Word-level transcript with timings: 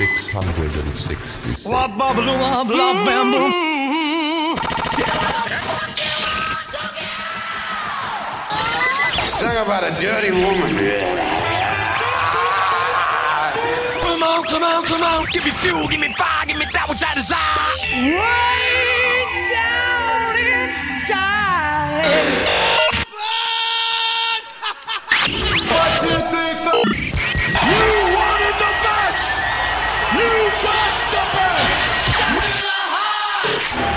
666. 0.00 1.20
Sing 1.60 1.72
mm-hmm. 9.48 9.66
about 9.66 9.84
a 9.84 9.90
dirty 10.00 10.30
woman. 10.30 10.70
Come 14.00 14.22
on, 14.22 14.44
come 14.44 14.62
on, 14.62 14.84
come 14.86 15.02
on. 15.02 15.26
Give 15.32 15.44
me 15.44 15.50
fuel, 15.50 15.86
give 15.88 16.00
me 16.00 16.12
fire, 16.14 16.46
give 16.46 16.56
me 16.58 16.64
that 16.72 16.88
which 16.88 17.02
I 17.04 17.14
desire. 17.14 17.76
Way 18.16 19.24
down 19.52 20.36
inside. 20.64 22.49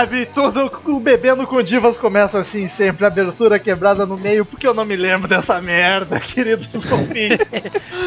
Sabe, 0.00 0.24
tudo 0.24 0.70
o 1.00 1.02
Bebendo 1.02 1.46
com 1.46 1.62
Divas 1.62 1.96
começa 1.96 2.38
assim 2.38 2.68
sempre, 2.68 3.06
abertura 3.06 3.58
quebrada 3.58 4.04
no 4.04 4.18
meio, 4.18 4.44
porque 4.44 4.66
eu 4.66 4.74
não 4.74 4.84
me 4.84 4.96
lembro 4.96 5.26
dessa 5.26 5.58
merda, 5.58 6.20
queridos 6.20 6.68
ouvintes. 6.92 7.38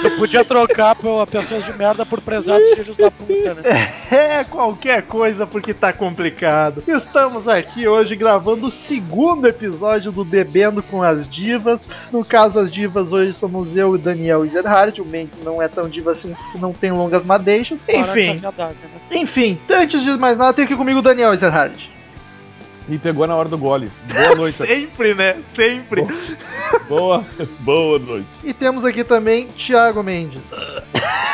Eu 0.04 0.12
podia 0.18 0.46
trocar 0.46 0.96
pela 0.96 1.26
pessoas 1.26 1.66
de 1.66 1.74
merda 1.74 2.06
por 2.06 2.22
prezados 2.22 2.70
filhos 2.76 2.96
da 2.96 3.10
puta, 3.10 3.56
né? 3.56 3.94
É, 4.14 4.44
qualquer 4.44 5.02
coisa 5.04 5.48
porque 5.48 5.74
tá 5.74 5.92
complicado. 5.92 6.84
Estamos 6.88 7.48
aqui 7.48 7.88
hoje 7.88 8.16
gravando 8.16 8.68
o 8.68 8.72
segundo 8.72 9.48
episódio 9.48 10.12
do 10.12 10.24
Bebendo 10.24 10.84
com 10.84 11.02
as 11.02 11.28
Divas. 11.28 11.88
No 12.12 12.24
caso, 12.24 12.60
as 12.60 12.72
divas 12.72 13.12
hoje 13.12 13.34
somos 13.34 13.76
eu 13.76 13.96
e 13.96 13.98
Daniel 13.98 14.46
Ezerhard. 14.46 15.02
O 15.02 15.06
Mendes 15.06 15.44
não 15.44 15.60
é 15.60 15.68
tão 15.68 15.90
diva 15.90 16.12
assim, 16.12 16.36
não 16.60 16.74
tem 16.74 16.92
longas 16.92 17.26
madeixas. 17.26 17.80
Enfim, 17.90 18.40
né? 18.40 18.52
enfim, 19.12 19.58
antes 19.68 20.04
de 20.04 20.12
mais 20.12 20.38
nada, 20.38 20.54
tem 20.54 20.66
aqui 20.66 20.76
comigo 20.76 21.00
o 21.00 21.04
Daniel 21.04 21.34
Ezerhard. 21.34 21.94
Me 22.88 22.98
pegou 22.98 23.26
na 23.26 23.36
hora 23.36 23.50
do 23.50 23.58
gole. 23.58 23.92
Boa 24.06 24.36
noite. 24.36 24.58
Sempre, 24.58 25.14
né? 25.14 25.38
Sempre. 25.56 26.06
boa, 26.90 27.26
boa 27.60 28.00
noite. 28.00 28.28
E 28.44 28.54
temos 28.54 28.84
aqui 28.84 29.04
também 29.04 29.48
Thiago 29.48 30.04
Mendes. 30.04 30.42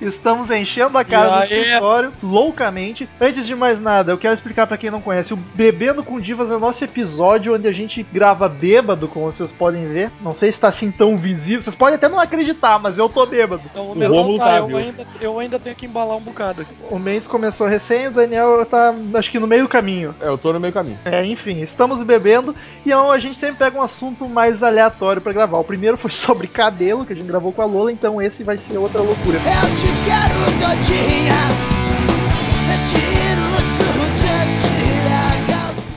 Estamos 0.00 0.50
enchendo 0.50 0.96
a 0.98 1.04
cara 1.04 1.38
do 1.38 1.52
escritório 1.52 2.12
loucamente. 2.22 3.08
Antes 3.20 3.46
de 3.46 3.54
mais 3.54 3.80
nada, 3.80 4.12
eu 4.12 4.18
quero 4.18 4.34
explicar 4.34 4.66
pra 4.66 4.76
quem 4.76 4.90
não 4.90 5.00
conhece: 5.00 5.32
o 5.34 5.36
Bebendo 5.36 6.02
com 6.02 6.18
Divas 6.18 6.50
é 6.50 6.54
o 6.54 6.60
nosso 6.60 6.84
episódio 6.84 7.54
onde 7.54 7.66
a 7.66 7.72
gente 7.72 8.02
grava 8.02 8.48
bêbado, 8.48 9.08
como 9.08 9.26
vocês 9.26 9.52
podem 9.52 9.86
ver. 9.86 10.10
Não 10.20 10.32
sei 10.32 10.52
se 10.52 10.60
tá 10.60 10.68
assim 10.68 10.90
tão 10.90 11.16
visível. 11.16 11.62
Vocês 11.62 11.74
podem 11.74 11.94
até 11.94 12.08
não 12.08 12.18
acreditar, 12.18 12.78
mas 12.78 12.98
eu 12.98 13.08
tô 13.08 13.24
bêbado. 13.26 13.62
Então, 13.70 13.86
o 13.86 13.92
O 13.92 13.96
meu 13.96 14.10
Rômulo 14.10 14.38
tá, 14.38 14.44
tá, 14.44 14.58
eu, 14.58 14.76
ainda, 14.76 15.06
eu 15.20 15.38
ainda 15.38 15.58
tenho 15.58 15.76
que 15.76 15.86
embalar 15.86 16.16
um 16.16 16.20
bocado 16.20 16.62
aqui. 16.62 16.74
O 16.90 16.98
Mendes 16.98 17.26
começou 17.26 17.66
recém, 17.66 18.08
o 18.08 18.10
Daniel 18.10 18.64
tá, 18.66 18.94
acho 19.14 19.30
que 19.30 19.38
no 19.38 19.46
meio 19.46 19.62
do 19.62 19.68
caminho. 19.68 20.14
É, 20.20 20.28
eu 20.28 20.38
tô 20.38 20.52
no 20.52 20.60
meio 20.60 20.72
caminho. 20.72 20.98
É, 21.04 21.24
enfim, 21.24 21.62
estamos 21.62 22.02
bebendo 22.02 22.54
e 22.84 22.92
ó, 22.92 23.12
a 23.12 23.18
gente 23.18 23.38
sempre 23.38 23.56
pega 23.56 23.78
um 23.78 23.82
assunto 23.82 24.28
mais 24.28 24.62
aleatório 24.62 25.22
pra 25.22 25.32
gravar. 25.32 25.58
O 25.58 25.64
primeiro 25.64 25.96
foi 25.96 26.10
sobre 26.12 26.46
cabelo, 26.46 27.04
que 27.04 27.12
a 27.12 27.16
gente 27.16 27.26
gravou 27.26 27.52
com 27.52 27.62
a 27.62 27.66
Lola, 27.66 27.92
então 27.92 28.20
esse 28.20 28.42
vai 28.42 28.58
ser 28.58 28.76
outra 28.78 29.00
loucura. 29.00 29.38
Eu 29.38 29.95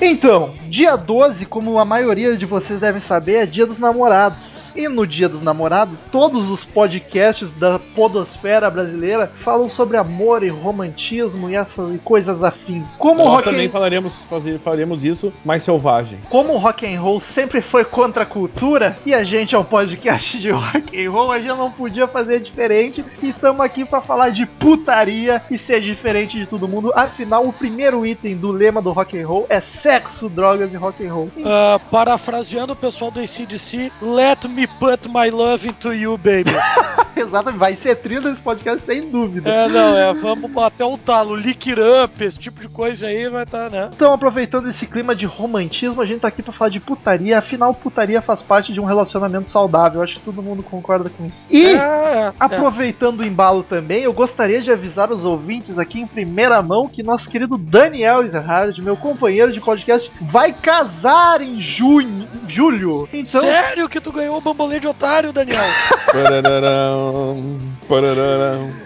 Então, 0.02 0.54
dia 0.68 0.96
12, 0.96 1.46
como 1.46 1.78
a 1.78 1.86
maioria 1.86 2.36
de 2.36 2.46
vocês 2.46 2.80
devem 2.80 3.02
saber, 3.02 3.36
é 3.36 3.46
dia 3.46 3.66
dos 3.66 3.80
namorados. 3.80 4.59
E 4.80 4.88
no 4.88 5.06
Dia 5.06 5.28
dos 5.28 5.42
Namorados, 5.42 6.00
todos 6.10 6.50
os 6.50 6.64
podcasts 6.64 7.52
da 7.54 7.78
podosfera 7.78 8.70
brasileira 8.70 9.30
falam 9.44 9.70
sobre 9.70 9.98
amor 9.98 10.42
e 10.42 10.48
romantismo 10.48 11.50
e 11.50 11.56
essas 11.56 12.00
coisas 12.02 12.42
afins. 12.42 12.88
Como 12.98 13.22
o 13.22 13.26
Nós 13.26 13.34
rock 13.36 13.44
também 13.50 13.68
and- 13.68 13.72
falaremos, 13.72 14.14
fazer, 14.30 14.58
faremos 14.58 15.04
isso 15.04 15.34
mais 15.44 15.64
selvagem. 15.66 16.20
como 16.30 16.54
o 16.54 16.58
rock 16.58 16.86
and 16.86 16.98
roll 17.02 17.20
sempre 17.20 17.62
foi 17.62 17.84
contra 17.84 18.24
a 18.24 18.26
cultura 18.26 18.98
e 19.06 19.14
a 19.14 19.22
gente 19.22 19.54
é 19.54 19.58
um 19.60 19.66
podcast 19.66 20.38
de 20.40 20.50
rock 20.50 21.06
and 21.06 21.12
roll, 21.12 21.30
a 21.34 21.40
gente 21.40 21.58
não 21.58 21.70
podia 21.72 22.08
fazer 22.08 22.40
diferente 22.40 23.04
e 23.22 23.30
estamos 23.32 23.60
aqui 23.60 23.84
para 23.84 24.00
falar 24.00 24.30
de 24.30 24.46
putaria 24.46 25.42
e 25.52 25.58
ser 25.58 25.82
diferente 25.82 26.38
de 26.38 26.46
todo 26.46 26.70
mundo. 26.70 26.94
Afinal, 26.96 27.46
o 27.46 27.52
primeiro 27.52 28.06
item 28.06 28.38
do 28.38 28.50
lema 28.50 28.82
do 28.82 28.92
rock 28.92 29.20
and 29.20 29.28
roll 29.28 29.46
é 29.50 29.60
sexo, 29.60 30.30
drogas 30.30 30.72
e 30.72 30.78
rock 30.78 31.06
and 31.06 31.14
roll. 31.14 31.30
Ah, 31.44 31.80
parafraseando 31.92 32.72
o 32.72 32.76
pessoal 32.78 33.12
do 33.12 33.20
ACDC, 33.20 33.92
let 34.02 34.46
me 34.46 34.69
put 34.80 35.08
my 35.10 35.30
love 35.30 35.68
into 35.68 35.94
you, 35.94 36.18
baby. 36.18 36.52
Exatamente, 37.16 37.60
vai 37.60 37.76
ser 37.76 37.96
trilha 37.98 38.22
desse 38.22 38.42
podcast 38.42 38.86
sem 38.86 39.10
dúvida. 39.10 39.50
é, 39.50 39.68
não, 39.68 39.98
é, 39.98 40.14
vamos 40.14 40.56
até 40.64 40.86
o 40.86 40.98
talo, 40.98 41.36
lick 41.36 41.74
up, 41.74 42.24
esse 42.24 42.40
tipo 42.40 42.62
de 42.62 42.70
coisa 42.70 43.08
aí 43.08 43.28
vai 43.28 43.44
estar, 43.44 43.70
né? 43.70 43.90
Então, 43.94 44.14
aproveitando 44.14 44.70
esse 44.70 44.86
clima 44.86 45.14
de 45.14 45.26
romantismo, 45.26 46.02
a 46.02 46.06
gente 46.06 46.22
tá 46.22 46.30
aqui 46.30 46.42
pra 46.42 46.54
falar 46.54 46.70
de 46.70 46.80
putaria. 46.80 47.38
Afinal, 47.40 47.74
putaria 47.74 48.22
faz 48.22 48.42
parte 48.42 48.72
de 48.72 48.80
um 48.80 48.86
relacionamento 48.86 49.50
saudável. 49.50 50.02
Acho 50.02 50.16
que 50.16 50.22
todo 50.22 50.42
mundo 50.42 50.64
concorda 50.64 51.10
com 51.10 51.26
isso. 51.26 51.46
E, 51.50 51.66
É, 51.66 51.72
é, 51.74 52.20
é. 52.28 52.34
aproveitando 52.40 53.20
o 53.20 53.26
embalo 53.26 53.64
também, 53.64 54.04
eu 54.04 54.14
gostaria 54.14 54.62
de 54.62 54.72
avisar 54.72 55.12
os 55.12 55.26
ouvintes 55.26 55.78
aqui 55.78 56.00
em 56.00 56.08
primeira 56.08 56.62
mão 56.62 56.88
que 56.88 57.04
nosso 57.04 57.30
querido 57.30 57.58
Daniel 57.58 58.24
Ezerhard, 58.24 58.82
meu 58.82 58.96
companheiro 58.96 59.52
de 59.52 59.60
podcast, 59.60 60.10
vai 60.22 60.54
casar 60.54 61.42
em 61.42 61.60
junho, 61.60 62.28
julho. 62.48 63.10
Então, 63.12 63.42
Sério 63.42 63.90
que 63.90 64.00
tu 64.00 64.12
ganhou 64.12 64.38
o 64.38 64.42
bambolê 64.50 64.80
de 64.80 64.88
otário, 64.88 65.32
Daniel? 65.32 65.64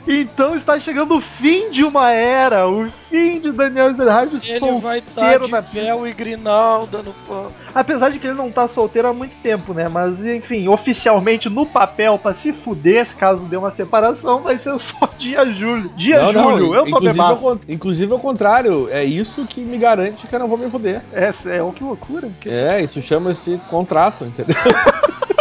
Então 0.07 0.55
está 0.55 0.79
chegando 0.79 1.15
o 1.15 1.21
fim 1.21 1.71
de 1.71 1.83
uma 1.83 2.11
era, 2.11 2.67
o 2.67 2.89
fim 3.09 3.39
de 3.39 3.51
Daniel 3.51 3.91
Ezerhard 3.91 4.39
Ele 4.43 4.79
vai 4.79 4.99
estar 4.99 5.21
solteiro 5.21 5.45
de 5.45 5.51
na 5.51 5.59
véu 5.61 6.07
e 6.07 6.13
grinalda 6.13 7.01
no 7.01 7.13
pano. 7.27 7.51
Apesar 7.73 8.09
de 8.09 8.19
que 8.19 8.27
ele 8.27 8.37
não 8.37 8.51
tá 8.51 8.67
solteiro 8.67 9.07
há 9.07 9.13
muito 9.13 9.35
tempo, 9.41 9.73
né? 9.73 9.87
Mas 9.87 10.23
enfim, 10.25 10.67
oficialmente 10.67 11.49
no 11.49 11.65
papel, 11.65 12.17
pra 12.17 12.33
se 12.33 12.51
fuder, 12.51 13.07
se 13.07 13.15
caso 13.15 13.45
dê 13.45 13.57
uma 13.57 13.71
separação, 13.71 14.41
vai 14.41 14.57
ser 14.57 14.77
só 14.79 15.09
dia 15.17 15.45
julho. 15.45 15.89
Dia 15.95 16.21
Não, 16.21 16.33
não, 16.33 16.57
julho, 16.57 16.75
eu 16.75 16.83
tô 16.83 16.89
inclusive, 16.89 17.19
ao, 17.19 17.59
inclusive 17.69 18.11
ao 18.11 18.19
contrário, 18.19 18.89
é 18.89 19.03
isso 19.03 19.45
que 19.45 19.61
me 19.61 19.77
garante 19.77 20.27
que 20.27 20.35
eu 20.35 20.39
não 20.39 20.47
vou 20.47 20.57
me 20.57 20.69
foder. 20.69 21.01
É, 21.13 21.33
é, 21.45 21.63
oh, 21.63 21.71
que 21.71 21.83
loucura. 21.83 22.29
É, 22.45 22.81
isso 22.81 23.01
chama-se 23.01 23.59
contrato, 23.69 24.25
entendeu? 24.25 24.55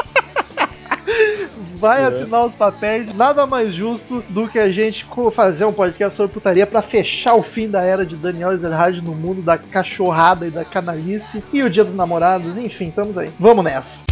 Vai 1.82 2.00
É. 2.04 2.06
assinar 2.06 2.46
os 2.46 2.54
papéis, 2.54 3.12
nada 3.12 3.44
mais 3.44 3.74
justo 3.74 4.22
do 4.28 4.46
que 4.46 4.56
a 4.56 4.70
gente 4.70 5.04
fazer 5.32 5.64
um 5.64 5.72
podcast 5.72 6.16
sobre 6.16 6.32
putaria 6.32 6.64
pra 6.64 6.80
fechar 6.80 7.34
o 7.34 7.42
fim 7.42 7.68
da 7.68 7.82
era 7.82 8.06
de 8.06 8.14
Daniel 8.14 8.52
Ezerhard 8.52 9.00
no 9.02 9.16
mundo 9.16 9.42
da 9.42 9.58
cachorrada 9.58 10.46
e 10.46 10.50
da 10.50 10.64
canalice 10.64 11.42
e 11.52 11.60
o 11.60 11.68
dia 11.68 11.82
dos 11.82 11.94
namorados, 11.94 12.56
enfim, 12.56 12.84
estamos 12.84 13.18
aí. 13.18 13.30
Vamos 13.36 13.64
nessa. 13.64 14.11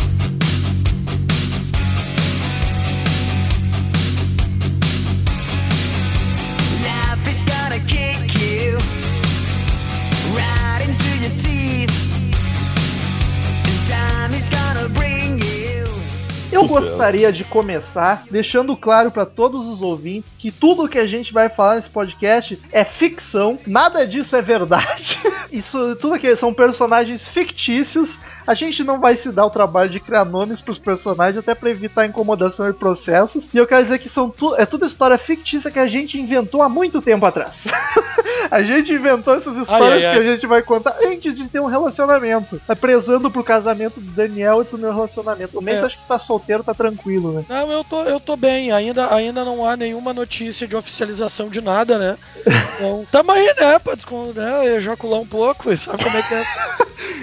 Eu 16.62 16.68
sucesso. 16.68 16.88
gostaria 16.88 17.32
de 17.32 17.44
começar 17.44 18.24
deixando 18.30 18.76
claro 18.76 19.10
para 19.10 19.26
todos 19.26 19.68
os 19.68 19.80
ouvintes 19.82 20.34
que 20.38 20.50
tudo 20.50 20.88
que 20.88 20.98
a 20.98 21.06
gente 21.06 21.32
vai 21.32 21.48
falar 21.48 21.76
nesse 21.76 21.90
podcast 21.90 22.60
é 22.72 22.84
ficção, 22.84 23.58
nada 23.66 24.06
disso 24.06 24.36
é 24.36 24.42
verdade. 24.42 25.18
Isso 25.50 25.96
tudo 25.96 26.14
aqui 26.14 26.34
são 26.36 26.54
personagens 26.54 27.26
fictícios. 27.28 28.16
A 28.46 28.54
gente 28.54 28.82
não 28.82 29.00
vai 29.00 29.16
se 29.16 29.30
dar 29.30 29.46
o 29.46 29.50
trabalho 29.50 29.90
de 29.90 30.00
criar 30.00 30.24
nomes 30.24 30.60
pros 30.60 30.78
personagens 30.78 31.38
até 31.38 31.54
para 31.54 31.70
evitar 31.70 32.06
incomodação 32.06 32.68
e 32.68 32.72
processos. 32.72 33.48
E 33.52 33.56
eu 33.56 33.66
quero 33.66 33.84
dizer 33.84 33.98
que 33.98 34.08
são 34.08 34.30
tu, 34.30 34.54
é 34.56 34.66
tudo 34.66 34.86
história 34.86 35.18
fictícia 35.18 35.70
que 35.70 35.78
a 35.78 35.86
gente 35.86 36.20
inventou 36.20 36.62
há 36.62 36.68
muito 36.68 37.00
tempo 37.00 37.24
atrás. 37.26 37.64
a 38.50 38.62
gente 38.62 38.92
inventou 38.92 39.34
essas 39.34 39.56
histórias 39.56 39.92
ai, 39.92 40.06
ai. 40.06 40.14
que 40.14 40.18
a 40.20 40.32
gente 40.32 40.46
vai 40.46 40.62
contar 40.62 40.96
antes 41.02 41.34
de 41.34 41.48
ter 41.48 41.60
um 41.60 41.66
relacionamento. 41.66 42.60
Tá 42.66 42.74
prezando 42.74 43.30
pro 43.30 43.44
casamento 43.44 44.00
do 44.00 44.10
Daniel 44.12 44.62
e 44.62 44.64
pro 44.64 44.78
meu 44.78 44.92
relacionamento. 44.92 45.58
O 45.58 45.62
Mendes 45.62 45.82
É. 45.82 45.86
acho 45.86 45.98
que 45.98 46.08
tá 46.08 46.18
solteiro, 46.18 46.64
tá 46.64 46.74
tranquilo, 46.74 47.32
né? 47.32 47.44
Não, 47.48 47.70
eu 47.70 47.84
tô, 47.84 48.02
eu 48.04 48.18
tô 48.18 48.36
bem. 48.36 48.72
Ainda, 48.72 49.14
ainda 49.14 49.44
não 49.44 49.66
há 49.66 49.76
nenhuma 49.76 50.12
notícia 50.12 50.66
de 50.66 50.76
oficialização 50.76 51.48
de 51.48 51.60
nada, 51.60 51.98
né? 51.98 52.16
Então, 52.80 53.06
tamo 53.12 53.32
aí, 53.32 53.46
né? 53.58 53.78
Pra 53.78 53.94
né, 54.34 54.76
ejacular 54.76 55.20
um 55.20 55.26
pouco, 55.26 55.76
sabe 55.76 56.02
como 56.02 56.16
é 56.16 56.22
que 56.22 56.34
é? 56.34 56.44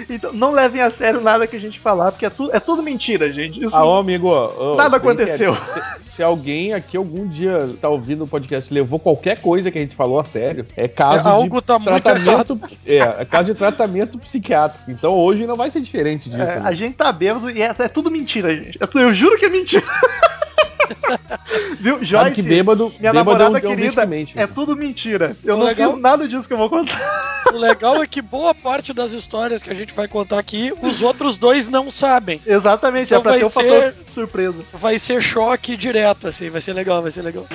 Então 0.08 0.32
não 0.32 0.52
levem 0.52 0.80
a 0.80 0.90
sério 0.90 1.17
nada 1.20 1.46
que 1.46 1.56
a 1.56 1.60
gente 1.60 1.78
falar, 1.78 2.12
porque 2.12 2.26
é, 2.26 2.30
tu, 2.30 2.50
é 2.52 2.60
tudo 2.60 2.82
mentira, 2.82 3.32
gente. 3.32 3.62
Isso 3.62 3.74
Ah, 3.74 3.84
ô, 3.84 3.96
amigo, 3.98 4.28
ô, 4.28 4.76
Nada 4.76 4.96
aconteceu. 4.96 5.56
Se, 5.56 5.80
se 6.00 6.22
alguém 6.22 6.72
aqui 6.72 6.96
algum 6.96 7.26
dia 7.26 7.70
tá 7.80 7.88
ouvindo 7.88 8.24
o 8.24 8.28
podcast 8.28 8.72
e 8.72 8.74
levou 8.74 8.98
qualquer 8.98 9.40
coisa 9.40 9.70
que 9.70 9.78
a 9.78 9.80
gente 9.80 9.94
falou 9.94 10.18
a 10.18 10.24
sério, 10.24 10.64
é 10.76 10.88
caso 10.88 11.28
É, 11.28 11.30
algo 11.30 11.60
de 11.60 11.66
tá 11.66 11.78
muito 11.78 12.02
tratamento, 12.02 12.60
é, 12.86 12.96
é 12.96 13.24
caso 13.24 13.52
de 13.52 13.58
tratamento 13.58 14.18
psiquiátrico. 14.18 14.90
Então 14.90 15.14
hoje 15.14 15.46
não 15.46 15.56
vai 15.56 15.70
ser 15.70 15.80
diferente 15.80 16.28
disso. 16.28 16.42
É, 16.42 16.60
né? 16.60 16.62
a 16.64 16.72
gente 16.72 16.94
tá 16.94 17.12
bêbado 17.12 17.50
e 17.50 17.62
é, 17.62 17.74
é 17.78 17.88
tudo 17.88 18.10
mentira, 18.10 18.54
gente. 18.54 18.78
Eu, 18.80 19.00
eu 19.00 19.12
juro 19.12 19.38
que 19.38 19.46
é 19.46 19.50
mentira. 19.50 19.84
Viu, 21.80 21.96
Joyce? 22.04 22.10
Sabe 22.10 22.34
que 22.34 22.42
bêbado, 22.42 22.92
minha 22.98 23.12
bêbado 23.12 23.18
é 23.18 23.20
um, 23.20 23.48
namorada 23.48 23.58
é 23.58 23.58
um 23.58 23.60
querida, 23.70 23.82
medicamente. 24.06 24.38
é 24.38 24.46
tudo 24.46 24.76
mentira. 24.76 25.36
Eu 25.44 25.54
O 25.54 25.58
não 25.58 25.66
legal- 25.66 25.92
fiz 25.92 26.02
nada 26.02 26.28
disso 26.28 26.46
que 26.46 26.52
eu 26.54 26.58
vou 26.58 26.68
contar. 26.68 26.98
O 27.48 27.56
legal 27.56 28.02
é 28.02 28.06
que 28.06 28.20
boa 28.20 28.54
parte 28.54 28.92
das 28.92 29.12
histórias 29.12 29.62
que 29.62 29.70
a 29.70 29.74
gente 29.74 29.94
vai 29.94 30.06
contar 30.06 30.38
aqui, 30.38 30.70
os 30.82 31.00
outros 31.00 31.38
dois 31.38 31.66
não 31.66 31.90
sabem. 31.90 32.38
Exatamente, 32.46 33.06
Então 33.14 33.20
é 33.20 33.22
pra 33.22 33.30
vai 33.30 33.40
ter 33.40 33.46
um 33.46 33.48
ser- 33.48 33.70
fator 33.92 33.94
surpresa. 34.12 34.64
Vai 34.74 34.98
ser 34.98 35.22
choque 35.22 35.74
direto, 35.74 36.28
assim, 36.28 36.50
vai 36.50 36.60
ser 36.60 36.74
legal, 36.74 37.00
vai 37.00 37.10
ser 37.10 37.22
legal. 37.22 37.46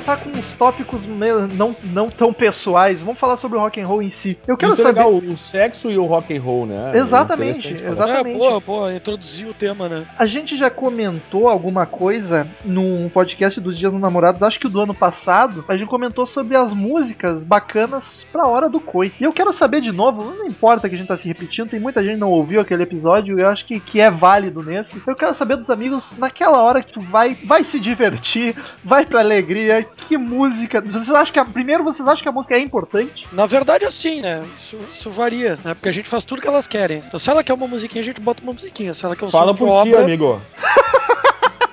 Começar 0.00 0.16
com 0.16 0.30
uns 0.30 0.52
tópicos 0.54 1.06
não, 1.06 1.76
não 1.92 2.08
tão 2.10 2.32
pessoais. 2.32 3.00
Vamos 3.00 3.20
falar 3.20 3.36
sobre 3.36 3.58
o 3.58 3.60
rock 3.60 3.80
and 3.80 3.86
roll 3.86 4.02
em 4.02 4.08
si. 4.08 4.38
Eu 4.46 4.56
quero 4.56 4.72
Isso 4.72 4.80
é 4.80 4.84
saber. 4.84 4.98
legal, 5.00 5.14
o 5.14 5.36
sexo 5.36 5.90
e 5.90 5.98
o 5.98 6.06
rock 6.06 6.34
and 6.34 6.40
roll, 6.40 6.66
né? 6.66 6.92
Exatamente, 6.94 7.68
É 7.68 7.70
interessante 7.72 7.96
falar. 7.96 8.10
Exatamente. 8.10 8.36
É, 8.36 8.38
boa, 8.38 8.60
boa, 8.60 8.94
introduzir 8.94 9.46
o 9.46 9.54
tema, 9.54 9.88
né? 9.88 10.06
A 10.18 10.26
gente 10.26 10.56
já 10.56 10.70
comentou 10.70 11.48
alguma 11.48 11.84
coisa 11.84 12.46
num 12.64 13.08
podcast 13.10 13.60
dos 13.60 13.78
Dias 13.78 13.92
dos 13.92 14.00
Namorados, 14.00 14.42
acho 14.42 14.58
que 14.58 14.68
do 14.68 14.80
ano 14.80 14.94
passado. 14.94 15.64
A 15.68 15.76
gente 15.76 15.88
comentou 15.88 16.24
sobre 16.24 16.56
as 16.56 16.72
músicas 16.72 17.44
bacanas 17.44 18.24
pra 18.32 18.48
hora 18.48 18.68
do 18.68 18.80
coito. 18.80 19.16
E 19.20 19.24
eu 19.24 19.32
quero 19.32 19.52
saber 19.52 19.80
de 19.82 19.92
novo, 19.92 20.34
não 20.34 20.46
importa 20.46 20.88
que 20.88 20.94
a 20.94 20.98
gente 20.98 21.08
tá 21.08 21.18
se 21.18 21.28
repetindo, 21.28 21.68
tem 21.68 21.80
muita 21.80 22.02
gente 22.02 22.14
que 22.14 22.20
não 22.20 22.30
ouviu 22.30 22.60
aquele 22.60 22.82
episódio, 22.82 23.38
eu 23.38 23.48
acho 23.48 23.66
que, 23.66 23.78
que 23.78 24.00
é 24.00 24.10
válido 24.10 24.62
nesse. 24.62 25.00
Eu 25.06 25.14
quero 25.14 25.34
saber 25.34 25.56
dos 25.56 25.68
amigos, 25.68 26.16
naquela 26.16 26.62
hora 26.62 26.82
que 26.82 26.92
tu 26.92 27.00
vai, 27.00 27.36
vai 27.44 27.64
se 27.64 27.78
divertir, 27.78 28.56
vai 28.82 29.04
pra 29.04 29.20
alegria, 29.20 29.86
que 30.00 30.16
música. 30.16 30.80
Vocês 30.80 31.10
acham 31.10 31.32
que 31.32 31.38
a, 31.38 31.44
primeiro 31.44 31.84
vocês 31.84 32.06
acham 32.06 32.22
que 32.22 32.28
a 32.28 32.32
música 32.32 32.54
é 32.54 32.60
importante? 32.60 33.28
Na 33.32 33.46
verdade, 33.46 33.84
assim, 33.84 34.20
né? 34.20 34.44
Isso, 34.58 34.78
isso 34.92 35.10
varia, 35.10 35.58
né? 35.64 35.74
Porque 35.74 35.88
a 35.88 35.92
gente 35.92 36.08
faz 36.08 36.24
tudo 36.24 36.40
que 36.40 36.48
elas 36.48 36.66
querem. 36.66 36.98
Então, 36.98 37.18
se 37.18 37.30
ela 37.30 37.44
quer 37.44 37.52
uma 37.52 37.66
musiquinha, 37.66 38.02
a 38.02 38.04
gente 38.04 38.20
bota 38.20 38.42
uma 38.42 38.52
musiquinha. 38.52 38.94
Se 38.94 39.04
ela 39.04 39.14
quer 39.16 39.26
um 39.26 39.30
Fala 39.30 39.54
por 39.54 39.66
ti, 39.82 39.90
obra... 39.90 40.02
amigo. 40.02 40.40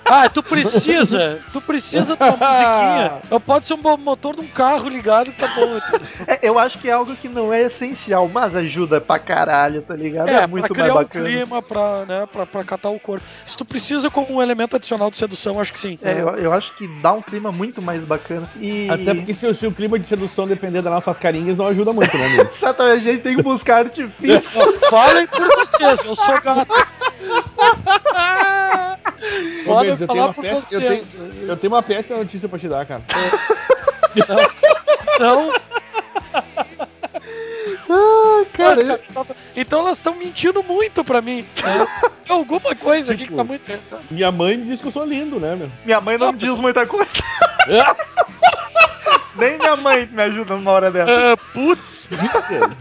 Ah, 0.09 0.29
tu 0.29 0.41
precisa, 0.43 1.39
tu 1.51 1.61
precisa 1.61 2.15
de 2.15 2.23
uma 2.23 2.31
musiquinha. 2.37 3.21
Eu 3.29 3.39
pode 3.39 3.65
ser 3.67 3.73
um 3.73 3.97
motor 3.97 4.35
de 4.35 4.41
um 4.41 4.47
carro 4.47 4.87
ligado 4.89 5.31
que 5.31 5.39
tá 5.39 5.47
bom. 5.47 5.79
É, 6.27 6.39
eu 6.41 6.57
acho 6.57 6.79
que 6.79 6.89
é 6.89 6.93
algo 6.93 7.15
que 7.15 7.27
não 7.27 7.53
é 7.53 7.63
essencial, 7.63 8.27
mas 8.27 8.55
ajuda 8.55 9.01
pra 9.01 9.19
caralho, 9.19 9.81
tá 9.81 9.95
ligado? 9.95 10.29
É, 10.29 10.43
É, 10.43 10.47
muito 10.47 10.73
pra 10.73 10.77
mais 10.77 10.91
criar 10.91 10.93
um 10.93 11.03
bacana. 11.03 11.25
clima, 11.25 11.61
pra, 11.61 12.05
né, 12.05 12.25
pra, 12.31 12.45
pra 12.45 12.63
catar 12.63 12.89
o 12.89 12.99
corpo. 12.99 13.25
Se 13.45 13.57
tu 13.57 13.65
precisa 13.65 14.09
como 14.09 14.33
um 14.35 14.41
elemento 14.41 14.75
adicional 14.75 15.09
de 15.11 15.17
sedução, 15.17 15.59
acho 15.59 15.73
que 15.73 15.79
sim. 15.79 15.97
É, 16.03 16.13
eu, 16.21 16.29
eu 16.37 16.53
acho 16.53 16.73
que 16.75 16.87
dá 17.01 17.13
um 17.13 17.21
clima 17.21 17.51
muito 17.51 17.81
mais 17.81 18.03
bacana. 18.05 18.49
E... 18.59 18.89
Até 18.89 19.13
porque 19.13 19.33
se, 19.33 19.45
o- 19.47 19.53
se 19.53 19.67
o 19.67 19.71
clima 19.71 19.97
de 19.99 20.05
sedução 20.05 20.47
depender 20.47 20.81
das 20.81 20.93
nossas 20.93 21.17
carinhas, 21.17 21.57
não 21.57 21.67
ajuda 21.67 21.91
muito, 21.93 22.17
né, 22.17 22.25
amigo? 22.25 22.49
Exatamente, 22.55 23.09
a 23.09 23.11
gente 23.11 23.21
tem 23.23 23.35
que 23.35 23.43
buscar 23.43 23.85
artifício. 23.85 24.79
Falem 24.89 25.27
por 25.27 25.45
vocês, 25.47 26.03
eu 26.05 26.15
sou 26.15 26.41
gato. 26.41 26.67
Ô, 29.65 29.83
eu 29.83 29.97
tenho, 29.97 30.13
uma 30.23 30.33
péssima, 30.33 30.81
eu, 30.81 30.89
tenho, 30.89 31.05
eu 31.49 31.57
tenho 31.57 31.73
uma 31.73 31.83
péssima 31.83 32.19
notícia 32.19 32.47
pra 32.49 32.59
te 32.59 32.67
dar, 32.67 32.85
cara. 32.85 33.03
Então, 34.15 35.49
ah, 37.89 38.45
cara, 38.53 38.79
Olha, 38.79 38.99
então 39.55 39.79
elas 39.79 39.97
estão 39.97 40.15
mentindo 40.15 40.61
muito 40.63 41.03
pra 41.03 41.21
mim. 41.21 41.45
né? 41.63 41.87
Tem 42.25 42.35
alguma 42.35 42.75
coisa 42.75 43.13
aqui 43.13 43.23
que 43.23 43.29
Tipo- 43.29 43.37
tá 43.37 43.43
muito. 43.43 43.63
Minha 44.11 44.31
mãe 44.31 44.61
diz 44.61 44.81
que 44.81 44.87
eu 44.87 44.91
sou 44.91 45.05
lindo, 45.05 45.39
né, 45.39 45.55
meu? 45.55 45.69
minha 45.85 46.01
mãe 46.01 46.17
não 46.17 46.33
diz 46.33 46.57
muita 46.59 46.85
coisa. 46.85 47.09
Nem 49.37 49.57
minha 49.57 49.75
mãe 49.75 50.07
me 50.11 50.21
ajuda 50.21 50.55
numa 50.55 50.71
hora 50.71 50.91
dessa. 50.91 51.33
Ah, 51.33 51.37
putz, 51.53 52.09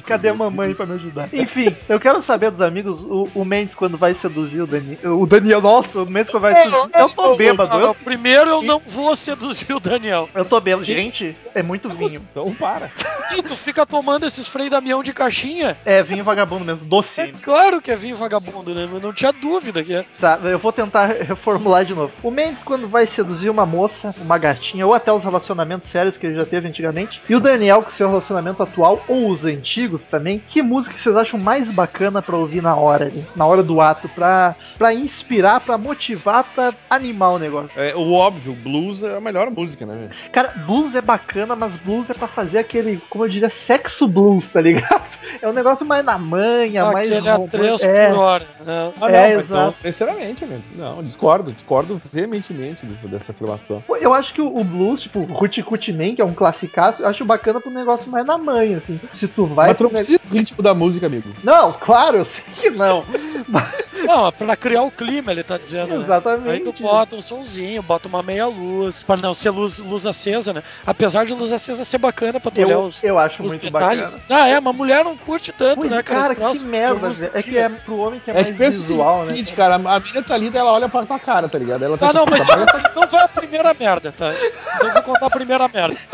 Cadê 0.06 0.28
a 0.28 0.34
mamãe 0.34 0.74
pra 0.74 0.86
me 0.86 0.94
ajudar? 0.94 1.28
Enfim, 1.32 1.74
eu 1.88 1.98
quero 2.00 2.22
saber 2.22 2.50
dos 2.50 2.60
amigos, 2.60 3.02
o, 3.04 3.28
o 3.34 3.44
Mendes 3.44 3.74
quando 3.74 3.96
vai 3.96 4.14
seduzir 4.14 4.60
o 4.62 4.66
Daniel. 4.66 5.18
O 5.20 5.26
Daniel, 5.26 5.60
nossa, 5.60 6.02
o 6.02 6.10
Mendes 6.10 6.30
quando 6.30 6.42
vai 6.42 6.54
seduzir. 6.64 6.90
Eu 6.94 7.08
tô 7.10 7.36
bêbado, 7.36 7.70
não, 7.78 7.80
eu, 7.88 7.94
primeiro 7.94 8.50
eu 8.50 8.62
não 8.62 8.78
vou 8.78 9.14
seduzir 9.16 9.72
o 9.72 9.80
Daniel. 9.80 10.28
eu 10.34 10.44
tô 10.44 10.60
bêbado. 10.60 10.84
Gente, 10.84 11.36
é 11.54 11.62
muito 11.62 11.88
vinho. 11.90 12.22
Então 12.30 12.54
para. 12.54 12.90
Sim, 13.28 13.42
tu 13.42 13.56
fica 13.56 13.84
tomando 13.84 14.24
esses 14.26 14.46
Frei 14.46 14.70
Damião 14.70 15.02
de 15.02 15.12
caixinha. 15.12 15.76
É 15.84 16.02
vinho 16.02 16.24
vagabundo 16.24 16.64
mesmo, 16.64 16.86
É 16.86 16.88
docinho. 16.88 17.34
claro 17.42 17.82
que 17.82 17.90
é 17.90 17.96
vinho 17.96 18.16
vagabundo, 18.16 18.74
né? 18.74 18.88
Eu 18.90 19.00
não 19.00 19.12
tinha 19.12 19.32
dúvida 19.32 19.82
que 19.82 19.94
é. 19.94 20.04
Tá, 20.18 20.38
eu 20.44 20.58
vou 20.58 20.72
tentar 20.72 21.06
reformular 21.06 21.84
de 21.84 21.94
novo. 21.94 22.12
O 22.22 22.30
Mendes, 22.30 22.62
quando 22.62 22.88
vai 22.88 23.06
seduzir 23.06 23.50
uma 23.50 23.66
moça, 23.66 24.14
uma 24.20 24.38
gatinha, 24.38 24.86
ou 24.86 24.94
até 24.94 25.12
os 25.12 25.22
relacionamentos 25.24 25.88
sérios 25.88 26.16
que 26.16 26.26
ele 26.26 26.36
já 26.36 26.45
teve 26.46 26.68
antigamente, 26.68 27.20
e 27.28 27.34
o 27.34 27.40
Daniel 27.40 27.82
com 27.82 27.90
seu 27.90 28.08
relacionamento 28.08 28.62
atual, 28.62 29.02
ou 29.08 29.28
os 29.28 29.44
antigos 29.44 30.06
também, 30.06 30.42
que 30.48 30.62
música 30.62 30.96
vocês 30.96 31.16
acham 31.16 31.38
mais 31.38 31.70
bacana 31.70 32.22
pra 32.22 32.36
ouvir 32.36 32.62
na 32.62 32.74
hora 32.74 33.06
ali, 33.06 33.24
na 33.34 33.46
hora 33.46 33.62
do 33.62 33.80
ato, 33.80 34.08
pra, 34.08 34.54
pra 34.78 34.94
inspirar, 34.94 35.60
pra 35.60 35.76
motivar, 35.78 36.44
pra 36.54 36.72
animar 36.88 37.30
o 37.30 37.38
negócio? 37.38 37.78
É, 37.80 37.94
o 37.94 38.12
óbvio, 38.12 38.54
blues 38.54 39.02
é 39.02 39.16
a 39.16 39.20
melhor 39.20 39.50
música, 39.50 39.84
né? 39.84 40.08
Cara, 40.32 40.48
blues 40.66 40.94
é 40.94 41.00
bacana, 41.00 41.54
mas 41.56 41.76
blues 41.76 42.08
é 42.10 42.14
pra 42.14 42.28
fazer 42.28 42.58
aquele, 42.58 43.00
como 43.10 43.24
eu 43.24 43.28
diria, 43.28 43.50
sexo 43.50 44.06
blues, 44.08 44.46
tá 44.48 44.60
ligado? 44.60 45.16
É 45.42 45.48
um 45.48 45.52
negócio 45.52 45.84
mais 45.84 46.04
na 46.04 46.18
manha, 46.18 46.84
mais 46.86 47.10
Aquele 47.10 47.28
romântico. 47.28 47.58
3 47.58 47.82
é, 47.82 48.08
por 48.08 48.18
hora. 48.18 48.46
Né? 48.64 48.92
Ah, 49.00 49.10
É, 49.10 49.36
mas 49.36 49.40
exato. 49.40 49.76
Então, 49.78 49.92
sinceramente, 49.92 50.44
amigo. 50.44 50.62
Não, 50.76 51.02
discordo. 51.02 51.52
Discordo 51.52 52.00
veementemente 52.12 52.86
disso, 52.86 53.06
dessa 53.08 53.32
afirmação. 53.32 53.82
Eu 54.00 54.14
acho 54.14 54.32
que 54.32 54.40
o, 54.40 54.56
o 54.56 54.64
blues, 54.64 55.02
tipo, 55.02 55.24
Ruti 55.24 55.62
Kuti 55.62 55.92
Man, 55.92 56.14
que 56.14 56.22
é 56.22 56.24
um 56.24 56.32
classicaço, 56.36 57.02
eu 57.02 57.08
acho 57.08 57.24
bacana 57.24 57.60
pro 57.60 57.70
negócio 57.70 58.10
mais 58.10 58.24
na 58.24 58.38
manha, 58.38 58.78
assim. 58.78 59.00
Se 59.14 59.26
tu 59.26 59.46
vai. 59.46 59.68
Mas 59.68 59.76
tu 59.76 59.84
não 59.84 59.90
precisa 59.90 60.20
do 60.22 60.34
ritmo 60.34 60.62
da 60.62 60.74
música, 60.74 61.06
amigo. 61.06 61.28
Não, 61.42 61.72
claro, 61.72 62.18
eu 62.18 62.24
sei 62.24 62.44
que 62.54 62.70
não. 62.70 63.04
Não, 64.06 64.30
pra 64.30 64.54
criar 64.56 64.82
o 64.82 64.90
clima, 64.90 65.32
ele 65.32 65.42
tá 65.42 65.58
dizendo. 65.58 65.88
Né? 65.88 65.94
Aí 65.94 65.98
tu 65.98 66.04
exatamente. 66.04 66.82
bota 66.82 67.16
um 67.16 67.20
somzinho, 67.22 67.82
bota 67.82 68.06
uma 68.06 68.22
meia 68.22 68.46
luz. 68.46 69.02
Pra 69.02 69.16
não 69.16 69.34
ser 69.34 69.50
luz, 69.50 69.78
luz 69.78 70.06
acesa, 70.06 70.52
né? 70.52 70.62
Apesar 70.86 71.26
de 71.26 71.32
luz 71.34 71.50
acesa 71.52 71.84
ser 71.84 71.98
bacana 71.98 72.38
pra 72.38 72.50
tu 72.50 72.60
olhar 72.60 72.74
Eu, 72.74 72.82
os, 72.84 73.02
eu 73.02 73.18
acho 73.18 73.42
os 73.42 73.50
muito 73.52 73.62
detalhes. 73.62 74.14
bacana. 74.14 74.42
Ah, 74.42 74.48
é, 74.48 74.60
mas 74.60 74.76
mulher 74.76 75.04
não 75.04 75.16
curte 75.16 75.50
tanto, 75.52 75.78
Pois, 75.78 75.90
né, 75.90 76.02
cara, 76.02 76.34
troço. 76.34 76.60
que 76.60 76.64
merda, 76.66 77.08
velho. 77.10 77.30
É 77.34 77.42
que 77.42 77.56
é 77.58 77.68
pro 77.68 77.96
homem 77.98 78.20
que 78.20 78.30
é, 78.30 78.34
É 78.34 78.36
mais 78.36 78.46
que 78.52 78.52
pensa 78.58 78.76
visual, 78.76 79.20
o 79.20 79.24
né? 79.24 79.30
seguinte, 79.30 79.52
cara, 79.54 79.74
a 79.74 80.00
mina 80.00 80.22
tá 80.22 80.36
lida, 80.36 80.58
ela 80.58 80.72
olha 80.72 80.88
pra 80.88 81.04
tua 81.04 81.18
cara, 81.18 81.48
tá 81.48 81.58
ligado? 81.58 81.84
Ela 81.84 81.98
tá 81.98 82.10
Ah, 82.10 82.12
não, 82.12 82.26
tipo, 82.26 82.36
mas 82.38 82.46
tá- 82.46 82.82
então 82.90 83.06
vai 83.08 83.22
a 83.24 83.28
primeira 83.28 83.74
merda, 83.74 84.12
tá? 84.16 84.32
Então 84.76 84.86
eu 84.88 84.92
vou 84.94 85.02
contar 85.02 85.26
a 85.26 85.30
primeira 85.30 85.66
merda. 85.68 85.96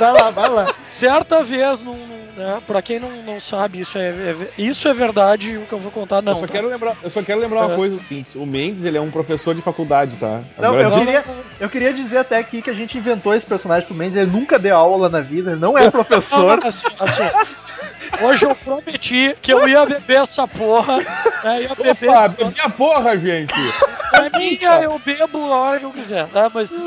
Vai 0.00 0.12
lá, 0.12 0.30
vai 0.30 0.48
lá. 0.48 0.74
Certa 0.84 1.42
vez, 1.42 1.82
num, 1.82 1.92
num- 1.96 2.18
né? 2.36 2.62
Pra 2.68 2.80
quem 2.80 3.00
não, 3.00 3.10
não 3.24 3.40
sabe, 3.40 3.80
isso 3.80 3.98
é, 3.98 4.10
é- 4.10 4.36
isso 4.56 4.86
é 4.86 4.94
verdade, 4.94 5.56
o 5.56 5.66
que 5.66 5.72
eu 5.72 5.78
vou 5.80 5.90
contar 5.90 6.22
não. 6.22 6.34
eu, 6.34 6.36
só 6.36 6.46
tá? 6.46 6.52
quero 6.52 6.67
lembrar, 6.68 6.96
eu 7.02 7.10
só 7.10 7.22
quero 7.22 7.40
lembrar 7.40 7.66
uma 7.66 7.74
coisa. 7.76 7.98
O 8.36 8.46
Mendes, 8.46 8.84
ele 8.84 8.96
é 8.98 9.00
um 9.00 9.10
professor 9.10 9.54
de 9.54 9.60
faculdade, 9.62 10.16
tá? 10.16 10.40
Não, 10.58 10.68
Agora, 10.70 10.82
eu 10.82 10.90
de- 10.90 10.98
queria, 10.98 11.22
eu 11.60 11.68
queria 11.70 11.92
dizer 11.92 12.18
até 12.18 12.38
aqui 12.38 12.62
que 12.62 12.70
a 12.70 12.74
gente 12.74 12.96
inventou 12.98 13.34
esse 13.34 13.46
personagem 13.46 13.86
pro 13.86 13.94
Mendes, 13.96 14.16
ele 14.16 14.30
nunca 14.30 14.58
deu 14.58 14.76
aula 14.76 15.08
na 15.08 15.20
vida, 15.20 15.50
ele 15.52 15.60
não 15.60 15.76
é 15.76 15.88
professor. 15.90 16.58
assim, 16.66 16.86
assim, 16.98 18.24
hoje 18.24 18.44
eu 18.44 18.54
prometi 18.54 19.36
que 19.42 19.52
eu 19.52 19.68
ia 19.68 19.84
beber 19.86 20.22
essa 20.22 20.46
porra, 20.46 20.98
né? 21.44 21.62
Ia 21.62 21.74
beber. 21.74 22.10
Opa, 22.10 22.28
bebi 22.28 22.60
a 22.60 22.68
porra, 22.70 23.16
gente! 23.18 23.54
É 24.14 24.38
minha, 24.38 24.80
eu 24.82 24.98
bebo 25.04 25.52
a 25.52 25.56
hora 25.56 25.78
que 25.78 25.84
eu 25.84 25.90
quiser, 25.92 26.26
tá? 26.28 26.50
Mas. 26.52 26.70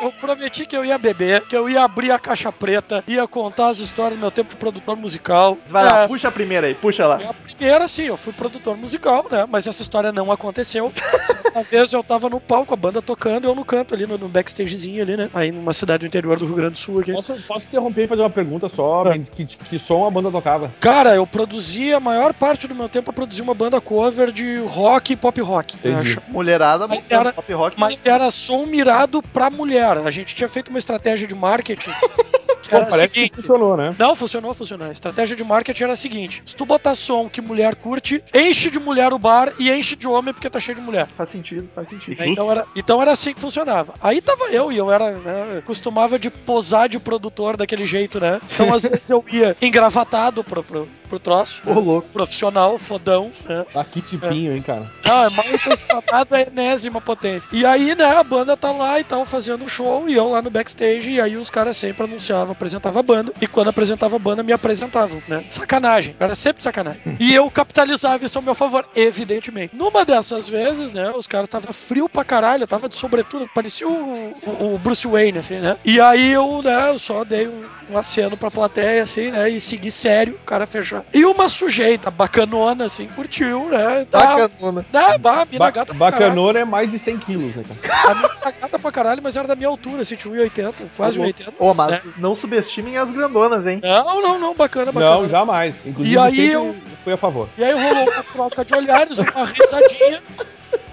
Eu 0.00 0.12
prometi 0.12 0.64
que 0.64 0.76
eu 0.76 0.84
ia 0.84 0.96
beber, 0.96 1.42
que 1.46 1.56
eu 1.56 1.68
ia 1.68 1.82
abrir 1.82 2.10
a 2.12 2.18
caixa 2.18 2.52
preta, 2.52 3.02
ia 3.06 3.26
contar 3.26 3.68
as 3.68 3.78
histórias 3.78 4.16
do 4.18 4.20
meu 4.20 4.30
tempo 4.30 4.50
de 4.50 4.56
produtor 4.56 4.96
musical. 4.96 5.58
Vai 5.66 5.84
lá, 5.84 6.04
É, 6.04 6.06
puxa 6.08 6.28
a 6.28 6.30
primeira 6.32 6.66
aí, 6.68 6.74
puxa 6.74 7.06
lá. 7.06 7.16
a 7.28 7.34
primeira, 7.34 7.88
sim, 7.88 8.04
eu 8.04 8.16
fui 8.16 8.32
produtor 8.32 8.76
musical, 8.76 9.26
né? 9.30 9.44
Mas 9.48 9.66
essa 9.66 9.82
história 9.82 10.12
não 10.12 10.30
aconteceu. 10.30 10.92
Uma 11.54 11.62
vez 11.64 11.92
eu 11.92 12.04
tava 12.04 12.28
no 12.28 12.38
palco, 12.38 12.72
a 12.74 12.76
banda 12.76 13.02
tocando, 13.02 13.46
eu 13.48 13.54
no 13.54 13.64
canto 13.64 13.94
ali, 13.94 14.06
no, 14.06 14.16
no 14.18 14.28
backstagezinho 14.28 15.02
ali, 15.02 15.16
né? 15.16 15.30
Aí 15.34 15.50
numa 15.50 15.72
cidade 15.72 16.00
do 16.00 16.06
interior 16.06 16.38
do 16.38 16.46
Rio 16.46 16.54
Grande 16.54 16.74
do 16.74 16.78
Sul 16.78 17.00
aqui. 17.00 17.12
Posso, 17.12 17.34
posso 17.48 17.66
interromper 17.66 18.04
e 18.04 18.06
fazer 18.08 18.22
uma 18.22 18.30
pergunta 18.30 18.68
só, 18.68 19.04
É. 19.06 19.10
Mendes? 19.10 19.28
Que, 19.28 19.44
que 19.46 19.78
som 19.78 20.06
a 20.06 20.10
banda 20.10 20.30
tocava? 20.30 20.70
Cara, 20.78 21.14
eu 21.16 21.26
produzi 21.26 21.92
a 21.92 21.98
maior 21.98 22.32
parte 22.34 22.68
do 22.68 22.74
meu 22.74 22.88
tempo, 22.88 23.08
eu 23.10 23.14
produzi 23.14 23.42
uma 23.42 23.54
banda 23.54 23.80
cover 23.80 24.30
de 24.30 24.56
rock 24.58 25.14
e 25.14 25.16
pop 25.16 25.40
rock. 25.40 25.74
né? 25.82 25.90
Entendi. 25.92 26.18
Mulherada, 26.28 26.86
Mas 26.86 27.08
botando 27.08 27.20
era- 27.26 27.32
pop 27.32 27.52
rock. 27.52 27.80
Mas 27.80 28.06
era 28.06 28.30
som 28.30 28.64
mirado 28.66 29.20
pra 29.22 29.50
mulher. 29.50 29.87
A 29.96 30.10
gente 30.10 30.34
tinha 30.34 30.48
feito 30.48 30.68
uma 30.68 30.78
estratégia 30.78 31.26
de 31.26 31.34
marketing. 31.34 31.90
Que 32.68 32.76
Pô, 32.76 32.82
a 32.82 32.86
parece 32.86 33.14
seguinte- 33.14 33.30
que 33.30 33.36
funcionou, 33.36 33.76
né? 33.76 33.94
Não, 33.98 34.14
funcionou, 34.14 34.52
funcionou. 34.54 34.88
A 34.88 34.92
estratégia 34.92 35.34
de 35.34 35.42
marketing 35.42 35.84
era 35.84 35.92
a 35.94 35.96
seguinte: 35.96 36.42
se 36.46 36.54
tu 36.54 36.66
botar 36.66 36.94
som 36.94 37.28
que 37.28 37.40
mulher 37.40 37.74
curte, 37.74 38.22
enche 38.34 38.70
de 38.70 38.78
mulher 38.78 39.12
o 39.12 39.18
bar 39.18 39.52
e 39.58 39.70
enche 39.70 39.96
de 39.96 40.06
homem 40.06 40.34
porque 40.34 40.50
tá 40.50 40.60
cheio 40.60 40.76
de 40.76 40.82
mulher. 40.82 41.08
Faz 41.16 41.30
sentido, 41.30 41.68
faz 41.74 41.88
sentido. 41.88 42.18
Né? 42.18 42.28
Então, 42.28 42.50
era, 42.50 42.66
então 42.76 43.00
era 43.02 43.12
assim 43.12 43.32
que 43.32 43.40
funcionava. 43.40 43.94
Aí 44.02 44.20
tava 44.20 44.44
eu 44.50 44.70
e 44.70 44.76
eu 44.76 44.90
era, 44.90 45.12
né, 45.12 45.62
costumava 45.64 46.18
de 46.18 46.30
posar 46.30 46.88
de 46.88 46.98
produtor 46.98 47.56
daquele 47.56 47.86
jeito, 47.86 48.20
né? 48.20 48.40
Então 48.52 48.72
às 48.74 48.82
vezes 48.86 49.08
eu 49.08 49.24
ia 49.32 49.56
engravatado 49.62 50.44
pro, 50.44 50.62
pro, 50.62 50.88
pro 51.08 51.18
troço. 51.18 51.62
Ô, 51.66 51.72
louco. 51.80 52.08
Profissional, 52.12 52.78
fodão, 52.78 53.30
né? 53.48 53.64
Ah, 53.74 53.84
que 53.84 54.00
tipinho, 54.02 54.52
hein, 54.54 54.60
cara? 54.62 54.90
Não, 55.04 55.24
é 55.24 55.30
mal 55.30 55.46
intencionado 55.48 56.34
a 56.34 56.40
enésima 56.42 57.00
potência. 57.00 57.48
E 57.52 57.64
aí, 57.64 57.94
né, 57.94 58.04
a 58.16 58.22
banda 58.24 58.56
tá 58.56 58.70
lá 58.72 58.98
e 59.00 59.04
tal, 59.04 59.24
fazendo 59.24 59.64
um 59.64 59.68
show, 59.68 60.08
e 60.08 60.14
eu 60.14 60.28
lá 60.28 60.42
no 60.42 60.50
backstage, 60.50 61.10
e 61.10 61.20
aí 61.20 61.36
os 61.36 61.48
caras 61.48 61.76
sempre 61.76 62.04
anunciavam, 62.04 62.54
apresentavam 62.58 63.00
a 63.00 63.02
banda, 63.02 63.32
e 63.40 63.46
quando 63.46 63.68
apresentava 63.68 64.16
a 64.16 64.18
banda, 64.18 64.42
me 64.42 64.52
apresentavam, 64.52 65.22
né? 65.28 65.44
Sacanagem, 65.48 66.14
era 66.18 66.34
sempre 66.34 66.62
sacanagem. 66.62 67.00
E 67.20 67.32
eu 67.34 67.48
capitalizava 67.50 68.24
isso 68.26 68.36
ao 68.36 68.42
meu 68.44 68.54
favor, 68.54 68.84
evidentemente. 68.94 69.74
Numa 69.74 70.04
dessas 70.04 70.48
vezes, 70.48 70.90
né, 70.92 71.10
os 71.14 71.26
caras 71.26 71.48
tava 71.48 71.72
frio 71.72 72.08
pra 72.08 72.24
caralho, 72.24 72.64
eu 72.64 72.68
tava 72.68 72.88
de 72.88 72.96
sobretudo, 72.96 73.48
parecia 73.54 73.88
o, 73.88 74.32
o- 74.46 74.74
o 74.74 74.78
Bruce 74.78 75.06
Wayne, 75.06 75.38
assim, 75.38 75.58
né? 75.58 75.76
E 75.84 76.00
aí 76.00 76.32
eu, 76.32 76.60
né, 76.62 76.90
eu 76.90 76.98
só 76.98 77.24
dei 77.24 77.46
um, 77.46 77.62
um 77.90 77.96
aceno 77.98 78.36
pra 78.36 78.50
plateia, 78.50 79.02
assim, 79.04 79.30
né, 79.30 79.48
e 79.48 79.60
segui 79.60 79.90
sério, 79.90 80.34
o 80.34 80.44
cara 80.46 80.66
fechou. 80.66 81.04
E 81.14 81.24
uma 81.24 81.48
sujeita 81.48 82.10
bacanona, 82.10 82.86
assim, 82.86 83.06
curtiu, 83.06 83.68
né? 83.68 84.04
Tá, 84.10 84.18
Bacanona. 84.36 84.86
né, 84.92 85.18
bah, 85.18 85.46
Ba 85.58 85.70
gata 85.70 85.94
bacanona 85.94 86.58
é 86.58 86.64
mais 86.64 86.90
de 86.90 86.98
100 86.98 87.18
quilos, 87.18 87.54
né, 87.54 87.62
cara? 87.82 88.10
A 88.10 88.14
mina 88.14 88.28
tá 88.28 88.50
gata 88.50 88.78
pra 88.78 88.90
caralho, 88.92 89.20
mas 89.22 89.36
era 89.36 89.46
da 89.46 89.54
minha 89.54 89.68
altura, 89.68 90.02
assim, 90.02 90.16
tinha 90.16 90.32
1,80, 90.34 90.74
quase 90.96 91.18
Ô, 91.18 91.22
louco. 91.22 91.38
1,80. 91.40 91.52
Ô, 91.58 91.74
mas 91.74 91.90
né? 91.90 92.00
não 92.16 92.34
subestimem 92.52 92.96
as 92.96 93.10
grandonas, 93.10 93.66
hein? 93.66 93.80
Não, 93.82 94.22
não, 94.22 94.38
não, 94.38 94.54
bacana, 94.54 94.90
bacana. 94.90 95.14
Não, 95.16 95.28
jamais. 95.28 95.78
Inclusive, 95.84 96.14
E 96.16 96.18
aí 96.18 96.50
eu- 96.52 96.74
fui 97.04 97.12
a 97.12 97.16
favor. 97.16 97.48
E 97.58 97.62
aí 97.62 97.72
rolou 97.72 98.04
uma 98.10 98.22
troca 98.24 98.64
de 98.64 98.74
olhares, 98.74 99.18
uma 99.18 99.44
risadinha. 99.44 100.22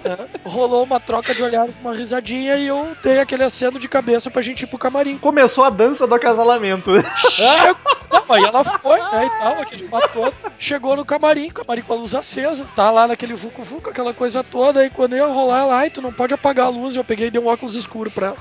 né? 0.04 0.18
Rolou 0.44 0.84
uma 0.84 1.00
troca 1.00 1.34
de 1.34 1.42
olhares, 1.42 1.76
uma 1.80 1.92
risadinha, 1.92 2.56
e 2.56 2.66
eu 2.68 2.88
dei 3.02 3.18
aquele 3.18 3.42
aceno 3.42 3.78
de 3.80 3.88
cabeça 3.88 4.30
pra 4.30 4.40
gente 4.42 4.62
ir 4.62 4.66
pro 4.66 4.78
camarim. 4.78 5.18
Começou 5.18 5.64
a 5.64 5.70
dança 5.70 6.06
do 6.06 6.14
acasalamento. 6.14 6.90
Chegou, 7.30 7.76
não, 8.12 8.22
aí 8.36 8.44
ela 8.44 8.62
foi, 8.62 8.98
né, 8.98 9.26
e 9.26 9.38
tal, 9.42 9.52
aquele 9.62 9.88
papo 9.88 10.08
todo. 10.12 10.34
Chegou 10.58 10.94
no 10.94 11.04
camarim, 11.04 11.48
camarim 11.50 11.82
com 11.82 11.92
a 11.92 11.96
luz 11.96 12.14
acesa, 12.14 12.64
tá 12.76 12.90
lá 12.90 13.08
naquele 13.08 13.34
vucu-vucu, 13.34 13.90
aquela 13.90 14.14
coisa 14.14 14.44
toda, 14.44 14.84
e 14.86 14.90
quando 14.90 15.14
eu 15.14 15.26
ia 15.26 15.32
rolar 15.34 15.60
ela, 15.62 15.76
ai, 15.76 15.90
tu 15.90 16.00
não 16.00 16.12
pode 16.12 16.32
apagar 16.32 16.66
a 16.66 16.70
luz, 16.70 16.94
eu 16.94 17.02
peguei 17.04 17.26
e 17.26 17.30
dei 17.30 17.40
um 17.40 17.48
óculos 17.48 17.74
escuro 17.74 18.10
pra 18.10 18.28
ela. 18.28 18.36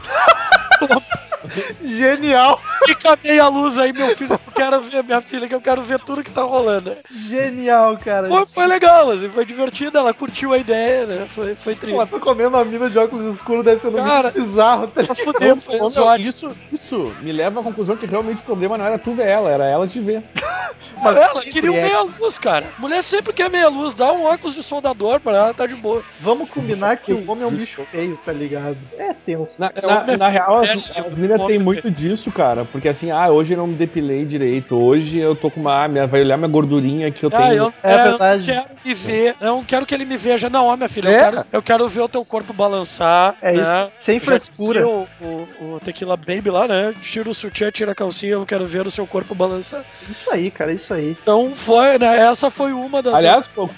Genial, 1.83 2.59
Fica 2.85 3.17
meia 3.23 3.47
luz 3.47 3.77
aí, 3.77 3.91
meu 3.91 4.15
filho, 4.15 4.33
eu 4.33 4.53
quero 4.53 4.81
ver, 4.81 5.03
minha 5.03 5.21
filha, 5.21 5.47
que 5.47 5.55
eu 5.55 5.61
quero 5.61 5.81
ver 5.83 5.99
tudo 5.99 6.23
que 6.23 6.31
tá 6.31 6.43
rolando. 6.43 6.95
genial, 7.11 7.97
cara. 7.97 8.27
Foi, 8.27 8.45
foi 8.45 8.67
legal, 8.67 9.09
assim, 9.11 9.29
foi 9.29 9.45
divertido, 9.45 9.97
ela 9.97 10.13
curtiu 10.13 10.53
a 10.53 10.57
ideia, 10.57 11.05
né, 11.05 11.27
foi, 11.33 11.55
foi 11.55 11.73
Pô, 11.75 11.81
triste. 11.81 12.07
tô 12.09 12.19
comendo 12.19 12.49
uma 12.49 12.63
mina 12.65 12.89
de 12.89 12.97
óculos 12.97 13.35
escuros, 13.35 13.63
deve 13.65 13.81
ser 13.81 13.87
um 13.87 13.93
Cara. 13.93 14.31
bizarro. 14.31 14.87
Tá 14.87 15.15
fuder, 15.15 15.55
foi 15.57 15.75
Ô, 15.75 15.79
meu, 15.79 15.87
exótico. 15.87 16.29
isso, 16.29 16.51
isso 16.71 17.15
me 17.21 17.31
leva 17.31 17.59
à 17.59 17.63
conclusão 17.63 17.95
que 17.97 18.05
realmente 18.05 18.41
o 18.41 18.45
problema 18.45 18.77
não 18.77 18.85
era 18.85 18.97
tu 18.99 19.13
ver 19.13 19.27
ela, 19.27 19.49
era 19.49 19.65
ela 19.65 19.87
te 19.87 19.99
ver. 19.99 20.23
Mas 21.01 21.15
Ela 21.17 21.41
queria 21.41 21.71
um 21.71 21.75
é. 21.75 21.81
meia 21.81 22.01
luz, 22.03 22.37
cara. 22.37 22.67
Mulher 22.77 23.03
sempre 23.03 23.33
quer 23.33 23.49
meia 23.49 23.67
luz, 23.67 23.93
dá 23.95 24.11
um 24.13 24.23
óculos 24.25 24.55
de 24.55 24.63
soldador 24.63 25.19
pra 25.19 25.35
ela, 25.35 25.53
tá 25.53 25.65
de 25.65 25.75
boa. 25.75 26.03
Vamos 26.19 26.49
combinar 26.49 26.97
que 26.97 27.11
o 27.11 27.29
homem 27.29 27.43
é 27.43 27.47
um 27.47 27.51
bicho 27.51 27.85
feio, 27.91 28.17
tá 28.23 28.31
ligado? 28.31 28.77
É 28.97 29.13
tenso. 29.13 29.59
Na, 29.59 29.71
É, 29.75 29.81
na- 29.85 30.13
é 30.13 30.17
na 30.17 30.27
real, 30.29 30.55
as, 30.63 30.69
as 31.05 31.15
têm 31.39 31.55
é 31.55 31.59
muito 31.59 31.89
disso, 31.91 32.31
cara. 32.31 32.65
Porque 32.65 32.87
assim, 32.87 33.11
ah, 33.11 33.29
hoje 33.29 33.53
eu 33.53 33.57
não 33.57 33.67
me 33.67 33.75
depilei 33.75 34.25
direito. 34.25 34.77
Hoje 34.77 35.19
eu 35.19 35.35
tô 35.35 35.49
com 35.51 35.59
uma. 35.59 35.87
Minha, 35.87 36.07
vai 36.07 36.21
olhar 36.21 36.37
minha 36.37 36.47
gordurinha 36.49 37.11
que 37.11 37.23
eu 37.25 37.29
Ah, 37.33 37.37
tenho. 37.37 37.53
eu, 37.55 37.73
É 37.83 37.91
é, 37.93 37.99
eu 37.99 38.03
verdade. 38.09 38.53
não 38.53 38.63
quero 38.63 38.75
me 38.85 38.93
ver, 38.93 39.35
eu 39.41 39.47
não 39.47 39.63
quero 39.63 39.85
que 39.85 39.93
ele 39.93 40.05
me 40.05 40.17
veja. 40.17 40.49
Não, 40.49 40.65
ó, 40.67 40.75
minha 40.77 40.89
filha, 40.89 41.09
eu, 41.09 41.13
É. 41.13 41.19
quero, 41.31 41.45
eu 41.53 41.61
quero 41.61 41.87
ver 41.89 42.01
o 42.01 42.09
teu 42.09 42.23
corpo 42.25 42.53
balançar. 42.53 43.35
É 43.41 43.51
né? 43.53 43.61
isso, 43.61 43.91
sem 44.05 44.19
frescura. 44.19 44.87
O, 44.87 45.07
o, 45.21 45.47
o 45.75 45.79
Tequila 45.83 46.15
Baby 46.17 46.49
lá, 46.49 46.67
né? 46.67 46.93
Tira 47.01 47.29
o 47.29 47.33
sutiã, 47.33 47.71
tira 47.71 47.91
a 47.91 47.95
calcinha, 47.95 48.33
eu 48.33 48.45
quero 48.45 48.65
ver 48.65 48.85
o 48.85 48.91
seu 48.91 49.05
corpo 49.07 49.33
balançar. 49.35 49.83
Isso 50.09 50.29
aí, 50.31 50.49
cara, 50.51 50.71
isso 50.73 50.93
aí. 50.93 51.15
Então 51.21 51.51
foi, 51.55 51.97
né? 51.97 52.17
Essa 52.19 52.49
foi 52.49 52.71
uma 52.73 53.01
das. 53.01 53.13
Aliás, 53.13 53.47
pô, 53.47 53.69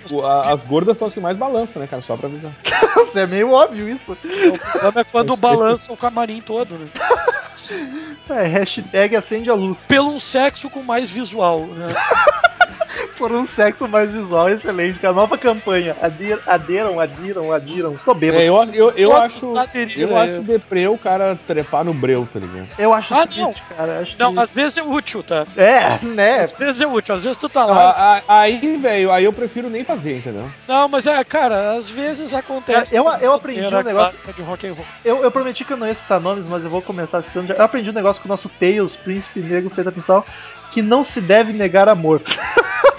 as 0.45 0.63
gordas 0.63 0.97
são 0.97 1.07
as 1.07 1.13
que 1.13 1.19
mais 1.19 1.37
balançam, 1.37 1.81
né, 1.81 1.87
cara? 1.87 2.01
Só 2.01 2.15
pra 2.17 2.27
avisar. 2.27 2.51
É 3.15 3.25
meio 3.25 3.51
óbvio 3.51 3.87
isso. 3.89 4.11
O 4.11 4.15
problema 4.59 5.01
é 5.01 5.03
quando 5.03 5.33
Eu 5.33 5.37
balança 5.37 5.91
o 5.91 5.97
camarim 5.97 6.41
todo, 6.41 6.75
né? 6.77 6.87
É, 8.29 8.43
hashtag 8.43 9.15
acende 9.15 9.49
a 9.49 9.53
luz. 9.53 9.85
Pelo 9.87 10.11
um 10.11 10.19
sexo 10.19 10.69
com 10.69 10.83
mais 10.83 11.09
visual, 11.09 11.61
né? 11.65 11.87
Por 13.17 13.31
um 13.31 13.45
sexo 13.47 13.87
mais 13.87 14.11
visual, 14.11 14.49
excelente, 14.49 14.99
cara. 14.99 15.13
Nova 15.13 15.37
campanha. 15.37 15.95
Adir, 16.01 16.39
aderam, 16.45 16.99
adiram, 16.99 17.51
adiram. 17.51 17.97
Tô 18.05 18.13
bêbado. 18.13 18.41
É, 18.41 18.45
eu, 18.47 18.55
eu, 18.73 18.91
eu 18.91 19.15
acho. 19.15 19.53
Eu 19.95 20.15
é. 20.17 20.21
acho 20.23 20.41
deprê 20.41 20.87
o 20.87 20.97
cara 20.97 21.35
trepar 21.47 21.83
no 21.83 21.93
breu, 21.93 22.27
tá 22.31 22.39
ligado? 22.39 22.67
Eu 22.77 22.93
acho 22.93 23.13
Ah, 23.13 23.25
triste, 23.25 23.63
cara. 23.75 23.99
Acho 24.01 24.15
Não, 24.19 24.27
triste. 24.33 24.43
às 24.43 24.53
vezes 24.53 24.77
é 24.77 24.83
útil, 24.83 25.23
tá? 25.23 25.45
É, 25.55 25.99
né? 26.05 26.39
Às 26.39 26.51
vezes 26.51 26.81
é 26.81 26.87
útil, 26.87 27.15
às 27.15 27.23
vezes 27.23 27.37
tu 27.37 27.49
tá 27.49 27.65
lá. 27.65 28.21
Ah, 28.27 28.41
Aí, 28.41 28.77
velho, 28.77 29.11
aí 29.11 29.23
eu 29.25 29.33
prefiro 29.33 29.69
nem 29.69 29.83
fazer, 29.83 30.17
entendeu? 30.17 30.49
Não, 30.67 30.87
mas 30.87 31.05
é, 31.07 31.23
cara, 31.23 31.71
às 31.73 31.89
vezes 31.89 32.33
acontece. 32.33 32.95
Cara, 32.95 33.17
eu- 33.19 33.21
eu 33.21 33.33
aprendi 33.33 33.65
um 33.65 33.83
negócio- 33.83 34.19
de 34.33 34.41
rock 34.41 34.67
and 34.67 34.73
roll. 34.73 34.85
Eu, 35.03 35.23
eu 35.23 35.31
prometi 35.31 35.63
que 35.65 35.73
eu 35.73 35.77
não 35.77 35.87
ia 35.87 35.95
citar 35.95 36.19
nomes, 36.19 36.47
mas 36.47 36.63
eu 36.63 36.69
vou 36.69 36.81
começar 36.81 37.23
citando. 37.23 37.36
Já. 37.45 37.55
Eu 37.55 37.63
aprendi 37.63 37.89
um 37.89 37.93
negócio 37.93 38.21
com 38.21 38.27
o 38.27 38.31
nosso 38.31 38.49
Tails, 38.49 38.95
príncipe 38.95 39.39
negro, 39.39 39.69
feito 39.69 39.89
atenção, 39.89 40.23
que 40.71 40.81
não 40.81 41.03
se 41.03 41.21
deve 41.21 41.53
negar 41.53 41.87
amor. 41.89 42.21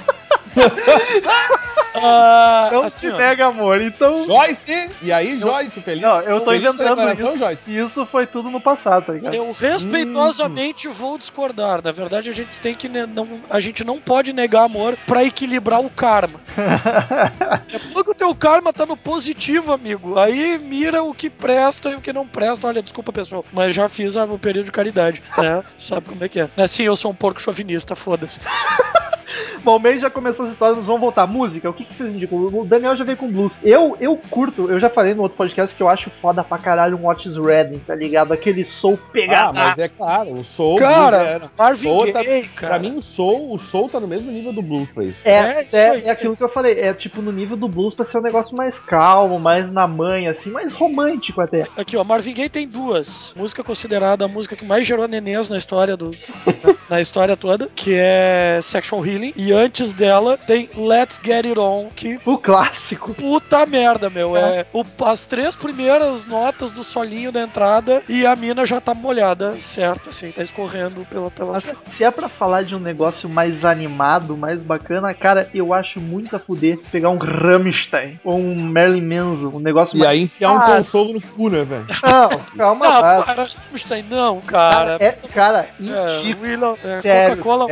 Ah, 2.01 2.71
Não 2.73 2.85
assim, 2.85 3.11
se 3.11 3.17
nega 3.17 3.47
amor. 3.47 3.81
Então. 3.81 4.25
Joyce! 4.25 4.91
E 5.03 5.13
aí, 5.13 5.37
Joyce, 5.37 5.81
feliz? 5.81 6.03
Não, 6.03 6.21
eu 6.21 6.41
tô 6.41 6.53
inventando 6.53 7.13
isso. 7.13 7.39
Joyce. 7.39 7.77
Isso 7.77 8.07
foi 8.07 8.27
tudo 8.27 8.51
no 8.51 8.61
passado, 8.61 9.07
tá 9.07 9.13
ligado? 9.13 9.35
eu 9.35 9.51
respeitosamente 9.51 10.89
vou 10.89 11.19
discordar. 11.19 11.83
Na 11.83 11.93
verdade, 11.93 12.31
a 12.31 12.33
gente 12.33 12.51
tem 12.61 12.75
que 12.75 12.89
não, 12.89 13.41
a 13.49 13.61
gente 13.61 13.85
não 13.85 13.99
pode 14.01 14.33
negar 14.33 14.65
amor 14.65 14.97
pra 15.07 15.25
equilibrar 15.25 15.81
o 15.81 15.91
karma. 15.91 16.41
Depois 17.71 18.05
que 18.05 18.11
o 18.11 18.15
teu 18.15 18.35
karma 18.35 18.73
tá 18.73 18.87
no 18.87 18.97
positivo, 18.97 19.73
amigo, 19.73 20.19
aí 20.19 20.59
mira 20.59 21.03
o 21.03 21.15
que 21.15 21.31
presta 21.31 21.91
e 21.91 21.95
o 21.95 22.01
que 22.01 22.13
não 22.13 22.27
presta. 22.27 22.67
Olha, 22.67 22.83
desculpa, 22.83 23.13
pessoal, 23.13 23.45
mas 23.53 23.75
já 23.75 23.89
fiz 23.89 24.17
o 24.17 24.39
período 24.39 24.67
de 24.67 24.73
caridade, 24.73 25.23
né? 25.37 25.63
Sabe 25.79 26.07
como 26.09 26.25
é 26.25 26.29
que 26.29 26.41
é? 26.41 26.69
Sim, 26.69 26.85
eu 26.85 26.97
sou 26.97 27.11
um 27.11 27.15
porco 27.15 27.41
chauvinista, 27.41 27.95
foda-se. 27.97 28.41
Bom, 29.65 29.77
o 29.77 29.81
mês 29.81 30.01
já 30.01 30.09
começou 30.11 30.45
essa 30.47 30.53
história, 30.53 30.77
nós 30.77 30.85
vamos 30.87 31.01
voltar. 31.01 31.27
Música, 31.27 31.69
o 31.69 31.73
que, 31.73 31.85
que 31.85 31.95
vocês 31.95 32.15
indicam? 32.15 32.39
O 32.39 32.65
Daniel 32.65 32.97
já 32.97 33.05
veio 33.05 33.17
com 33.17 33.31
blues. 33.31 33.59
Eu, 33.63 33.97
eu 34.01 34.17
curto, 34.31 34.71
eu 34.71 34.79
já 34.81 34.89
falei 34.89 35.15
no 35.15 35.23
outro 35.23 35.37
podcast 35.37 35.75
que 35.77 35.83
eu 35.83 35.89
acho 35.89 36.11
foda 36.11 36.43
pra 36.45 36.59
caralho 36.59 36.97
um 36.97 37.07
Otis 37.09 37.37
Redding, 37.37 37.79
tá 37.81 37.95
ligado? 37.95 38.33
Aquele 38.33 38.65
soul 38.65 38.99
Ah, 39.03 39.11
pegado. 39.13 39.55
mas 39.55 39.79
é 39.79 39.89
claro, 39.89 40.33
o 40.33 40.45
soul 40.45 40.79
Cara, 40.79 41.19
blues 41.19 41.29
é, 41.29 41.41
Marvin 41.59 41.89
soul 41.89 42.13
tá- 42.13 42.23
Gaye, 42.23 42.49
cara. 42.49 42.79
Pra 42.79 42.79
mim, 42.89 42.97
o 42.97 43.03
soul, 43.03 43.55
o 43.55 43.59
soul 43.59 43.89
tá 43.89 44.01
no 44.01 44.07
mesmo 44.09 44.31
nível 44.31 44.53
do 44.53 44.63
blues 44.63 44.89
pra 44.91 45.05
isso. 45.05 45.19
É, 45.25 45.33
É, 45.59 45.63
isso 45.65 45.77
é, 45.77 46.01
é 46.05 46.11
aquilo 46.11 46.37
que 46.37 46.43
eu 46.43 46.49
falei, 46.49 46.79
é 46.81 46.95
tipo 46.95 47.21
no 47.21 47.33
nível 47.33 47.57
do 47.57 47.69
blues 47.69 47.95
pra 47.95 48.05
ser 48.05 48.19
um 48.19 48.23
negócio 48.23 48.57
mais 48.57 48.79
calmo, 48.79 49.39
mais 49.39 49.71
na 49.71 49.87
manha, 49.87 50.31
assim, 50.31 50.51
mais 50.51 50.73
romântico 50.73 51.41
até. 51.41 51.65
Aqui, 51.77 51.97
ó, 51.97 52.05
Marvin 52.05 52.35
Gaye 52.35 52.49
tem 52.49 52.67
duas. 52.67 53.33
Música 53.37 53.63
considerada 53.65 54.25
a 54.25 54.29
música 54.29 54.57
que 54.57 54.65
mais 54.65 54.87
gerou 54.87 55.07
nenês 55.09 55.49
na 55.49 55.59
história 55.59 55.97
do 55.97 56.11
na 56.89 57.01
história 57.01 57.37
toda, 57.37 57.69
que 57.75 57.95
é 57.95 58.61
Sexual 58.63 59.05
Healing, 59.07 59.33
e 59.37 59.48
antes 59.53 59.93
dela 59.93 60.37
tem 60.37 60.69
Let's 60.77 61.21
Get 61.23 61.47
It 61.47 61.59
On, 61.59 61.89
que 61.95 62.19
O 62.25 62.39
clássico. 62.39 63.15
puta 63.15 63.65
merda, 63.67 64.09
meu, 64.11 64.37
é 64.37 64.67
o- 64.73 64.85
as 65.05 65.25
três 65.25 65.55
primeiras 65.55 66.25
notas 66.25 66.71
do 66.73 66.83
solinho 66.85 67.31
da 67.33 67.43
entrada 67.43 68.03
e 68.09 68.27
a 68.27 68.35
mina 68.37 68.65
já 68.67 68.81
tá 68.81 68.95
molhada, 68.95 69.57
certo, 69.61 70.11
assim, 70.11 70.31
tá 70.33 70.43
escorrendo 70.43 71.07
pela 71.11 71.31
pela 71.31 71.53
Mas 71.55 71.65
se 71.91 72.05
é 72.05 72.11
pra 72.11 72.29
falar 72.29 72.63
de 72.63 72.75
um 72.75 72.79
negócio 72.81 73.29
mais 73.29 73.65
animado, 73.65 74.37
mais 74.37 74.63
bacana, 74.63 75.13
cara, 75.15 75.49
eu 75.55 75.73
acho 75.73 76.01
muito 76.01 76.35
a 76.37 76.39
fuder 76.39 76.79
pegar 76.91 77.11
um 77.11 77.19
Rammstein 77.19 78.21
ou 78.25 78.39
um 78.39 78.55
Marilyn 78.61 79.03
Manson, 79.03 79.51
um 79.57 79.61
negócio 79.61 79.97
E 79.97 80.01
mais. 80.01 80.11
aí 80.11 80.23
enfiar 80.23 80.53
um 80.53 80.59
Ah. 80.59 80.77
consolo 80.77 81.13
no 81.15 81.21
cu, 81.21 81.49
né, 81.49 81.65
velho? 81.65 81.87
Não, 82.03 82.29
calma 82.57 82.87
Não, 82.89 83.01
lá. 83.01 83.25
cara, 83.25 83.47
Rammstein, 83.69 84.03
não, 84.09 84.41
Cara, 84.41 84.99
cara. 84.99 85.05
é, 85.05 85.13
cara, 85.29 85.69
É, 85.81 86.21
indico. 86.21 86.43
Willow, 86.43 86.79
é, 86.85 87.01
Sério, 87.01 87.37
Coca-Cola, 87.39 87.67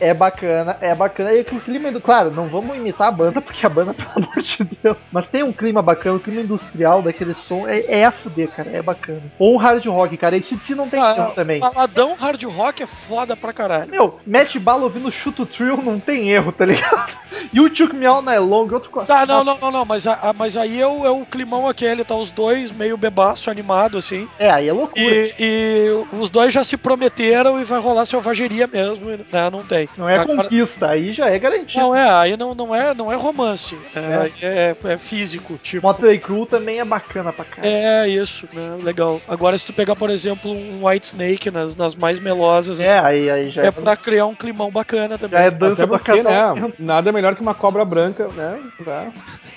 É 0.00 0.14
bacana, 0.14 0.76
é 0.80 0.94
bacana. 0.98 1.32
E 1.32 1.44
que 1.44 1.54
o 1.54 1.60
clima. 1.60 1.90
do- 1.92 2.00
Claro, 2.00 2.30
não 2.30 2.46
vamos 2.48 2.76
imitar 2.76 3.08
a 3.08 3.12
banda, 3.12 3.40
porque 3.40 3.64
a 3.64 3.68
banda, 3.68 3.92
pelo 3.94 4.10
amor 4.16 4.42
de 4.42 4.64
Deus. 4.82 4.96
Mas 5.12 5.26
tem 5.28 5.42
um 5.42 5.52
clima 5.52 5.80
bacana, 5.80 6.16
o 6.16 6.20
clima 6.20 6.40
industrial 6.42 7.00
daquele 7.02 7.34
som 7.34 7.66
é, 7.68 8.00
é 8.00 8.04
a 8.04 8.10
fuder, 8.10 8.48
cara. 8.48 8.68
É 8.72 8.82
bacana. 8.82 9.22
Ou 9.38 9.54
um 9.54 9.56
hard 9.56 9.84
rock, 9.86 10.16
cara. 10.16 10.36
E 10.36 10.42
se 10.42 10.74
não 10.74 10.88
tem 10.88 11.00
Ah, 11.00 11.14
erro 11.16 11.30
também. 11.34 11.60
Baladão 11.60 12.14
hard 12.14 12.42
rock 12.44 12.82
é 12.82 12.86
foda 12.86 13.36
pra 13.36 13.52
caralho. 13.52 13.90
Meu, 13.90 14.18
mete 14.26 14.58
bala 14.58 14.82
ouvindo 14.84 15.10
Chuto 15.10 15.46
Trill, 15.46 15.76
não 15.82 15.98
tem 16.00 16.28
erro, 16.30 16.50
tá 16.52 16.64
ligado? 16.66 17.16
E 17.52 17.60
o 17.60 17.74
Chuck 17.74 17.94
Me 17.94 18.04
All 18.04 18.20
Night 18.20 18.40
Long, 18.40 18.68
outro 18.72 18.90
Tá, 19.06 19.24
não, 19.24 19.44
não, 19.44 19.56
não, 19.58 19.70
não, 19.70 19.84
mas, 19.84 20.06
a- 20.06 20.34
mas 20.36 20.56
aí 20.56 20.80
é 20.80 20.86
o, 20.86 21.06
é 21.06 21.10
o 21.10 21.24
climão 21.24 21.68
aquele, 21.68 22.02
tá 22.04 22.14
os 22.16 22.30
dois 22.30 22.72
meio 22.72 22.96
bebaço, 22.96 23.48
animado, 23.50 23.96
assim. 23.96 24.26
É, 24.38 24.50
aí 24.50 24.68
é 24.68 24.72
loucura. 24.72 25.00
E, 25.02 25.34
e 25.38 26.04
os 26.16 26.30
dois 26.30 26.52
já 26.52 26.64
se 26.64 26.76
prometeram 26.76 27.60
e 27.60 27.64
vai 27.64 27.80
rolar 27.80 28.04
selvageria 28.06 28.66
mesmo, 28.66 29.06
né, 29.08 29.50
não 29.52 29.62
tem. 29.62 29.88
Não 29.96 30.08
é 30.08 30.18
Agora- 30.18 30.42
conquista, 30.44 30.87
aí 30.88 31.12
já 31.12 31.26
é 31.30 31.38
garantido. 31.38 31.82
Não 31.84 31.94
é, 31.94 32.10
aí 32.10 32.36
não, 32.36 32.54
não, 32.54 32.74
é, 32.74 32.94
não 32.94 33.12
é 33.12 33.16
romance, 33.16 33.76
é, 33.94 34.16
aí 34.16 34.32
é, 34.42 34.76
é 34.84 34.96
físico, 34.96 35.58
tipo. 35.62 35.86
Motley 35.86 36.18
Crue 36.18 36.46
também 36.46 36.80
é 36.80 36.84
bacana 36.84 37.32
pra 37.32 37.44
caralho. 37.44 37.72
É 37.74 38.08
isso, 38.08 38.48
né? 38.52 38.76
Legal. 38.82 39.20
Agora, 39.28 39.56
se 39.56 39.64
tu 39.66 39.72
pegar, 39.72 39.94
por 39.96 40.10
exemplo, 40.10 40.50
um 40.50 40.86
White 40.86 41.06
Snake 41.08 41.50
nas, 41.50 41.76
nas 41.76 41.94
mais 41.94 42.18
melosas, 42.18 42.80
É, 42.80 42.98
assim, 42.98 43.06
aí, 43.06 43.30
aí 43.30 43.48
já 43.48 43.62
é, 43.62 43.66
é, 43.66 43.70
pra 43.70 43.96
criar 43.96 44.26
um 44.26 44.34
climão 44.34 44.70
bacana 44.70 45.18
também. 45.18 45.38
já 45.38 45.44
é 45.46 45.50
dança 45.50 45.84
Até 45.84 45.86
pra 45.86 45.98
porque, 45.98 46.22
cada 46.22 46.54
né, 46.54 46.72
nada 46.78 47.12
melhor 47.12 47.34
que 47.34 47.40
uma 47.42 47.54
cobra 47.54 47.84
branca, 47.84 48.28
né? 48.28 48.58
Pra... 48.82 49.08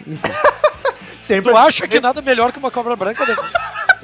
Sempre 1.23 1.51
Tu 1.51 1.57
acha 1.57 1.88
que 1.88 2.00
nada 2.00 2.21
melhor 2.21 2.51
que 2.51 2.59
uma 2.59 2.71
cobra 2.71 2.95
branca? 2.95 3.25
Né? 3.25 3.35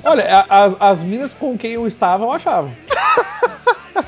Olha, 0.03 0.23
a- 0.49 0.63
as, 0.65 0.75
as 0.79 1.03
minas 1.03 1.33
com 1.33 1.57
quem 1.57 1.71
eu 1.73 1.85
estava, 1.87 2.23
eu 2.23 2.31
achava. 2.31 2.69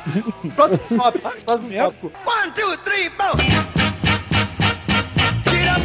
Próximo 0.55 1.03
tópico. 1.03 1.31
Próximo 1.45 1.69
tópico. 1.69 2.11
One, 2.25 2.53
two, 2.53 2.75
three, 2.83 3.09
four. 3.09 3.35
Get 5.45 5.67
up, 5.67 5.81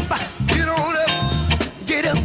get 0.49 0.69
on 0.69 0.97
up, 0.97 1.11
get 1.87 2.07
up, 2.07 2.19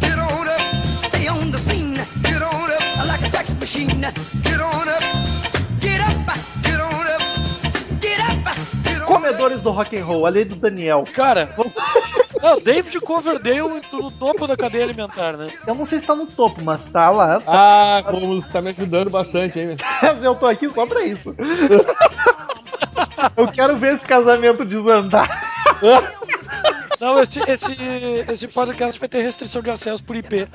get 0.00 0.18
on 0.18 0.48
up. 0.48 0.60
Stay 1.08 1.28
on 1.28 1.50
the 1.50 1.58
scene, 1.58 1.94
get 2.22 2.42
on 2.42 2.70
up 2.70 3.06
like 3.06 3.22
a 3.22 3.26
sex 3.30 3.54
machine. 3.54 4.00
Get 4.42 4.60
on 4.60 4.88
up, 4.88 5.02
get 5.80 6.00
up, 6.00 6.26
get 6.62 6.80
on 6.80 7.06
up, 7.06 7.22
get 8.00 8.20
up. 8.20 8.56
Comedores 9.06 9.62
do 9.62 9.70
rock 9.70 9.92
and 9.92 10.06
roll, 10.08 10.26
a 10.26 10.30
lei 10.30 10.44
do 10.44 10.56
Daniel. 10.56 11.04
Cara, 11.04 11.46
não, 12.44 12.60
David 12.60 13.00
Coverdale 13.00 13.80
no 13.90 14.10
topo 14.10 14.46
da 14.46 14.54
cadeia 14.54 14.84
alimentar, 14.84 15.34
né? 15.34 15.50
Eu 15.66 15.74
não 15.74 15.86
sei 15.86 15.98
se 16.00 16.04
tá 16.04 16.14
no 16.14 16.26
topo, 16.26 16.62
mas 16.62 16.84
tá 16.84 17.08
lá. 17.08 17.42
Ah, 17.46 18.02
como 18.04 18.42
tá 18.42 18.60
me 18.60 18.68
ajudando 18.68 19.08
bastante, 19.08 19.58
hein? 19.58 19.76
Eu 20.22 20.34
tô 20.34 20.46
aqui 20.46 20.70
só 20.70 20.86
pra 20.86 21.04
isso. 21.06 21.34
Eu 23.34 23.48
quero 23.48 23.78
ver 23.78 23.96
esse 23.96 24.04
casamento 24.04 24.64
desandar. 24.64 25.80
Não, 27.00 27.18
esse, 27.18 27.40
esse, 27.50 27.74
esse 28.28 28.48
podcast 28.48 29.00
vai 29.00 29.08
ter 29.08 29.22
restrição 29.22 29.62
de 29.62 29.70
acesso 29.70 30.04
por 30.04 30.14
IP. 30.14 30.46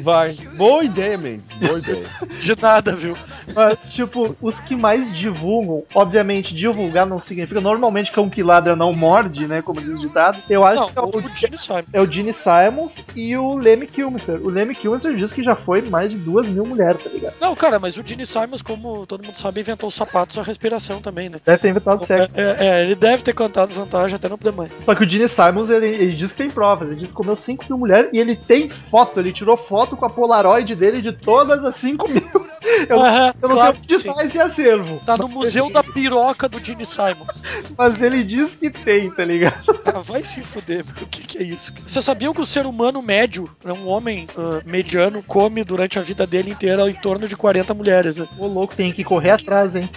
Vai. 0.00 0.32
Boa 0.56 0.84
ideia, 0.84 1.16
Mendes. 1.16 1.48
Boa 1.56 1.78
ideia. 1.78 2.04
De 2.42 2.62
nada, 2.62 2.94
viu? 2.94 3.16
Mas, 3.54 3.88
tipo, 3.90 4.36
os 4.40 4.58
que 4.60 4.74
mais 4.76 5.14
divulgam, 5.16 5.82
obviamente, 5.94 6.54
divulgar 6.54 7.06
não 7.06 7.20
significa. 7.20 7.60
Normalmente, 7.60 8.12
cão 8.12 8.28
que 8.28 8.42
ladra 8.42 8.76
não 8.76 8.92
morde, 8.92 9.46
né? 9.46 9.62
Como 9.62 9.80
diz 9.80 9.96
o 9.96 9.98
ditado. 9.98 10.42
Eu 10.48 10.64
acho 10.64 10.82
Não, 10.82 10.88
que 10.88 10.98
é 10.98 11.02
o, 11.02 11.06
o 11.08 11.36
Gene 11.36 11.58
Simon. 11.58 11.82
é 11.92 12.00
o 12.00 12.06
Gene 12.10 12.32
Simons 12.32 12.94
e 13.14 13.36
o 13.36 13.56
Lemmy 13.56 13.86
Kilmister. 13.86 14.40
O 14.42 14.48
Lemmy 14.50 14.74
Kilmister 14.74 15.14
diz 15.14 15.32
que 15.32 15.42
já 15.42 15.56
foi 15.56 15.82
mais 15.82 16.10
de 16.10 16.16
duas 16.16 16.46
mil 16.48 16.64
mulheres, 16.66 17.02
tá 17.02 17.10
ligado? 17.10 17.34
Não, 17.40 17.54
cara, 17.54 17.78
mas 17.78 17.96
o 17.96 18.02
Gene 18.04 18.26
Simons, 18.26 18.62
como 18.62 19.06
todo 19.06 19.24
mundo 19.24 19.36
sabe, 19.36 19.60
inventou 19.60 19.88
os 19.88 19.94
sapatos 19.94 20.38
a 20.38 20.42
respiração 20.42 21.00
também, 21.00 21.28
né? 21.28 21.38
Deve 21.44 21.58
ter 21.58 21.68
inventado 21.70 22.04
sexo. 22.04 22.34
É, 22.36 22.56
é, 22.58 22.82
ele 22.82 22.94
deve 22.94 23.22
ter 23.22 23.34
cantado 23.34 23.74
vantagem 23.74 24.16
até 24.16 24.28
no 24.28 24.36
Mãe. 24.56 24.68
Só 24.84 24.94
que 24.94 25.04
o 25.04 25.08
Gene 25.08 25.28
Simons, 25.28 25.70
ele, 25.70 25.86
ele 25.86 26.12
diz 26.12 26.30
que 26.30 26.38
tem 26.38 26.50
provas. 26.50 26.88
Ele 26.88 27.00
diz 27.00 27.08
que 27.08 27.14
comeu 27.14 27.36
5 27.36 27.64
mil 27.68 27.78
mulheres 27.78 28.10
e 28.12 28.18
ele 28.18 28.36
tem 28.36 28.70
foto. 28.70 29.18
Ele 29.18 29.32
tirou 29.32 29.56
foto 29.56 29.85
com 29.94 30.06
a 30.06 30.10
Polaroid 30.10 30.74
dele 30.74 31.02
de 31.02 31.12
todas 31.12 31.62
as 31.62 31.76
5 31.76 32.08
mil. 32.08 32.46
Eu, 32.88 32.96
eu 33.42 33.48
não 33.48 33.56
claro 33.56 33.76
sei 33.76 33.86
que 33.86 33.94
onde 33.94 34.02
sim. 34.02 34.12
tá 34.12 34.24
esse 34.24 34.38
acervo. 34.40 35.00
Tá 35.04 35.16
no 35.16 35.28
Museu 35.28 35.70
da 35.70 35.82
Piroca 35.82 36.48
do 36.48 36.58
Gene 36.58 36.86
Simons. 36.86 37.42
Mas 37.76 38.00
ele 38.00 38.24
diz 38.24 38.54
que 38.54 38.70
tem, 38.70 39.10
tá 39.10 39.24
ligado? 39.24 39.80
Ah, 39.84 40.00
vai 40.00 40.22
se 40.22 40.40
fuder, 40.40 40.84
meu. 40.84 40.94
o 41.02 41.06
que, 41.06 41.22
que 41.22 41.38
é 41.38 41.42
isso? 41.42 41.72
Você 41.86 42.02
sabia 42.02 42.32
que 42.32 42.40
o 42.40 42.46
ser 42.46 42.66
humano 42.66 43.00
médio, 43.02 43.48
né, 43.64 43.72
um 43.72 43.88
homem 43.88 44.26
ah, 44.36 44.62
mediano, 44.64 45.22
come 45.22 45.62
durante 45.62 45.98
a 45.98 46.02
vida 46.02 46.26
dele 46.26 46.50
inteira 46.50 46.88
em 46.88 46.94
torno 46.94 47.28
de 47.28 47.36
40 47.36 47.74
mulheres, 47.74 48.16
né? 48.16 48.26
Ô 48.38 48.46
louco, 48.46 48.74
tem 48.74 48.92
que 48.92 49.04
correr 49.04 49.30
atrás, 49.30 49.76
hein? 49.76 49.88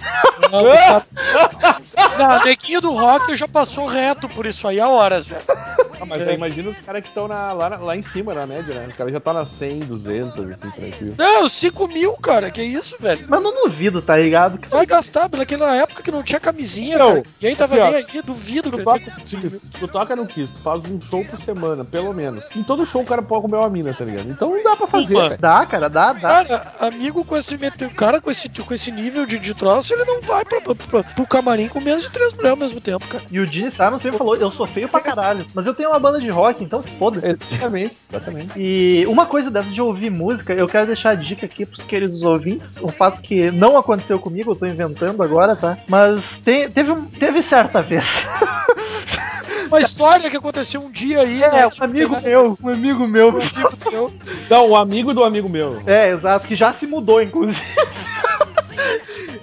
Não, 0.50 0.62
tá... 0.62 1.06
Não, 2.18 2.44
neguinho 2.44 2.80
do 2.80 2.92
rock 2.92 3.34
já 3.34 3.48
passou 3.48 3.86
reto 3.86 4.28
por 4.28 4.46
isso 4.46 4.66
aí 4.68 4.78
há 4.78 4.88
horas, 4.88 5.26
velho. 5.26 5.42
Ah, 6.00 6.06
mas 6.06 6.26
aí 6.26 6.34
imagina 6.36 6.70
os 6.70 6.78
caras 6.80 7.02
que 7.02 7.08
estão 7.08 7.26
lá, 7.26 7.52
lá 7.52 7.96
em 7.96 8.02
cima 8.02 8.32
na 8.34 8.46
média, 8.46 8.74
né? 8.74 8.86
Os 8.88 8.94
caras 8.94 9.12
já 9.12 9.20
tá 9.20 9.32
na 9.32 9.44
100, 9.44 9.80
200, 9.80 10.50
assim, 10.52 10.70
tranquilo. 10.70 11.14
Não, 11.18 11.48
5 11.48 11.88
mil, 11.88 12.12
cara, 12.14 12.50
que 12.50 12.62
isso, 12.62 12.96
velho? 13.00 13.24
Mas 13.28 13.42
não 13.42 13.52
duvido, 13.66 14.00
tá 14.02 14.16
ligado? 14.16 14.58
Que 14.58 14.68
Vai 14.68 14.86
gastar, 14.86 15.28
naquela 15.30 15.74
época 15.76 16.02
que 16.02 16.10
não 16.10 16.22
tinha 16.22 16.40
camisinha, 16.40 16.98
Não. 16.98 17.08
cara. 17.08 17.22
Ninguém 17.40 17.56
tava 17.56 17.74
Aqui, 17.74 17.84
nem 17.92 17.94
aí, 18.20 18.22
duvido, 18.22 18.70
Tu 18.70 18.84
cara. 18.84 18.98
toca, 19.00 19.26
se 19.26 19.78
tu 19.78 19.88
toca 19.88 20.16
no 20.16 20.26
Kiss, 20.26 20.52
tu 20.52 20.60
faz 20.60 20.80
um 20.90 21.00
show 21.00 21.24
por 21.24 21.38
semana, 21.38 21.84
pelo 21.84 22.12
menos. 22.14 22.44
Em 22.56 22.62
todo 22.62 22.86
show 22.86 23.02
o 23.02 23.06
cara 23.06 23.22
pode 23.22 23.42
comer 23.42 23.56
uma 23.58 23.70
mina, 23.70 23.92
tá 23.92 24.04
ligado? 24.04 24.30
Então 24.30 24.50
não 24.50 24.62
dá 24.62 24.76
pra 24.76 24.86
fazer, 24.86 25.14
velho. 25.14 25.38
Dá, 25.38 25.66
cara, 25.66 25.88
dá, 25.88 26.12
dá. 26.12 26.44
Cara, 26.44 26.74
amigo 26.80 27.24
com 27.24 27.36
esse 27.36 27.56
mete- 27.58 27.88
cara 27.90 28.20
com 28.20 28.30
esse, 28.30 28.48
com 28.48 28.72
esse 28.74 28.90
nível 28.90 29.26
de, 29.26 29.38
de 29.38 29.54
troço, 29.54 29.92
ele 29.92 30.04
não 30.04 30.20
vai 30.22 30.44
pra, 30.44 30.60
pra, 30.60 30.74
pra- 30.74 31.02
pro 31.04 31.26
camarim 31.26 31.68
com 31.68 31.80
menos 31.80 32.02
de 32.02 32.10
três 32.10 32.32
mulheres 32.32 32.50
ao 32.52 32.56
mesmo 32.56 32.80
tempo, 32.80 33.06
cara. 33.06 33.24
E 33.30 33.38
o 33.40 33.50
Gene 33.50 33.70
Simons 33.70 34.02
sempre 34.02 34.18
falou, 34.18 34.36
eu 34.36 34.50
sou 34.50 34.66
feio 34.66 34.88
pra 34.88 35.00
caralho. 35.00 35.46
Mas 35.54 35.66
eu 35.66 35.74
tenho 35.74 35.89
uma 35.90 35.98
banda 35.98 36.18
de 36.20 36.28
rock, 36.28 36.62
então 36.64 36.82
foda-se. 36.98 37.26
Exatamente, 37.50 37.98
exatamente. 38.10 38.50
E 38.56 39.04
uma 39.06 39.26
coisa 39.26 39.50
dessa 39.50 39.68
de 39.70 39.80
ouvir 39.82 40.10
música, 40.10 40.52
eu 40.54 40.66
quero 40.68 40.86
deixar 40.86 41.10
a 41.10 41.14
dica 41.14 41.46
aqui 41.46 41.64
pros 41.66 41.84
queridos 41.84 42.22
ouvintes. 42.24 42.80
Um 42.82 42.88
fato 42.88 43.20
que 43.20 43.50
não 43.50 43.76
aconteceu 43.76 44.18
comigo, 44.18 44.52
eu 44.52 44.56
tô 44.56 44.66
inventando 44.66 45.22
agora, 45.22 45.54
tá? 45.56 45.76
Mas 45.88 46.38
te- 46.44 46.68
teve, 46.68 46.90
um- 46.92 47.04
teve 47.06 47.42
certa 47.42 47.82
vez. 47.82 48.24
Uma 49.68 49.80
história 49.80 50.28
que 50.28 50.36
aconteceu 50.36 50.80
um 50.80 50.90
dia 50.90 51.20
aí, 51.20 51.42
É, 51.44 51.48
né? 51.50 51.66
um 51.66 51.84
amigo 51.84 52.20
meu, 52.20 52.58
um 52.62 52.68
amigo 52.68 53.06
meu. 53.06 53.28
Um 53.28 53.38
amigo 53.38 53.90
meu. 53.90 54.12
Não, 54.50 54.68
o 54.70 54.76
amigo 54.76 55.14
do 55.14 55.22
amigo 55.22 55.48
meu. 55.48 55.80
É, 55.86 56.10
exato, 56.10 56.44
que 56.46 56.56
já 56.56 56.72
se 56.72 56.86
mudou, 56.88 57.22
inclusive. 57.22 57.60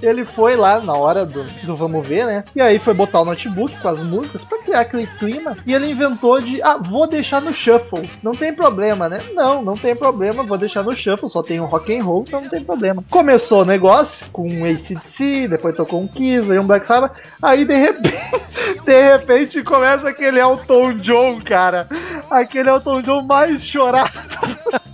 Ele 0.01 0.25
foi 0.25 0.55
lá 0.55 0.79
na 0.79 0.93
hora 0.93 1.25
do, 1.25 1.43
do 1.43 1.75
vamos 1.75 2.05
ver, 2.05 2.25
né? 2.25 2.43
E 2.55 2.61
aí 2.61 2.79
foi 2.79 2.93
botar 2.93 3.21
o 3.21 3.25
notebook 3.25 3.75
com 3.79 3.87
as 3.87 3.99
músicas 3.99 4.43
pra 4.43 4.59
criar 4.59 4.81
aquele 4.81 5.07
clima. 5.07 5.57
E 5.65 5.73
ele 5.73 5.89
inventou 5.89 6.39
de, 6.39 6.61
ah, 6.61 6.77
vou 6.77 7.07
deixar 7.07 7.41
no 7.41 7.53
shuffle. 7.53 8.09
Não 8.21 8.33
tem 8.33 8.53
problema, 8.53 9.09
né? 9.09 9.21
Não, 9.33 9.61
não 9.61 9.73
tem 9.73 9.95
problema, 9.95 10.43
vou 10.43 10.57
deixar 10.57 10.83
no 10.83 10.95
shuffle. 10.95 11.29
Só 11.29 11.41
tem 11.41 11.59
um 11.59 11.65
rock 11.65 11.97
and 11.97 12.03
roll, 12.03 12.23
então 12.27 12.41
não 12.41 12.49
tem 12.49 12.63
problema. 12.63 13.03
Começou 13.09 13.61
o 13.61 13.65
negócio 13.65 14.25
com 14.31 14.47
um 14.47 14.65
ACDC, 14.65 15.47
depois 15.47 15.75
tocou 15.75 16.01
um 16.01 16.07
Kiss, 16.07 16.51
aí 16.51 16.59
um 16.59 16.67
Black 16.67 16.85
Sabbath. 16.87 17.13
Aí 17.41 17.65
de 17.65 17.75
repente, 17.75 18.17
de 18.85 19.01
repente 19.01 19.63
começa 19.63 20.09
aquele 20.09 20.39
Elton 20.39 20.93
John, 20.99 21.41
cara. 21.41 21.87
Aquele 22.29 22.69
Elton 22.69 23.01
John 23.01 23.23
mais 23.23 23.61
chorado. 23.63 24.11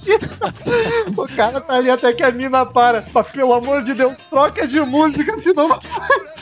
O 1.15 1.27
cara 1.27 1.61
tá 1.61 1.75
ali 1.75 1.89
até 1.89 2.11
que 2.13 2.23
a 2.23 2.31
mina 2.31 2.65
para. 2.65 3.03
Mas 3.13 3.27
pelo 3.27 3.53
amor 3.53 3.83
de 3.83 3.93
Deus, 3.93 4.13
troca 4.29 4.67
de 4.67 4.79
música, 4.93 5.41
senão 5.41 5.67
não 5.67 5.81
faz. 5.81 6.33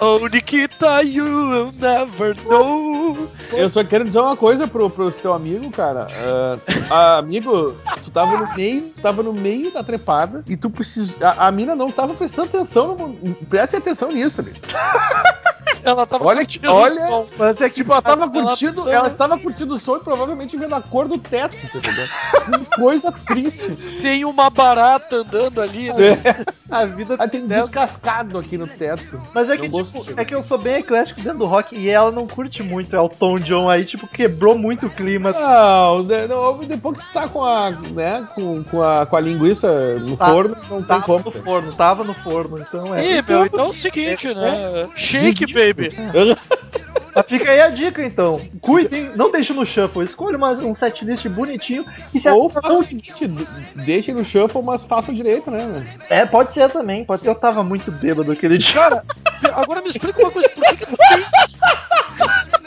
Oh, 0.00 0.26
Nikita, 0.28 1.02
you 1.02 1.24
will 1.24 1.72
never 1.72 2.34
know. 2.44 3.28
Eu 3.52 3.70
só 3.70 3.84
quero 3.84 4.04
dizer 4.04 4.18
uma 4.18 4.36
coisa 4.36 4.66
pro, 4.66 4.90
pro 4.90 5.10
teu 5.12 5.32
amigo, 5.32 5.70
cara. 5.70 6.08
Ah, 6.90 7.18
amigo, 7.18 7.74
tu 8.02 8.10
tava 8.10 8.36
no 8.36 8.54
meio, 8.54 8.82
tava 9.00 9.22
no 9.22 9.32
meio 9.32 9.72
da 9.72 9.84
trepada 9.84 10.42
e 10.48 10.56
tu 10.56 10.68
precisa. 10.68 11.16
A, 11.20 11.48
a 11.48 11.52
mina 11.52 11.76
não 11.76 11.90
tava 11.90 12.14
prestando 12.14 12.48
atenção. 12.48 12.96
No, 12.96 13.34
preste 13.46 13.76
atenção 13.76 14.10
nisso, 14.10 14.40
amigo. 14.40 14.58
Ela 15.84 16.06
tava 16.06 16.24
Olha 16.24 16.44
que- 16.46 16.66
olha- 16.66 16.94
o 16.94 17.08
som. 17.08 17.26
Mas 17.38 17.60
é 17.60 17.68
que 17.68 17.74
Tipo, 17.74 17.92
ela 17.92 18.00
tava 18.02 18.22
Ela- 18.24 18.30
curtindo, 18.32 18.88
ela 18.90 19.08
estava 19.08 19.38
curtindo 19.38 19.74
o 19.74 19.78
som 19.78 19.96
e 19.96 20.00
provavelmente 20.00 20.56
vendo 20.56 20.74
a 20.74 20.80
cor 20.80 21.06
do 21.06 21.18
teto, 21.18 21.56
tá 21.56 22.76
coisa 22.76 23.12
triste. 23.12 23.70
Tem 24.00 24.24
uma 24.24 24.48
barata 24.48 25.16
andando 25.16 25.60
ali, 25.60 25.92
né? 25.92 26.12
É. 26.24 26.44
a 26.70 26.84
vida 26.86 27.16
Ah, 27.18 27.28
tem 27.28 27.42
um 27.42 27.46
dela- 27.46 27.62
descascado 27.62 28.38
aqui 28.38 28.56
no 28.56 28.66
teto. 28.66 29.20
Mas 29.34 29.48
é 29.50 29.56
que, 29.56 29.62
tipo, 29.64 29.78
gostei. 29.78 30.14
é 30.16 30.24
que 30.24 30.34
eu 30.34 30.42
sou 30.42 30.56
bem 30.58 30.76
eclético 30.76 31.20
dentro 31.20 31.38
do 31.40 31.46
rock 31.46 31.76
e 31.76 31.88
ela 31.88 32.10
não 32.10 32.26
curte 32.26 32.62
muito 32.62 32.94
Elton 32.96 33.36
John 33.40 33.68
aí, 33.68 33.84
tipo, 33.84 34.06
quebrou 34.08 34.56
muito 34.56 34.86
o 34.86 34.90
clima. 34.90 35.32
Não, 35.32 36.02
né, 36.02 36.26
não, 36.26 36.58
depois 36.64 36.98
que 36.98 37.04
tu 37.06 37.12
tá 37.12 37.28
com 37.28 37.44
a, 37.44 37.70
né, 37.70 38.26
com, 38.34 38.64
com 38.64 38.82
a, 38.82 39.04
com 39.06 39.16
a 39.16 39.20
linguiça 39.20 39.96
no 39.98 40.16
Tá. 40.16 40.28
forno, 40.28 40.56
não 40.70 40.82
tem 40.82 41.00
como. 41.02 41.24
no 41.24 41.32
forno, 41.32 41.72
tava 41.74 42.02
no 42.04 42.14
forno, 42.14 42.58
então 42.58 42.94
é. 42.94 43.18
Ih, 43.18 43.22
meu, 43.28 43.46
então 43.46 43.66
é 43.66 43.68
o 43.68 43.72
seguinte, 43.72 44.32
né? 44.34 44.88
Shake, 44.96 45.22
Desiste. 45.24 45.54
Baby. 45.74 45.96
Mas 47.14 47.26
fica 47.26 47.50
aí 47.50 47.60
a 47.60 47.68
dica 47.68 48.04
então. 48.04 48.40
Cuidem, 48.60 49.10
não 49.14 49.30
deixe 49.30 49.52
no 49.52 49.64
shuffle, 49.64 50.04
escolha 50.04 50.36
uma, 50.36 50.50
um 50.50 50.74
setlist 50.74 51.28
bonitinho 51.28 51.86
e 52.12 52.18
se 52.18 52.28
Ou 52.28 52.50
faça 52.50 52.72
o 52.72 52.82
seguinte, 52.82 53.30
deixe 53.76 54.12
no 54.12 54.24
shuffle, 54.24 54.62
mas 54.62 54.82
faça 54.82 55.12
direito, 55.12 55.50
né? 55.50 55.64
velho? 55.64 55.86
É, 56.10 56.26
pode 56.26 56.52
ser 56.52 56.68
também, 56.70 57.04
pode 57.04 57.22
ser. 57.22 57.28
Eu 57.28 57.34
tava 57.36 57.62
muito 57.62 57.92
bêbado 57.92 58.32
aquele 58.32 58.58
dia. 58.58 58.74
Cara, 58.74 59.04
agora 59.54 59.80
me 59.80 59.90
explica 59.90 60.20
uma 60.20 60.30
coisa, 60.30 60.48
por 60.48 60.64
que, 60.64 60.76
que 60.78 60.86
tu 60.86 60.96
tem. 60.96 61.24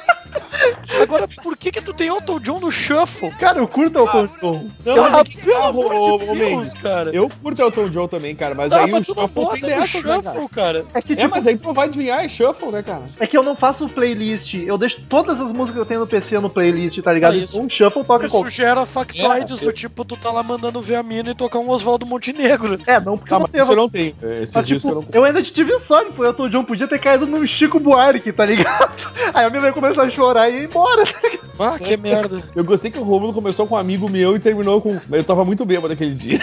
Agora, 1.02 1.28
por 1.28 1.56
que 1.58 1.72
que 1.72 1.82
tu 1.82 1.94
tem 1.94 2.08
Elton 2.08 2.40
John 2.40 2.60
no 2.60 2.72
shuffle? 2.72 3.32
Cara, 3.40 3.60
eu 3.60 3.68
curto 3.68 4.00
Elton 4.00 4.28
John. 4.42 4.70
Não, 4.86 5.04
Ah, 5.06 5.20
é 5.20 5.24
que- 5.24 5.38
pelo 5.38 5.58
ah, 5.64 5.68
amor 5.68 5.94
ô, 5.94 6.18
de 6.18 6.26
Deus, 6.26 6.38
Mendes, 6.38 6.74
cara. 6.76 7.12
Eu 7.12 7.30
curto 7.42 7.62
Elton 7.62 7.90
John 7.90 8.08
também, 8.08 8.36
cara, 8.36 8.56
mas 8.56 8.70
Tá, 8.70 8.80
aí 8.84 8.90
o 8.90 8.92
mas 8.94 9.08
não 9.08 9.16
shuffle 9.16 9.46
tem 9.52 9.62
no 9.62 9.68
dessas, 9.68 9.94
né, 10.04 10.22
cara? 10.22 10.22
shuffle, 10.24 10.50
cara. 10.50 10.86
É 10.94 11.02
que, 11.02 11.14
É, 11.14 11.16
tipo, 11.18 11.30
mas 11.30 11.48
aí 11.48 11.58
tu 11.58 11.74
vai 11.74 11.88
adivinhar, 11.88 12.24
é 12.24 12.28
shuffle, 12.30 12.72
né, 12.72 12.84
cara? 12.84 13.04
é 13.20 13.28
que 13.28 13.38
eu 13.38 13.44
não 13.44 13.56
faço 13.56 13.88
playlist. 13.90 14.54
Eu 14.56 14.78
deixo 14.78 15.02
todas 15.08 15.40
as 15.40 15.52
músicas 15.52 15.74
que 15.76 15.80
eu 15.82 15.86
tenho 15.86 16.00
no 16.02 16.08
PC 16.08 16.40
no 16.40 16.50
playlist, 16.50 17.00
tá 17.02 17.14
ligado? 17.14 17.34
Ah, 17.34 17.38
isso- 17.38 17.54
então 17.56 17.66
um 17.68 17.70
shuffle 17.70 18.04
toca 18.04 18.26
Isso 18.26 18.32
qualquer. 18.36 18.52
gera 18.52 18.86
factoides 18.86 19.62
É, 19.62 19.66
do 19.66 19.74
tipo, 19.74 20.04
tu 20.06 20.16
tá 20.18 20.32
lá 20.32 20.42
mandando 20.44 20.82
ver 20.82 20.96
a 20.96 21.04
mina 21.04 21.32
e 21.32 21.36
tocar 21.36 21.60
um 21.60 21.70
Oswaldo 21.70 22.06
Montenegro. 22.06 22.80
É, 22.88 23.00
não 23.00 23.18
porque 23.18 23.34
eu 23.34 23.38
Ah, 23.38 23.40
não 23.40 23.44
mas 23.44 23.52
tenho. 23.52 23.64
isso 23.64 23.72
eu 23.72 23.76
não 23.78 23.90
tenho. 23.90 24.16
É, 24.22 24.44
Esses 24.44 24.56
Mas, 24.56 24.66
tipo, 24.68 24.88
eu 24.90 24.96
não 24.96 25.06
eu 25.14 25.24
ainda 25.24 25.42
tive 25.44 25.78
sorte, 25.80 26.12
pô. 26.12 26.22
O 26.22 26.26
Elton 26.26 26.50
John 26.50 26.64
podia 26.64 26.88
ter 26.88 27.00
caído 27.00 27.26
num 27.28 27.46
Chico 27.46 27.80
Buarque, 27.80 28.32
tá 28.32 28.46
ligado? 28.46 29.12
Aí 29.34 29.46
a 29.46 29.50
menina 29.50 29.72
começou 29.74 30.04
a 30.04 30.10
chorar 30.10 30.47
e 30.50 30.54
ia 30.60 30.64
embora. 30.64 31.04
Ah, 31.60 31.80
que 31.80 31.98
merda. 31.98 32.44
Eu 32.56 32.64
gostei 32.64 32.92
que 32.92 33.00
o 33.00 33.04
Romulo 33.04 33.34
começou 33.34 33.66
com 33.66 33.74
um 33.74 33.80
amigo 33.80 34.08
meu 34.08 34.36
e 34.36 34.40
terminou 34.40 34.80
com. 34.80 35.00
Eu 35.12 35.24
tava 35.24 35.44
muito 35.44 35.66
bêbado 35.66 35.92
aquele 35.92 36.14
dia. 36.14 36.40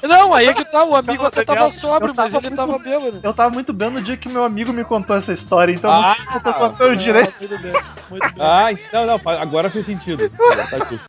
Não, 0.00 0.32
aí 0.32 0.46
é 0.46 0.54
que 0.54 0.64
tá, 0.64 0.84
o 0.84 0.94
amigo 0.94 1.22
Não, 1.24 1.26
até 1.26 1.44
Daniel, 1.44 1.64
tava 1.66 1.74
sóbrio, 1.76 2.10
eu 2.10 2.14
tava 2.14 2.28
mas 2.30 2.34
ele 2.34 2.54
muito- 2.54 2.56
tava 2.56 2.78
bêbado. 2.78 3.20
Eu 3.20 3.34
tava 3.34 3.50
muito 3.52 3.72
bem 3.72 3.90
no 3.90 4.00
dia 4.00 4.16
que 4.16 4.28
meu 4.28 4.44
amigo 4.44 4.72
me 4.72 4.84
contou 4.84 5.16
essa 5.16 5.32
história, 5.32 5.72
então 5.72 5.90
Ah, 5.90 6.14
não 6.24 6.34
eu 6.36 6.40
tô 6.40 6.54
contando 6.54 6.96
direito. 6.96 7.34
Ah, 7.34 7.40
muito 7.40 7.58
bem, 7.60 7.72
muito 8.10 8.34
bem. 8.34 8.46
Ah, 8.46 8.68
não, 8.92 9.06
não, 9.06 9.18
fa- 9.18 9.42
agora 9.42 9.68
fez 9.70 9.84
sentido. 9.86 10.30
Agora 10.38 10.66
tá 10.70 10.78
justo. 10.88 11.06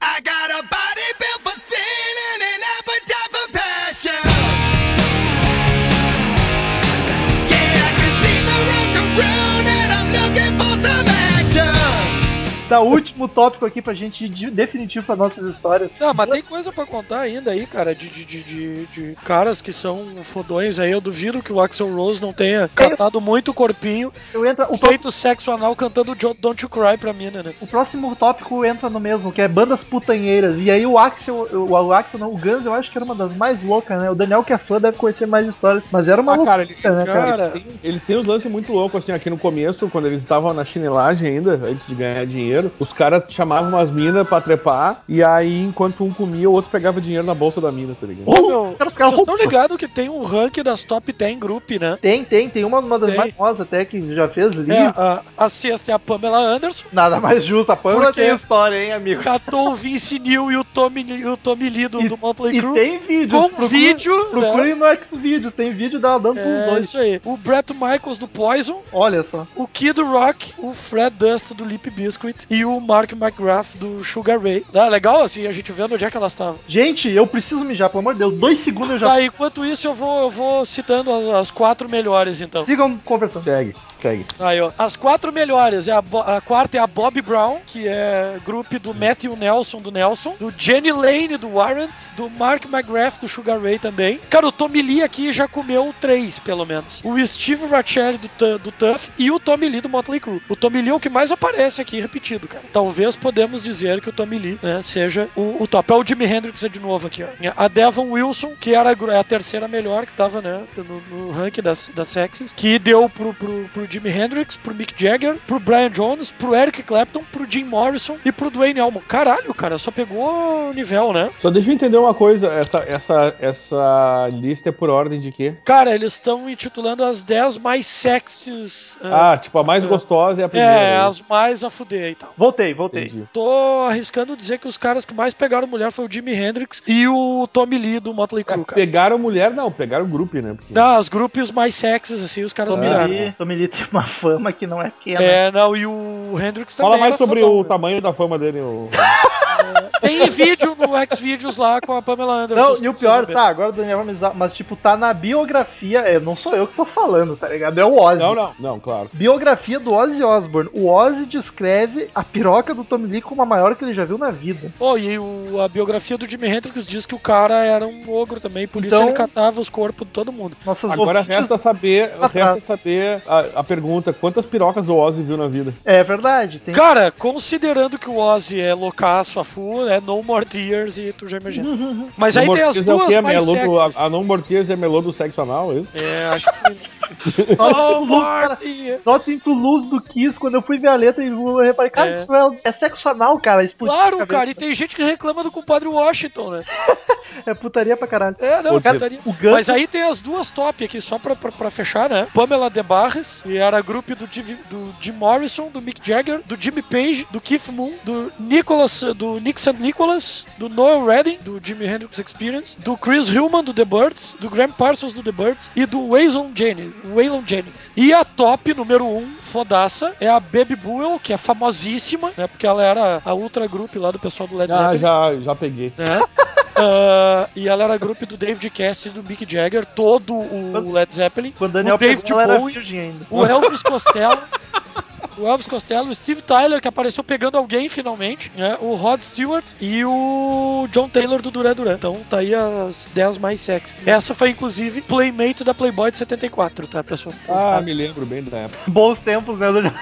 Dá 12.70 12.80
o 12.80 12.86
último 12.88 13.28
tópico 13.28 13.66
aqui 13.66 13.82
pra 13.82 13.94
gente 13.94 14.26
ir 14.26 14.30
de 14.30 14.52
definitivo 14.52 15.06
pra 15.06 15.16
nossas 15.16 15.56
histórias. 15.56 15.92
Não, 16.00 16.14
mas 16.14 16.30
tem 16.30 16.42
coisa 16.44 16.72
pra 16.72 16.86
contar 16.86 17.22
ainda 17.22 17.52
aí, 17.52 17.66
cara, 17.66 17.96
de, 17.96 18.08
de, 18.08 18.24
de, 18.26 18.44
de- 18.44 18.86
de 18.88 19.16
caras 19.26 19.62
que 19.62 19.74
são 19.74 20.06
fodões 20.24 20.78
aí. 20.80 20.92
Eu 20.92 21.02
duvido 21.02 21.42
que 21.42 21.52
o 21.52 21.60
Axel 21.60 21.94
Rose 21.94 22.22
não 22.22 22.32
tenha 22.32 22.70
catado 22.74 23.20
muito 23.20 23.54
corpinho, 23.54 24.12
Eu 24.34 24.46
entro, 24.46 24.66
o, 24.70 24.78
feito 24.78 25.12
sexo 25.12 25.52
anal 25.52 25.76
cantando 25.76 26.16
Don't 26.38 26.64
You 26.64 26.70
Cry 26.70 26.98
pra 26.98 27.12
mina, 27.14 27.42
né? 27.44 27.54
o 27.60 27.68
próximo 27.68 28.16
tópico 28.16 28.64
entra 28.64 28.90
no 28.90 29.00
mesmo, 29.00 29.32
que 29.32 29.42
é 29.42 29.48
bandas 29.48 29.84
putanheiras. 29.84 30.58
E 30.60 30.70
aí 30.70 30.86
o 30.86 30.98
Axel, 30.98 31.48
o, 31.52 31.72
o 31.72 31.94
Axel 31.94 32.20
não, 32.20 32.32
o 32.34 32.38
Guns 32.38 32.66
eu 32.66 32.74
acho 32.74 32.92
que 32.92 32.98
era 32.98 33.06
uma 33.06 33.16
das 33.16 33.34
mais 33.36 33.62
loucas, 33.64 34.00
né? 34.02 34.10
O 34.12 34.16
Daniel 34.16 34.44
que 34.44 34.54
é 34.54 34.58
fã 34.58 34.80
deve 34.80 34.98
conhecer 34.98 35.26
mais 35.26 35.48
histórias, 35.48 35.84
mas 35.92 36.08
era 36.08 36.22
uma 36.22 36.34
Ah, 36.36 36.46
cara, 36.46 36.64
loucura, 36.64 36.96
né, 36.96 37.06
cara? 37.06 37.20
Cara, 37.30 37.44
Eles 37.46 37.54
têm, 37.54 37.66
eles 37.84 38.04
têm 38.04 38.18
uns 38.18 38.26
lances 38.26 38.52
muito 38.52 38.72
loucos, 38.74 39.04
assim, 39.04 39.12
aqui 39.12 39.30
no 39.30 39.38
começo, 39.38 39.88
quando 39.90 40.06
eles 40.08 40.20
estavam 40.20 40.54
na 40.54 40.66
chinelagem 40.66 41.28
ainda, 41.30 41.54
antes 41.56 41.88
de 41.88 41.96
ganhar 41.96 42.26
dinheiro, 42.26 42.59
os 42.80 42.94
caras 42.94 43.24
chamavam 43.30 43.70
umas 43.70 43.90
minas 43.92 44.28
pra 44.28 44.42
trepar, 44.42 45.02
e 45.08 45.24
aí, 45.24 45.64
enquanto 45.64 46.04
um 46.04 46.12
comia, 46.14 46.50
o 46.50 46.54
outro 46.54 46.72
pegava 46.72 47.00
dinheiro 47.02 47.26
na 47.26 47.34
bolsa 47.34 47.60
da 47.62 47.72
mina, 47.72 47.96
tá 48.00 48.06
ligado? 48.08 48.28
Ô, 48.28 48.48
meu, 48.48 48.76
vocês 48.78 49.20
estão 49.20 49.36
ligados 49.36 49.78
que 49.78 49.88
tem 49.88 50.10
um 50.10 50.24
ranking 50.24 50.64
das 50.64 50.84
top 50.84 51.12
10 51.14 51.38
group, 51.40 51.70
né? 51.80 51.98
Tem, 52.02 52.24
tem, 52.24 52.50
tem 52.50 52.64
uma, 52.66 52.80
uma 52.80 52.98
das 53.00 53.10
Tem. 53.10 53.18
mais 53.18 53.34
famosas 53.34 53.62
até 53.62 53.86
que 53.86 54.14
já 54.16 54.28
fez 54.28 54.54
livro. 54.54 54.74
É, 54.74 54.88
a, 54.96 55.22
a 55.38 55.50
sexta 55.50 55.92
é 55.92 55.96
a 55.96 56.00
Pamela 56.00 56.38
Anderson, 56.40 56.86
Nada 56.92 57.20
mais 57.20 57.44
justo, 57.44 57.72
a 57.72 57.76
Pamela 57.76 58.06
Porque- 58.06 58.22
tem 58.22 58.36
história, 58.36 58.76
hein, 58.84 58.92
amigo? 58.94 59.22
catou 59.22 59.70
o 59.72 59.76
Vince 59.76 60.20
Neil 60.20 60.52
e 60.52 60.58
o 60.58 60.64
Tommy, 60.64 61.26
o 61.26 61.38
Tommy 61.38 61.70
Lee 61.70 61.88
do, 61.88 62.02
E- 62.02 62.10
do 62.10 62.18
Motley 62.18 62.58
E 62.58 62.60
Crue. 62.60 62.74
tem 62.74 63.00
vídeos, 63.00 63.32
Com 63.42 63.50
procure- 63.50 63.68
vídeo, 63.68 64.18
né? 64.18 64.30
Procurem 64.32 64.76
no 64.76 64.86
Xvideos, 65.10 65.54
tem 65.54 65.72
vídeo 65.72 66.00
dela 66.00 66.20
dando 66.20 66.36
pros 66.40 66.46
É 66.58 66.66
dois. 66.70 66.86
isso 66.86 66.98
aí. 66.98 67.22
O 67.24 67.38
Brett 67.38 67.74
Michaels 67.74 68.18
do 68.18 68.28
Poison, 68.28 68.82
Olha 68.92 69.24
só. 69.24 69.46
o 69.56 69.68
Kid 69.68 70.02
Rock, 70.02 70.54
o 70.58 70.74
Fred 70.74 71.16
Dust 71.18 71.54
do 71.54 71.64
Lip 71.66 71.90
Biscuit 71.90 72.36
e 72.50 72.66
o 72.66 72.80
Mark 72.80 73.12
McGrath 73.14 73.76
do 73.76 74.04
Sugar 74.04 74.40
Ray. 74.40 74.66
Ah, 74.74 74.88
legal 74.88 75.22
assim, 75.24 75.46
a 75.48 75.52
gente 75.54 75.72
vendo 75.72 75.94
onde 75.96 76.06
é 76.06 76.10
que 76.12 76.18
elas 76.18 76.32
estavam. 76.32 76.60
Gente, 76.68 77.10
eu 77.10 77.26
preciso 77.28 77.64
mijar, 77.64 77.90
pelo 77.90 78.00
amor 78.00 78.14
de 78.14 78.20
Deus. 78.20 78.40
Dois 78.40 78.60
segundos 78.60 78.92
eu 78.94 79.00
já. 79.00 79.08
Tá, 79.08 79.22
enquanto 79.22 79.66
isso 79.66 79.88
eu 79.88 79.94
vou, 79.94 80.22
eu 80.24 80.30
vou 80.30 80.66
citando 80.66 81.12
as, 81.14 81.26
as 81.36 81.52
quatro 81.52 81.90
melhores 81.90 82.42
então. 82.42 82.64
Sigam 82.64 82.98
conversando. 83.04 83.44
Segue, 83.44 83.76
segue. 83.94 84.26
Aí, 84.40 84.60
ó. 84.62 84.72
As 84.78 84.96
quatro 84.96 85.32
melhores, 85.32 85.88
é 85.88 85.92
a, 85.92 86.02
Bo- 86.02 86.20
a 86.22 86.42
quarta 86.42 86.78
é 86.78 86.80
a 86.80 86.88
Bob 86.88 87.22
Brown, 87.22 87.58
que 87.66 87.88
é 87.88 88.38
grupo 88.46 88.80
do 88.80 88.94
Matthew 88.94 89.36
Nelson 89.36 89.78
do 89.80 89.92
Nelson, 89.92 90.36
do 90.40 90.54
Jenny 90.58 90.92
Lane 90.92 91.38
do 91.38 91.54
Warrant, 91.56 91.90
do 92.16 92.30
Mark 92.30 92.66
McGrath 92.66 93.20
do 93.20 93.28
Sugar 93.28 93.60
Ray 93.62 93.80
também. 93.80 94.20
Cara, 94.30 94.48
o 94.48 94.52
Tommy 94.52 94.82
Lee 94.82 95.02
aqui 95.04 95.32
já 95.32 95.48
comeu 95.48 95.94
três, 96.00 96.40
pelo 96.40 96.66
menos. 96.66 97.02
O 97.04 97.18
Steve 97.26 97.66
Rachelli 97.66 98.20
do, 98.38 98.60
do 98.60 98.72
Tuff 98.72 99.10
e 99.18 99.32
o 99.32 99.40
Tommy 99.40 99.70
Lee 99.70 99.82
do 99.82 99.90
Motley 99.90 100.20
Crue. 100.20 100.42
O 100.50 100.56
Tommy 100.56 100.82
Lee 100.82 100.90
é 100.90 100.94
o 100.94 101.00
que 101.00 101.10
mais 101.10 101.32
aparece 101.32 101.82
aqui 101.82 102.00
repetido, 102.00 102.39
cara. 102.48 102.64
Talvez 102.72 103.16
podemos 103.16 103.64
dizer 103.64 104.02
que 104.02 104.10
o 104.10 104.14
Tommy 104.14 104.38
Lee 104.38 104.60
né, 104.62 104.82
seja 104.82 105.28
o, 105.36 105.58
o 105.60 105.68
top. 105.68 105.92
É 105.92 105.96
o 105.96 106.04
Jimi 106.04 106.26
Hendrix 106.26 106.60
de 106.60 106.80
novo 106.80 107.08
aqui, 107.08 107.24
ó. 107.24 107.28
A 107.56 107.68
Devon 107.68 108.12
Wilson, 108.12 108.54
que 108.60 108.76
era 108.76 108.90
a 108.90 109.18
é 109.18 109.24
terceira 109.24 109.68
melhor 109.68 110.06
que 110.06 110.14
tava, 110.14 110.42
né, 110.42 110.64
no, 110.78 111.02
no 111.10 111.32
ranking 111.32 111.62
das, 111.62 111.90
das 111.94 112.08
sexys, 112.08 112.54
que 112.56 112.78
deu 112.78 113.10
pro, 113.10 113.34
pro, 113.34 113.70
pro 113.74 113.86
Jimi 113.86 114.10
Hendrix, 114.10 114.58
pro 114.58 114.74
Mick 114.74 114.94
Jagger, 114.98 115.38
pro 115.48 115.60
Brian 115.60 115.90
Jones, 115.90 116.32
pro 116.32 116.56
Eric 116.56 116.84
Clapton, 116.84 117.24
pro 117.32 117.50
Jim 117.50 117.64
Morrison 117.64 118.18
e 118.24 118.32
pro 118.32 118.50
Dwayne 118.50 118.80
Allman. 118.80 119.02
Caralho, 119.08 119.54
cara, 119.54 119.78
só 119.78 119.92
pegou 119.92 120.74
nível, 120.74 121.14
né? 121.14 121.32
Só 121.40 121.50
deixa 121.50 121.70
eu 121.70 121.74
entender 121.74 121.98
uma 121.98 122.14
coisa, 122.14 122.48
essa, 122.48 122.80
essa, 122.80 123.36
essa 123.40 124.30
lista 124.32 124.70
é 124.70 124.72
por 124.72 124.90
ordem 124.90 125.20
de 125.20 125.32
quê? 125.32 125.56
Cara, 125.66 125.94
eles 125.94 126.14
estão 126.14 126.50
intitulando 126.50 127.04
as 127.04 127.24
10 127.24 127.58
mais 127.58 127.86
sexys. 127.86 128.98
Ah, 129.02 129.38
tipo, 129.38 129.58
a 129.58 129.64
mais 129.64 129.86
gostosa 129.86 130.42
é 130.42 130.46
a 130.46 130.50
primeira. 130.50 130.74
é, 130.74 130.94
é 130.94 130.98
as 130.98 131.20
mais 131.28 131.64
a 131.64 131.70
fuder 131.70 132.12
e 132.12 132.16
tal. 132.16 132.29
Voltei, 132.38 132.74
voltei. 132.74 133.06
Entendi. 133.06 133.28
Tô 133.34 133.82
arriscando 133.88 134.36
dizer 134.36 134.58
que 134.60 134.68
os 134.68 134.78
caras 134.78 135.06
que 135.06 135.14
mais 135.14 135.34
pegaram 135.34 135.68
mulher 135.68 135.92
foi 135.92 136.06
o 136.06 136.12
Jimi 136.12 136.34
Hendrix 136.34 136.82
e 136.88 137.08
o 137.08 137.48
Tommy 137.52 137.78
Lee 137.78 138.00
do 138.00 138.14
Motley 138.14 138.42
É, 138.42 138.44
Crue, 138.54 138.66
cara. 138.66 138.76
pegaram 138.80 139.18
mulher, 139.18 139.52
não, 139.54 139.72
pegaram 139.72 140.06
grupo, 140.08 140.38
né? 140.42 140.54
Porque- 140.58 140.74
Não, 140.74 140.96
as 140.96 141.10
grupos 141.10 141.52
mais 141.52 141.76
sexys, 141.76 142.22
assim, 142.24 142.44
os 142.44 142.54
caras 142.54 142.74
Tommy 142.76 142.88
miraram. 142.88 143.08
Lee, 143.10 143.32
Tommy 143.38 143.56
Lee 143.56 143.68
tem 143.68 143.86
uma 143.92 144.06
fama 144.06 144.52
que 144.54 144.66
não 144.68 144.82
é 144.82 144.90
pequena. 144.90 145.22
É, 145.24 145.52
não, 145.52 145.76
e 145.76 145.86
o 145.86 146.38
Hendrix 146.42 146.76
também. 146.76 146.92
Fala 146.92 147.02
mais 147.02 147.16
sobre 147.16 147.42
fodão, 147.42 147.56
o 147.58 147.64
né? 147.64 147.68
tamanho 147.68 148.02
da 148.02 148.14
fama 148.14 148.38
dele. 148.38 148.60
O... 148.60 148.90
Tem 150.02 150.30
vídeo 150.30 150.76
no 150.76 151.16
Xvideos 151.16 151.58
lá 151.58 151.80
com 151.82 151.94
a 151.96 152.02
Pamela 152.02 152.34
Anderson. 152.44 152.64
Não, 152.76 152.84
e 152.84 152.88
o 152.88 152.94
pior, 152.94 153.26
tá, 153.26 153.44
agora 153.48 153.70
o 153.70 153.74
Daniel 153.74 153.98
vai 153.98 154.08
me 154.08 154.14
usar, 154.14 154.34
mas 154.34 154.54
tipo, 154.54 154.76
tá 154.76 154.96
na 154.98 155.14
biografia, 155.14 156.00
é, 156.00 156.20
não 156.20 156.36
sou 156.36 156.54
eu 156.56 156.68
que 156.68 156.76
tô 156.76 156.86
falando, 156.86 157.36
tá 157.36 157.48
ligado? 157.48 157.78
É 157.80 157.86
o 157.86 157.96
Ozzy. 158.00 158.20
Não, 158.20 158.36
não, 158.36 158.52
não, 158.60 158.80
claro. 158.80 159.10
Biografia 159.14 159.80
do 159.80 159.94
Ozzy 159.94 160.24
Osbourne. 160.24 160.70
O 160.74 160.88
Ozzy 160.88 161.26
descreve 161.26 162.10
a 162.14 162.24
piroca 162.24 162.74
do 162.74 162.84
Tommy 162.84 163.08
Lee 163.08 163.22
como 163.22 163.42
a 163.42 163.46
maior 163.46 163.76
que 163.76 163.84
ele 163.84 163.94
já 163.94 164.06
viu 164.06 164.18
na 164.18 164.32
vida. 164.32 164.72
Pô, 164.78 164.98
e 164.98 165.18
o- 165.18 165.60
a 165.62 165.68
biografia 165.68 166.18
do 166.18 166.30
Jimi 166.30 166.48
Hendrix 166.48 166.86
diz 166.86 167.06
que 167.06 167.16
o 167.16 167.20
cara 167.20 167.66
era 167.66 167.86
um 167.86 168.04
ogro 168.14 168.40
também, 168.40 168.68
por 168.68 168.84
Então- 168.84 169.00
isso 169.02 169.10
ele 169.10 169.18
catava 169.18 169.60
os 169.62 169.70
corpos 169.70 170.06
de 170.08 170.14
todo 170.14 170.32
mundo. 170.32 170.56
Nossas 170.66 170.90
Agora 170.92 171.20
ouvintes- 171.20 171.38
resta 171.40 171.58
saber, 171.58 172.12
resta 172.34 172.60
saber 172.62 173.22
a, 173.28 173.60
a 173.60 173.64
pergunta: 173.64 174.14
quantas 174.14 174.46
pirocas 174.46 174.88
o 174.90 174.96
Ozzy 174.96 175.24
viu 175.24 175.38
na 175.38 175.48
vida? 175.48 175.74
É 175.86 176.04
verdade, 176.04 176.60
tem 176.60 176.74
Cara, 176.74 177.12
considerando 177.12 177.98
que 177.98 178.10
o 178.10 178.18
Ozzy 178.18 178.60
é 178.60 178.74
loucaço 178.74 179.40
a 179.40 179.44
full, 179.60 179.86
né? 179.86 180.02
No 180.06 180.24
More 180.24 180.46
Tears 180.46 180.98
e 180.98 181.12
tu 181.14 181.28
já 181.28 181.38
imagina. 181.38 182.10
Mas 182.18 182.38
aí 182.38 182.48
No 182.48 182.54
tem 182.54 182.64
as 182.64 182.76
Mortiz 182.76 182.88
é 182.88 182.94
o 182.94 182.98
duas 182.98 183.08
quê? 183.10 183.16
A, 183.16 183.22
mais 183.22 183.46
melô 183.46 183.56
do, 183.66 183.80
a, 183.80 184.06
a 184.06 184.10
não 184.10 184.24
Mortiz 184.24 184.70
é 184.70 184.76
melô 184.76 185.02
do 185.02 185.12
sexo 185.12 185.42
anal, 185.42 185.72
é 185.74 185.76
isso? 185.76 185.90
É, 185.96 186.26
acho 186.28 186.46
que 186.46 186.56
sim. 186.58 186.78
Nossa, 187.58 187.78
oh, 187.80 188.00
Luz, 188.06 188.24
cara. 188.24 188.50
Marty! 188.50 188.94
Not 189.06 189.32
into 189.32 189.52
Luz 189.52 189.86
do 189.86 190.00
Kiss, 190.00 190.40
quando 190.40 190.56
eu 190.56 190.62
fui 190.62 190.78
ver 190.78 190.88
a 190.90 190.96
letra, 190.96 191.24
eu 191.24 191.58
reparei, 191.58 191.90
cara, 191.90 192.10
É. 192.12 192.14
isso 192.14 192.34
é, 192.34 192.60
é 192.64 192.72
sexo 192.72 193.10
anal, 193.10 193.38
cara. 193.40 193.64
explodiu 193.64 193.96
Claro, 193.96 194.28
cara, 194.28 194.50
e 194.50 194.54
tem 194.56 194.74
gente 194.76 194.96
que 194.96 195.04
reclama 195.04 195.44
do 195.44 195.52
compadre 195.52 195.88
Washington, 195.90 196.52
né? 196.52 196.64
É 197.46 197.54
putaria 197.54 197.96
pra 197.96 198.08
caralho. 198.08 198.36
É, 198.40 198.62
não, 198.62 198.82
putaria. 198.82 199.20
o 199.24 199.32
Guns- 199.32 199.52
Mas 199.52 199.70
aí 199.70 199.88
tem 199.88 200.02
as 200.02 200.20
duas 200.20 200.50
top 200.50 200.84
aqui, 200.84 201.00
só 201.00 201.18
pra, 201.18 201.36
pra, 201.36 201.52
pra 201.52 201.72
fechar, 201.72 202.10
né? 202.10 202.28
Pamela 202.34 202.70
De 202.70 202.82
Barres, 202.84 203.40
que 203.44 203.56
era 203.56 203.80
grupo 203.82 204.14
do, 204.16 204.28
Jim- 204.30 204.58
do 204.70 204.94
Jim 205.00 205.12
Morrison, 205.14 205.68
do 205.70 205.80
Mick 205.80 206.02
Jagger, 206.04 206.42
do 206.46 206.58
Jimmy 206.60 206.82
Page, 206.82 207.28
do 207.32 207.40
Keith 207.40 207.70
Moon, 207.70 207.94
do 208.04 208.32
Nicholas, 208.40 209.04
do 209.16 209.40
Nixon 209.50 209.74
Nicholas, 209.80 210.46
do 210.60 210.70
Noel 210.70 211.04
Redding, 211.04 211.40
do 211.42 211.60
Jimi 211.64 211.88
Hendrix 211.88 212.20
Experience, 212.20 212.78
do 212.80 212.96
Chris 212.96 213.30
Hillman, 213.30 213.64
do 213.64 213.74
The 213.74 213.84
Birds, 213.84 214.36
do 214.40 214.48
Graham 214.48 214.72
Parsons, 214.72 215.12
do 215.12 215.24
The 215.24 215.32
Birds, 215.32 215.72
e 215.76 215.88
do 215.88 216.08
Waylon 216.10 216.52
Jennings. 216.54 216.94
Waylon 217.12 217.42
Jennings. 217.48 217.90
E 217.98 218.14
a 218.14 218.24
top 218.24 218.76
número 218.76 219.08
um, 219.08 219.26
fodaça, 219.52 220.14
é 220.22 220.30
a 220.30 220.40
Baby 220.40 220.76
Buell, 220.76 221.20
que 221.20 221.34
é 221.34 221.38
famosíssima, 221.38 222.32
né? 222.38 222.46
Porque 222.46 222.68
ela 222.68 222.84
era 222.84 223.22
a 223.26 223.34
ultra 223.34 223.66
group 223.68 223.96
lá 223.96 224.12
do 224.12 224.20
pessoal 224.20 224.48
do 224.48 224.56
Led 224.56 224.72
Ah, 224.72 224.76
Zeppelin 224.92 224.98
já, 225.00 225.42
já 225.42 225.56
peguei. 225.56 225.92
né? 225.98 226.22
Ah, 226.82 227.50
e 227.58 227.68
ela 227.68 227.84
era 227.84 227.98
grupo 227.98 228.26
do 228.26 228.38
David 228.38 228.70
Cassidy 228.70 229.10
e 229.10 229.22
do 229.22 229.28
Mick 229.28 229.46
Jagger, 229.52 229.86
todo 229.86 230.34
o 230.34 230.92
Led 230.94 231.14
Zeppelin. 231.14 231.54
Quando 231.58 231.72
o 231.72 231.74
Daniel 231.74 231.96
o 231.96 231.98
David 231.98 232.24
pegou, 232.24 232.58
Bowie, 232.58 233.16
o 233.30 233.46
Elvis 233.46 233.82
Costello. 233.84 234.40
O 235.40 235.48
Elvis 235.48 235.68
Costello, 235.68 236.10
o 236.10 236.16
Steve 236.16 236.42
Tyler, 236.42 236.82
que 236.82 236.88
apareceu 236.88 237.24
pegando 237.24 237.58
alguém 237.58 237.88
finalmente, 237.88 238.52
né? 238.56 238.78
o 238.82 238.94
Rod 238.96 239.22
Stewart 239.22 239.64
e 239.80 240.04
o 240.04 240.86
John 240.92 241.08
Taylor 241.08 241.42
do 241.42 241.50
Duran 241.50 241.74
Duran. 241.74 241.94
Então 241.94 242.16
tá 242.30 242.40
aí 242.40 242.54
as 242.54 243.10
10 243.14 243.38
mais 243.38 243.62
sexys. 243.62 244.06
Essa 244.06 244.34
foi 244.34 244.50
inclusive 244.50 245.02
Playmate 245.02 245.64
da 245.64 245.74
Playboy 245.74 246.12
de 246.12 246.18
74, 246.18 246.88
tá, 246.88 247.04
pessoal? 247.04 247.34
Ah, 247.48 247.80
me 247.82 247.94
lembro 247.94 248.26
bem 248.26 248.44
da 248.44 248.58
época. 248.58 248.80
Bons 248.88 249.20
tempos, 249.20 249.58
né, 249.58 249.72
Daniel? 249.72 249.94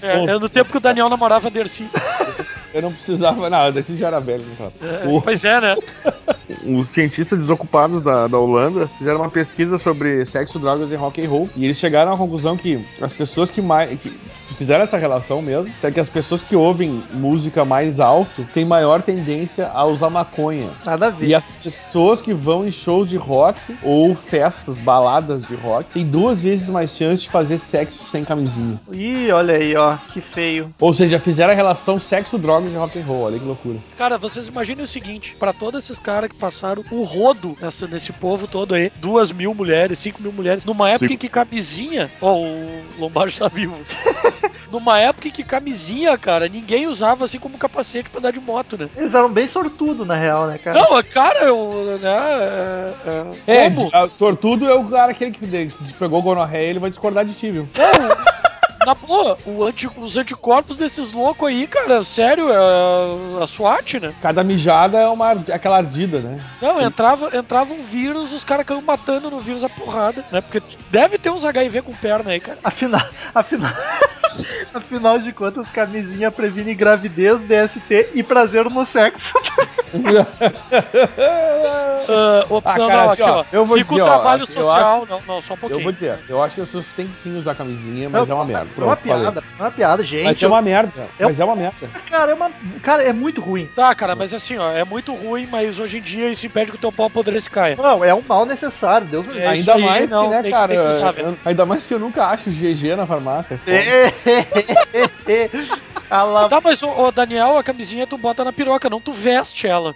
é, 0.00 0.24
é 0.24 0.38
no 0.38 0.48
tempo 0.48 0.70
que 0.70 0.78
o 0.78 0.80
Daniel 0.80 1.10
namorava 1.10 1.48
a 1.48 1.50
Dercy. 1.50 1.86
Eu 2.72 2.82
não 2.82 2.92
precisava 2.92 3.50
nada, 3.50 3.80
esse 3.80 3.96
já 3.96 4.06
era 4.08 4.20
velho, 4.20 4.44
né? 4.58 4.70
É, 4.82 5.08
O- 5.08 5.20
Pois 5.22 5.44
é, 5.44 5.60
né? 5.60 5.76
os 6.66 6.88
cientistas 6.88 7.38
desocupados 7.38 8.02
da, 8.02 8.26
da 8.26 8.38
Holanda 8.38 8.86
fizeram 8.98 9.20
uma 9.20 9.30
pesquisa 9.30 9.78
sobre 9.78 10.24
sexo, 10.24 10.58
drogas 10.58 10.90
e 10.90 10.96
rock 10.96 11.24
and 11.24 11.28
roll 11.28 11.48
e 11.56 11.64
eles 11.64 11.78
chegaram 11.78 12.12
à 12.12 12.16
conclusão 12.16 12.56
que 12.56 12.84
as 13.00 13.12
pessoas 13.12 13.50
que 13.50 13.60
mais 13.62 13.90
que 14.00 14.10
fizeram 14.54 14.84
essa 14.84 14.98
relação 14.98 15.40
mesmo, 15.40 15.72
é 15.82 15.90
que 15.90 15.98
as 16.00 16.08
pessoas 16.08 16.42
que 16.42 16.54
ouvem 16.54 17.02
música 17.12 17.64
mais 17.64 17.98
alto 17.98 18.44
têm 18.52 18.64
maior 18.64 19.00
tendência 19.00 19.68
a 19.72 19.84
usar 19.86 20.10
maconha. 20.10 20.68
Nada 20.84 21.06
a 21.06 21.10
ver. 21.10 21.28
E 21.28 21.34
as 21.34 21.46
pessoas 21.62 22.20
que 22.20 22.34
vão 22.34 22.66
em 22.66 22.70
shows 22.70 23.08
de 23.08 23.16
rock 23.16 23.58
ou 23.82 24.14
festas, 24.14 24.76
baladas 24.76 25.46
de 25.46 25.54
rock, 25.54 25.90
têm 25.92 26.04
duas 26.06 26.42
vezes 26.42 26.68
mais 26.68 26.90
chance 26.94 27.22
de 27.22 27.30
fazer 27.30 27.56
sexo 27.58 28.04
sem 28.04 28.24
camisinha. 28.24 28.78
Ih, 28.92 29.30
olha 29.30 29.54
aí, 29.54 29.74
ó, 29.76 29.96
que 30.12 30.20
feio. 30.20 30.74
Ou 30.78 30.92
seja, 30.92 31.18
fizeram 31.18 31.52
a 31.52 31.56
relação 31.56 31.98
sexo, 31.98 32.36
drogas 32.60 32.72
e 32.74 32.76
rock 32.76 32.98
and 32.98 33.04
roll. 33.04 33.22
Olha 33.24 33.38
que 33.38 33.44
loucura. 33.44 33.78
Cara, 33.96 34.18
vocês 34.18 34.46
imaginem 34.48 34.84
o 34.84 34.88
seguinte: 34.88 35.36
pra 35.38 35.52
todos 35.52 35.84
esses 35.84 35.98
caras 35.98 36.30
que 36.30 36.36
passaram 36.36 36.84
o 36.90 37.02
rodo 37.02 37.56
nessa, 37.60 37.86
nesse 37.86 38.12
povo 38.12 38.46
todo 38.46 38.74
aí, 38.74 38.90
duas 38.96 39.32
mil 39.32 39.54
mulheres, 39.54 39.98
cinco 39.98 40.22
mil 40.22 40.32
mulheres, 40.32 40.64
numa 40.64 40.88
época 40.88 41.00
Cinco. 41.08 41.14
em 41.14 41.18
que 41.18 41.28
camisinha. 41.28 42.10
Ó, 42.20 42.34
o 42.36 42.82
Lombardo 42.98 43.32
tá 43.36 43.48
vivo. 43.48 43.76
numa 44.70 44.98
época 45.00 45.28
em 45.28 45.30
que 45.32 45.42
camisinha, 45.42 46.16
cara, 46.16 46.48
ninguém 46.48 46.86
usava 46.86 47.24
assim 47.24 47.38
como 47.38 47.58
capacete 47.58 48.08
pra 48.08 48.18
andar 48.20 48.32
de 48.32 48.40
moto, 48.40 48.78
né? 48.78 48.88
Eles 48.96 49.14
eram 49.14 49.28
bem 49.32 49.46
sortudos, 49.46 50.06
na 50.06 50.14
real, 50.14 50.46
né, 50.46 50.58
cara? 50.58 50.78
Não, 50.80 51.02
cara, 51.02 51.44
eu. 51.44 51.98
Né, 52.00 52.08
é, 52.08 53.52
é, 53.52 53.56
É, 53.66 53.70
como? 53.70 53.88
de- 53.88 53.96
a- 53.96 54.08
sortudo 54.08 54.68
é 54.68 54.74
o 54.74 54.84
cara 54.88 55.10
aquele 55.12 55.30
que, 55.32 55.46
de- 55.46 55.66
que 55.66 55.92
pegou 55.94 56.22
gonorreia 56.22 56.70
ele 56.70 56.78
vai 56.78 56.90
discordar 56.90 57.24
de 57.24 57.34
ti, 57.34 57.50
viu? 57.50 57.68
Não, 57.76 58.49
na 58.84 58.94
boa, 58.94 59.38
o 59.44 59.64
anti, 59.64 59.88
os 59.96 60.16
anticorpos 60.16 60.76
desses 60.76 61.12
loucos 61.12 61.48
aí, 61.48 61.66
cara, 61.66 62.02
sério, 62.02 62.48
é 62.50 63.42
a 63.42 63.46
SWAT, 63.46 64.00
né? 64.00 64.14
Cada 64.20 64.42
mijada 64.42 64.98
é 64.98 65.06
uma 65.06 65.32
aquela 65.32 65.78
ardida, 65.78 66.20
né? 66.20 66.44
Não, 66.60 66.80
entrava, 66.80 67.36
entrava 67.36 67.74
um 67.74 67.82
vírus, 67.82 68.32
os 68.32 68.44
caras 68.44 68.66
caíam 68.66 68.82
matando 68.82 69.30
no 69.30 69.40
vírus 69.40 69.64
a 69.64 69.68
porrada, 69.68 70.24
né? 70.32 70.40
Porque 70.40 70.62
deve 70.90 71.18
ter 71.18 71.30
uns 71.30 71.44
HIV 71.44 71.82
com 71.82 71.92
perna 71.94 72.30
aí, 72.30 72.40
cara. 72.40 72.58
Afinal, 72.64 73.06
afinal, 73.34 73.72
afinal 74.74 75.18
de 75.18 75.32
contas, 75.32 75.68
camisinha 75.70 76.30
previne 76.30 76.74
gravidez, 76.74 77.40
DST 77.40 78.10
e 78.14 78.22
prazer 78.22 78.64
no 78.70 78.84
sexo. 78.86 79.34
Ah, 82.12 82.44
opção, 82.48 82.58
Ah, 82.64 82.88
cara, 82.88 83.02
não, 83.04 83.10
assim, 83.10 83.22
aqui, 83.22 83.30
ó, 83.30 83.44
eu 83.52 83.66
vou 83.66 83.76
Fica 83.78 83.88
dizer, 83.90 84.02
o 84.02 84.04
ó, 84.04 84.08
trabalho 84.08 84.42
acho- 84.42 84.52
eu 84.58 84.62
social. 84.64 85.06
Não, 85.06 85.22
não, 85.26 85.40
só 85.42 85.54
um 85.54 85.56
pouquinho. 85.56 85.78
Eu 85.78 85.82
vou 85.84 85.92
dizer, 85.92 86.18
eu 86.28 86.42
acho 86.42 86.54
que 86.56 86.60
as 86.60 86.66
pessoas 86.68 86.92
têm 86.92 87.06
que 87.06 87.14
sim 87.14 87.36
usar 87.36 87.54
camisinha, 87.54 88.08
mas 88.10 88.28
é 88.28 88.34
uma 88.34 88.44
merda. 88.44 88.68
É 88.76 88.80
uma 88.82 88.96
Pronto, 88.96 89.08
falei. 89.08 89.22
piada, 89.22 89.44
é 89.58 89.62
uma 89.62 89.70
piada, 89.70 90.02
gente. 90.04 90.24
Mas 90.24 90.42
é 90.42 90.46
uma 90.48 90.62
merda, 90.62 90.92
É 91.18 91.24
mas 91.24 91.38
é 91.40 91.44
uma 91.44 91.54
merda. 91.54 91.88
Cara, 92.10 92.32
é 92.32 92.34
uma. 92.34 92.50
Cara, 92.82 93.02
é 93.04 93.12
muito 93.12 93.40
ruim. 93.40 93.68
Tá, 93.76 93.94
cara, 93.94 94.16
mas 94.16 94.34
assim, 94.34 94.58
ó, 94.58 94.72
é 94.72 94.82
muito 94.84 95.14
ruim, 95.14 95.46
mas 95.46 95.78
hoje 95.78 95.98
em 95.98 96.02
dia 96.02 96.28
isso 96.30 96.44
impede 96.46 96.70
que 96.72 96.76
o 96.76 96.80
teu 96.80 96.90
pau 96.90 97.06
apodreça 97.06 97.48
caia. 97.48 97.76
Não, 97.76 98.04
é 98.04 98.12
um 98.12 98.22
mal 98.26 98.44
necessário, 98.44 99.06
Deus 99.06 99.26
me 99.26 99.32
livre. 99.34 99.46
É, 99.46 99.50
ainda 99.50 99.74
aí, 99.74 99.80
mais 99.82 100.10
não, 100.10 100.22
que, 100.28 100.34
né, 100.36 100.42
que- 100.42 100.50
cara? 100.50 100.68
tem 100.68 100.78
que 100.82 100.88
usar, 100.88 101.18
eu- 101.18 101.38
ainda 101.44 101.66
mais 101.66 101.86
que 101.86 101.94
eu 101.94 101.98
nunca 102.00 102.26
acho 102.26 102.50
GG 102.50 102.96
na 102.96 103.06
farmácia. 103.06 103.60
é 103.66 104.12
Tá, 106.48 106.60
mas, 106.62 106.82
ô, 106.82 106.90
ô, 106.90 107.12
Daniel, 107.12 107.56
a 107.56 107.62
camisinha 107.62 108.06
tu 108.06 108.18
bota 108.18 108.44
na 108.44 108.52
piroca, 108.52 108.90
não 108.90 109.00
tu 109.00 109.12
veste 109.12 109.66
ela. 109.66 109.94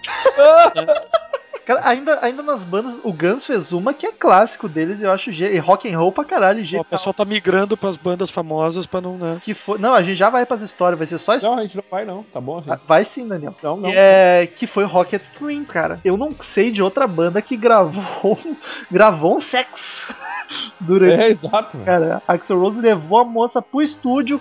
cara, 0.73 1.09
ainda, 1.83 2.19
ainda 2.21 2.43
nas 2.43 2.63
bandas, 2.63 2.99
o 3.03 3.11
Guns 3.11 3.45
fez 3.45 3.71
uma 3.71 3.93
que 3.93 4.05
é 4.05 4.11
clássico 4.11 4.67
deles, 4.69 5.01
eu 5.01 5.11
acho, 5.11 5.31
e 5.31 5.57
rock 5.57 5.91
and 5.91 5.97
roll 5.97 6.11
pra 6.11 6.23
caralho, 6.23 6.63
genial. 6.63 6.81
o 6.81 6.85
pessoal 6.85 7.13
tá 7.13 7.25
migrando 7.25 7.75
pras 7.75 7.95
bandas 7.95 8.29
famosas 8.29 8.85
pra 8.85 9.01
não, 9.01 9.17
né? 9.17 9.39
Que 9.41 9.53
foi, 9.53 9.77
não, 9.77 9.93
a 9.93 10.03
gente 10.03 10.15
já 10.17 10.29
vai 10.29 10.45
pras 10.45 10.61
histórias, 10.61 10.97
vai 10.97 11.07
ser 11.07 11.17
só 11.17 11.35
isso. 11.35 11.45
Não, 11.45 11.57
a 11.57 11.61
gente 11.61 11.75
não 11.77 11.83
vai, 11.89 12.05
não. 12.05 12.23
Tá 12.23 12.39
bom, 12.39 12.59
assim. 12.59 12.71
Ah, 12.71 12.79
Vai 12.87 13.05
sim, 13.05 13.27
Daniel. 13.27 13.55
Não, 13.63 13.77
não. 13.77 13.89
É, 13.93 14.47
que 14.47 14.67
foi 14.67 14.83
Rocket 14.85 15.21
Twin, 15.35 15.63
cara. 15.63 15.99
Eu 16.03 16.17
não 16.17 16.31
sei 16.31 16.71
de 16.71 16.81
outra 16.81 17.07
banda 17.07 17.41
que 17.41 17.57
gravou, 17.57 18.37
gravou 18.91 19.37
um 19.37 19.41
sexo 19.41 20.13
durante. 20.79 21.21
É, 21.23 21.29
exato, 21.29 21.77
velho. 21.77 21.85
Cara, 21.85 22.21
Axel 22.27 22.59
Rose 22.59 22.79
levou 22.79 23.19
a 23.19 23.25
moça 23.25 23.61
pro 23.61 23.81
estúdio, 23.81 24.39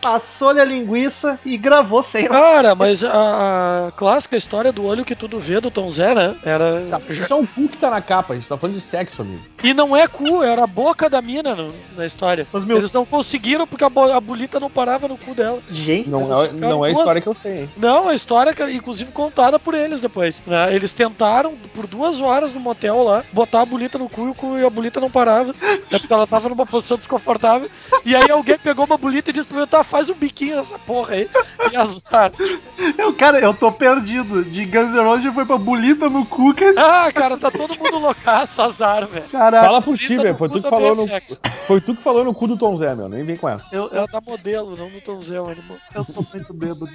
passou-lhe 0.00 0.60
a 0.60 0.64
linguiça 0.64 1.38
e 1.44 1.56
gravou 1.56 2.02
sem. 2.02 2.26
Cara, 2.26 2.74
mas 2.74 3.02
a, 3.04 3.88
a 3.88 3.92
clássica 3.92 4.36
história 4.36 4.72
do 4.72 4.84
olho 4.84 5.04
que 5.04 5.14
tudo 5.16 5.38
vê 5.38 5.60
do 5.60 5.70
Tom 5.70 5.90
Zé, 5.90 6.14
né? 6.14 6.34
Era. 6.44 6.82
Tá, 6.88 7.00
Isso 7.08 7.32
é 7.32 7.36
um 7.36 7.46
cu 7.46 7.68
que 7.68 7.76
tá 7.78 7.90
na 7.90 8.00
capa, 8.00 8.32
a 8.32 8.36
gente 8.36 8.48
tá 8.48 8.56
falando 8.56 8.74
de 8.76 8.80
sexo, 8.80 9.22
amigo. 9.22 9.42
E 9.62 9.74
não 9.74 9.96
é 9.96 10.06
cu, 10.06 10.42
era 10.42 10.64
a 10.64 10.66
boca 10.66 11.08
da 11.10 11.20
mina 11.20 11.54
no- 11.54 11.74
na 11.96 12.06
história. 12.06 12.46
Mas, 12.52 12.64
meu- 12.64 12.76
Eles 12.76 12.92
não 12.92 13.04
conseguiram 13.04 13.66
porque 13.66 13.84
a, 13.84 13.88
bo- 13.90 14.12
a 14.12 14.20
bolita 14.20 14.60
não 14.60 14.70
parava 14.70 15.08
no 15.08 15.16
cu 15.16 15.34
dela. 15.34 15.58
Gente, 15.70 16.08
Não 16.08 16.42
Eles 16.44 16.54
é, 16.54 16.56
não 16.56 16.84
é 16.84 16.90
a 16.90 16.92
duas- 16.92 16.98
história 16.98 17.20
que 17.22 17.26
eu 17.28 17.34
sei, 17.34 17.60
hein? 17.62 17.70
Não, 17.76 18.08
a 18.08 18.14
história, 18.14 18.54
que- 18.54 18.70
inclusive, 18.72 19.10
contada 19.12 19.58
por 19.58 19.74
eles 19.74 20.00
depois. 20.00 20.40
né? 20.46 20.74
Eles 20.74 20.92
tentaram, 20.94 21.54
por 21.74 21.86
duas 21.86 22.20
horas 22.20 22.52
no 22.52 22.60
motel 22.60 23.02
lá, 23.02 23.24
botar 23.32 23.62
a 23.62 23.66
bolita 23.66 23.98
no 23.98 24.08
cu 24.08 24.26
e 24.26 24.30
o 24.30 24.34
cu- 24.34 24.58
e 24.58 24.64
a 24.64 24.70
bolita 24.70 25.00
não 25.00 25.10
parava. 25.10 25.52
É 25.90 25.98
porque 25.98 26.12
ela 26.12 26.26
tava 26.26 26.48
numa 26.48 26.66
posição 26.66 26.96
desconfortável. 26.96 27.68
E 28.04 28.14
aí 28.14 28.30
alguém 28.30 28.58
pegou 28.58 28.84
uma 28.84 28.96
bolita 28.96 29.30
e 29.30 29.32
disse 29.32 29.46
pra 29.48 29.60
mim, 29.60 29.66
tá, 29.66 29.82
faz 29.90 30.08
um 30.10 30.14
biquinho 30.14 30.56
nessa 30.56 30.78
porra 30.78 31.14
aí. 31.14 31.28
E 31.72 31.76
azar. 31.76 32.32
eu, 32.98 33.12
cara, 33.14 33.38
eu 33.40 33.54
tô 33.54 33.70
perdido. 33.72 34.44
De 34.44 34.64
Guns 34.64 34.94
N' 34.94 35.00
Roses 35.02 35.32
foi 35.34 35.44
pra 35.44 35.56
bolita 35.58 36.08
no 36.08 36.24
cu, 36.26 36.52
que 36.54 36.64
Ah, 36.76 37.10
cara, 37.12 37.36
tá 37.36 37.50
todo 37.50 37.76
mundo 37.78 37.98
loucaço, 37.98 38.60
azar, 38.62 39.06
velho. 39.06 39.28
caralho. 39.28 39.64
Fala 39.66 39.82
por 39.82 39.96
ti, 39.98 40.16
velho. 40.16 40.36
Foi 40.36 40.48
tu 40.48 40.62
que 40.62 40.68
falou 40.70 40.92
é 40.92 40.94
no. 40.94 41.46
Foi 41.66 41.80
tu 41.80 41.94
que 41.94 42.02
falou 42.02 42.24
no 42.24 42.34
cu 42.34 42.46
do 42.46 42.56
Tom 42.56 42.76
Zé, 42.76 42.94
meu. 42.94 43.08
Nem 43.08 43.24
vem 43.24 43.36
com 43.36 43.48
essa. 43.48 43.66
Eu, 43.72 43.84
eu, 43.84 43.96
Ela 43.98 44.08
tá 44.08 44.20
modelo, 44.20 44.76
não 44.76 44.90
no 44.90 45.00
Tom 45.00 45.20
Zé, 45.20 45.40
o 45.40 45.46
animal. 45.46 45.78
eu 45.94 46.04
tô 46.04 46.24
muito 46.32 46.52
bêbado. 46.54 46.88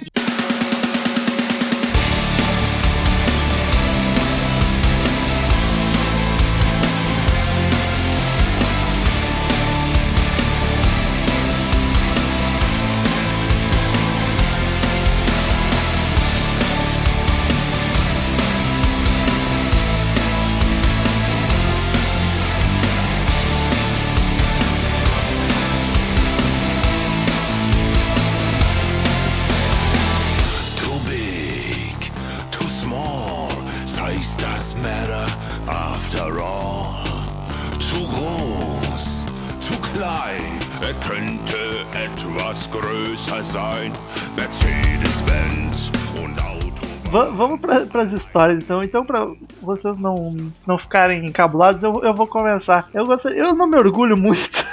Vamos 47.32 47.60
pra, 47.60 47.86
pras 47.86 48.12
histórias 48.12 48.58
então. 48.58 48.82
Então, 48.82 49.04
pra 49.04 49.26
vocês 49.60 49.98
não, 49.98 50.34
não 50.66 50.78
ficarem 50.78 51.26
encabulados, 51.26 51.82
eu, 51.82 52.00
eu 52.02 52.14
vou 52.14 52.26
começar. 52.26 52.88
Eu, 52.94 53.06
gostaria, 53.06 53.38
eu 53.42 53.54
não 53.54 53.66
me 53.66 53.76
orgulho 53.76 54.16
muito. 54.16 54.64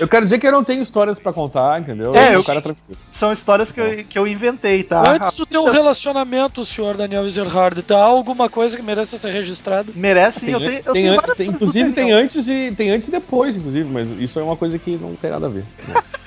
Eu 0.00 0.08
quero 0.08 0.24
dizer 0.24 0.40
que 0.40 0.46
eu 0.48 0.50
não 0.50 0.64
tenho 0.64 0.82
histórias 0.82 1.16
pra 1.20 1.32
contar, 1.32 1.80
entendeu? 1.80 2.12
É, 2.12 2.34
eu- 2.34 2.42
cara 2.42 2.60
tranquilo. 2.60 2.98
São 3.12 3.32
histórias 3.32 3.70
que 3.70 3.80
eu, 3.80 4.04
que 4.04 4.18
eu 4.18 4.26
inventei, 4.26 4.82
tá? 4.82 5.00
Antes 5.08 5.32
do 5.34 5.46
teu 5.46 5.64
relacionamento, 5.66 6.64
senhor 6.64 6.96
Daniel 6.96 7.24
Ezerhard, 7.24 7.80
tá 7.84 7.98
alguma 8.02 8.48
coisa 8.48 8.76
que 8.76 8.82
mereça 8.82 9.16
ser 9.16 9.30
registrada? 9.32 9.92
Merece, 9.94 10.40
sim. 10.40 10.46
Tem, 10.46 10.54
Eu 10.54 10.58
tenho, 10.60 10.72
eu 10.86 10.92
tem 10.92 11.02
tenho 11.04 11.34
tem- 11.36 11.48
inclusive 11.50 11.92
tem 11.92 12.06
Daniel. 12.06 12.24
antes 12.24 12.48
e 12.48 12.72
tem 12.76 12.90
antes 12.90 13.06
e 13.06 13.10
depois, 13.12 13.54
inclusive, 13.56 13.88
mas 13.88 14.10
isso 14.18 14.40
é 14.40 14.42
uma 14.42 14.56
coisa 14.56 14.76
que 14.76 14.96
não 14.96 15.14
tem 15.14 15.30
nada 15.30 15.46
a 15.46 15.50
ver. 15.50 15.64
né? 15.86 16.02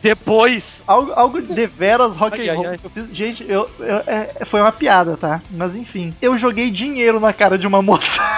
Depois. 0.00 0.82
Algo, 0.86 1.12
algo 1.12 1.42
deveras 1.42 2.14
rock 2.16 2.40
Ai, 2.40 2.48
and 2.48 2.52
ai, 2.52 2.56
roll. 2.56 2.68
ai. 2.68 2.78
que 2.78 2.86
eu 2.86 2.90
fiz. 2.90 3.16
Gente, 3.16 3.44
eu, 3.48 3.68
eu- 3.80 4.02
é- 4.06 4.44
foi 4.46 4.60
uma 4.60 4.70
piada, 4.72 5.16
tá? 5.16 5.42
Mas 5.50 5.74
enfim. 5.74 6.14
Eu 6.22 6.38
joguei 6.38 6.70
dinheiro 6.70 7.18
na 7.20 7.32
cara 7.32 7.58
de 7.58 7.66
uma 7.66 7.82
moça. 7.82 8.08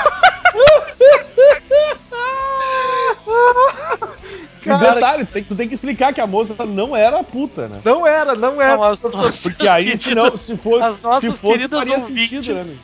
E 4.60 4.64
Cara, 4.68 4.94
detalhe, 4.94 5.24
tem- 5.24 5.42
tu 5.44 5.54
tem 5.56 5.66
que 5.68 5.74
explicar 5.74 6.12
que 6.12 6.20
a 6.20 6.26
moça 6.26 6.54
não 6.66 6.94
era 6.94 7.22
puta, 7.24 7.66
né? 7.68 7.80
não 7.84 8.06
era, 8.06 8.34
não 8.34 8.60
era. 8.60 8.76
Não, 8.76 8.84
as 8.84 9.00
Porque 9.42 9.66
aí, 9.66 9.96
queridas- 9.98 10.00
se, 10.02 10.14
não, 10.14 10.36
se, 10.36 10.56
for, 10.56 10.82
as 10.82 11.00
nossas 11.00 11.30
se 11.32 11.38
fosse, 11.38 11.54
queridas 11.58 11.78
faria 11.78 11.94
ouvintes- 11.98 12.28
sentido, 12.30 12.54
né? 12.54 12.76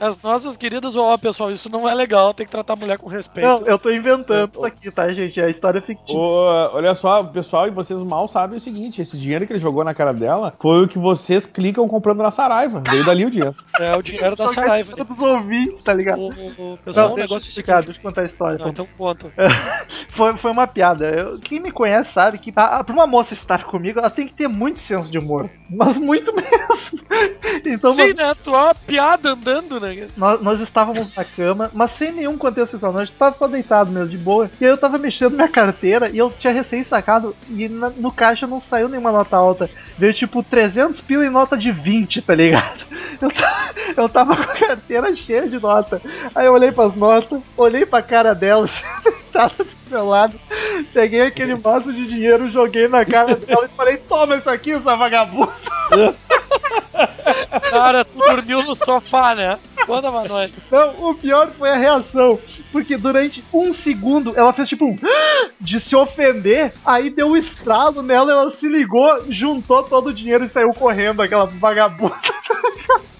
As 0.00 0.20
nossas 0.22 0.56
queridas, 0.56 0.94
ó, 0.94 1.16
pessoal, 1.18 1.50
isso 1.50 1.68
não 1.68 1.88
é 1.88 1.92
legal, 1.94 2.32
tem 2.32 2.46
que 2.46 2.52
tratar 2.52 2.74
a 2.74 2.76
mulher 2.76 2.98
com 2.98 3.08
respeito. 3.08 3.46
Não, 3.48 3.66
eu 3.66 3.78
tô 3.78 3.90
inventando 3.90 4.50
isso 4.54 4.64
aqui, 4.64 4.90
tá, 4.92 5.08
gente? 5.08 5.40
É 5.40 5.46
a 5.46 5.50
história 5.50 5.80
fictícia. 5.82 6.16
Ô, 6.16 6.70
olha 6.74 6.94
só, 6.94 7.24
pessoal, 7.24 7.66
e 7.66 7.70
vocês 7.70 8.00
mal 8.02 8.28
sabem 8.28 8.58
o 8.58 8.60
seguinte: 8.60 9.00
esse 9.02 9.18
dinheiro 9.18 9.44
que 9.46 9.52
ele 9.54 9.58
jogou 9.60 9.82
na 9.82 9.94
cara 9.94 10.12
dela 10.12 10.52
foi 10.60 10.84
o 10.84 10.88
que 10.88 10.98
vocês 10.98 11.46
clicam 11.46 11.88
comprando 11.88 12.22
na 12.22 12.30
Saraiva. 12.30 12.80
Veio 12.88 13.04
dali 13.04 13.24
o 13.24 13.30
dinheiro. 13.30 13.56
É 13.80 13.96
o 13.96 14.02
dinheiro 14.02 14.36
da 14.36 14.44
a 14.44 14.52
Saraiva. 14.52 14.90
história 14.90 15.04
dos 15.04 15.18
ouvintes, 15.20 15.80
tá 15.82 15.94
ligado? 15.94 16.20
O, 16.20 16.28
o, 16.28 16.72
o 16.74 16.78
pessoal, 16.78 17.06
Não, 17.08 17.12
o 17.14 17.16
deixa 17.16 17.28
negócio 17.34 17.48
é 17.50 17.52
seguinte. 17.52 17.84
deixa 17.86 17.98
eu 18.00 18.02
contar 18.02 18.20
a 18.22 18.24
história. 18.24 18.58
Não, 18.58 18.68
então 18.68 18.88
conta. 18.96 19.32
foi, 20.18 20.36
foi 20.36 20.50
uma 20.50 20.66
piada. 20.66 21.06
Eu- 21.08 21.38
quem 21.38 21.60
me 21.60 21.70
conhece 21.70 22.12
sabe 22.12 22.36
que 22.38 22.52
a, 22.54 22.78
a- 22.78 22.84
pra 22.84 22.92
uma 22.94 23.06
moça 23.06 23.32
estar 23.34 23.64
comigo, 23.64 23.98
ela 23.98 24.10
tem 24.10 24.26
que 24.26 24.34
ter 24.34 24.48
muito 24.48 24.80
senso 24.80 25.10
de 25.10 25.18
humor. 25.18 25.48
Mas 25.70 25.96
muito 25.96 26.34
mesmo. 26.36 27.00
Então 27.64 27.92
Sim, 27.92 28.12
né? 28.14 28.34
Tu 28.42 28.54
é 28.54 28.56
uma 28.58 28.74
piada 28.74 29.30
andando, 29.30 29.80
né? 29.80 30.08
nós, 30.16 30.40
nós 30.42 30.60
estávamos 30.60 31.14
na 31.14 31.24
cama, 31.24 31.70
mas 31.72 31.92
sem 31.92 32.12
nenhum 32.12 32.36
contexto 32.36 32.72
sexual. 32.72 32.92
Nós 32.92 33.10
tava 33.10 33.36
só 33.36 33.46
deitado 33.46 33.90
mesmo, 33.90 34.08
de 34.08 34.18
boa. 34.18 34.50
E 34.60 34.64
aí 34.64 34.70
eu 34.70 34.76
tava 34.78 34.98
mexendo 34.98 35.34
minha 35.34 35.48
carteira 35.48 36.08
e 36.10 36.18
eu 36.18 36.30
tinha 36.30 36.52
recém 36.52 36.82
sacado. 36.84 37.34
E 37.48 37.68
na- 37.68 37.90
no 37.90 38.10
caixa 38.12 38.46
não 38.46 38.60
saiu 38.60 38.88
nenhuma 38.88 39.12
nota 39.12 39.36
alta. 39.36 39.70
Veio 39.96 40.12
tipo 40.14 40.42
300 40.42 41.00
pila 41.00 41.24
em 41.24 41.30
nota 41.30 41.56
de 41.56 41.70
20, 41.72 42.22
tá 42.22 42.34
ligado? 42.34 42.86
Eu 43.20 43.30
tava, 43.32 43.74
eu 43.96 44.08
tava 44.08 44.36
com 44.36 44.42
a 44.42 44.54
carteira 44.54 45.16
cheia 45.16 45.48
de 45.48 45.58
nota. 45.58 46.00
Aí 46.36 46.46
eu 46.46 46.52
olhei 46.52 46.70
pras 46.70 46.94
notas, 46.94 47.40
olhei 47.56 47.84
pra 47.84 48.00
cara 48.00 48.32
dela, 48.32 48.68
sentada 49.02 49.54
peguei 50.92 51.22
aquele 51.22 51.54
maço 51.54 51.92
de 51.92 52.06
dinheiro, 52.06 52.50
joguei 52.50 52.88
na 52.88 53.04
cara 53.04 53.34
dela 53.36 53.66
e 53.66 53.76
falei: 53.76 53.96
Toma 53.96 54.36
isso 54.36 54.48
aqui, 54.50 54.78
sua 54.80 54.96
vagabunda. 54.96 55.52
Cara, 57.70 58.04
tu 58.04 58.18
dormiu 58.18 58.62
no 58.62 58.74
sofá, 58.74 59.34
né? 59.34 59.58
Conta 59.86 60.10
pra 60.10 60.24
nós. 60.24 60.52
Não, 60.70 61.10
o 61.10 61.14
pior 61.14 61.50
foi 61.58 61.70
a 61.70 61.76
reação. 61.76 62.38
Porque 62.72 62.96
durante 62.96 63.44
um 63.52 63.72
segundo 63.72 64.36
ela 64.36 64.52
fez 64.52 64.68
tipo 64.68 64.86
um 64.86 64.96
de 65.60 65.80
se 65.80 65.96
ofender, 65.96 66.72
aí 66.84 67.10
deu 67.10 67.28
um 67.28 67.36
estralo 67.36 68.02
nela, 68.02 68.32
ela 68.32 68.50
se 68.50 68.68
ligou, 68.68 69.24
juntou 69.28 69.82
todo 69.82 70.08
o 70.08 70.14
dinheiro 70.14 70.44
e 70.44 70.48
saiu 70.48 70.70
correndo, 70.70 71.22
aquela 71.22 71.46
vagabunda. 71.46 72.16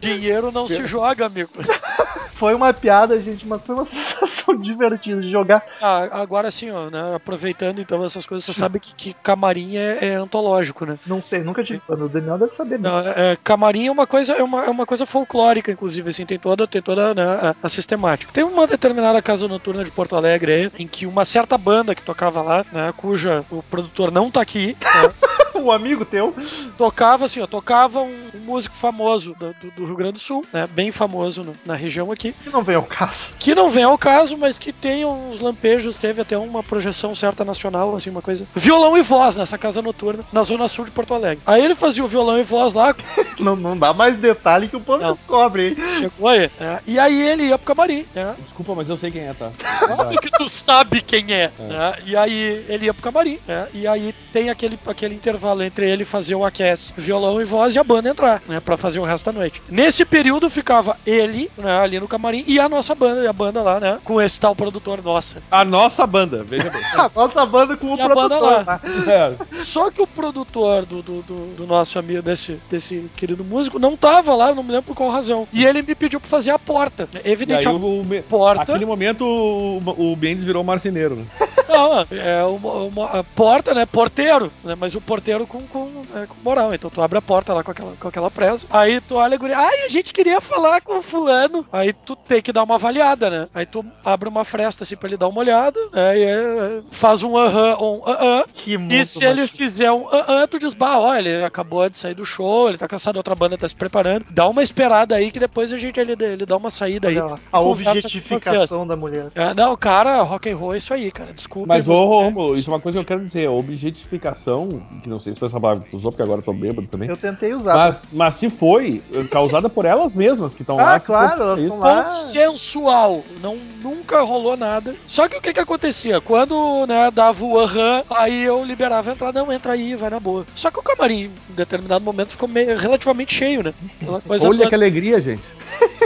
Dinheiro 0.00 0.52
não 0.52 0.68
se 0.68 0.86
joga, 0.86 1.26
amigo. 1.26 1.50
Foi 2.38 2.54
uma 2.54 2.72
piada, 2.72 3.20
gente, 3.20 3.44
mas 3.44 3.64
foi 3.64 3.74
uma 3.74 3.84
sensação 3.84 4.56
divertida 4.56 5.20
de 5.20 5.28
jogar. 5.28 5.60
Ah, 5.82 6.08
agora 6.12 6.52
sim, 6.52 6.70
ó, 6.70 6.88
né? 6.88 7.16
Aproveitando 7.16 7.80
então 7.80 8.04
essas 8.04 8.24
coisas, 8.24 8.46
você 8.46 8.52
sabe 8.52 8.78
que, 8.78 8.94
que 8.94 9.12
camarim 9.12 9.76
é, 9.76 10.10
é 10.10 10.14
antológico, 10.14 10.86
né? 10.86 10.96
Não 11.04 11.20
sei, 11.20 11.40
nunca 11.40 11.64
tive. 11.64 11.82
O 11.88 12.08
Daniel 12.08 12.38
deve 12.38 12.54
saber. 12.54 12.78
Né? 12.78 12.88
Não, 12.88 13.00
é, 13.00 13.36
camarim 13.42 13.88
é 13.88 13.90
uma 13.90 14.06
coisa, 14.06 14.34
é 14.34 14.42
uma, 14.42 14.64
é 14.64 14.70
uma 14.70 14.86
coisa 14.86 15.04
folclórica, 15.04 15.72
inclusive, 15.72 16.10
assim, 16.10 16.24
tem 16.24 16.38
toda, 16.38 16.64
tem 16.68 16.80
toda 16.80 17.12
né, 17.12 17.24
a, 17.24 17.56
a 17.60 17.68
sistemática. 17.68 18.32
Tem 18.32 18.44
uma 18.44 18.68
determinada 18.68 19.20
casa 19.20 19.48
noturna 19.48 19.82
de 19.82 19.90
Porto 19.90 20.14
Alegre 20.14 20.52
aí, 20.52 20.72
em 20.78 20.86
que 20.86 21.06
uma 21.06 21.24
certa 21.24 21.58
banda 21.58 21.92
que 21.92 22.02
tocava 22.02 22.40
lá, 22.40 22.64
né, 22.72 22.94
cuja 22.96 23.44
o 23.50 23.64
produtor 23.64 24.12
não 24.12 24.30
tá 24.30 24.40
aqui, 24.40 24.76
né, 24.80 25.12
O 25.58 25.72
amigo 25.72 26.04
teu. 26.04 26.34
tocava 26.76 27.24
assim, 27.24 27.40
ó, 27.40 27.46
tocava 27.46 28.00
um, 28.02 28.28
um 28.34 28.38
músico 28.38 28.74
famoso 28.74 29.34
do, 29.38 29.54
do- 29.60 29.70
do 29.72 29.84
Rio 29.84 29.96
Grande 29.96 30.14
do 30.14 30.18
Sul, 30.20 30.44
né, 30.52 30.66
bem 30.70 30.90
famoso 30.90 31.42
no- 31.44 31.54
na 31.66 31.74
região 31.74 32.10
aqui, 32.12 32.32
Que 32.42 32.50
não 32.50 32.62
vem 32.62 32.76
ao 32.76 32.82
caso. 32.82 33.34
que 33.38 33.54
não 33.54 33.68
vem 33.70 33.84
ao 33.84 33.98
caso, 33.98 34.36
mas 34.36 34.58
que 34.58 34.72
tem 34.72 35.04
uns 35.04 35.40
lampejos, 35.40 35.96
teve 35.96 36.20
até 36.22 36.36
uma 36.36 36.62
projeção 36.62 37.14
certa 37.14 37.44
nacional, 37.44 37.94
assim, 37.96 38.10
uma 38.10 38.22
coisa. 38.22 38.46
Violão 38.54 38.96
e 38.96 39.02
voz 39.02 39.36
nessa 39.36 39.58
casa 39.58 39.82
noturna, 39.82 40.22
na 40.32 40.42
zona 40.42 40.68
sul 40.68 40.84
de 40.84 40.90
Porto 40.90 41.14
Alegre. 41.14 41.42
Aí 41.46 41.64
ele 41.64 41.74
fazia 41.74 42.04
o 42.04 42.08
violão 42.08 42.38
e 42.38 42.42
voz 42.42 42.74
lá, 42.74 42.94
Não, 43.38 43.54
não 43.56 43.76
dá 43.76 43.92
mais 43.92 44.16
detalhe 44.16 44.68
que 44.68 44.76
o 44.76 44.80
povo 44.80 45.02
Não. 45.02 45.12
descobre, 45.12 45.68
hein? 45.68 45.76
chegou 45.98 46.28
aí, 46.28 46.50
né, 46.58 46.80
e 46.86 46.98
aí 46.98 47.20
ele 47.28 47.44
ia 47.44 47.58
pro 47.58 47.66
camarim, 47.74 48.04
né, 48.14 48.34
Desculpa, 48.44 48.74
mas 48.74 48.88
eu 48.88 48.96
sei 48.96 49.10
quem 49.10 49.22
é, 49.22 49.32
tá? 49.32 49.50
Óbvio 49.98 50.20
que 50.20 50.30
tu 50.30 50.48
sabe 50.48 51.00
quem 51.00 51.32
é, 51.32 51.50
É. 51.58 51.62
né? 51.62 51.94
E 52.04 52.16
aí 52.16 52.64
ele 52.68 52.86
ia 52.86 52.94
pro 52.94 53.02
camarim, 53.02 53.38
né? 53.46 53.68
E 53.72 53.86
aí 53.86 54.14
tem 54.32 54.50
aquele, 54.50 54.78
aquele 54.86 55.14
intervalo 55.14 55.47
entre 55.64 55.88
ele 55.88 56.04
fazer 56.04 56.34
o 56.34 56.44
aquece, 56.44 56.92
violão 56.96 57.40
e 57.40 57.44
voz 57.44 57.74
e 57.74 57.78
a 57.78 57.84
banda 57.84 58.08
entrar, 58.10 58.42
né? 58.48 58.60
Pra 58.60 58.76
fazer 58.76 58.98
o 58.98 59.04
resto 59.04 59.30
da 59.30 59.38
noite. 59.38 59.60
Nesse 59.68 60.04
período 60.04 60.48
ficava 60.50 60.96
ele, 61.06 61.50
né, 61.56 61.78
ali 61.80 61.98
no 62.00 62.08
camarim, 62.08 62.44
e 62.46 62.58
a 62.60 62.68
nossa 62.68 62.94
banda, 62.94 63.22
e 63.22 63.26
a 63.26 63.32
banda 63.32 63.62
lá, 63.62 63.80
né? 63.80 63.98
Com 64.04 64.20
esse 64.20 64.38
tal 64.38 64.54
produtor 64.54 65.02
nossa. 65.02 65.42
A 65.50 65.64
nossa 65.64 66.06
banda, 66.06 66.42
veja 66.44 66.70
bem. 66.70 66.82
A 66.98 67.10
nossa 67.14 67.46
banda 67.46 67.76
com 67.76 67.94
o 67.94 67.96
E 67.96 68.00
a 68.00 68.08
banda 68.08 68.38
produtor, 68.38 68.50
lá. 68.52 68.64
tá? 68.64 68.80
É, 69.06 69.62
Só 69.64 69.90
que 69.90 70.02
o 70.02 70.06
produtor 70.06 70.84
do, 70.84 71.02
do, 71.02 71.22
do- 71.22 71.54
do 71.56 71.66
nosso 71.66 71.98
amigo, 71.98 72.22
desse, 72.22 72.58
desse 72.70 73.10
querido 73.16 73.44
músico, 73.44 73.78
não 73.78 73.96
tava 73.96 74.34
lá, 74.34 74.48
eu 74.48 74.54
não 74.54 74.62
me 74.62 74.70
lembro 74.72 74.86
por 74.86 74.96
qual 74.96 75.10
razão. 75.10 75.46
E 75.52 75.64
ele 75.64 75.82
me 75.82 75.94
pediu 75.94 76.20
pra 76.20 76.28
fazer 76.28 76.50
a 76.50 76.58
porta. 76.58 77.08
aí 77.14 77.20
Evidentemente, 77.32 77.68
o, 77.84 78.00
o, 78.18 78.22
porta. 78.22 78.60
Naquele 78.66 78.84
momento 78.86 79.24
o, 79.24 79.78
o 80.12 80.16
Mendes 80.16 80.44
virou 80.44 80.62
marceneiro. 80.64 81.16
Né? 81.16 81.24
Não, 81.68 82.00
é 82.10 82.44
uma, 82.44 82.72
uma- 82.84 83.24
porta, 83.34 83.74
né? 83.74 83.86
Porteiro, 83.86 84.50
né? 84.64 84.74
Mas 84.78 84.94
o 84.94 85.00
porteiro 85.00 85.46
com, 85.46 85.60
com, 85.66 86.02
é, 86.14 86.26
com 86.26 86.34
moral. 86.42 86.74
Então 86.74 86.90
tu 86.90 87.00
abre 87.02 87.18
a 87.18 87.22
porta 87.22 87.52
lá 87.52 87.62
com 87.62 87.70
aquela, 87.70 87.92
com 87.98 88.08
aquela 88.08 88.30
presa. 88.30 88.66
Aí 88.70 89.00
tu 89.00 89.16
olha 89.16 89.34
a 89.34 89.38
guria. 89.38 89.58
Ai, 89.58 89.84
a 89.84 89.88
gente 89.88 90.12
queria 90.12 90.40
falar 90.40 90.80
com 90.80 90.98
o 90.98 91.02
fulano. 91.02 91.66
Aí 91.72 91.92
tu 91.92 92.16
tem 92.16 92.40
que 92.42 92.52
dar 92.52 92.62
uma 92.64 92.76
avaliada, 92.76 93.28
né? 93.30 93.48
Aí 93.54 93.66
tu 93.66 93.84
abre 94.04 94.28
uma 94.28 94.44
fresta 94.44 94.84
assim 94.84 94.96
pra 94.96 95.08
ele 95.08 95.16
dar 95.16 95.28
uma 95.28 95.40
olhada. 95.40 95.78
Né? 95.92 96.18
E 96.18 96.22
é, 96.24 96.80
faz 96.90 97.22
um 97.22 97.36
aham 97.36 97.76
ou 97.78 97.98
um 98.00 98.08
aham. 98.10 98.44
E 98.90 99.04
se 99.04 99.24
ele 99.24 99.46
fizer 99.46 99.92
um 99.92 100.08
aham, 100.08 100.46
tu 100.46 100.58
diz, 100.58 100.72
bah, 100.74 100.98
ó, 100.98 101.14
ele 101.14 101.44
acabou 101.44 101.88
de 101.88 101.96
sair 101.96 102.14
do 102.14 102.24
show, 102.24 102.68
ele 102.68 102.78
tá 102.78 102.88
cansado, 102.88 103.16
outra 103.16 103.34
banda 103.34 103.56
tá 103.58 103.68
se 103.68 103.74
preparando. 103.74 104.24
Dá 104.30 104.48
uma 104.48 104.62
esperada 104.62 105.14
aí 105.14 105.30
que 105.30 105.38
depois 105.40 105.72
a 105.72 105.78
gente 105.78 105.98
ele, 106.00 106.12
ele 106.12 106.46
dá 106.46 106.56
uma 106.56 106.70
saída 106.70 107.08
aí. 107.08 107.18
A 107.52 107.60
objetificação 107.60 108.86
da 108.86 108.96
mulher. 108.96 109.26
É, 109.34 109.52
não, 109.54 109.76
cara, 109.76 110.22
rock 110.22 110.50
and 110.50 110.56
roll 110.56 110.74
é 110.74 110.76
isso 110.78 110.94
aí, 110.94 111.10
cara. 111.10 111.32
Desculpa. 111.32 111.57
Mas, 111.66 111.88
ô, 111.88 112.04
Romulo, 112.04 112.56
isso 112.56 112.70
é 112.70 112.72
uma 112.74 112.80
coisa 112.80 112.98
que 112.98 113.02
eu 113.02 113.06
quero 113.06 113.26
dizer. 113.26 113.46
A 113.46 113.50
objetificação, 113.52 114.82
que 115.02 115.08
não 115.08 115.18
sei 115.18 115.32
se 115.34 115.38
foi 115.38 115.46
essa 115.48 115.60
palavra 115.60 115.84
que 115.84 115.90
tu 115.90 115.96
usou, 115.96 116.10
porque 116.12 116.22
agora 116.22 116.40
eu 116.40 116.44
tô 116.44 116.52
bêbado 116.52 116.86
também. 116.88 117.08
Eu 117.08 117.16
tentei 117.16 117.54
usar. 117.54 117.74
Mas, 117.74 118.08
mas 118.12 118.34
se 118.34 118.48
foi, 118.50 119.02
eh, 119.12 119.24
causada 119.24 119.68
por 119.68 119.84
elas 119.84 120.14
mesmas 120.14 120.54
que 120.54 120.62
estão 120.62 120.78
Ah, 120.78 120.84
lá. 120.84 121.00
se 121.00 121.06
claro, 121.06 121.42
elas 121.42 121.58
isso, 121.58 121.66
estão 121.74 121.78
lá. 121.80 122.04
consensual. 122.04 123.24
Não, 123.40 123.56
nunca 123.82 124.20
rolou 124.22 124.56
nada. 124.56 124.94
Só 125.06 125.28
que 125.28 125.36
o 125.36 125.40
que 125.40 125.52
que 125.52 125.60
acontecia? 125.60 126.20
Quando, 126.20 126.86
né, 126.86 127.10
dava 127.10 127.44
o 127.44 127.58
aham, 127.58 128.02
aí 128.10 128.42
eu 128.44 128.64
liberava 128.64 129.10
a 129.10 129.12
entrada, 129.14 129.40
não, 129.42 129.52
entra 129.52 129.72
aí, 129.72 129.94
vai 129.94 130.10
na 130.10 130.20
boa. 130.20 130.44
Só 130.54 130.70
que 130.70 130.78
o 130.78 130.82
camarim, 130.82 131.30
em 131.50 131.54
determinado 131.54 132.04
momento, 132.04 132.32
ficou 132.32 132.48
meio, 132.48 132.76
relativamente 132.76 133.34
cheio, 133.34 133.62
né? 133.62 133.74
Olha 134.06 134.38
toda. 134.38 134.68
que 134.68 134.74
alegria, 134.74 135.20
gente. 135.20 135.46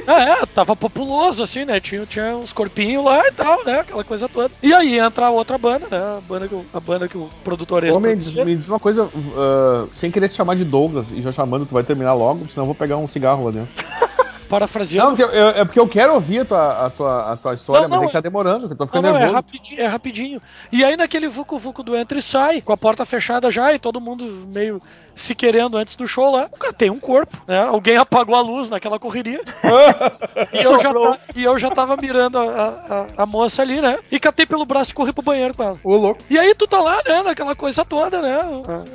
É, 0.06 0.12
é, 0.42 0.46
tava 0.46 0.74
populoso, 0.76 1.42
assim, 1.42 1.64
né? 1.64 1.80
Tinha, 1.80 2.06
tinha 2.06 2.37
uns 2.37 2.52
corpinhos 2.52 3.04
lá 3.04 3.26
e 3.26 3.32
tal, 3.32 3.64
né? 3.64 3.80
Aquela 3.80 4.04
coisa 4.04 4.28
toda. 4.28 4.50
E 4.62 4.72
aí 4.74 4.98
entra 4.98 5.26
a 5.26 5.30
outra 5.30 5.56
banda, 5.58 5.87
né? 5.90 5.98
A 5.98 6.20
banda 6.20 6.48
que 6.48 6.54
o, 6.54 6.64
a 6.72 6.80
banda 6.80 7.08
que 7.08 7.16
o 7.18 7.28
produtor 7.44 7.85
Ô, 7.85 8.00
me, 8.00 8.16
diz, 8.16 8.32
me 8.32 8.56
diz 8.56 8.68
uma 8.68 8.78
coisa, 8.80 9.08
ah, 9.37 9.87
sem 9.94 10.11
querer 10.11 10.28
te 10.28 10.35
chamar 10.35 10.56
de 10.56 10.64
Douglas 10.64 11.11
e 11.12 11.20
já 11.22 11.32
chamando, 11.32 11.66
tu 11.66 11.74
vai 11.74 11.85
terminar 11.85 12.14
logo, 12.14 12.48
senão 12.48 12.62
eu 12.64 12.66
vou 12.66 12.74
pegar 12.74 12.96
um 12.96 13.08
cigarro 13.08 13.44
lá 13.46 13.50
dentro. 13.50 13.72
Parafraseando. 14.48 15.12
Não, 15.12 15.18
eu- 15.18 15.30
eu- 15.30 15.48
é 15.48 15.64
porque 15.64 15.80
eu 15.80 15.88
quero 15.88 16.12
ouvir 16.12 16.40
a 16.40 16.44
tua, 16.44 16.87
a 16.87 16.90
tua, 16.90 17.32
a 17.32 17.37
tua 17.38 17.54
história, 17.54 17.82
Não, 17.82 17.88
mas 17.88 18.00
não, 18.00 18.04
é 18.04 18.06
que 18.08 18.12
tá 18.12 18.18
é- 18.18 18.22
demorando, 18.22 18.66
que 18.66 18.74
eu 18.74 18.76
tô 18.76 18.87
ficando 18.87 19.04
não, 19.04 19.11
é 19.16 19.20
nervoso. 19.20 19.35
rapidinho, 19.37 19.80
é 19.80 19.87
rapidinho. 19.87 20.42
E 20.70 20.85
aí 20.85 20.94
naquele 20.94 21.26
vucu 21.26 21.58
vucu 21.58 21.82
do 21.82 21.96
entra 21.96 22.18
e 22.18 22.22
sai, 22.22 22.61
com 22.61 22.70
a 22.70 22.76
porta 22.76 23.06
fechada 23.06 23.50
já 23.50 23.72
e 23.72 23.78
todo 23.78 23.98
mundo 23.98 24.46
meio 24.54 24.82
se 25.14 25.35
querendo 25.35 25.77
antes 25.77 25.96
do 25.96 26.07
show 26.09 26.31
lá. 26.31 26.48
Cara, 26.59 26.72
tem 26.72 26.90
um 26.90 26.98
corpo, 27.01 27.37
né? 27.46 27.62
Alguém 27.64 27.96
apagou 27.96 28.35
a 28.35 28.40
luz 28.40 28.68
naquela 28.68 28.98
correria. 28.98 29.40
e, 30.53 30.62
eu 30.62 30.79
já 30.81 30.92
e 31.37 31.44
eu 31.44 31.59
já 31.59 31.70
tava 31.70 31.96
mirando 31.96 32.38
a, 32.38 32.42
a- 32.44 33.07
a 33.22 33.27
moça 33.27 33.62
ali, 33.62 33.81
né? 33.81 33.98
E 34.11 34.18
catei 34.18 34.46
pelo 34.46 34.64
braço 34.64 34.90
e 34.90 34.94
corri 34.94 35.12
pro 35.12 35.22
banheiro 35.22 35.55
com 35.55 35.62
ela. 35.62 35.78
Ô, 35.84 35.97
louco. 35.97 36.20
E 36.30 36.39
aí 36.39 36.55
tu 36.55 36.66
tá 36.66 36.80
lá, 36.80 37.01
né, 37.07 37.22
naquela 37.22 37.55
coisa 37.55 37.84
toda, 37.84 38.20
né? 38.20 38.41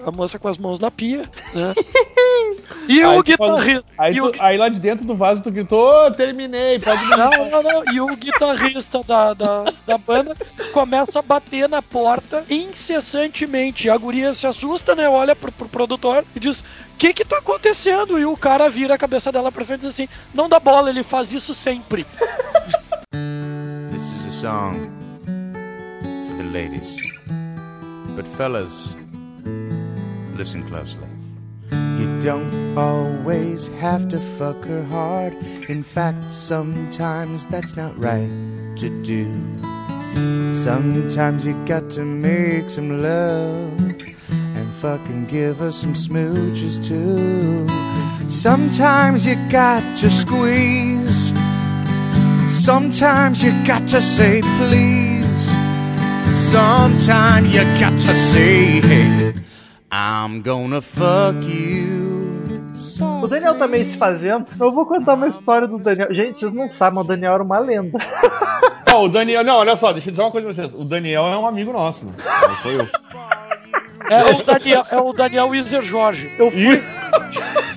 A, 0.05 0.09
a 0.09 0.11
moça 0.11 0.37
com 0.39 0.47
as 0.47 0.57
mãos 0.57 0.79
na 0.79 0.89
pia, 0.91 1.29
né? 1.53 1.73
E 2.87 3.01
Aí 3.01 3.17
o 3.19 3.23
guitarrista. 3.23 3.85
Aí, 3.97 4.15
tu- 4.15 4.25
o 4.27 4.31
gui- 4.31 4.39
aí 4.41 4.57
lá 4.57 4.69
de 4.69 4.79
dentro 4.79 5.05
do 5.05 5.15
vaso 5.15 5.41
tu 5.41 5.51
gritou, 5.51 6.07
"Ô, 6.07 6.11
terminei, 6.11 6.79
pode 6.79 7.03
me 7.05 7.15
Não, 7.17 7.31
não, 7.49 7.63
não. 7.63 7.93
E 7.93 7.99
o 7.99 8.15
guitarrista 8.15 9.01
da, 9.05 9.33
da, 9.33 9.65
da 9.85 9.97
banda 9.97 10.35
começa 10.73 11.19
a 11.19 11.21
bater 11.21 11.67
na 11.67 11.81
porta 11.81 12.43
incessantemente. 12.49 13.89
A 13.89 13.97
guria 13.97 14.33
se 14.33 14.47
assusta, 14.47 14.95
né? 14.95 15.07
Olha 15.09 15.35
pro, 15.35 15.51
pro 15.51 15.67
produtor 15.67 16.06
e 16.35 16.39
diz: 16.39 16.61
O 16.61 16.63
que 16.97 17.13
que 17.13 17.25
tá 17.25 17.37
acontecendo? 17.37 18.19
E 18.19 18.25
o 18.25 18.35
cara 18.37 18.69
vira 18.69 18.95
a 18.95 18.97
cabeça 18.97 19.31
dela 19.31 19.51
pra 19.51 19.65
frente 19.65 19.81
e 19.81 19.81
diz 19.81 19.89
assim: 19.89 20.09
Não 20.33 20.49
dá 20.49 20.59
bola, 20.59 20.89
ele 20.89 21.03
faz 21.03 21.31
isso 21.33 21.53
sempre. 21.53 22.05
This 23.91 24.03
is 24.03 24.25
a 24.27 24.31
song 24.31 24.91
for 25.25 26.37
the 26.37 26.43
ladies. 26.51 26.97
But 28.15 28.27
fellas, 28.37 28.95
listen 30.35 30.63
closely. 30.63 31.07
You 31.71 32.19
don't 32.21 32.77
always 32.77 33.67
have 33.79 34.07
to 34.09 34.19
fuck 34.37 34.63
her 34.65 34.83
hard. 34.83 35.33
In 35.67 35.83
fact, 35.83 36.31
sometimes 36.31 37.45
that's 37.47 37.75
not 37.75 37.97
right 37.97 38.29
to 38.77 38.89
do. 39.01 39.25
Sometimes 40.63 41.45
you 41.45 41.53
got 41.65 41.89
to 41.91 42.03
make 42.03 42.69
some 42.69 43.01
love 43.01 43.79
and 44.29 44.73
fucking 44.81 45.27
give 45.27 45.57
her 45.57 45.71
some 45.71 45.93
smooches 45.93 46.85
too. 46.85 47.67
Sometimes 48.29 49.25
you 49.25 49.35
got 49.49 49.97
to 49.97 50.11
squeeze. 50.11 51.31
Sometimes 52.63 53.43
you 53.43 53.51
got 53.65 53.87
to 53.89 54.01
say 54.01 54.41
please. 54.41 55.27
Sometimes 56.51 57.53
you 57.53 57.63
got 57.79 57.93
to 57.99 58.15
say, 58.31 58.81
hey, 58.81 59.33
I'm 59.91 60.41
gonna 60.41 60.81
fuck 60.81 61.43
you. 61.43 62.07
O 63.21 63.27
Daniel 63.27 63.57
também 63.57 63.85
se 63.85 63.97
fazendo. 63.97 64.45
Eu 64.59 64.71
vou 64.71 64.85
contar 64.85 65.13
uma 65.13 65.27
história 65.27 65.67
do 65.67 65.77
Daniel. 65.77 66.13
Gente, 66.13 66.39
vocês 66.39 66.53
não 66.53 66.69
sabem, 66.69 66.99
o 66.99 67.03
Daniel 67.03 67.33
era 67.33 67.43
uma 67.43 67.59
lenda. 67.59 67.97
Ó, 68.93 69.05
o 69.05 69.09
Daniel. 69.09 69.43
Não, 69.43 69.57
olha 69.57 69.75
só, 69.75 69.91
deixa 69.91 70.09
eu 70.09 70.11
dizer 70.11 70.21
uma 70.21 70.31
coisa 70.31 70.47
pra 70.47 70.53
vocês. 70.53 70.73
O 70.73 70.83
Daniel 70.83 71.25
é 71.27 71.37
um 71.37 71.47
amigo 71.47 71.71
nosso, 71.73 72.05
né? 72.05 72.13
Não 72.47 72.57
sou 72.57 72.71
eu. 72.71 72.87
É 74.09 74.23
o 74.33 74.43
Daniel, 74.43 74.83
é 74.89 74.97
o 74.97 75.13
Daniel 75.13 75.47
Wiser 75.49 75.83
Jorge. 75.83 76.31
Eu 76.37 76.49
fui. 76.49 76.83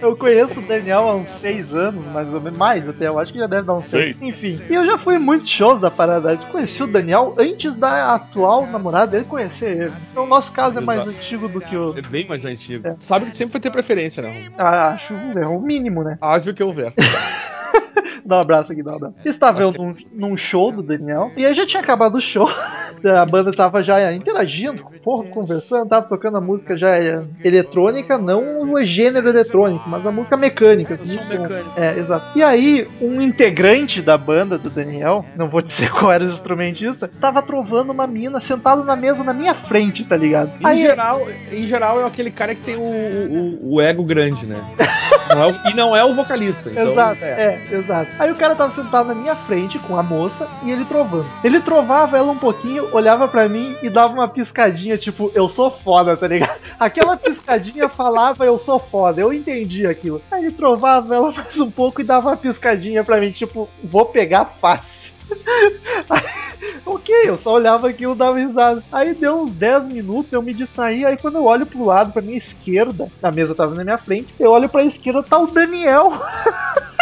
Eu 0.00 0.16
conheço 0.16 0.60
o 0.60 0.62
Daniel 0.62 1.08
há 1.08 1.14
uns 1.16 1.28
seis 1.40 1.72
anos, 1.72 2.06
mais 2.08 2.32
ou 2.32 2.40
menos. 2.40 2.58
Mais 2.58 2.88
até, 2.88 3.06
eu 3.06 3.18
acho 3.18 3.32
que 3.32 3.38
já 3.38 3.46
deve 3.46 3.66
dar 3.66 3.74
uns 3.74 3.86
seis. 3.86 4.20
Enfim. 4.20 4.60
E 4.68 4.74
eu 4.74 4.84
já 4.84 4.98
fui 4.98 5.16
em 5.16 5.18
muitos 5.18 5.48
shows 5.48 5.80
da 5.80 5.90
Paradise. 5.90 6.44
Conheci 6.46 6.82
o 6.82 6.86
Daniel 6.86 7.34
antes 7.38 7.74
da 7.74 8.14
atual 8.14 8.66
namorada 8.66 9.12
dele 9.12 9.24
conhecer 9.24 9.84
ele. 9.84 9.92
Então 10.10 10.24
o 10.24 10.26
nosso 10.26 10.52
caso 10.52 10.78
é 10.78 10.82
mais 10.82 11.00
Exato. 11.00 11.16
antigo 11.16 11.48
do 11.48 11.60
que 11.60 11.76
o. 11.76 11.96
É 11.96 12.02
bem 12.02 12.26
mais 12.26 12.44
antigo. 12.44 12.86
É. 12.86 12.96
Sabe 13.00 13.30
que 13.30 13.36
sempre 13.36 13.54
vai 13.54 13.60
ter 13.60 13.70
preferência, 13.70 14.22
né? 14.22 14.48
Ah, 14.58 14.88
acho 14.88 15.14
é 15.14 15.46
o 15.46 15.60
mínimo, 15.60 16.04
né? 16.04 16.18
Ágil 16.20 16.54
que 16.54 16.62
houver. 16.62 16.92
Dá 18.26 18.38
um 18.38 18.40
abraço 18.40 18.72
aqui, 18.72 18.82
dá 18.82 18.92
um 18.92 18.96
abraço. 18.96 19.14
Estava 19.24 19.60
eu 19.62 19.72
num, 19.72 19.94
num 20.12 20.36
show 20.36 20.72
do 20.72 20.82
Daniel 20.82 21.30
e 21.36 21.46
aí 21.46 21.54
já 21.54 21.64
tinha 21.66 21.82
acabado 21.82 22.16
o 22.16 22.20
show. 22.20 22.48
A 23.04 23.24
banda 23.26 23.52
tava 23.52 23.82
já 23.82 24.12
interagindo, 24.12 24.82
porra, 25.04 25.24
conversando, 25.28 25.88
tava 25.88 26.06
tocando 26.06 26.38
a 26.38 26.40
música 26.40 26.76
já 26.78 26.96
é, 26.96 27.22
eletrônica, 27.44 28.16
não 28.18 28.72
o 28.72 28.82
gênero 28.82 29.28
eletrônico, 29.28 29.88
mas 29.88 30.04
a 30.04 30.10
música 30.10 30.36
mecânica. 30.36 30.94
assim, 30.94 31.14
mecânico. 31.28 31.70
É, 31.76 31.98
exato. 31.98 32.36
E 32.36 32.42
aí, 32.42 32.88
um 33.00 33.20
integrante 33.20 34.00
da 34.02 34.16
banda 34.16 34.56
do 34.58 34.70
Daniel, 34.70 35.24
não 35.36 35.48
vou 35.48 35.60
dizer 35.62 35.90
qual 35.90 36.10
era 36.10 36.24
o 36.24 36.26
instrumentista, 36.26 37.08
tava 37.20 37.42
trovando 37.42 37.90
uma 37.90 38.06
mina 38.06 38.40
sentada 38.40 38.82
na 38.82 38.96
mesa 38.96 39.22
na 39.22 39.32
minha 39.34 39.54
frente, 39.54 40.02
tá 40.04 40.16
ligado? 40.16 40.50
Em 40.60 40.66
Aí, 40.66 40.76
geral, 40.78 41.22
em 41.52 41.62
geral, 41.64 42.00
é 42.00 42.06
aquele 42.06 42.30
cara 42.30 42.54
que 42.54 42.62
tem 42.62 42.76
o, 42.76 42.80
o, 42.80 43.74
o 43.74 43.80
ego 43.80 44.04
grande, 44.04 44.46
né? 44.46 44.56
Não 45.28 45.42
é 45.44 45.46
o- 45.48 45.70
e 45.70 45.74
não 45.74 45.94
é 45.96 46.04
o 46.04 46.14
vocalista. 46.14 46.70
Então, 46.70 46.90
exato, 46.92 47.24
é. 47.24 47.60
exato. 47.70 48.10
Aí 48.18 48.30
o 48.30 48.34
cara 48.34 48.54
tava 48.54 48.74
sentado 48.74 49.08
na 49.08 49.14
minha 49.14 49.34
frente 49.34 49.78
com 49.78 49.96
a 49.96 50.02
moça 50.02 50.48
e 50.62 50.70
ele 50.70 50.84
trovando. 50.86 51.26
Ele 51.44 51.60
trovava 51.60 52.16
ela 52.16 52.32
um 52.32 52.38
pouquinho, 52.38 52.88
olhava 52.94 53.28
pra 53.28 53.48
mim 53.48 53.76
e 53.82 53.90
dava 53.90 54.14
uma 54.14 54.28
piscadinha, 54.28 54.96
tipo, 54.96 55.30
eu 55.34 55.48
sou 55.48 55.70
foda, 55.70 56.16
tá 56.16 56.26
ligado? 56.26 56.58
Aquela 56.80 57.16
piscadinha 57.16 57.88
falava 57.88 58.44
eu 58.44 58.58
sou 58.58 58.78
foda, 58.78 59.20
eu 59.20 59.32
entendi 59.32 59.86
aquilo. 59.86 60.22
Aí 60.30 60.44
ele 60.44 60.52
trovava 60.52 61.14
ela 61.14 61.30
mais 61.30 61.58
um 61.60 61.70
pouco 61.70 62.00
e 62.00 62.04
dava 62.04 62.30
uma 62.30 62.36
piscadinha 62.36 63.04
pra 63.04 63.20
mim, 63.20 63.30
tipo, 63.30 63.68
vou 63.84 64.06
pegar 64.06 64.56
fácil. 64.60 65.12
Aí, 66.08 66.22
ok, 66.86 67.14
eu 67.24 67.36
só 67.36 67.52
olhava 67.52 67.88
aquilo 67.88 68.14
e 68.14 68.16
dava 68.16 68.38
risada. 68.38 68.82
Aí 68.90 69.12
deu 69.14 69.42
uns 69.42 69.52
10 69.52 69.88
minutos, 69.88 70.32
eu 70.32 70.40
me 70.40 70.54
distraí. 70.54 71.04
Aí 71.04 71.16
quando 71.16 71.36
eu 71.36 71.44
olho 71.44 71.66
pro 71.66 71.84
lado, 71.84 72.12
pra 72.12 72.22
minha 72.22 72.38
esquerda, 72.38 73.08
a 73.22 73.30
mesa 73.30 73.54
tava 73.54 73.74
na 73.74 73.84
minha 73.84 73.98
frente, 73.98 74.34
eu 74.38 74.50
olho 74.50 74.68
pra 74.68 74.84
esquerda, 74.84 75.22
tá 75.22 75.38
o 75.38 75.46
Daniel. 75.46 76.12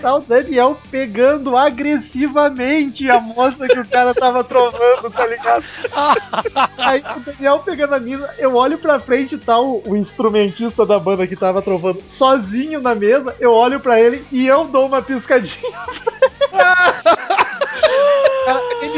Tá 0.00 0.16
o 0.16 0.20
Daniel 0.20 0.76
pegando 0.90 1.56
agressivamente 1.56 3.08
a 3.08 3.20
moça 3.20 3.66
que 3.68 3.78
o 3.78 3.88
cara 3.88 4.14
tava 4.14 4.44
trovando, 4.44 5.10
tá 5.10 5.26
ligado? 5.26 5.64
Aí 6.78 7.02
o 7.16 7.20
Daniel 7.20 7.58
pegando 7.60 7.94
a 7.94 8.00
mina, 8.00 8.28
eu 8.38 8.54
olho 8.54 8.78
pra 8.78 9.00
frente 9.00 9.34
e 9.34 9.38
tá 9.38 9.58
o, 9.58 9.82
o 9.86 9.96
instrumentista 9.96 10.84
da 10.84 10.98
banda 10.98 11.26
que 11.26 11.36
tava 11.36 11.62
trovando 11.62 12.02
sozinho 12.02 12.80
na 12.80 12.94
mesa, 12.94 13.34
eu 13.40 13.52
olho 13.52 13.80
pra 13.80 14.00
ele 14.00 14.24
e 14.30 14.46
eu 14.46 14.64
dou 14.64 14.86
uma 14.86 15.00
piscadinha. 15.00 15.78
Cara, 16.50 17.02
ele 17.82 18.22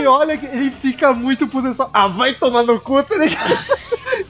olha, 0.07 0.37
que 0.37 0.47
ele 0.47 0.71
fica 0.71 1.13
muito 1.13 1.47
puto, 1.47 1.67
ele 1.69 1.75
só, 1.75 1.89
ah, 1.93 2.09
vai 2.09 2.35
tomar 2.35 2.63
no 2.63 2.81
cu, 2.81 3.03
tá 3.03 3.17
ligado? 3.17 3.57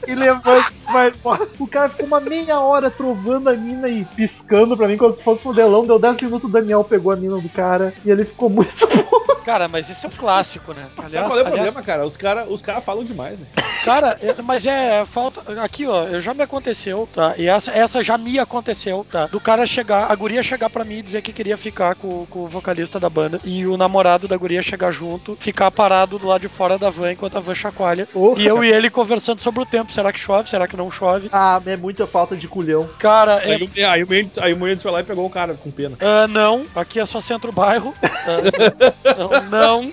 E 0.07 0.15
levanta 0.15 0.73
e 0.89 0.93
vai 0.93 1.09
embora. 1.11 1.47
O 1.59 1.67
cara 1.67 1.89
ficou 1.89 2.07
uma 2.07 2.21
meia 2.21 2.61
hora 2.61 2.91
trovando 2.91 3.49
a 3.49 3.53
mina 3.53 3.89
e 3.89 4.05
piscando 4.05 4.77
pra 4.77 4.89
mim 4.89 4.97
como 4.97 5.15
se 5.15 5.23
fosse 5.23 5.45
um 5.45 5.51
modelão. 5.51 5.85
Deu 5.87 5.99
10 5.99 6.23
minutos, 6.23 6.49
o 6.49 6.53
Daniel 6.53 6.85
pegou 6.85 7.13
a 7.13 7.17
mina 7.17 7.39
do 7.39 7.49
cara 7.49 7.93
e 8.05 8.11
ele 8.11 8.25
ficou 8.25 8.49
muito 8.49 8.87
puto. 8.87 9.37
Cara, 9.45 9.69
mas 9.69 9.89
isso 9.89 10.07
é 10.07 10.09
um 10.11 10.17
clássico, 10.17 10.73
né? 10.73 10.85
Sabe 10.97 11.07
Aliás, 11.09 11.27
qual 11.29 11.39
é 11.39 11.43
o 11.43 11.47
aliás, 11.47 11.63
problema, 11.63 11.83
cara? 11.87 12.05
Os 12.07 12.17
caras 12.17 12.47
os 12.49 12.61
cara 12.61 12.81
falam 12.81 13.05
demais, 13.05 13.39
né? 13.39 13.47
Cara, 13.85 14.19
é- 14.21 14.43
mas 14.43 14.67
é 14.67 15.05
falta. 15.05 15.41
Aqui, 15.63 15.87
ó, 15.87 16.21
já 16.21 16.35
me 16.35 16.43
aconteceu, 16.43 17.09
tá? 17.15 17.35
E 17.37 17.47
essa, 17.49 17.71
essa 17.71 18.03
já 18.03 18.19
me 18.19 18.39
aconteceu, 18.41 19.07
tá? 19.11 19.27
Do 19.27 19.39
cara 19.41 19.65
chegar, 19.65 20.11
a 20.11 20.15
guria 20.17 20.43
chegar 20.43 20.69
pra 20.69 20.85
mim 20.85 20.99
e 20.99 21.03
dizer 21.03 21.23
que 21.23 21.33
queria 21.33 21.57
ficar 21.57 21.95
com, 21.95 22.27
com 22.27 22.41
o 22.41 22.49
vocalista 22.49 22.99
da 22.99 23.09
banda 23.09 23.41
e 23.45 23.65
o 23.67 23.77
namorado 23.77 24.27
da 24.27 24.37
guria 24.37 24.63
chegar 24.63 24.91
junto, 24.91 25.06
ficar 25.39 25.71
parado 25.71 26.19
do 26.19 26.27
lado 26.27 26.41
de 26.43 26.49
fora 26.49 26.79
da 26.79 26.91
van 26.91 27.13
enquanto 27.13 27.37
a 27.37 27.41
van 27.41 27.55
chacoalha. 27.55 28.07
Porra. 28.07 28.41
E 28.41 28.47
eu 28.47 28.63
e 28.65 28.71
ele 28.73 28.91
conversando 28.91 29.41
sobre 29.41 29.61
o 29.61 29.67
tempo. 29.67 29.93
Será 29.93 30.13
que 30.13 30.21
chove? 30.21 30.49
Será 30.49 30.67
que 30.69 30.77
não 30.77 30.91
chove? 30.91 31.29
Ah, 31.33 31.61
é 31.67 31.77
muita 31.77 32.07
falta 32.07 32.37
de 32.37 32.47
culhão. 32.49 32.89
Cara, 32.99 33.41
é, 33.45 33.55
Aí, 33.55 33.63
o- 33.65 33.91
aí 33.91 34.05
o 34.05 34.09
Mendes 34.09 34.39
aí 34.39 34.53
o 34.53 34.57
Mendes 34.57 34.83
foi 34.83 34.93
lá 34.93 35.01
e 35.01 35.05
pegou 35.05 35.27
o 35.27 35.31
cara 35.31 35.55
com 35.55 35.71
pena. 35.71 35.97
ah, 36.01 36.27
não, 36.29 36.65
aqui 36.75 36.99
é 37.01 37.07
só 37.07 37.21
centro-bairro. 37.21 37.93
Ah, 38.27 39.43
não, 39.51 39.93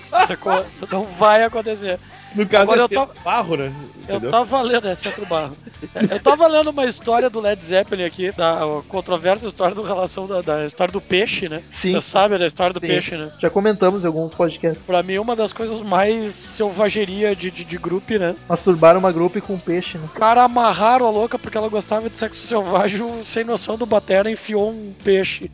não 0.90 1.02
vai 1.18 1.44
acontecer. 1.44 1.98
No 2.34 2.46
caso 2.46 2.72
Agora 2.72 2.80
é 2.80 2.84
eu 2.84 2.88
tava- 2.88 3.14
barro, 3.24 3.56
né? 3.56 3.72
Eu 4.06 4.16
Entendeu? 4.16 4.30
tava 4.30 4.60
lendo, 4.62 4.86
é 4.88 4.94
Centro 4.94 5.24
Barro. 5.24 5.56
Eu 6.10 6.20
tava 6.20 6.46
lendo 6.46 6.68
uma 6.70 6.84
história 6.84 7.30
do 7.30 7.40
Led 7.40 7.64
Zeppelin 7.64 8.04
aqui, 8.04 8.30
da 8.32 8.62
a 8.64 8.82
controversa 8.88 9.46
história 9.46 9.74
do 9.74 9.82
relação 9.82 10.26
da, 10.26 10.42
da 10.42 10.66
história 10.66 10.92
do 10.92 11.00
peixe, 11.00 11.48
né? 11.48 11.62
Sim. 11.72 11.92
Você 11.92 12.00
sabe 12.10 12.36
da 12.36 12.46
história 12.46 12.74
do 12.74 12.80
Sim. 12.80 12.86
peixe, 12.86 13.16
né? 13.16 13.30
Já 13.40 13.48
comentamos 13.48 14.04
em 14.04 14.06
alguns 14.06 14.34
podcasts. 14.34 14.82
Pra 14.84 15.02
mim, 15.02 15.16
uma 15.18 15.34
das 15.34 15.52
coisas 15.54 15.80
mais 15.80 16.32
selvageria 16.32 17.34
de, 17.34 17.50
de, 17.50 17.64
de 17.64 17.78
grupo, 17.78 18.12
né? 18.18 18.34
Masturbaram 18.48 18.98
uma 19.00 19.10
grupo 19.12 19.40
com 19.40 19.58
peixe, 19.58 19.96
né? 19.96 20.04
O 20.04 20.08
cara 20.08 20.42
amarraram 20.42 21.06
a 21.06 21.10
louca 21.10 21.38
porque 21.38 21.56
ela 21.56 21.68
gostava 21.68 22.10
de 22.10 22.16
sexo 22.16 22.46
selvagem, 22.46 23.00
sem 23.24 23.42
noção 23.44 23.76
do 23.78 23.86
Batera 23.86 24.30
enfiou 24.30 24.70
um 24.70 24.92
peixe. 25.02 25.50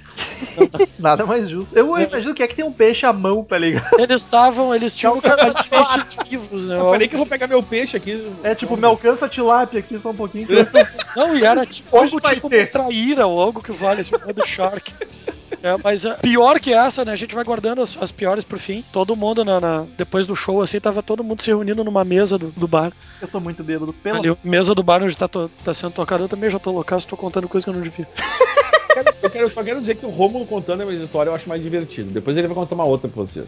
Nada 0.99 1.25
mais 1.25 1.49
justo. 1.49 1.77
Eu 1.77 1.97
imagino 1.99 2.35
que 2.35 2.43
é 2.43 2.47
que 2.49 2.55
tem 2.57 2.65
um 2.65 2.73
peixe 2.73 3.07
à 3.07 3.13
mão, 3.13 3.45
tá 3.45 3.57
ligado? 3.59 3.99
Eles 3.99 4.23
estavam, 4.23 4.75
eles 4.75 4.95
tinham 4.95 5.15
um 5.15 5.21
de 5.21 5.29
peixes 5.69 6.17
vivos, 6.29 6.67
né? 6.75 6.81
Eu 6.81 6.91
falei 6.91 7.09
que 7.09 7.15
eu 7.15 7.19
vou 7.19 7.27
pegar 7.27 7.47
meu 7.47 7.63
peixe 7.63 7.97
aqui. 7.97 8.33
É 8.43 8.55
tipo, 8.55 8.77
me 8.77 8.85
alcança 8.87 9.29
tilápia 9.29 9.81
aqui 9.81 9.99
só 10.01 10.11
um 10.11 10.15
pouquinho. 10.17 10.49
Não, 11.17 11.37
e 11.37 11.45
era 11.45 11.67
tipo 11.67 11.89
Hoje 11.97 12.15
algo 12.15 12.21
vai 12.23 12.35
tipo 12.35 12.49
ter. 12.49 12.61
uma 12.61 12.67
traíra 12.85 13.27
ou 13.27 13.41
algo 13.41 13.63
que 13.63 13.73
vale, 13.73 14.01
assim, 14.03 14.13
do 14.35 14.47
Shark. 14.47 14.93
É, 15.63 15.77
mas 15.85 16.05
é, 16.07 16.15
pior 16.15 16.59
que 16.59 16.73
essa, 16.73 17.05
né? 17.05 17.13
A 17.13 17.17
gente 17.17 17.35
vai 17.35 17.45
guardando 17.45 17.83
as, 17.83 17.95
as 18.01 18.11
piores 18.11 18.45
pro 18.45 18.59
fim. 18.59 18.83
Todo 18.93 19.15
mundo, 19.17 19.45
na, 19.45 19.61
na- 19.61 19.85
depois 19.99 20.27
do 20.27 20.35
show, 20.35 20.63
assim, 20.63 20.81
tava 20.81 21.03
todo 21.03 21.23
mundo 21.25 21.43
se 21.43 21.49
reunindo 21.49 21.85
numa 21.85 22.03
mesa 22.05 22.39
do, 22.39 22.47
do 22.53 22.67
bar. 22.67 22.93
Eu 23.21 23.29
tô 23.29 23.41
muito 23.41 23.63
bêbado. 23.63 23.93
Pelo 23.93 24.19
Ali, 24.19 24.37
mesa 24.43 24.75
do 24.75 24.83
bar 24.83 25.03
onde 25.03 25.15
tá, 25.17 25.29
to- 25.29 25.51
tá 25.65 25.75
sendo 25.75 25.93
tocado. 25.93 26.25
Eu 26.25 26.29
também 26.29 26.51
já 26.51 26.59
tô 26.59 26.71
loucaço, 26.71 27.07
tô 27.07 27.17
contando 27.17 27.49
coisa 27.49 27.65
que 27.65 27.71
eu 27.71 27.75
não 27.75 27.83
devia. 27.83 28.09
Eu, 29.23 29.31
quero, 29.31 29.45
eu 29.45 29.51
só 29.51 29.63
quero 29.63 29.81
dizer 29.81 29.97
que 29.97 30.07
o 30.07 30.11
Romulo 30.11 30.47
contando 30.47 30.83
a 30.83 30.87
minha 30.87 31.03
história 31.03 31.31
eu 31.31 31.35
acho 31.35 31.49
mais 31.49 31.63
divertido. 31.63 32.11
Depois 32.11 32.37
ele 32.37 32.47
vai 32.47 32.55
contar 32.55 32.75
uma 32.75 32.85
outra 32.85 33.09
pra 33.09 33.23
vocês. 33.23 33.47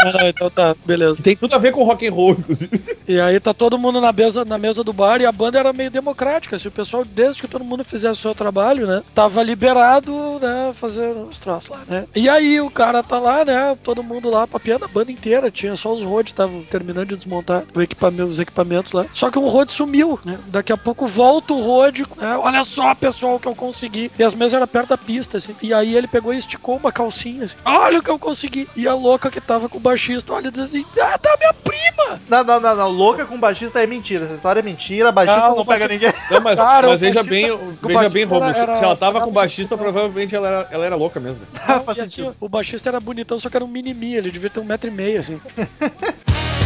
Ah, 0.00 0.28
então 0.28 0.50
tá, 0.50 0.76
beleza. 0.84 1.22
Tem 1.22 1.34
tudo 1.34 1.54
a 1.54 1.58
ver 1.58 1.72
com 1.72 1.82
rock 1.82 2.06
and 2.06 2.12
roll, 2.12 2.32
inclusive. 2.32 2.78
E 3.08 3.18
aí 3.18 3.40
tá 3.40 3.54
todo 3.54 3.78
mundo 3.78 4.00
na 4.00 4.12
mesa, 4.12 4.44
na 4.44 4.58
mesa 4.58 4.84
do 4.84 4.92
bar 4.92 5.20
e 5.20 5.26
a 5.26 5.32
banda 5.32 5.58
era 5.58 5.72
meio 5.72 5.90
democrática. 5.90 6.58
Se 6.58 6.68
o 6.68 6.70
pessoal, 6.70 7.04
desde 7.04 7.40
que 7.40 7.48
todo 7.48 7.64
mundo 7.64 7.84
fizesse 7.84 8.18
o 8.18 8.22
seu 8.22 8.34
trabalho, 8.34 8.86
né? 8.86 9.02
Tava 9.14 9.42
liberado, 9.42 10.12
né? 10.40 10.74
fazer 10.74 11.08
os 11.08 11.38
troços 11.38 11.70
lá, 11.70 11.80
né? 11.88 12.06
E 12.14 12.28
aí 12.28 12.60
o 12.60 12.70
cara 12.70 13.02
tá 13.02 13.18
lá, 13.18 13.44
né, 13.44 13.76
todo 13.82 14.02
mundo 14.02 14.30
lá 14.30 14.46
papiando 14.46 14.84
a 14.84 14.88
banda 14.88 15.10
inteira, 15.10 15.50
tinha 15.50 15.76
só 15.76 15.92
os 15.94 16.02
Rhodes, 16.02 16.32
estavam 16.32 16.62
terminando 16.62 17.08
de 17.08 17.16
desmontar 17.16 17.64
equipamento, 17.76 18.24
os 18.24 18.40
equipamentos 18.40 18.92
lá. 18.92 19.06
Só 19.12 19.30
que 19.30 19.38
o 19.38 19.48
Rode 19.48 19.72
sumiu, 19.72 20.18
né? 20.24 20.38
Daqui 20.48 20.72
a 20.72 20.76
pouco 20.76 21.06
volta 21.06 21.52
o 21.52 21.60
Rode, 21.60 22.04
né? 22.16 22.36
Olha 22.36 22.64
só, 22.64 22.94
pessoal, 22.94 23.38
que 23.38 23.46
eu 23.46 23.54
consegui. 23.54 24.10
E 24.18 24.22
as 24.22 24.34
mesas 24.34 24.54
eram 24.54 24.66
perto 24.66 24.93
da 24.94 24.98
pista, 24.98 25.38
assim. 25.38 25.54
E 25.62 25.72
aí 25.74 25.96
ele 25.96 26.06
pegou 26.06 26.32
e 26.32 26.38
esticou 26.38 26.76
uma 26.76 26.92
calcinha, 26.92 27.44
assim. 27.44 27.54
Olha 27.64 27.98
o 27.98 28.02
que 28.02 28.10
eu 28.10 28.18
consegui. 28.18 28.68
E 28.76 28.86
a 28.86 28.94
louca 28.94 29.30
que 29.30 29.40
tava 29.40 29.68
com 29.68 29.78
o 29.78 29.80
baixista, 29.80 30.32
olha, 30.32 30.50
diz 30.50 30.62
assim, 30.64 30.84
ah, 31.00 31.18
tá 31.18 31.36
minha 31.38 31.52
prima! 31.52 32.20
Não, 32.28 32.44
não, 32.44 32.60
não, 32.60 32.76
não. 32.76 32.88
Louca 32.90 33.24
com 33.26 33.38
baixista 33.38 33.80
é 33.82 33.86
mentira. 33.86 34.24
Essa 34.24 34.34
história 34.34 34.60
é 34.60 34.62
mentira. 34.62 35.10
Baixista 35.12 35.40
Não, 35.48 35.56
não, 35.56 35.62
o 35.62 35.66
pega 35.66 35.88
baixista- 35.88 36.06
ninguém. 36.08 36.22
Não, 36.30 36.40
mas, 36.40 36.58
Cara, 36.58 36.88
mas 36.88 37.00
veja 37.00 37.22
baixista- 37.22 37.30
bem, 37.30 37.76
veja 37.82 37.94
baixista 37.94 38.08
bem, 38.10 38.24
Romulo, 38.24 38.50
era- 38.56 38.72
se- 38.74 38.78
se 38.78 38.84
ela 38.84 38.96
tava 38.96 39.20
com 39.20 39.30
baixista, 39.32 39.76
bonitão. 39.76 39.92
provavelmente 39.92 40.34
ela 40.34 40.48
era, 40.48 40.68
ela 40.70 40.86
era 40.86 40.96
louca 40.96 41.18
mesmo. 41.20 41.42
E 41.96 42.00
assim, 42.00 42.32
o 42.40 42.48
baixista 42.48 42.88
era 42.88 43.00
bonitão, 43.00 43.38
só 43.38 43.48
que 43.50 43.56
era 43.56 43.64
um 43.64 43.68
mini-mi, 43.68 44.14
ele 44.16 44.30
devia 44.30 44.50
ter 44.50 44.60
um 44.60 44.64
metro 44.64 44.88
e 44.88 44.92
meio, 44.92 45.20
assim. 45.20 45.40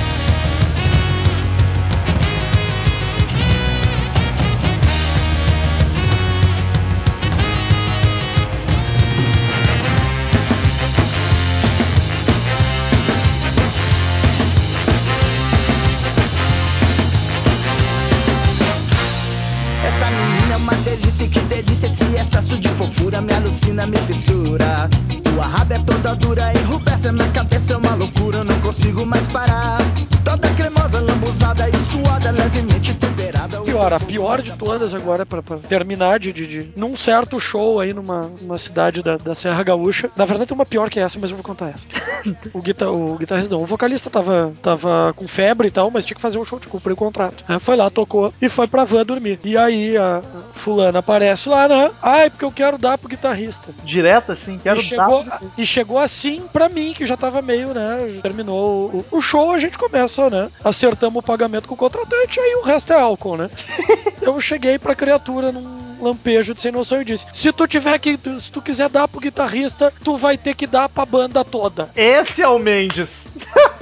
Pior, 33.88 33.92
a 33.94 34.00
pior 34.00 34.42
de 34.42 34.52
todas 34.52 34.92
agora, 34.94 35.24
pra, 35.24 35.42
pra 35.42 35.56
terminar 35.58 36.18
de, 36.18 36.32
de, 36.32 36.46
de- 36.46 36.70
Num 36.76 36.96
certo 36.96 37.38
show 37.40 37.80
aí 37.80 37.94
numa, 37.94 38.30
numa 38.40 38.58
cidade 38.58 39.02
da, 39.02 39.16
da 39.16 39.34
Serra 39.34 39.62
Gaúcha. 39.62 40.10
Na 40.16 40.24
verdade 40.24 40.48
tem 40.48 40.54
uma 40.54 40.66
pior 40.66 40.90
que 40.90 41.00
essa, 41.00 41.18
mas 41.18 41.30
eu 41.30 41.36
vou 41.36 41.44
contar 41.44 41.70
essa. 41.70 41.86
o, 42.52 42.60
guitar, 42.60 42.90
o 42.90 43.16
guitarrista 43.16 43.54
não, 43.54 43.62
o 43.62 43.66
vocalista 43.66 44.10
tava, 44.10 44.52
tava 44.62 45.12
com 45.14 45.26
febre 45.26 45.68
e 45.68 45.70
tal, 45.70 45.90
mas 45.90 46.04
tinha 46.04 46.14
que 46.16 46.20
fazer 46.20 46.38
um 46.38 46.44
show 46.44 46.58
de 46.58 46.66
cumprir 46.66 46.92
o 46.92 46.96
contrato. 46.96 47.44
né? 47.48 47.58
Foi 47.58 47.76
lá, 47.76 47.88
tocou 47.88 48.32
e 48.42 48.48
foi 48.48 48.66
pra 48.66 48.84
van 48.84 49.04
dormir. 49.04 49.38
E 49.44 49.56
aí 49.56 49.96
a, 49.96 50.22
fulana 50.56 50.98
aparece 50.98 51.48
lá, 51.48 51.66
né? 51.68 51.90
Ai, 52.02 52.28
porque 52.30 52.44
eu 52.44 52.52
quero 52.52 52.76
dar 52.78 52.98
pro 52.98 53.08
guitarrista. 53.08 53.72
Direto 53.84 54.32
assim, 54.32 54.58
quero 54.62 54.80
e, 54.80 54.82
chegou, 54.82 55.24
dar. 55.24 55.40
e 55.56 55.64
chegou 55.66 55.98
assim 55.98 56.42
pra 56.52 56.68
mim, 56.68 56.92
que 56.94 57.06
já 57.06 57.16
tava 57.16 57.40
meio, 57.40 57.72
né? 57.72 58.18
Terminou 58.22 58.86
o, 59.10 59.18
o 59.18 59.20
show, 59.22 59.52
a 59.52 59.58
gente 59.58 59.78
começa, 59.78 60.28
né? 60.28 60.50
Acertamos 60.64 61.20
o 61.20 61.26
pagamento 61.26 61.66
com 61.68 61.74
o 61.74 61.78
contratante, 61.78 62.38
aí 62.40 62.54
o 62.56 62.64
resto 62.64 62.92
é 62.92 63.00
álcool, 63.00 63.36
né? 63.36 63.48
Eu 64.20 64.40
cheguei 64.40 64.78
pra 64.78 64.94
criatura 64.94 65.52
num 65.52 66.02
lampejo 66.02 66.54
de 66.54 66.60
sem 66.60 66.72
noção 66.72 67.02
e 67.02 67.04
disse: 67.04 67.26
Se 67.32 67.52
tu 67.52 67.66
tiver 67.66 67.98
que. 67.98 68.18
Se 68.40 68.50
tu 68.50 68.60
quiser 68.60 68.88
dar 68.88 69.08
pro 69.08 69.20
guitarrista, 69.20 69.92
tu 70.02 70.16
vai 70.16 70.36
ter 70.36 70.54
que 70.54 70.66
dar 70.66 70.88
pra 70.88 71.06
banda 71.06 71.44
toda. 71.44 71.90
Esse 71.96 72.42
é 72.42 72.48
o 72.48 72.58
Mendes. 72.58 73.26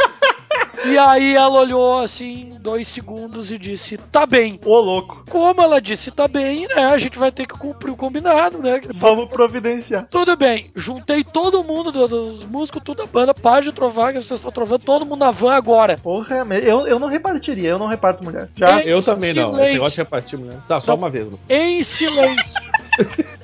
E 0.85 0.99
aí 0.99 1.35
ela 1.35 1.61
olhou 1.61 2.01
assim, 2.01 2.57
dois 2.61 2.87
segundos 2.89 3.51
e 3.51 3.59
disse: 3.59 3.97
Tá 3.97 4.27
bem. 4.27 4.61
Ô 4.65 4.79
louco. 4.79 5.25
Como 5.29 5.61
ela 5.63 5.81
disse 5.81 6.11
tá 6.11 6.29
bem, 6.29 6.67
né? 6.69 6.85
A 6.87 6.99
gente 6.99 7.19
vai 7.19 7.33
ter 7.33 7.47
que 7.47 7.55
cumprir 7.57 7.91
o 7.91 7.97
combinado, 7.97 8.59
né? 8.59 8.81
Vamos 8.95 9.29
providenciar. 9.29 10.07
Tudo 10.11 10.37
bem, 10.37 10.71
juntei 10.75 11.25
todo 11.25 11.65
mundo, 11.65 11.91
do- 11.91 12.09
dos 12.09 12.45
músicos, 12.45 12.83
toda 12.85 13.05
a 13.05 13.07
banda, 13.07 13.35
trovar, 13.75 14.13
que 14.13 14.21
vocês 14.23 14.39
estão 14.39 14.51
trovando, 14.53 14.83
todo 14.85 15.05
mundo 15.07 15.21
na 15.21 15.31
van 15.31 15.55
agora. 15.55 15.99
Porra, 16.03 16.45
mas 16.45 16.65
eu, 16.65 16.87
eu 16.87 16.99
não 16.99 17.09
repartiria, 17.09 17.71
eu 17.71 17.79
não 17.79 17.87
reparto 17.87 18.23
mulher. 18.23 18.49
Já. 18.57 18.83
Ei. 18.83 18.93
Eu 18.93 19.03
também 19.03 19.33
não. 19.33 19.59
Esse 19.59 19.73
negócio 19.73 19.93
de 19.93 19.99
repartir 19.99 20.39
mulher. 20.39 20.57
Tá, 20.69 20.81
só 20.81 20.95
uma 20.95 21.09
vez. 21.11 21.29
Em 21.49 21.83
silêncio. 21.83 22.55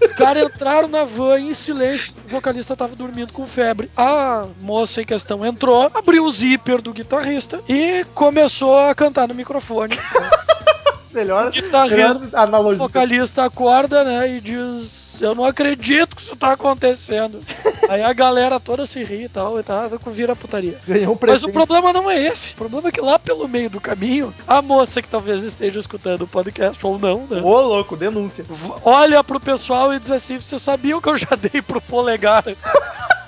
Os 0.00 0.12
caras 0.14 0.44
entraram 0.44 0.88
na 0.88 1.04
van 1.04 1.38
em 1.40 1.54
silêncio. 1.54 2.12
O 2.26 2.28
vocalista 2.28 2.76
tava 2.76 2.94
dormindo 2.94 3.32
com 3.32 3.46
febre. 3.46 3.90
A 3.96 4.44
moça 4.60 5.00
em 5.00 5.04
questão 5.04 5.44
entrou, 5.44 5.90
abriu 5.94 6.24
o 6.24 6.32
zíper 6.32 6.80
do 6.82 6.92
guitarrista 6.92 7.60
e 7.68 8.04
começou 8.14 8.78
a 8.78 8.94
cantar 8.94 9.28
no 9.28 9.34
microfone. 9.34 9.96
Melhor, 11.12 11.50
Guitarrista, 11.50 12.20
o 12.32 12.36
analogia. 12.38 12.78
vocalista 12.78 13.44
acorda, 13.44 14.04
né, 14.04 14.36
e 14.36 14.40
diz: 14.40 14.99
Eu 15.20 15.34
não 15.34 15.44
acredito 15.44 16.16
que 16.16 16.22
isso 16.22 16.36
tá 16.36 16.52
acontecendo. 16.52 17.40
Aí 17.88 18.02
a 18.02 18.12
galera 18.12 18.58
toda 18.58 18.86
se 18.86 19.02
ri 19.02 19.24
e 19.24 19.28
tal, 19.28 19.58
e 19.58 19.62
tá, 19.62 19.88
vira 20.06 20.34
putaria. 20.34 20.78
Ganhou 20.86 21.14
um 21.14 21.18
Mas 21.20 21.42
o 21.44 21.50
problema 21.50 21.92
não 21.92 22.10
é 22.10 22.20
esse. 22.20 22.52
O 22.54 22.56
problema 22.56 22.88
é 22.88 22.92
que 22.92 23.00
lá 23.00 23.18
pelo 23.18 23.46
meio 23.48 23.68
do 23.68 23.80
caminho, 23.80 24.32
a 24.46 24.62
moça 24.62 25.02
que 25.02 25.08
talvez 25.08 25.42
esteja 25.42 25.80
escutando 25.80 26.22
o 26.22 26.28
podcast 26.28 26.84
ou 26.84 26.98
não, 26.98 27.26
né? 27.28 27.40
Ô 27.42 27.60
louco, 27.60 27.96
denúncia. 27.96 28.44
Olha 28.84 29.22
pro 29.22 29.40
pessoal 29.40 29.92
e 29.92 29.98
diz 29.98 30.10
assim: 30.10 30.38
Vocês 30.40 30.62
sabiam 30.62 31.00
que 31.00 31.08
eu 31.08 31.16
já 31.16 31.36
dei 31.36 31.60
pro 31.60 31.80
polegar? 31.80 32.44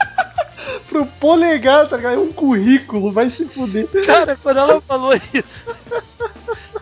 Pro 0.92 1.06
polegar, 1.06 1.88
tá 1.88 1.96
ligado? 1.96 2.14
É 2.14 2.18
um 2.18 2.32
currículo, 2.32 3.10
vai 3.10 3.30
se 3.30 3.46
fuder. 3.46 3.88
Cara, 4.04 4.36
quando 4.36 4.58
ela 4.58 4.80
falou 4.82 5.14
isso, 5.14 5.54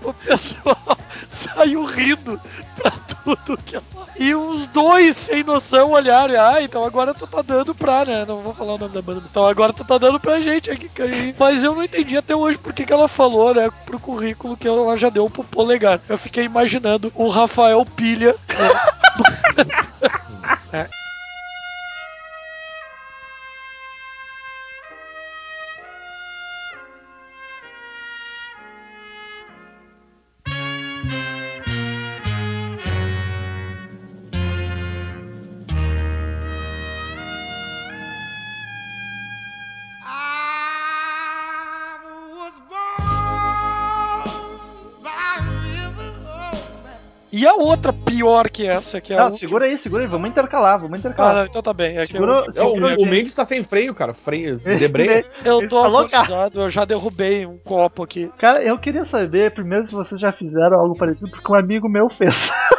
o 0.03 0.13
pessoal 0.13 0.99
saiu 1.31 1.85
rindo 1.85 2.41
pra 2.77 2.91
tudo 2.91 3.57
que 3.59 3.77
ela. 3.77 3.85
E 4.19 4.35
os 4.35 4.67
dois 4.67 5.17
sem 5.17 5.45
noção 5.45 5.93
olharam, 5.93 6.35
e, 6.35 6.37
ah, 6.37 6.61
então 6.61 6.85
agora 6.85 7.15
tu 7.15 7.27
tá 7.27 7.41
dando 7.41 7.75
pra, 7.75 8.05
né? 8.05 8.25
Não 8.27 8.43
vou 8.43 8.53
falar 8.53 8.75
o 8.75 8.79
nome 8.79 8.93
da 8.93 9.01
banda. 9.01 9.23
Então 9.31 9.47
agora 9.47 9.73
tu 9.73 9.85
tá 9.85 9.97
dando 9.97 10.19
pra 10.19 10.41
gente 10.41 10.71
aqui, 10.71 10.89
cara. 10.89 11.11
Mas 11.39 11.63
eu 11.63 11.75
não 11.75 11.85
entendi 11.85 12.17
até 12.17 12.35
hoje 12.35 12.59
por 12.59 12.73
que 12.73 12.85
que 12.85 12.93
ela 12.93 13.09
falou, 13.09 13.55
né, 13.55 13.71
pro 13.87 14.01
currículo 14.01 14.57
que 14.57 14.67
ela 14.67 14.97
já 14.99 15.09
deu 15.09 15.31
pro 15.31 15.45
polegar. 15.45 16.01
Eu 16.09 16.19
fiquei 16.19 16.45
imaginando 16.45 17.13
o 17.15 17.29
Rafael 17.29 17.87
Pilha. 17.87 18.35
né? 20.73 20.87
I 20.87 20.87
a 47.51 47.55
outra 47.55 47.93
pior 47.93 48.49
que 48.49 48.67
essa, 48.67 49.01
que 49.01 49.13
é 49.13 49.17
Não, 49.17 49.25
última- 49.25 49.39
segura 49.39 49.65
aí, 49.67 49.77
segura 49.79 50.03
aí. 50.03 50.09
Vamos 50.09 50.31
intercalar, 50.31 50.79
vamos 50.79 50.95
Ah, 50.95 50.99
intercalar. 50.99 51.35
não, 51.35 51.45
então 51.47 51.63
tá 51.63 51.73
bem. 51.73 51.99
É 51.99 52.07
que 52.07 52.13
Segura- 52.13 52.33
eu, 52.33 52.45
É, 52.45 52.49
o, 52.67 52.71
segura 52.75 52.97
o 52.99 53.07
Mendes 53.07 53.35
tá 53.35 53.45
sem 53.45 53.63
freio, 53.63 53.95
cara. 53.95 54.15
Freio, 54.15 54.59
debreia. 54.79 55.25
eu 55.45 55.69
tô 55.69 55.79
alcoolizado, 55.79 56.61
eu 56.63 56.71
já 56.71 56.85
derrubei 56.85 57.45
um 57.47 57.59
copo 57.59 58.03
aqui. 58.03 58.31
Cara, 58.39 58.63
eu 58.63 58.79
queria 58.79 59.05
saber 59.05 59.51
primeiro 59.53 59.85
se 59.87 59.93
vocês 59.93 60.21
já 60.21 60.33
fizeram 60.33 60.79
algo 60.81 60.97
parecido, 60.97 61.31
porque 61.31 61.53
um 61.53 61.57
amigo 61.57 61.89
meu 61.89 62.09
fez. 62.09 62.51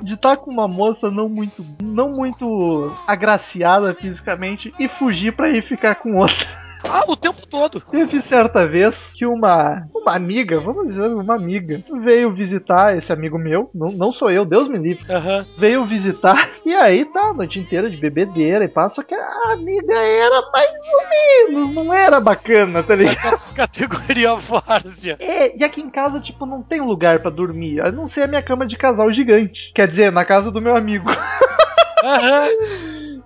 De 0.00 0.14
estar 0.14 0.36
com 0.36 0.48
uma 0.50 0.68
moça 0.68 1.10
não 1.10 1.28
muito, 1.28 1.64
não 1.82 2.12
muito 2.12 2.94
agraciada 3.06 3.92
fisicamente 3.94 4.72
e 4.78 4.86
fugir 4.86 5.32
pra 5.32 5.48
ir 5.50 5.60
ficar 5.60 5.96
com 5.96 6.14
outra. 6.16 6.46
Ah, 6.84 7.04
o 7.06 7.16
tempo 7.16 7.46
todo. 7.46 7.80
Teve 7.90 8.20
certa 8.22 8.66
vez 8.66 8.96
que 9.14 9.26
uma, 9.26 9.86
uma 9.94 10.14
amiga, 10.14 10.60
vamos 10.60 10.88
dizer, 10.88 11.08
uma 11.08 11.34
amiga, 11.34 11.82
veio 12.02 12.32
visitar 12.32 12.96
esse 12.96 13.12
amigo 13.12 13.38
meu, 13.38 13.70
não, 13.74 13.90
não 13.90 14.12
sou 14.12 14.30
eu, 14.30 14.44
Deus 14.44 14.68
me 14.68 14.78
livre, 14.78 15.04
Aham. 15.08 15.44
veio 15.58 15.84
visitar, 15.84 16.50
e 16.64 16.74
aí 16.74 17.04
tá, 17.04 17.28
a 17.28 17.34
noite 17.34 17.58
inteira 17.58 17.88
de 17.90 17.96
bebedeira 17.96 18.64
e 18.64 18.68
pá, 18.68 18.88
só 18.88 19.02
que 19.02 19.14
a 19.14 19.52
amiga 19.52 19.96
era 19.96 20.42
mais 20.52 20.70
ou 20.92 21.54
menos, 21.56 21.74
não 21.74 21.92
era 21.92 22.20
bacana, 22.20 22.82
tá 22.82 22.94
ligado? 22.94 23.38
Categoria 23.54 24.36
várzea. 24.36 25.16
É, 25.18 25.58
e 25.58 25.64
aqui 25.64 25.80
em 25.80 25.90
casa, 25.90 26.20
tipo, 26.20 26.46
não 26.46 26.62
tem 26.62 26.80
lugar 26.80 27.20
pra 27.20 27.30
dormir, 27.30 27.80
a 27.80 27.90
não 27.90 28.06
ser 28.06 28.22
a 28.22 28.26
minha 28.28 28.42
cama 28.42 28.66
de 28.66 28.76
casal 28.76 29.10
gigante, 29.12 29.72
quer 29.74 29.88
dizer, 29.88 30.12
na 30.12 30.24
casa 30.24 30.50
do 30.50 30.60
meu 30.60 30.76
amigo. 30.76 31.08
Aham. 32.04 32.48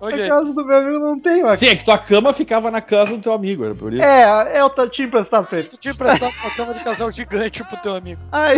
Na 0.03 0.09
Ok. 0.09 0.27
casa 0.27 0.53
do 0.53 0.65
meu 0.65 0.77
amigo 0.77 0.99
não 0.99 1.19
tem 1.19 1.43
uma 1.43 1.55
Sim, 1.55 1.67
é 1.67 1.75
que 1.75 1.85
tua 1.85 1.97
cama 1.97 2.33
ficava 2.33 2.69
na 2.69 2.81
casa 2.81 3.15
do 3.15 3.21
teu 3.21 3.33
amigo, 3.33 3.63
era 3.63 3.73
por 3.73 3.93
isso. 3.93 4.01
É, 4.03 4.59
eu 4.59 4.69
t- 4.69 4.89
tinha 4.89 5.07
emprestado 5.07 5.47
pra 5.47 5.59
ele. 5.59 5.67
Tu 5.69 5.77
tinha 5.77 5.93
emprestado 5.93 6.31
uma 6.43 6.51
cama 6.55 6.73
de 6.73 6.79
casal 6.83 7.09
gigante 7.11 7.63
pro 7.63 7.77
teu 7.77 7.95
amigo. 7.95 8.21
Aí, 8.31 8.57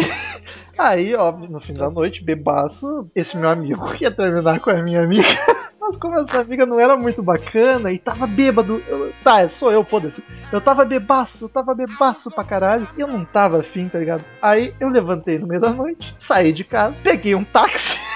aí, 0.78 1.16
óbvio, 1.16 1.50
no 1.50 1.60
fim 1.62 1.74
da 1.74 1.90
noite, 1.90 2.24
bebaço, 2.24 3.10
esse 3.16 3.38
meu 3.38 3.50
amigo 3.50 3.84
ia 4.02 4.12
terminar 4.12 4.60
com 4.60 4.70
a 4.70 4.82
minha 4.82 5.04
amiga. 5.04 5.28
Mas 5.80 5.98
como 5.98 6.20
essa 6.20 6.40
amiga 6.40 6.66
não 6.66 6.80
era 6.80 6.98
muito 6.98 7.22
bacana 7.22 7.92
e 7.92 8.00
tava 8.00 8.26
bêbado, 8.26 8.82
eu- 8.88 9.14
tá, 9.24 9.48
sou 9.48 9.72
eu, 9.72 9.84
foda-se. 9.84 10.24
Eu 10.52 10.60
tava 10.60 10.84
bebaço, 10.84 11.46
eu 11.46 11.50
tava 11.50 11.76
bebaço 11.76 12.32
pra 12.32 12.44
caralho. 12.44 12.88
E 12.98 13.02
eu 13.02 13.08
não 13.08 13.24
tava 13.24 13.60
afim, 13.60 13.88
tá 13.88 14.00
ligado? 14.00 14.24
Aí 14.42 14.74
eu 14.80 14.90
levantei 14.90 15.38
no 15.38 15.46
meio 15.46 15.62
da 15.62 15.70
noite, 15.72 16.16
saí 16.18 16.52
de 16.52 16.64
casa, 16.64 16.96
peguei 17.04 17.36
um 17.36 17.44
táxi 17.44 18.00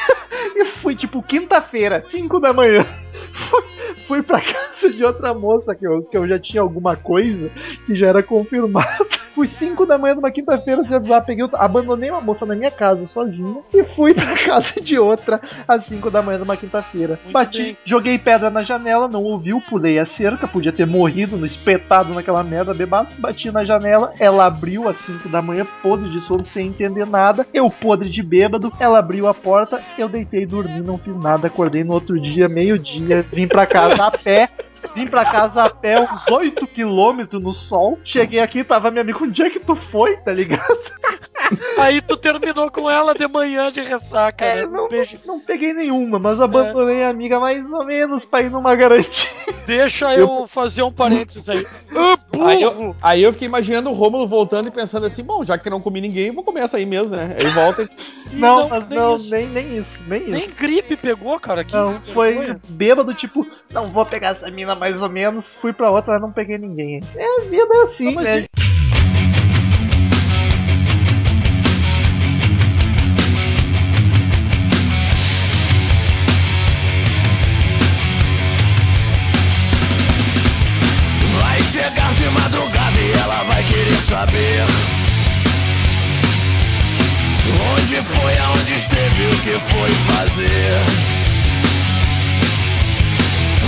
E 0.55 0.65
fui, 0.65 0.95
tipo, 0.95 1.21
quinta-feira, 1.21 2.03
5 2.07 2.39
da 2.39 2.51
manhã. 2.51 2.85
Fui, 3.31 3.63
fui 4.07 4.21
pra 4.21 4.41
casa 4.41 4.89
de 4.89 5.03
outra 5.03 5.33
moça 5.33 5.73
que 5.73 5.87
eu, 5.87 6.03
que 6.03 6.17
eu 6.17 6.27
já 6.27 6.37
tinha 6.39 6.61
alguma 6.61 6.95
coisa 6.95 7.49
que 7.85 7.95
já 7.95 8.07
era 8.07 8.23
confirmada. 8.23 9.05
Fui 9.39 9.47
5 9.47 9.85
da 9.85 9.97
manhã 9.97 10.15
numa 10.15 10.31
quinta-feira, 10.31 10.83
sem 10.83 10.97
avisar, 10.97 11.23
peguei, 11.23 11.47
abandonei 11.53 12.09
uma 12.09 12.19
moça 12.19 12.45
na 12.45 12.55
minha 12.55 12.71
casa 12.71 13.07
sozinha 13.07 13.61
e 13.73 13.83
fui 13.83 14.13
pra 14.13 14.35
casa 14.35 14.81
de 14.81 14.99
outra 14.99 15.39
às 15.67 15.85
5 15.85 16.09
da 16.11 16.21
manhã 16.21 16.39
numa 16.39 16.57
quinta-feira. 16.57 17.19
Bati, 17.31 17.63
bem. 17.63 17.77
joguei 17.85 18.17
pedra 18.17 18.49
na 18.49 18.63
janela, 18.63 19.07
não 19.07 19.23
ouviu, 19.23 19.61
pulei 19.61 19.97
a 19.97 20.05
cerca, 20.05 20.47
podia 20.47 20.73
ter 20.73 20.85
morrido 20.85 21.37
no 21.37 21.45
espetado 21.45 22.13
naquela 22.13 22.43
merda 22.43 22.73
bebaço. 22.73 23.15
Bati 23.17 23.49
na 23.51 23.63
janela, 23.63 24.13
ela 24.19 24.45
abriu 24.45 24.89
às 24.89 24.97
5 24.97 25.29
da 25.29 25.41
manhã, 25.41 25.65
podre 25.81 26.09
de 26.09 26.19
sono, 26.19 26.43
sem 26.43 26.67
entender 26.67 27.05
nada. 27.05 27.47
Eu 27.53 27.69
podre 27.69 28.09
de 28.09 28.21
bêbado, 28.21 28.73
ela 28.79 28.99
abriu 28.99 29.27
a 29.27 29.33
porta, 29.33 29.81
eu 30.01 30.09
deitei, 30.09 30.45
dormi, 30.45 30.81
não 30.81 30.97
fiz 30.97 31.17
nada. 31.17 31.47
Acordei 31.47 31.83
no 31.83 31.93
outro 31.93 32.19
dia, 32.19 32.47
meio-dia, 32.49 33.25
vim 33.31 33.47
pra 33.47 33.65
casa 33.65 34.05
a 34.05 34.11
pé. 34.11 34.49
Vim 34.95 35.07
pra 35.07 35.25
casa 35.25 35.63
a 35.63 35.69
pé 35.69 35.99
uns 35.99 36.27
8 36.27 36.65
quilômetros 36.67 37.41
no 37.41 37.53
sol. 37.53 37.99
Cheguei 38.03 38.39
aqui, 38.39 38.63
tava 38.63 38.89
minha 38.89 39.01
amiga, 39.01 39.23
onde 39.23 39.43
é 39.43 39.49
que 39.49 39.59
tu 39.59 39.75
foi, 39.75 40.17
tá 40.17 40.31
ligado? 40.31 40.79
Aí 41.77 42.01
tu 42.01 42.15
terminou 42.17 42.69
com 42.71 42.89
ela 42.89 43.13
de 43.13 43.27
manhã 43.27 43.71
de 43.71 43.81
ressaca, 43.81 44.43
É, 44.45 44.65
né? 44.65 44.71
não, 44.71 44.87
não 45.25 45.39
peguei 45.39 45.73
nenhuma, 45.73 46.19
mas 46.19 46.39
abandonei 46.39 47.03
a 47.03 47.09
amiga 47.09 47.39
mais 47.39 47.63
ou 47.71 47.85
menos 47.85 48.25
pra 48.25 48.41
ir 48.41 48.51
numa 48.51 48.75
garantia. 48.75 49.29
Deixa 49.65 50.13
eu 50.15 50.47
fazer 50.47 50.83
um 50.83 50.91
parênteses 50.91 51.47
aí. 51.49 51.65
Ah, 51.95 52.17
Aí 52.47 52.61
eu, 52.61 52.95
aí 53.01 53.23
eu 53.23 53.31
fiquei 53.33 53.47
imaginando 53.47 53.89
o 53.89 53.93
Rômulo 53.93 54.27
voltando 54.27 54.67
e 54.67 54.71
pensando 54.71 55.05
assim, 55.05 55.23
bom, 55.23 55.43
já 55.43 55.57
que 55.57 55.69
não 55.69 55.81
comi 55.81 55.99
ninguém, 56.01 56.31
vou 56.31 56.43
comer 56.43 56.61
essa 56.61 56.77
aí 56.77 56.85
mesmo, 56.85 57.15
né? 57.17 57.35
Aí 57.37 57.49
volta 57.49 57.83
e... 57.83 57.89
E 58.31 58.35
Não, 58.35 58.69
mas 58.69 58.87
nem 58.87 58.99
não, 58.99 59.15
isso. 59.15 59.29
nem, 59.29 59.47
nem 59.47 59.77
isso, 59.77 59.99
nem 60.07 60.21
isso. 60.21 60.29
Nem 60.31 60.49
gripe 60.51 60.95
pegou, 60.95 61.39
cara. 61.39 61.63
Que 61.63 61.73
Não, 61.75 61.93
foi 62.13 62.35
vergonha. 62.35 62.59
bêbado, 62.69 63.13
tipo, 63.13 63.45
não 63.71 63.87
vou 63.87 64.05
pegar 64.05 64.29
essa 64.29 64.49
mina 64.51 64.75
mais 64.75 65.01
ou 65.01 65.09
menos. 65.09 65.53
Fui 65.55 65.73
pra 65.73 65.89
outra, 65.91 66.13
mas 66.13 66.21
não 66.21 66.31
peguei 66.31 66.57
ninguém. 66.57 67.01
É, 67.15 67.41
vida 67.41 67.67
é 67.73 67.81
assim, 67.83 68.05
Não, 68.05 68.13
mas 68.13 68.23
né? 68.25 68.45
Saber 84.09 84.65
Onde 87.75 87.95
foi, 88.01 88.37
aonde 88.39 88.73
esteve, 88.73 89.25
o 89.25 89.41
que 89.41 89.59
foi 89.59 89.89
fazer. 89.91 90.81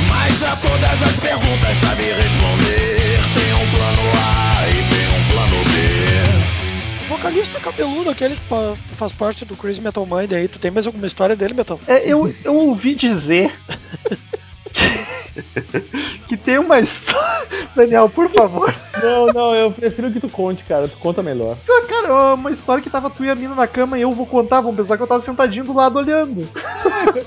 Mas 0.10 0.44
a 0.44 0.56
todas 0.56 1.04
as 1.04 1.18
perguntas 1.18 1.78
sabe 1.78 2.04
responder. 2.04 3.20
Tem 3.36 3.54
um 3.54 3.70
plano 3.70 4.02
A 4.18 4.68
e 4.70 4.80
tem 4.90 5.08
um 5.10 5.24
plano 5.32 5.58
B. 5.66 7.06
O 7.06 7.08
vocalista 7.08 7.60
cabeludo, 7.60 8.10
aquele 8.10 8.36
que 8.36 8.42
faz 8.96 9.12
parte 9.12 9.46
do 9.46 9.56
Crazy 9.56 9.82
Metal 9.82 10.06
Mind 10.06 10.34
aí, 10.34 10.48
tu 10.48 10.58
tem 10.58 10.72
mais 10.72 10.88
alguma 10.88 11.06
história 11.06 11.36
dele, 11.36 11.54
Metal? 11.54 11.80
É, 11.88 12.00
eu, 12.08 12.34
eu 12.44 12.56
ouvi 12.56 12.96
dizer 12.96 13.54
que 16.28 16.38
tem 16.38 16.58
uma 16.60 16.80
história. 16.80 17.48
Daniel, 17.76 18.10
por 18.10 18.30
favor. 18.30 18.74
Não, 19.02 19.28
não, 19.28 19.56
eu 19.56 19.72
prefiro 19.72 20.12
que 20.12 20.20
tu 20.20 20.30
conte, 20.30 20.64
cara. 20.64 20.88
Tu 20.88 20.98
conta 20.98 21.24
melhor. 21.24 21.56
Cara, 21.88 22.08
é 22.08 22.34
uma 22.34 22.52
história 22.52 22.82
que 22.84 22.90
tava 22.90 23.10
tu 23.10 23.24
e 23.24 23.30
a 23.30 23.36
mina 23.36 23.56
na 23.56 23.68
cama 23.68 23.98
e 23.98 24.02
eu 24.02 24.12
vou 24.14 24.26
contar. 24.26 24.62
Vão 24.62 24.76
pensar 24.76 24.98
que 24.98 25.04
eu 25.04 25.08
tava 25.08 25.24
sentadinho 25.24 25.66
do 25.66 25.74
lado 25.74 25.98
olhando. 25.98 26.48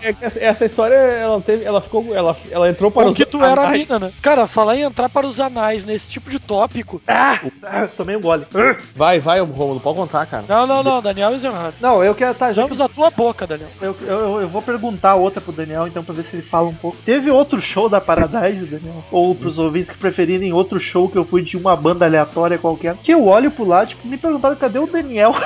É 0.03 0.15
essa- 0.47 0.65
história, 0.65 0.95
ela 0.95 1.41
teve. 1.41 1.65
Ela 1.65 1.81
ficou. 1.81 2.15
Ela, 2.15 2.37
ela 2.51 2.69
entrou 2.69 2.91
para 2.91 3.05
Ou 3.05 3.11
os. 3.11 3.17
que 3.17 3.27
tu 3.27 3.43
era 3.45 3.69
a 3.69 3.71
mina, 3.71 3.99
né? 3.99 4.13
Cara, 4.23 4.47
falar 4.47 4.77
em 4.77 4.83
entrar 4.83 5.09
para 5.09 5.27
os 5.27 5.39
anais 5.41 5.85
nesse 5.85 6.09
tipo 6.09 6.31
de 6.31 6.39
tópico. 6.39 7.01
Ah, 7.07 7.41
ah, 7.63 7.89
tomei 7.97 8.17
um 8.17 8.21
gole. 8.21 8.47
Vai, 8.95 9.21
vai, 9.21 9.41
Rômulo, 9.41 9.81
pode 9.81 9.97
contar, 9.97 10.27
cara. 10.27 10.45
Não, 10.49 10.67
não, 10.67 10.83
não, 10.83 11.03
Daniel 11.03 11.33
Eisenhardt. 11.33 11.77
Não, 11.81 12.03
eu 12.03 12.15
quero. 12.15 12.35
Tá, 12.35 12.53
já 12.53 12.65
que 12.67 12.73
Usamos 12.73 12.81
a 12.81 12.89
tua 12.89 13.11
boca, 13.11 13.47
Daniel. 13.47 13.69
Eu, 13.81 13.97
eu, 14.07 14.41
eu 14.43 14.49
vou 14.49 14.63
perguntar 14.63 15.15
outra 15.15 15.41
pro 15.41 15.53
Daniel, 15.53 15.87
então, 15.87 16.03
pra 16.03 16.15
ver 16.15 16.25
se 16.25 16.37
ele 16.37 16.43
fala 16.43 16.69
um 16.69 16.75
pouco. 16.75 16.97
Teve 17.05 17.31
outro 17.31 17.61
show 17.61 17.89
da 17.95 18.01
Paradise, 18.01 18.67
Daniel? 18.67 19.05
Ou 19.13 19.35
pros 19.35 19.57
ouvintes 19.59 19.91
que 19.91 19.99
preferirem 19.99 20.53
outro 20.53 20.81
show 20.81 21.09
que 21.09 21.17
eu 21.17 21.25
fui 21.25 21.43
de 21.43 21.57
uma 21.57 21.77
banda 21.77 22.05
aleatória 22.05 22.59
qualquer. 22.59 22.97
Que 22.97 23.13
eu 23.15 23.27
olho 23.27 23.51
pro 23.53 23.65
lado, 23.65 23.89
tipo, 23.91 24.07
me 24.09 24.19
perguntaram 24.19 24.57
cadê 24.57 24.79
o 24.81 24.87
Daniel? 24.87 25.33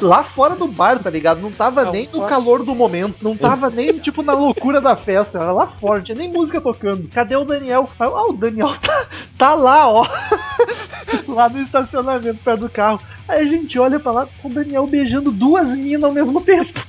Lá 0.00 0.22
fora 0.22 0.54
do 0.54 0.68
bar, 0.68 1.00
tá 1.00 1.10
ligado? 1.10 1.40
Não 1.40 1.50
tava 1.50 1.84
Não, 1.84 1.90
nem 1.92 2.04
no 2.04 2.10
posso- 2.12 2.28
calor 2.28 2.64
do 2.64 2.72
momento. 2.72 3.16
Não 3.20 3.36
tava 3.36 3.68
nem, 3.68 3.98
tipo, 3.98 4.22
na 4.22 4.32
loucura 4.32 4.80
da 4.80 4.94
festa. 4.94 5.38
Era 5.38 5.52
lá 5.52 5.66
fora, 5.66 5.96
não 5.96 6.04
tinha 6.04 6.16
nem 6.18 6.30
música 6.30 6.60
tocando. 6.60 7.08
Cadê 7.08 7.34
o 7.34 7.44
Daniel? 7.44 7.90
Ah, 7.98 8.28
o 8.28 8.32
Daniel 8.32 8.70
tá, 8.80 9.06
tá 9.36 9.54
lá, 9.54 9.88
ó. 9.90 10.06
lá 11.26 11.48
no 11.48 11.60
estacionamento, 11.62 12.38
perto 12.44 12.60
do 12.60 12.68
carro. 12.70 13.00
Aí 13.26 13.40
a 13.40 13.44
gente 13.44 13.76
olha 13.78 13.98
pra 13.98 14.12
lá 14.12 14.28
com 14.40 14.48
o 14.48 14.52
Daniel 14.54 14.86
beijando 14.86 15.32
duas 15.32 15.66
minas 15.76 16.04
ao 16.04 16.12
mesmo 16.12 16.40
tempo. 16.42 16.80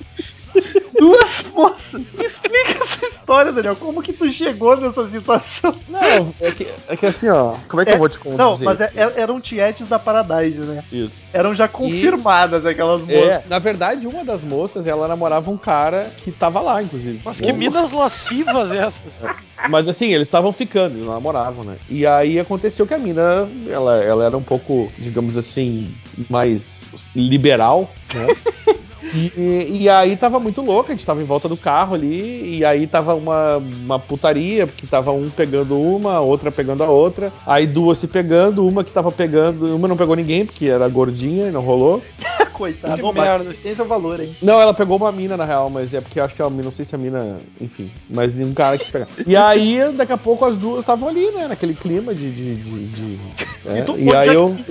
Duas 0.99 1.43
moças. 1.53 2.01
Me 2.13 2.25
explica 2.25 2.83
essa 2.83 3.05
história, 3.49 3.53
Daniel. 3.53 3.75
Como 3.75 4.01
que 4.01 4.13
tu 4.13 4.31
chegou 4.31 4.77
nessa 4.77 5.09
situação? 5.09 5.75
Não, 5.87 6.33
é 6.39 6.51
que, 6.51 6.67
é 6.87 6.95
que 6.95 7.05
assim, 7.05 7.29
ó. 7.29 7.55
Como 7.67 7.81
é 7.81 7.85
que 7.85 7.91
eu 7.93 7.97
vou 7.97 8.09
te 8.09 8.19
contar? 8.19 8.37
Não, 8.37 8.57
mas 8.59 8.79
é- 8.79 8.91
é- 8.95 9.21
eram 9.21 9.41
tietes 9.41 9.87
da 9.87 9.99
Paradise, 9.99 10.59
né? 10.59 10.83
Isso. 10.91 11.25
Eram 11.33 11.53
já 11.53 11.67
confirmadas 11.67 12.65
aquelas 12.65 13.01
moças. 13.01 13.13
É, 13.15 13.43
na 13.47 13.59
verdade, 13.59 14.07
uma 14.07 14.23
das 14.23 14.41
moças, 14.41 14.87
ela 14.87 15.07
namorava 15.07 15.49
um 15.51 15.57
cara 15.57 16.11
que 16.17 16.31
tava 16.31 16.61
lá, 16.61 16.81
inclusive. 16.81 17.19
Mas 17.23 17.39
que 17.41 17.51
minas 17.51 17.91
lascivas 17.91 18.71
essas. 18.71 19.13
Mas 19.69 19.89
assim, 19.89 20.13
eles 20.13 20.27
estavam 20.27 20.53
ficando, 20.53 20.93
eles 20.95 21.03
não 21.05 21.13
namoravam, 21.13 21.65
né? 21.65 21.77
E 21.89 22.07
aí 22.07 22.39
aconteceu 22.39 22.87
que 22.87 22.93
a 22.93 22.97
mina, 22.97 23.49
ela, 23.67 24.01
ela 24.01 24.25
era 24.25 24.37
um 24.37 24.41
pouco, 24.41 24.89
digamos 24.97 25.37
assim, 25.37 25.93
mais 26.29 26.89
liberal, 27.13 27.93
né? 28.13 28.27
E, 29.13 29.81
e 29.81 29.89
aí 29.89 30.15
tava 30.15 30.39
muito 30.39 30.61
louca, 30.61 30.91
a 30.91 30.95
gente 30.95 31.05
tava 31.05 31.21
em 31.21 31.25
volta 31.25 31.47
do 31.49 31.57
carro 31.57 31.95
ali, 31.95 32.57
e 32.59 32.65
aí 32.65 32.85
tava 32.87 33.15
uma, 33.15 33.57
uma 33.57 33.99
putaria, 33.99 34.67
porque 34.67 34.85
tava 34.87 35.11
um 35.11 35.29
pegando 35.29 35.79
uma, 35.79 36.19
outra 36.19 36.51
pegando 36.51 36.83
a 36.83 36.87
outra, 36.89 37.31
aí 37.45 37.65
duas 37.65 37.97
se 37.97 38.07
pegando, 38.07 38.67
uma 38.67 38.83
que 38.83 38.91
tava 38.91 39.11
pegando, 39.11 39.75
uma 39.75 39.87
não 39.87 39.97
pegou 39.97 40.15
ninguém, 40.15 40.45
porque 40.45 40.65
era 40.67 40.87
gordinha 40.87 41.47
e 41.47 41.51
não 41.51 41.61
rolou. 41.61 42.01
Coitado. 42.59 42.97
Que 43.01 43.13
merda. 43.13 43.55
Tem 43.63 43.73
seu 43.73 43.85
valor, 43.85 44.19
hein? 44.19 44.35
Não, 44.41 44.59
ela 44.59 44.73
pegou 44.73 44.97
uma 44.97 45.11
mina, 45.13 45.37
na 45.37 45.45
real, 45.45 45.69
mas 45.69 45.93
é 45.93 46.01
porque 46.01 46.19
eu 46.19 46.25
acho 46.25 46.35
que 46.35 46.41
a 46.41 46.49
mina, 46.49 46.63
não 46.63 46.71
sei 46.73 46.83
se 46.83 46.93
a 46.93 46.97
mina, 46.97 47.37
enfim, 47.59 47.89
mas 48.09 48.35
nenhum 48.35 48.53
cara 48.53 48.77
quis 48.77 48.89
pegar. 48.89 49.07
E 49.25 49.33
aí, 49.33 49.79
daqui 49.93 50.11
a 50.11 50.17
pouco, 50.17 50.43
as 50.43 50.57
duas 50.57 50.79
estavam 50.79 51.07
ali, 51.07 51.31
né, 51.31 51.47
naquele 51.47 51.73
clima 51.73 52.13
de. 52.13 52.29
de, 52.29 52.55
de- 52.57 52.87
de- 52.89 53.19
né? 53.63 53.81
tu, 53.83 53.97
E 53.97 54.03
onde 54.07 54.15
aí 54.15 54.29
é 54.29 54.35
eu. 54.35 54.55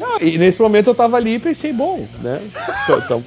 Ah, 0.00 0.18
e 0.22 0.38
nesse 0.38 0.62
momento 0.62 0.88
eu 0.90 0.94
tava 0.94 1.16
ali 1.16 1.34
e 1.34 1.38
pensei, 1.40 1.72
bom, 1.72 2.06
né? 2.22 2.40
Tô, 2.86 3.00
tô, 3.08 3.22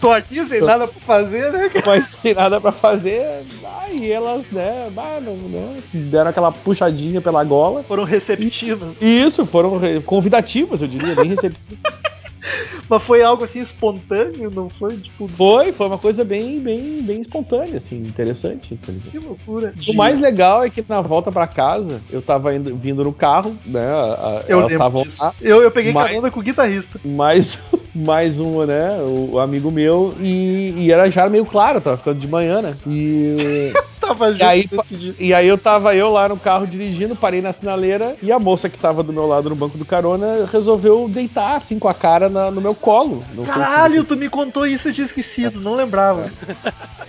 Tô 0.00 0.10
aqui 0.12 0.46
sem 0.46 0.60
nada 0.60 0.86
pra 0.86 1.00
fazer, 1.00 1.52
né, 1.52 1.68
cara? 1.68 1.86
mas 1.86 2.08
sem 2.10 2.34
nada 2.34 2.60
pra 2.60 2.72
fazer. 2.72 3.44
Aí 3.82 4.10
elas, 4.10 4.50
né, 4.50 4.90
ah, 4.96 5.20
não, 5.20 5.36
né, 5.36 5.82
deram 5.92 6.30
aquela 6.30 6.50
puxadinha 6.52 7.20
pela 7.20 7.42
gola. 7.44 7.82
Foram 7.84 8.04
receptivas. 8.04 8.94
E 9.00 9.22
isso, 9.22 9.44
foram 9.46 9.76
re- 9.78 10.00
convidativas, 10.00 10.80
eu 10.82 10.88
diria, 10.88 11.14
nem 11.14 11.26
receptivas. 11.28 11.78
Mas 12.88 13.02
foi 13.02 13.22
algo 13.22 13.44
assim 13.44 13.60
espontâneo, 13.60 14.50
não 14.54 14.68
foi? 14.70 14.96
Tipo, 14.96 15.28
Foi, 15.28 15.72
foi 15.72 15.86
uma 15.86 15.98
coisa 15.98 16.24
bem, 16.24 16.60
bem, 16.60 17.02
bem 17.02 17.20
espontânea, 17.20 17.76
assim, 17.78 17.96
interessante. 17.96 18.76
tá 18.76 18.92
que 19.10 19.18
loucura. 19.18 19.74
O 19.88 19.94
mais 19.94 20.18
legal 20.20 20.62
é 20.64 20.70
que 20.70 20.84
na 20.88 21.00
volta 21.00 21.32
pra 21.32 21.46
casa, 21.46 22.00
eu 22.10 22.22
tava 22.22 22.54
indo, 22.54 22.76
vindo 22.76 23.02
no 23.04 23.12
carro, 23.12 23.56
né? 23.66 23.84
a- 23.86 24.44
Eu 24.48 24.58
elas 24.60 24.72
estavam 24.72 25.04
lá, 25.18 25.34
Eu, 25.40 25.62
eu 25.62 25.70
peguei 25.70 25.92
Mas- 25.92 26.06
carona 26.08 26.30
com 26.30 26.40
o 26.40 26.42
guitarrista. 26.42 27.00
mais, 27.04 27.58
mais 27.94 28.38
um, 28.38 28.64
né? 28.64 28.98
O, 29.02 29.38
amigo 29.38 29.70
meu, 29.70 30.14
e, 30.20 30.74
e 30.76 30.92
era 30.92 31.10
já 31.10 31.28
meio 31.28 31.44
claro, 31.46 31.80
tava 31.80 31.96
ficando 31.96 32.18
de 32.18 32.28
manhã, 32.28 32.62
né? 32.62 32.74
E, 32.86 33.72
Tava 34.06 34.30
junto 34.30 34.44
aí, 34.44 34.64
dia. 34.88 35.14
e 35.18 35.34
aí 35.34 35.48
eu 35.48 35.58
tava 35.58 35.92
eu 35.96 36.10
lá 36.10 36.28
no 36.28 36.36
carro 36.38 36.64
dirigindo, 36.64 37.16
parei 37.16 37.42
na 37.42 37.52
sinaleira, 37.52 38.14
e 38.22 38.30
a 38.30 38.38
moça 38.38 38.68
que 38.68 38.78
tava 38.78 39.02
do 39.02 39.12
meu 39.12 39.26
lado 39.26 39.50
no 39.50 39.56
banco 39.56 39.76
do 39.76 39.84
carona 39.84 40.46
resolveu 40.46 41.08
deitar 41.08 41.56
assim 41.56 41.76
com 41.76 41.88
a 41.88 41.94
cara 41.94 42.28
na- 42.36 42.50
no 42.50 42.60
meu 42.60 42.74
colo. 42.74 43.24
Não 43.34 43.44
sei 43.44 43.54
se 43.54 43.58
Caralho, 43.60 43.92
vocês- 43.94 44.04
tu 44.04 44.16
me 44.16 44.28
contou 44.28 44.66
isso, 44.66 44.88
eu 44.88 44.92
tinha 44.94 45.06
esquecido, 45.06 45.60
não 45.60 45.74
lembrava. 45.74 46.30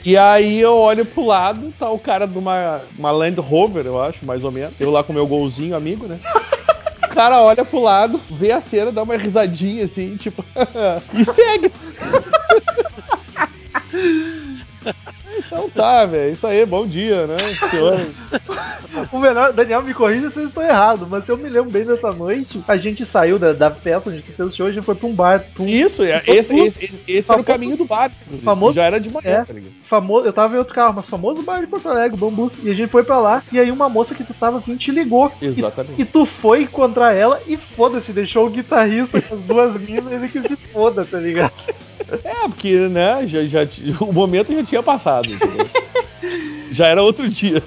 E 0.05 0.15
aí 0.15 0.59
eu 0.61 0.78
olho 0.78 1.05
pro 1.05 1.25
lado, 1.25 1.73
tá 1.78 1.89
o 1.89 1.99
cara 1.99 2.25
de 2.25 2.38
uma, 2.39 2.82
uma 2.97 3.11
Land 3.11 3.41
Rover, 3.41 3.86
eu 3.86 4.01
acho, 4.01 4.25
mais 4.25 4.45
ou 4.45 4.51
menos. 4.51 4.73
Eu 4.80 4.89
lá 4.89 5.03
com 5.03 5.11
meu 5.11 5.28
golzinho 5.28 5.75
amigo, 5.75 6.07
né? 6.07 6.17
O 7.03 7.09
cara 7.09 7.41
olha 7.41 7.65
pro 7.65 7.82
lado, 7.82 8.21
vê 8.30 8.51
a 8.53 8.61
cena, 8.61 8.89
dá 8.91 9.03
uma 9.03 9.17
risadinha 9.17 9.84
assim, 9.84 10.15
tipo, 10.15 10.45
e 11.13 11.25
segue. 11.25 11.73
Então 15.38 15.69
tá, 15.69 16.05
velho. 16.05 16.31
Isso 16.33 16.45
aí, 16.47 16.65
bom 16.65 16.85
dia, 16.88 17.27
né, 17.27 17.38
senhor? 17.69 17.99
O 19.11 19.19
melhor, 19.19 19.53
Daniel, 19.53 19.83
me 19.83 19.93
corrija 19.93 20.31
se 20.31 20.39
eu 20.39 20.45
estou 20.47 20.63
errado, 20.63 21.05
mas 21.09 21.23
se 21.23 21.31
eu 21.31 21.38
me 21.38 21.47
lembro 21.47 21.69
bem 21.69 21.83
dessa 21.85 22.11
noite, 22.11 22.59
a 22.67 22.77
gente 22.77 23.05
saiu 23.05 23.38
da, 23.38 23.53
da 23.53 23.69
festa, 23.69 24.09
a 24.09 24.13
gente 24.13 24.31
fez 24.31 24.49
o 24.49 24.51
show, 24.51 24.65
a 24.65 24.71
gente 24.71 24.83
foi 24.83 24.95
pra 24.95 25.07
um 25.07 25.13
bar. 25.13 25.45
Pra 25.53 25.63
um 25.63 25.67
Isso, 25.67 26.01
é- 26.01 26.23
esse, 26.25 26.55
esse, 26.57 26.83
esse, 26.85 27.03
esse 27.07 27.31
era 27.31 27.39
o 27.39 27.43
caminho 27.43 27.77
do 27.77 27.85
bar. 27.85 28.09
Famoso- 28.43 28.73
Já 28.73 28.85
era 28.85 28.99
de 28.99 29.11
manhã, 29.11 29.41
É. 29.41 29.45
tá 29.45 29.53
ligado? 29.53 29.71
famoso, 29.83 30.25
eu 30.25 30.33
tava 30.33 30.55
em 30.55 30.57
outro 30.57 30.73
carro, 30.73 30.93
mas 30.95 31.05
famoso 31.05 31.43
bar 31.43 31.59
de 31.61 31.67
Porto 31.67 31.88
Alegre, 31.89 32.17
Bambus, 32.17 32.53
e 32.63 32.71
a 32.71 32.73
gente 32.73 32.89
foi 32.89 33.03
pra 33.03 33.19
lá, 33.19 33.43
e 33.51 33.59
aí 33.59 33.69
uma 33.69 33.88
moça 33.88 34.15
que 34.15 34.23
tu 34.23 34.33
tava 34.33 34.57
afim 34.57 34.75
te 34.75 34.89
ligou. 34.91 35.31
Exatamente. 35.41 35.99
E, 35.99 36.01
e 36.01 36.05
tu 36.05 36.25
foi 36.25 36.63
encontrar 36.63 37.13
ela 37.13 37.39
e 37.47 37.55
foda-se, 37.55 38.11
deixou 38.11 38.47
o 38.47 38.49
guitarrista 38.49 39.21
com 39.21 39.35
as 39.35 39.41
duas 39.41 39.79
minas, 39.79 40.11
ele 40.11 40.27
que 40.27 40.41
se 40.41 40.55
foda, 40.55 41.05
tá 41.05 41.19
ligado? 41.19 41.51
É, 42.23 42.47
porque, 42.47 42.88
né, 42.88 43.23
já, 43.27 43.43
já, 43.43 43.67
o 43.99 44.13
momento 44.13 44.53
já 44.53 44.63
tinha 44.63 44.81
passado, 44.81 45.26
já 46.71 46.88
era 46.88 47.01
outro 47.01 47.28
dia. 47.30 47.63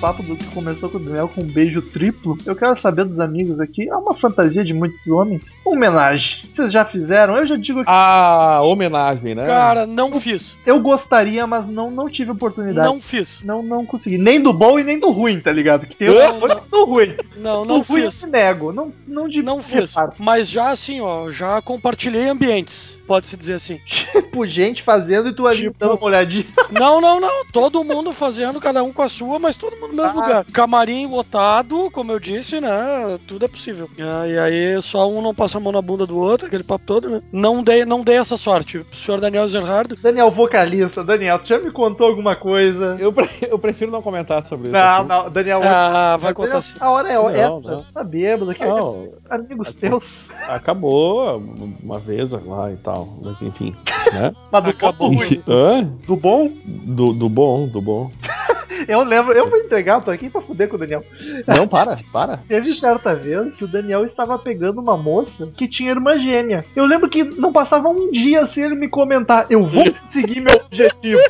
Papo 0.00 0.22
do 0.22 0.34
que 0.36 0.46
começou 0.46 0.88
com 0.88 0.96
o 0.96 1.00
Daniel 1.00 1.28
com 1.28 1.42
um 1.42 1.46
beijo 1.46 1.82
triplo, 1.82 2.36
eu 2.46 2.56
quero 2.56 2.74
saber 2.76 3.04
dos 3.04 3.20
amigos 3.20 3.60
aqui, 3.60 3.88
é 3.88 3.94
uma 3.94 4.14
fantasia 4.14 4.64
de 4.64 4.72
muitos 4.72 5.06
homens, 5.08 5.54
homenagem. 5.64 6.42
Vocês 6.54 6.72
já 6.72 6.84
fizeram? 6.84 7.36
Eu 7.36 7.46
já 7.46 7.56
digo 7.56 7.80
que 7.80 7.90
A 7.90 8.60
homenagem, 8.62 9.34
né? 9.34 9.46
Cara, 9.46 9.86
não 9.86 10.18
fiz. 10.20 10.54
eu 10.64 10.80
gostaria, 10.80 11.46
mas 11.46 11.66
não, 11.66 11.90
não 11.90 12.08
tive 12.08 12.30
oportunidade. 12.30 12.86
Não 12.88 13.00
fiz. 13.00 13.40
Não, 13.44 13.62
não 13.62 13.84
consegui. 13.84 14.16
Nem 14.16 14.40
do 14.40 14.52
bom 14.52 14.78
e 14.78 14.84
nem 14.84 14.98
do 14.98 15.10
ruim, 15.10 15.40
tá 15.40 15.52
ligado? 15.52 15.86
Que 15.86 15.94
tem 15.96 16.08
o 16.08 16.14
Não, 16.14 16.46
e 16.46 16.70
do 16.70 16.84
ruim. 16.84 17.14
Não, 17.36 17.62
do 17.62 17.68
não 17.68 17.80
ruim 17.82 18.02
fiz. 18.10 18.22
eu 18.22 18.26
me 18.28 18.32
nego. 18.32 18.72
Não, 18.72 18.92
não 19.06 19.28
de 19.28 19.42
Não 19.42 19.62
fiz. 19.62 19.94
Mas 20.18 20.48
já 20.48 20.70
assim, 20.70 21.00
ó, 21.00 21.30
já 21.30 21.60
compartilhei 21.60 22.28
ambientes, 22.28 22.96
pode-se 23.10 23.36
dizer 23.36 23.54
assim. 23.54 23.80
Tipo, 23.84 24.46
gente 24.46 24.84
fazendo 24.84 25.28
e 25.30 25.32
tu 25.32 25.44
ali 25.44 25.62
Tipo- 25.62 25.76
dando 25.80 25.94
uma 25.96 26.04
olhadinha. 26.06 26.46
Não, 26.70 27.00
não, 27.00 27.18
não. 27.18 27.44
Todo 27.52 27.82
mundo 27.82 28.12
fazendo, 28.12 28.60
cada 28.60 28.80
um 28.84 28.92
com 28.92 29.02
a 29.02 29.08
sua, 29.08 29.40
mas 29.40 29.56
todo 29.56 29.72
mundo 29.76 29.92
no 29.96 30.02
mesmo 30.04 30.20
Ah. 30.20 30.22
lugar. 30.24 30.44
Camarim 30.52 31.08
lotado, 31.08 31.90
como 31.90 32.12
eu 32.12 32.20
disse, 32.20 32.60
né? 32.60 33.18
Tudo 33.26 33.44
é 33.44 33.48
possível. 33.48 33.90
Ah, 33.98 34.28
E 34.28 34.38
aí 34.38 34.80
só 34.80 35.10
um 35.10 35.20
não 35.20 35.34
passa 35.34 35.58
a 35.58 35.60
mão 35.60 35.72
na 35.72 35.82
bunda 35.82 36.06
do 36.06 36.16
outro, 36.16 36.46
aquele 36.46 36.62
papo 36.62 36.84
todo, 36.86 37.10
né? 37.10 37.20
Não 37.32 37.60
dei, 37.64 37.84
não 37.84 38.04
dei 38.04 38.16
essa 38.18 38.36
sorte. 38.36 38.78
O 38.78 38.86
senhor 38.94 39.20
Daniel 39.20 39.48
Zerhard. 39.48 39.94
Daniel, 40.00 40.30
vocalista. 40.30 41.02
Daniel, 41.02 41.40
tu 41.40 41.48
já 41.48 41.58
me 41.58 41.72
contou 41.72 42.06
alguma 42.06 42.36
coisa? 42.36 42.96
Eu, 43.00 43.12
pre- 43.12 43.28
eu 43.42 43.58
prefiro 43.58 43.90
não 43.90 44.00
comentar 44.00 44.46
sobre 44.46 44.68
isso. 44.68 44.72
Não, 44.76 45.04
não, 45.04 45.28
Daniel. 45.30 45.60
Ah, 45.64 46.16
vai 46.16 46.32
Daniel, 46.32 46.34
contar 46.34 46.58
assim. 46.58 46.74
A 46.78 46.88
hora 46.90 47.08
é 47.08 47.14
Não, 47.16 47.28
essa. 47.30 47.70
não. 47.72 47.82
Tá 47.92 48.04
bêbado. 48.04 48.54
Que 48.54 48.64
Não, 48.64 49.08
Amigos 49.28 49.74
teus. 49.74 50.30
acabou 50.48 51.36
uma 51.82 51.98
vez 51.98 52.30
lá 52.32 52.70
e 52.70 52.76
tal, 52.76 52.99
mas 53.22 53.42
enfim, 53.42 53.74
né? 54.12 54.32
Mas 54.50 54.64
do 54.64 54.70
Acabou. 54.70 55.10
bom, 55.10 55.16
do 55.16 55.18
ruim. 55.18 55.42
Hã? 55.48 55.82
Do 56.06 56.16
bom, 56.16 56.50
Do, 56.64 57.12
do 57.12 57.28
bom, 57.28 57.66
do 57.66 57.80
bom. 57.80 58.10
eu 58.88 59.02
lembro. 59.02 59.32
Eu 59.32 59.48
vou 59.48 59.58
entregar, 59.58 59.98
eu 59.98 60.02
tô 60.02 60.10
aqui 60.10 60.30
pra 60.30 60.40
fuder 60.40 60.68
com 60.68 60.76
o 60.76 60.78
Daniel. 60.78 61.04
Não, 61.46 61.66
para, 61.66 61.98
para. 62.12 62.38
Teve 62.48 62.70
certa 62.70 63.14
vez 63.14 63.56
que 63.56 63.64
o 63.64 63.68
Daniel 63.68 64.04
estava 64.04 64.38
pegando 64.38 64.80
uma 64.80 64.96
moça 64.96 65.48
que 65.56 65.68
tinha 65.68 65.90
irmã 65.90 66.18
gêmea. 66.18 66.64
Eu 66.74 66.84
lembro 66.86 67.08
que 67.08 67.24
não 67.24 67.52
passava 67.52 67.88
um 67.88 68.10
dia 68.10 68.46
sem 68.46 68.64
ele 68.64 68.74
me 68.74 68.88
comentar: 68.88 69.46
Eu 69.50 69.66
vou 69.66 69.84
conseguir 69.92 70.40
meu 70.40 70.54
objetivo. 70.56 71.20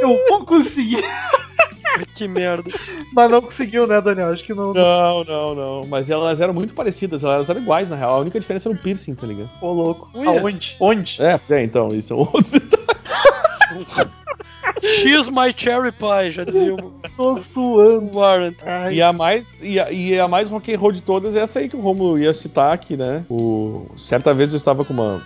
Eu 0.00 0.16
vou 0.28 0.44
conseguir. 0.44 1.02
Que 2.14 2.26
merda. 2.26 2.70
Mas 3.12 3.30
não 3.30 3.42
conseguiu, 3.42 3.86
né, 3.86 4.00
Daniel? 4.00 4.28
Acho 4.32 4.44
que 4.44 4.54
não. 4.54 4.72
Não, 4.72 5.24
não, 5.24 5.54
não. 5.54 5.80
Mas 5.88 6.08
elas 6.08 6.40
eram 6.40 6.54
muito 6.54 6.74
parecidas, 6.74 7.22
elas 7.22 7.50
eram 7.50 7.60
iguais, 7.60 7.90
na 7.90 7.96
real. 7.96 8.14
A 8.14 8.18
única 8.20 8.40
diferença 8.40 8.68
era 8.68 8.76
o 8.76 8.80
piercing, 8.80 9.14
tá 9.14 9.26
ligado? 9.26 9.50
Ô, 9.60 9.72
louco. 9.72 10.10
Ui. 10.14 10.26
Aonde? 10.26 10.76
Onde? 10.80 11.22
É, 11.22 11.38
é, 11.50 11.64
então, 11.64 11.88
isso 11.88 12.12
é 12.12 12.16
outro. 12.16 12.60
X 14.82 15.28
my 15.30 15.52
cherry 15.56 15.92
pie, 15.92 16.30
já 16.30 16.44
dizia 16.44 16.74
o 16.74 16.92
Tô 17.16 17.36
suando. 17.38 18.16
Warrant. 18.16 18.56
Ai, 18.64 18.94
E 18.94 19.02
a 19.02 19.12
mais 19.12 19.60
e 19.62 19.78
a, 19.78 19.90
e 19.90 20.18
a 20.18 20.26
mais 20.26 20.50
rock 20.50 20.74
and 20.74 20.78
roll 20.78 20.92
de 20.92 21.02
todas 21.02 21.36
é 21.36 21.40
essa 21.40 21.58
aí 21.58 21.68
que 21.68 21.76
o 21.76 21.80
Romulo 21.80 22.18
ia 22.18 22.32
citar 22.32 22.72
aqui, 22.72 22.96
né? 22.96 23.24
O 23.28 23.86
certa 23.96 24.32
vez 24.32 24.52
eu 24.52 24.56
estava 24.56 24.84
com 24.84 24.92
uma 24.92 25.22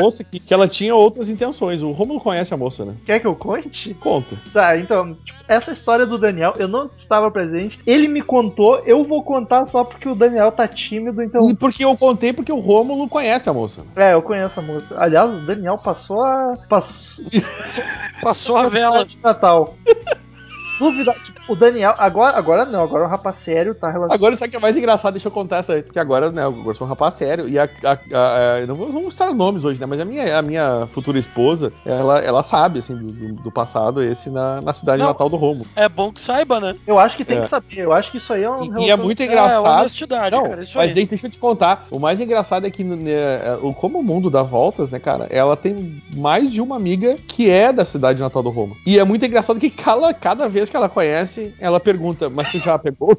moça 0.00 0.22
que, 0.24 0.38
que 0.38 0.52
ela 0.52 0.68
tinha 0.68 0.94
outras 0.94 1.28
intenções. 1.28 1.82
O 1.82 1.92
Romulo 1.92 2.20
conhece 2.20 2.52
a 2.52 2.56
moça, 2.56 2.84
né? 2.84 2.94
Quer 3.04 3.20
que 3.20 3.26
eu 3.26 3.34
conte? 3.34 3.94
Conta. 3.94 4.40
Tá, 4.52 4.76
então, 4.78 5.14
tipo, 5.14 5.38
essa 5.48 5.70
história 5.72 6.06
do 6.06 6.18
Daniel, 6.18 6.54
eu 6.58 6.68
não 6.68 6.90
estava 6.96 7.30
presente. 7.30 7.80
Ele 7.86 8.08
me 8.08 8.22
contou, 8.22 8.78
eu 8.84 9.04
vou 9.04 9.22
contar 9.22 9.66
só 9.66 9.84
porque 9.84 10.08
o 10.08 10.14
Daniel 10.14 10.52
tá 10.52 10.68
tímido, 10.68 11.22
então. 11.22 11.48
E 11.50 11.54
porque 11.56 11.84
eu 11.84 11.96
contei 11.96 12.32
porque 12.32 12.52
o 12.52 12.58
Rômulo 12.60 13.08
conhece 13.08 13.48
a 13.48 13.52
moça. 13.52 13.84
É, 13.96 14.14
eu 14.14 14.22
conheço 14.22 14.60
a 14.60 14.62
moça. 14.62 14.94
Aliás, 14.98 15.32
o 15.36 15.46
Daniel 15.46 15.78
passou 15.78 16.22
a. 16.22 16.56
Passou 16.68 17.24
Passou 18.22 18.56
a 18.56 18.68
vela. 18.68 19.04
de 19.04 19.18
Natal. 19.22 19.74
Dúvida, 20.78 21.12
tipo, 21.24 21.37
o 21.48 21.56
Daniel, 21.56 21.94
agora, 21.98 22.36
agora 22.36 22.64
não, 22.64 22.80
agora 22.82 23.04
é 23.04 23.06
um 23.06 23.10
rapaz 23.10 23.36
sério, 23.38 23.74
tá 23.74 23.86
relacionado. 23.88 24.12
Agora, 24.14 24.36
sabe 24.36 24.48
o 24.48 24.50
que 24.52 24.56
é 24.56 24.60
mais 24.60 24.76
engraçado? 24.76 25.12
Deixa 25.14 25.28
eu 25.28 25.32
contar 25.32 25.58
essa 25.58 25.72
aí. 25.74 25.82
Que 25.82 25.98
agora, 25.98 26.30
né, 26.30 26.42
eu 26.44 26.74
sou 26.74 26.86
um 26.86 26.90
rapaz 26.90 27.14
sério. 27.14 27.48
E 27.48 27.58
a. 27.58 27.64
a- 27.64 27.90
a- 27.90 28.56
a- 28.62 28.66
não 28.66 28.74
vou- 28.74 28.86
vamos 28.88 29.02
mostrar 29.04 29.32
nomes 29.34 29.64
hoje, 29.64 29.80
né? 29.80 29.86
Mas 29.86 30.00
a 30.00 30.04
minha, 30.04 30.38
a 30.38 30.42
minha 30.42 30.86
futura 30.88 31.18
esposa, 31.18 31.72
ela, 31.84 32.18
ela 32.18 32.42
sabe, 32.42 32.78
assim, 32.80 32.94
do, 32.96 33.10
do- 33.12 33.42
do 33.42 33.50
passado 33.52 34.02
esse 34.02 34.30
na, 34.30 34.60
na 34.60 34.72
cidade 34.72 35.00
Não. 35.02 35.08
natal 35.08 35.28
do 35.28 35.36
Romulo. 35.36 35.66
É 35.74 35.88
bom 35.88 36.12
que 36.12 36.20
saiba, 36.20 36.60
né? 36.60 36.76
Eu 36.86 36.98
acho 36.98 37.16
que 37.16 37.24
tem 37.24 37.38
É. 37.38 37.42
que 37.42 37.48
saber, 37.48 37.78
eu 37.80 37.92
acho 37.92 38.10
que 38.10 38.18
isso 38.18 38.32
aí 38.32 38.42
é 38.42 38.50
um. 38.50 38.80
E, 38.80 38.86
e 38.86 38.90
é 38.90 38.96
muito 38.96 39.22
É, 39.22 39.26
engraçado. 39.26 39.80
honestidade, 39.80 40.36
Não, 40.36 40.42
cara. 40.48 40.62
Isso 40.62 40.76
mas 40.76 40.96
aí. 40.96 41.06
deixa 41.06 41.26
eu 41.26 41.30
te 41.30 41.38
contar. 41.38 41.86
O 41.90 41.98
mais 41.98 42.20
engraçado 42.20 42.66
é 42.66 42.70
que 42.70 42.84
né, 42.84 43.10
é, 43.10 43.58
o- 43.62 43.72
como 43.72 43.98
o 43.98 44.02
mundo 44.02 44.28
dá 44.30 44.42
voltas, 44.42 44.90
né, 44.90 44.98
cara? 44.98 45.26
Ela 45.30 45.56
tem 45.56 46.02
mais 46.14 46.52
de 46.52 46.60
uma 46.60 46.76
amiga 46.76 47.16
que 47.26 47.50
é 47.50 47.72
da 47.72 47.84
cidade 47.84 48.20
natal 48.22 48.42
do 48.42 48.50
Roma. 48.50 48.76
E 48.86 48.98
é 48.98 49.04
muito 49.04 49.24
engraçado 49.24 49.58
que 49.60 49.70
cada, 49.70 50.12
cada 50.14 50.48
vez 50.48 50.68
que 50.68 50.76
ela 50.76 50.88
conhece, 50.88 51.37
ela 51.58 51.80
pergunta: 51.80 52.28
Mas 52.30 52.50
tu 52.50 52.58
já 52.58 52.78
pegou? 52.78 53.10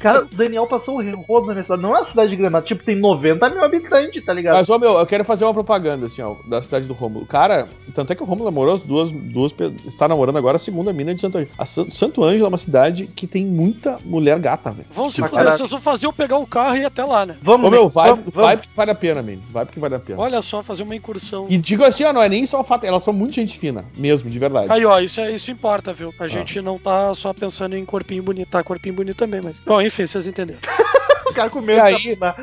Cara, 0.00 0.22
o 0.22 0.26
Daniel 0.26 0.66
passou 0.66 1.00
um 1.00 1.20
rodo 1.20 1.54
na 1.54 1.62
cidade. 1.62 1.82
Não 1.82 1.94
é 1.94 2.00
uma 2.00 2.04
cidade 2.06 2.36
grande, 2.36 2.52
mas, 2.52 2.64
tipo, 2.64 2.84
tem 2.84 2.96
90 2.96 3.50
mil 3.50 3.62
habitantes, 3.64 4.24
tá 4.24 4.32
ligado? 4.32 4.54
Mas, 4.56 4.68
ô 4.68 4.78
meu, 4.78 4.98
eu 4.98 5.06
quero 5.06 5.24
fazer 5.24 5.44
uma 5.44 5.54
propaganda, 5.54 6.06
assim, 6.06 6.22
ó, 6.22 6.36
da 6.46 6.60
cidade 6.62 6.86
do 6.86 6.94
Rômulo. 6.94 7.26
Cara, 7.26 7.68
tanto 7.94 8.12
é 8.12 8.16
que 8.16 8.22
o 8.22 8.26
Rômulo 8.26 8.44
namorou 8.46 8.74
as 8.74 8.82
duas, 8.82 9.10
duas. 9.10 9.52
Está 9.86 10.06
namorando 10.08 10.36
agora 10.36 10.56
a 10.56 10.58
segunda 10.58 10.92
mina 10.92 11.14
de 11.14 11.20
Santo 11.20 11.38
Ângelo. 11.38 11.52
A 11.58 11.64
San- 11.64 11.90
Santo 11.90 12.22
Ângelo 12.24 12.44
é 12.44 12.48
uma 12.48 12.58
cidade 12.58 13.06
que 13.06 13.26
tem 13.26 13.44
muita 13.46 13.98
mulher 14.04 14.38
gata, 14.38 14.70
velho. 14.70 14.86
Vão 14.92 15.10
se 15.10 15.20
caralho. 15.22 15.56
vocês 15.56 15.70
vão 15.70 15.80
fazer 15.80 16.06
eu 16.06 16.12
pegar 16.12 16.38
o 16.38 16.46
carro 16.46 16.76
e 16.76 16.80
ir 16.80 16.84
até 16.84 17.04
lá, 17.04 17.24
né? 17.26 17.36
Vamos, 17.42 17.66
Ô 17.66 17.70
meu, 17.70 17.88
vai, 17.88 18.08
vamos, 18.08 18.24
vamos. 18.26 18.34
vai 18.46 18.56
porque 18.56 18.70
vale 18.74 18.90
a 18.90 18.94
pena, 18.94 19.22
Mendes. 19.22 19.48
Vai 19.48 19.64
porque 19.64 19.80
vale 19.80 19.94
a 19.94 19.98
pena. 20.00 20.20
Olha 20.20 20.40
só, 20.42 20.62
fazer 20.62 20.82
uma 20.82 20.94
incursão. 20.94 21.46
E 21.48 21.56
digo 21.56 21.84
assim, 21.84 22.04
ó, 22.04 22.12
não 22.12 22.22
é 22.22 22.28
nem 22.28 22.46
só 22.46 22.60
o 22.60 22.64
fato, 22.64 22.84
elas 22.84 23.02
são 23.02 23.12
muito 23.12 23.34
gente 23.34 23.58
fina, 23.58 23.84
mesmo, 23.96 24.28
de 24.30 24.38
verdade. 24.38 24.70
Aí, 24.70 24.84
ó, 24.84 24.98
isso, 25.00 25.20
é, 25.20 25.30
isso 25.30 25.50
importa, 25.50 25.92
viu? 25.92 26.12
Ah. 26.18 26.24
A 26.24 26.28
gente 26.28 26.60
não 26.60 26.78
tá 26.78 27.14
só 27.14 27.32
pensando 27.32 27.76
em 27.76 27.84
corpinho 27.84 28.22
bonito, 28.22 28.48
tá? 28.50 28.62
Corpinho 28.62 28.94
bonito 28.94 29.16
também, 29.16 29.40
mas. 29.40 29.60
Bom, 29.60 29.80
enfim, 29.86 30.06
vocês 30.06 30.26
entenderam. 30.26 30.60
Os 31.26 31.34
caras 31.34 31.52
com 31.52 31.60
medo 31.60 31.82
aí-. 31.82 32.16
Ma- 32.16 32.34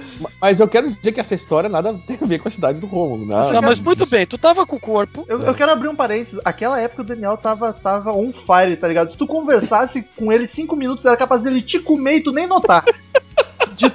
Mas 0.42 0.60
eu 0.60 0.68
quero 0.68 0.88
dizer 0.88 1.12
que 1.14 1.20
essa 1.20 1.34
história 1.34 1.70
nada 1.70 1.94
tem 2.06 2.18
a 2.22 2.26
ver 2.26 2.40
com 2.40 2.48
a 2.50 2.52
cidade 2.52 2.82
do 2.82 2.86
Rômulo, 2.88 3.26
né? 3.26 3.34
Tá, 3.52 3.62
mas 3.62 3.80
muito 3.80 4.06
bem, 4.06 4.26
tu 4.26 4.38
tava 4.38 4.66
com 4.66 4.76
o 4.76 4.80
corpo. 4.80 5.24
Eu, 5.28 5.40
eu 5.40 5.54
quero 5.56 5.72
abrir 5.72 5.88
um 5.88 5.96
parênteses. 5.96 6.40
Aquela 6.44 6.80
época 6.82 7.02
o 7.02 7.06
Daniel 7.06 7.38
tava, 7.38 7.72
tava 7.72 8.12
on 8.12 8.32
fire, 8.34 8.76
tá 8.76 8.88
ligado? 8.88 9.10
Se 9.10 9.18
tu 9.18 9.26
conversasse 9.26 10.04
com 10.18 10.32
ele 10.34 10.48
cinco 10.48 10.76
minutos, 10.76 11.06
era 11.06 11.16
capaz 11.16 11.42
dele 11.42 11.62
te 11.62 11.80
comer 11.80 12.18
e 12.18 12.24
tu 12.24 12.32
nem 12.34 12.46
notar. 12.46 12.84
De, 13.76 13.92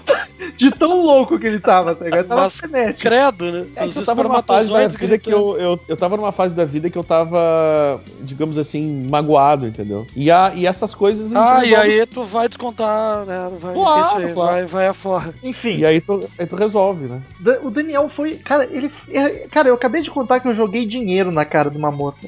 de 0.56 0.70
tão 0.72 1.02
louco 1.02 1.38
que 1.38 1.46
ele 1.46 1.60
tava, 1.60 1.94
tá 1.94 2.04
ligado? 2.04 2.26
Tava 2.26 2.42
Mas- 2.42 2.56
frenético. 2.56 3.00
Credo, 3.00 3.52
né? 3.52 3.66
É 3.76 3.84
eu 3.86 4.04
tava 4.04 4.22
numa 4.24 4.42
fase 4.42 4.68
da 4.72 4.88
vida 4.88 5.18
que 5.18 5.30
eu, 5.32 5.56
eu, 5.56 5.80
eu 5.86 5.96
tava 5.96 6.16
numa 6.16 6.32
fase 6.32 6.54
da 6.54 6.64
vida 6.64 6.90
que 6.90 6.98
eu 6.98 7.04
tava, 7.04 8.00
digamos 8.20 8.58
assim, 8.58 9.06
magoado, 9.08 9.66
entendeu? 9.68 10.04
E, 10.16 10.30
a, 10.32 10.52
e 10.54 10.66
essas 10.66 10.94
coisas 10.94 11.32
a 11.32 11.38
gente 11.54 11.64
Ah, 11.64 11.64
e 11.64 11.74
aí 11.76 12.06
tu 12.06 12.24
vai 12.24 12.48
descontar, 12.48 13.24
né? 13.24 13.48
Vai, 13.60 13.74
Claro, 13.74 14.06
isso 14.06 14.16
aí, 14.26 14.34
claro. 14.34 14.50
vai, 14.52 14.64
vai 14.66 14.86
afora. 14.88 15.32
Enfim, 15.44 15.76
E 15.78 15.86
aí 15.86 16.00
tu, 16.00 16.28
aí 16.36 16.46
tu 16.46 16.56
resolve, 16.56 17.04
né? 17.06 17.22
Da- 17.38 17.60
O 17.62 17.70
Daniel 17.70 18.08
foi. 18.08 18.34
Cara, 18.36 18.64
ele. 18.64 18.90
é, 19.10 19.46
Cara, 19.48 19.68
eu 19.68 19.74
acabei 19.74 20.02
de 20.02 20.10
contar 20.10 20.40
que 20.40 20.48
eu 20.48 20.54
joguei 20.54 20.84
dinheiro 20.86 21.30
na 21.30 21.44
cara 21.44 21.70
de 21.70 21.78
uma 21.78 21.92
moça. 21.92 22.26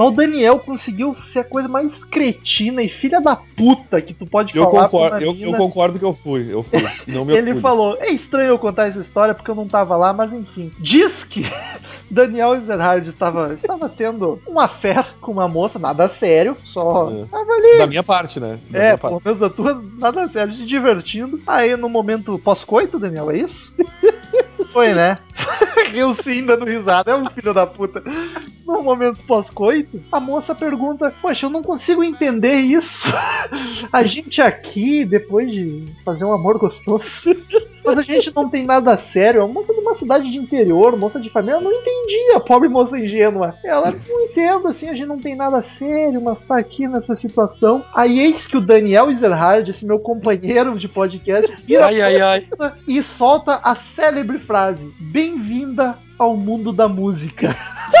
Mas 0.00 0.08
o 0.08 0.12
Daniel 0.12 0.58
conseguiu 0.58 1.14
ser 1.22 1.40
a 1.40 1.44
coisa 1.44 1.68
mais 1.68 2.02
cretina 2.04 2.82
e 2.82 2.88
filha 2.88 3.20
da 3.20 3.36
puta 3.36 4.00
que 4.00 4.14
tu 4.14 4.24
pode 4.24 4.56
Eu 4.56 4.64
falar 4.64 4.88
concordo, 4.88 5.22
eu, 5.22 5.36
eu 5.38 5.52
concordo 5.52 5.98
que 5.98 6.04
eu 6.06 6.14
fui, 6.14 6.48
eu 6.50 6.62
fui. 6.62 6.82
Ele 7.36 7.60
falou: 7.60 7.98
é 8.00 8.08
estranho 8.08 8.48
eu 8.48 8.58
contar 8.58 8.88
essa 8.88 9.00
história 9.00 9.34
porque 9.34 9.50
eu 9.50 9.54
não 9.54 9.68
tava 9.68 9.98
lá, 9.98 10.14
mas 10.14 10.32
enfim. 10.32 10.72
Diz 10.78 11.22
que 11.22 11.44
Daniel 12.10 12.54
Ezerhard 12.54 13.06
estava, 13.10 13.52
estava 13.52 13.90
tendo 13.90 14.40
uma 14.46 14.68
fé 14.68 15.04
com 15.20 15.32
uma 15.32 15.46
moça, 15.46 15.78
nada 15.78 16.08
sério, 16.08 16.56
só. 16.64 17.10
É. 17.10 17.26
Tava 17.26 17.52
ali. 17.52 17.76
Da 17.76 17.86
minha 17.86 18.02
parte, 18.02 18.40
né? 18.40 18.58
Da 18.70 18.78
É, 18.78 18.96
pelo 18.96 19.20
menos 19.22 19.38
da 19.38 19.50
tua, 19.50 19.84
nada 19.98 20.26
sério, 20.30 20.54
se 20.54 20.64
divertindo. 20.64 21.38
Aí 21.46 21.76
no 21.76 21.90
momento 21.90 22.38
pós-coito, 22.38 22.98
Daniel, 22.98 23.30
é 23.30 23.36
isso? 23.36 23.74
Foi, 24.72 24.94
né? 24.94 25.18
Riu 25.92 26.14
sim, 26.14 26.46
dando 26.46 26.64
risada. 26.64 27.10
É 27.10 27.16
um 27.16 27.28
filho 27.28 27.52
da 27.52 27.66
puta. 27.66 28.02
No 28.70 28.84
momento 28.84 29.18
pós-coito, 29.26 30.00
a 30.12 30.20
moça 30.20 30.54
pergunta: 30.54 31.12
Poxa, 31.20 31.46
eu 31.46 31.50
não 31.50 31.60
consigo 31.60 32.04
entender 32.04 32.54
isso. 32.54 33.08
A 33.92 34.02
gente 34.04 34.40
aqui, 34.40 35.04
depois 35.04 35.50
de 35.50 35.86
fazer 36.04 36.24
um 36.24 36.32
amor 36.32 36.56
gostoso, 36.56 37.36
mas 37.84 37.98
a 37.98 38.02
gente 38.02 38.32
não 38.34 38.48
tem 38.48 38.64
nada 38.64 38.96
sério. 38.96 39.42
A 39.42 39.48
moça 39.48 39.72
de 39.72 39.80
uma 39.80 39.94
cidade 39.94 40.30
de 40.30 40.38
interior, 40.38 40.96
moça 40.96 41.18
de 41.18 41.28
família, 41.30 41.54
ela 41.54 41.62
não 41.62 41.72
entendia, 41.72 42.38
pobre 42.40 42.68
moça 42.68 42.98
ingênua. 42.98 43.54
Ela 43.64 43.90
não 43.90 44.20
entende, 44.20 44.66
assim, 44.68 44.88
a 44.88 44.94
gente 44.94 45.08
não 45.08 45.18
tem 45.18 45.34
nada 45.34 45.62
sério, 45.62 46.20
mas 46.20 46.42
tá 46.42 46.56
aqui 46.58 46.86
nessa 46.86 47.16
situação. 47.16 47.84
Aí 47.94 48.20
eis 48.20 48.46
que 48.46 48.56
o 48.56 48.60
Daniel 48.60 49.10
Ezerhard, 49.10 49.68
esse 49.68 49.84
meu 49.84 49.98
companheiro 49.98 50.78
de 50.78 50.88
podcast, 50.88 51.50
vira 51.64 51.86
Ai, 51.86 52.00
ai, 52.00 52.20
ai. 52.20 52.46
e 52.86 53.02
solta 53.02 53.60
a 53.62 53.74
célebre 53.74 54.38
frase: 54.38 54.94
Bem-vinda 55.00 55.98
ao 56.18 56.36
mundo 56.36 56.72
da 56.72 56.88
música. 56.88 57.56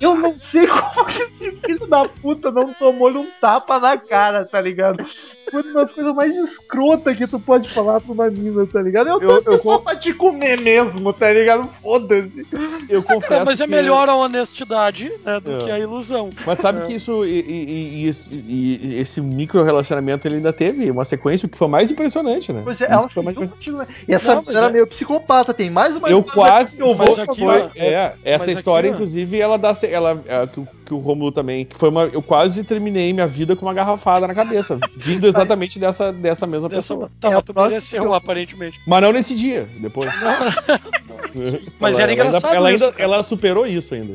Eu 0.00 0.14
não 0.14 0.34
sei 0.34 0.66
como 0.66 1.04
que 1.06 1.22
esse 1.22 1.52
filho 1.64 1.86
da 1.86 2.06
puta 2.08 2.50
não 2.50 2.72
tomou 2.74 3.08
um 3.10 3.28
tapa 3.40 3.78
na 3.78 3.96
cara, 3.96 4.44
tá 4.44 4.60
ligado? 4.60 5.04
Foi 5.50 5.62
uma 5.62 5.82
das 5.82 5.92
coisas 5.92 6.14
mais 6.14 6.34
escrotas 6.34 7.16
que 7.16 7.26
tu 7.26 7.38
pode 7.38 7.68
falar 7.72 8.00
pra 8.00 8.12
uma 8.12 8.28
mina, 8.30 8.66
tá 8.66 8.80
ligado? 8.82 9.08
Eu 9.08 9.20
tô 9.20 9.26
Eu- 9.30 9.42
eu 9.54 9.58
só 9.60 9.78
con- 9.78 9.84
pra 9.84 9.94
te 9.96 10.12
comer 10.12 10.60
mesmo, 10.60 11.12
tá 11.12 11.30
ligado? 11.30 11.68
Foda-se. 11.82 12.46
Eu 12.88 13.02
confesso. 13.02 13.44
mas 13.44 13.60
é 13.60 13.64
que- 13.64 13.70
melhor 13.70 14.08
a 14.08 14.16
honestidade 14.16 15.12
né, 15.24 15.38
do 15.40 15.52
É. 15.60 15.64
que 15.64 15.70
a 15.70 15.78
ilusão. 15.78 16.30
Mas 16.46 16.58
sabe 16.58 16.86
que 16.86 16.94
isso 16.94 17.24
e, 17.24 17.40
e- 17.40 18.02
e 18.04 18.08
esse, 18.08 18.34
e 18.34 18.96
esse 18.98 19.20
micro 19.20 19.62
relacionamento 19.62 20.26
ele 20.26 20.36
ainda 20.36 20.52
teve 20.52 20.90
uma 20.90 21.04
sequência, 21.04 21.46
o 21.46 21.48
que 21.48 21.58
foi 21.58 21.68
mais 21.68 21.90
impressionante, 21.90 22.52
né? 22.52 22.62
Pois 22.64 22.80
é, 22.80 22.86
ela 22.90 23.08
foi 23.08 23.22
mais 23.22 23.36
contigo, 23.36 23.78
né? 23.78 23.86
E 24.08 24.14
essa 24.14 24.34
Não, 24.34 24.44
era 24.48 24.66
é- 24.66 24.70
meio 24.72 24.86
psicopata, 24.86 25.54
tem 25.54 25.70
mais 25.70 25.94
uma 25.94 26.08
Eu 26.08 26.20
história 26.20 26.48
quase. 26.52 26.76
que 26.76 26.82
eu 26.82 26.94
vou 26.94 27.12
aqui, 27.22 27.40
foi, 27.40 27.62
ó, 27.62 27.68
é, 27.76 28.14
essa 28.24 28.46
mas 28.46 28.58
história, 28.64 28.88
inclusive, 28.88 29.38
ela 29.40 29.58
dá. 29.58 29.72
Ela, 29.90 30.22
é, 30.26 30.46
que, 30.46 30.60
o- 30.60 30.68
que 30.86 30.94
o 30.94 30.98
Romulo 30.98 31.30
também. 31.30 31.66
Que 31.66 31.76
foi 31.76 31.90
uma. 31.90 32.04
Eu 32.04 32.22
quase 32.22 32.64
terminei 32.64 33.12
minha 33.12 33.26
vida 33.26 33.54
com 33.54 33.66
uma 33.66 33.74
garrafada 33.74 34.26
na 34.26 34.34
cabeça. 34.34 34.78
vindo 34.96 35.26
exatamente 35.26 35.78
dessa, 35.78 36.10
dessa 36.12 36.46
mesma 36.46 36.68
Dessa, 36.68 36.94
pessoa. 36.94 37.10
tá, 37.20 37.30
É, 37.30 37.34
mas 37.34 37.44
tu 37.44 37.54
mereceu, 37.54 38.14
aparentemente. 38.14 38.78
Mas 38.86 39.02
não 39.02 39.12
nesse 39.12 39.34
dia, 39.34 39.68
depois. 39.80 40.10
Mas 41.80 41.94
Ela- 41.98 42.02
era 42.04 42.12
ela 42.12 42.28
engraçado 42.28 42.44
Ainda, 42.52 42.56
ela, 42.56 42.72
isso, 42.72 42.84
ainda, 42.84 42.96
cara. 42.96 43.04
ela 43.04 43.22
superou 43.22 43.66
isso 43.66 43.92
ainda. 43.94 44.14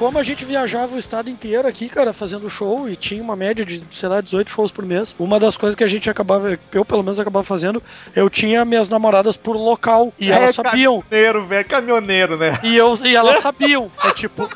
Como 0.00 0.18
a 0.18 0.22
gente 0.22 0.46
viajava 0.46 0.96
o 0.96 0.98
estado 0.98 1.28
inteiro 1.28 1.68
aqui, 1.68 1.86
cara, 1.86 2.14
fazendo 2.14 2.48
show 2.48 2.88
e 2.88 2.96
tinha 2.96 3.22
uma 3.22 3.36
média 3.36 3.66
de, 3.66 3.82
sei 3.92 4.08
lá, 4.08 4.22
18 4.22 4.50
shows 4.50 4.72
por 4.72 4.82
mês, 4.86 5.14
uma 5.18 5.38
das 5.38 5.58
coisas 5.58 5.76
que 5.76 5.84
a 5.84 5.86
gente 5.86 6.08
acabava, 6.08 6.58
eu 6.72 6.86
pelo 6.86 7.02
menos 7.02 7.20
acabava 7.20 7.44
fazendo, 7.44 7.82
eu 8.16 8.30
tinha 8.30 8.64
minhas 8.64 8.88
namoradas 8.88 9.36
por 9.36 9.54
local 9.54 10.10
e 10.18 10.32
elas 10.32 10.54
sabiam. 10.54 11.02
Caminhoneiro, 11.02 11.46
velho, 11.46 11.68
caminhoneiro, 11.68 12.38
né? 12.38 12.58
E, 12.62 12.78
eu, 12.78 12.96
e 13.04 13.14
elas 13.14 13.42
sabiam. 13.42 13.90
É 14.02 14.10
tipo, 14.12 14.48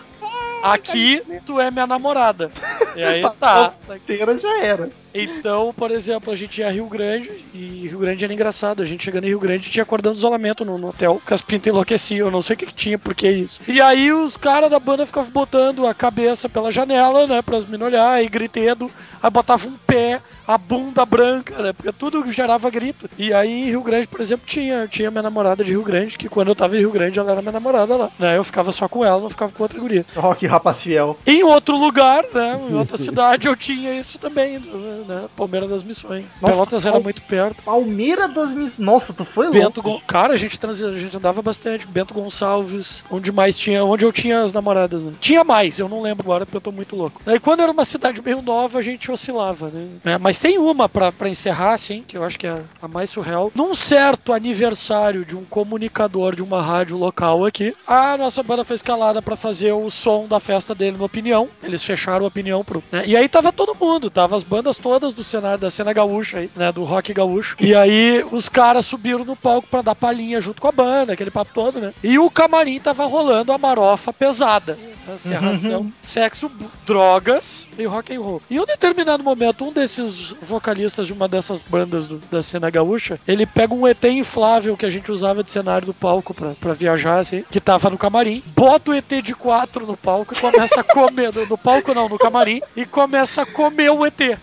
aqui 0.64 1.22
tu 1.44 1.60
é 1.60 1.70
minha 1.70 1.86
namorada. 1.86 2.50
E 2.96 3.02
aí 3.02 3.22
tá. 3.38 3.74
A 3.88 3.96
inteira 3.96 4.38
já 4.38 4.60
era. 4.60 4.90
Então, 5.12 5.72
por 5.76 5.92
exemplo, 5.92 6.32
a 6.32 6.36
gente 6.36 6.60
ia 6.60 6.66
a 6.66 6.70
Rio 6.70 6.86
Grande 6.86 7.30
e 7.54 7.86
Rio 7.86 7.98
Grande 7.98 8.24
era 8.24 8.34
engraçado. 8.34 8.82
A 8.82 8.86
gente 8.86 9.04
chegando 9.04 9.24
em 9.24 9.28
Rio 9.28 9.38
Grande 9.38 9.70
tinha 9.70 9.82
acordando 9.82 10.16
isolamento 10.16 10.64
no, 10.64 10.76
no 10.76 10.88
hotel, 10.88 11.22
que 11.24 11.32
as 11.32 11.40
pintas 11.40 11.68
enlouqueciam. 11.68 12.26
Eu 12.26 12.32
não 12.32 12.42
sei 12.42 12.54
o 12.54 12.56
que, 12.58 12.66
que 12.66 12.74
tinha, 12.74 12.98
por 12.98 13.14
que 13.14 13.28
isso. 13.28 13.60
E 13.68 13.80
aí 13.80 14.10
os 14.10 14.36
caras 14.36 14.70
da 14.70 14.80
banda 14.80 15.06
ficavam 15.06 15.30
botando 15.30 15.86
a 15.86 15.94
cabeça 15.94 16.48
pela 16.48 16.72
janela, 16.72 17.26
né, 17.26 17.42
pras 17.42 17.64
me 17.64 17.76
olhar, 17.76 18.22
e 18.24 18.28
gritando. 18.28 18.90
Aí 19.22 19.30
botavam 19.30 19.70
um 19.70 19.76
pé, 19.86 20.20
a 20.46 20.58
bunda 20.58 21.04
branca, 21.04 21.62
né, 21.62 21.72
porque 21.72 21.92
tudo 21.92 22.30
gerava 22.30 22.70
grito. 22.70 23.08
E 23.18 23.32
aí 23.32 23.64
em 23.64 23.66
Rio 23.66 23.82
Grande, 23.82 24.06
por 24.06 24.20
exemplo, 24.20 24.46
tinha, 24.46 24.86
tinha 24.88 25.10
minha 25.10 25.22
namorada 25.22 25.64
de 25.64 25.70
Rio 25.70 25.82
Grande, 25.82 26.18
que 26.18 26.28
quando 26.28 26.48
eu 26.48 26.54
tava 26.54 26.76
em 26.76 26.80
Rio 26.80 26.90
Grande 26.90 27.18
ela 27.18 27.32
era 27.32 27.40
minha 27.40 27.52
namorada 27.52 27.96
lá. 27.96 28.10
Né, 28.18 28.36
eu 28.36 28.44
ficava 28.44 28.72
só 28.72 28.88
com 28.88 29.04
ela, 29.04 29.20
não 29.20 29.30
ficava 29.30 29.52
com 29.52 29.62
outra 29.62 29.78
guria. 29.78 30.04
Rock 30.16 30.46
rapaz 30.46 30.82
fiel. 30.82 31.18
Em 31.26 31.42
outro 31.42 31.76
lugar, 31.76 32.24
né? 32.32 32.60
Em 32.70 32.74
outra 32.76 32.96
cidade 32.96 33.48
eu 33.48 33.56
tinha 33.56 33.98
isso 33.98 34.18
também, 34.18 34.58
né? 34.58 35.24
Palmeira 35.36 35.66
das 35.66 35.82
Missões. 35.82 36.36
Nossa, 36.40 36.54
Pelotas 36.54 36.86
era 36.86 37.00
muito 37.00 37.22
perto. 37.22 37.62
Palmeira 37.62 38.28
das 38.28 38.52
Miss. 38.52 38.78
Nossa, 38.78 39.12
tu 39.12 39.24
foi 39.24 39.50
Bento 39.50 39.80
louco. 39.82 40.04
Cara, 40.06 40.34
a 40.34 40.36
gente 40.36 40.58
transi... 40.58 40.84
a 40.84 40.98
gente 40.98 41.16
andava 41.16 41.42
bastante. 41.42 41.86
Bento 41.86 42.14
Gonçalves, 42.14 43.04
onde 43.10 43.30
mais 43.32 43.58
tinha, 43.58 43.84
onde 43.84 44.04
eu 44.04 44.12
tinha 44.12 44.42
as 44.42 44.52
namoradas, 44.52 45.02
né? 45.02 45.12
Tinha 45.20 45.44
mais, 45.44 45.78
eu 45.78 45.88
não 45.88 46.02
lembro 46.02 46.24
agora 46.24 46.44
porque 46.44 46.56
eu 46.56 46.60
tô 46.60 46.72
muito 46.72 46.96
louco. 46.96 47.20
Aí 47.26 47.38
quando 47.38 47.60
era 47.60 47.70
uma 47.70 47.84
cidade 47.84 48.20
meio 48.22 48.42
nova, 48.42 48.78
a 48.78 48.82
gente 48.82 49.10
oscilava, 49.10 49.68
né? 49.68 49.88
É, 50.04 50.18
mas 50.34 50.38
tem 50.40 50.58
uma 50.58 50.88
pra, 50.88 51.12
pra 51.12 51.28
encerrar, 51.28 51.74
assim, 51.74 52.02
que 52.06 52.16
eu 52.16 52.24
acho 52.24 52.36
que 52.36 52.46
é 52.46 52.60
a 52.82 52.88
mais 52.88 53.08
surreal. 53.08 53.52
Num 53.54 53.72
certo 53.72 54.32
aniversário 54.32 55.24
de 55.24 55.36
um 55.36 55.44
comunicador 55.44 56.34
de 56.34 56.42
uma 56.42 56.60
rádio 56.60 56.96
local 56.96 57.44
aqui, 57.44 57.72
a 57.86 58.16
nossa 58.16 58.42
banda 58.42 58.64
foi 58.64 58.74
escalada 58.74 59.22
pra 59.22 59.36
fazer 59.36 59.70
o 59.72 59.88
som 59.90 60.26
da 60.26 60.40
festa 60.40 60.74
dele 60.74 60.96
no 60.96 61.04
Opinião. 61.04 61.48
Eles 61.62 61.84
fecharam 61.84 62.24
o 62.24 62.26
Opinião 62.28 62.64
pro. 62.64 62.82
né? 62.90 63.04
E 63.06 63.16
aí 63.16 63.28
tava 63.28 63.52
todo 63.52 63.76
mundo, 63.80 64.10
tava 64.10 64.34
as 64.34 64.42
bandas 64.42 64.76
todas 64.76 65.14
do 65.14 65.22
cenário 65.22 65.58
da 65.58 65.70
cena 65.70 65.92
gaúcha 65.92 66.38
aí, 66.38 66.50
né? 66.56 66.72
Do 66.72 66.82
rock 66.82 67.12
gaúcho. 67.14 67.54
E 67.60 67.72
aí 67.72 68.24
os 68.32 68.48
caras 68.48 68.84
subiram 68.86 69.24
no 69.24 69.36
palco 69.36 69.68
pra 69.68 69.82
dar 69.82 69.94
palhinha 69.94 70.40
junto 70.40 70.60
com 70.60 70.66
a 70.66 70.72
banda, 70.72 71.12
aquele 71.12 71.30
papo 71.30 71.52
todo, 71.54 71.80
né? 71.80 71.94
E 72.02 72.18
o 72.18 72.28
camarim 72.28 72.80
tava 72.80 73.04
rolando 73.06 73.52
a 73.52 73.58
marofa 73.58 74.12
pesada. 74.12 74.74
né? 74.74 74.94
Serração, 75.18 75.92
sexo, 76.02 76.48
bu- 76.48 76.70
drogas 76.86 77.66
e 77.78 77.84
rock 77.84 78.14
and 78.14 78.20
roll. 78.20 78.42
E 78.48 78.56
em 78.56 78.60
um 78.60 78.64
determinado 78.64 79.22
momento, 79.22 79.62
um 79.64 79.72
desses 79.72 80.23
vocalistas 80.42 81.06
de 81.06 81.12
uma 81.12 81.26
dessas 81.28 81.62
bandas 81.62 82.06
do- 82.06 82.18
da 82.30 82.42
cena 82.42 82.70
gaúcha, 82.70 83.18
ele 83.26 83.44
pega 83.46 83.74
um 83.74 83.86
ET 83.86 84.04
inflável 84.04 84.76
que 84.76 84.86
a 84.86 84.90
gente 84.90 85.10
usava 85.10 85.42
de 85.42 85.50
cenário 85.50 85.86
do 85.86 85.94
palco 85.94 86.32
pra, 86.34 86.50
pra 86.60 86.72
viajar, 86.74 87.18
assim, 87.18 87.44
que 87.50 87.60
tava 87.60 87.90
no 87.90 87.98
camarim, 87.98 88.42
bota 88.56 88.90
o 88.90 88.94
ET 88.94 89.22
de 89.22 89.34
quatro 89.34 89.86
no 89.86 89.96
palco 89.96 90.34
e 90.34 90.40
começa 90.40 90.80
a 90.80 90.84
comer, 90.84 91.32
no, 91.34 91.46
no 91.46 91.58
palco 91.58 91.92
não, 91.94 92.08
no 92.08 92.18
camarim, 92.18 92.60
e 92.76 92.84
começa 92.86 93.42
a 93.42 93.46
comer 93.46 93.90
o 93.90 94.04
ET. 94.06 94.38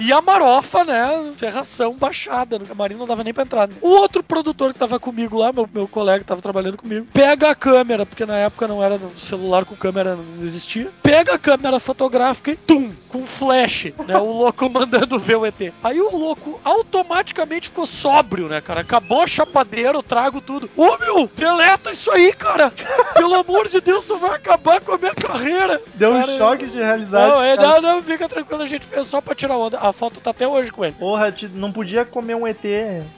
E 0.00 0.12
a 0.12 0.20
marofa, 0.20 0.84
né? 0.84 1.32
Serração 1.36 1.94
baixada 1.94 2.58
no 2.58 2.66
camarim, 2.66 2.94
não 2.94 3.06
dava 3.06 3.22
nem 3.24 3.32
pra 3.32 3.44
entrar. 3.44 3.68
né? 3.68 3.74
O 3.80 3.88
outro 3.88 4.22
produtor 4.22 4.72
que 4.72 4.78
tava 4.78 4.98
comigo 4.98 5.38
lá, 5.38 5.52
meu, 5.52 5.68
meu 5.72 5.88
colega 5.88 6.20
que 6.20 6.26
tava 6.26 6.42
trabalhando 6.42 6.76
comigo, 6.76 7.06
pega 7.12 7.50
a 7.50 7.54
câmera, 7.54 8.04
porque 8.06 8.26
na 8.26 8.36
época 8.36 8.66
não 8.68 8.82
era 8.82 8.98
celular 9.18 9.64
com 9.64 9.74
câmera, 9.76 10.16
não 10.16 10.44
existia. 10.44 10.90
Pega 11.02 11.34
a 11.34 11.38
câmera 11.38 11.78
fotográfica 11.80 12.50
e 12.50 12.56
tum, 12.56 12.92
com 13.08 13.26
flash, 13.26 13.92
né? 14.06 14.16
O 14.18 14.32
louco 14.32 14.68
mandando 14.70 15.18
ver 15.18 15.36
o 15.36 15.46
ET. 15.46 15.72
Aí 15.82 16.00
o 16.00 16.16
louco 16.16 16.60
automaticamente 16.64 17.68
ficou 17.68 17.86
sóbrio, 17.86 18.48
né, 18.48 18.60
cara? 18.60 18.80
Acabou 18.80 19.22
a 19.22 19.26
chapadeira, 19.26 19.96
eu 19.96 20.02
trago 20.02 20.40
tudo. 20.40 20.68
Ô 20.76 20.96
meu, 20.98 21.30
deleta 21.34 21.92
isso 21.92 22.10
aí, 22.10 22.32
cara! 22.32 22.72
Pelo 23.14 23.34
amor 23.34 23.68
de 23.68 23.80
Deus, 23.80 24.04
tu 24.04 24.16
vai 24.18 24.36
acabar 24.36 24.80
com 24.80 24.92
a 24.94 24.98
minha 24.98 25.14
carreira. 25.14 25.80
Deu 25.94 26.10
um 26.12 26.20
Cara, 26.20 26.38
choque 26.38 26.66
de 26.66 26.76
realidade. 26.76 27.30
Não, 27.30 27.42
é, 27.42 27.56
não, 27.56 27.80
não, 27.80 28.02
fica 28.02 28.28
tranquilo, 28.28 28.62
a 28.62 28.66
gente 28.66 28.86
fez 28.86 29.06
só 29.06 29.20
pra 29.20 29.34
tirar 29.34 29.56
onda. 29.56 29.78
A 29.82 29.92
foto 29.92 30.20
tá 30.20 30.30
até 30.30 30.46
hoje 30.46 30.70
com 30.70 30.84
ele. 30.84 30.94
Porra, 30.96 31.34
não 31.54 31.72
podia 31.72 32.04
comer 32.04 32.36
um 32.36 32.46
ET 32.46 32.62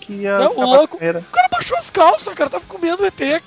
que 0.01 0.15
ia. 0.15 0.39
Não, 0.39 0.57
o 0.57 0.65
louco-. 0.65 0.97
O 0.97 0.99
cara 0.99 1.49
baixou 1.51 1.77
as 1.77 1.91
calças, 1.91 2.33
cara, 2.33 2.49
tava 2.49 2.65
comendo 2.65 3.03
o 3.03 3.07
ET. 3.07 3.43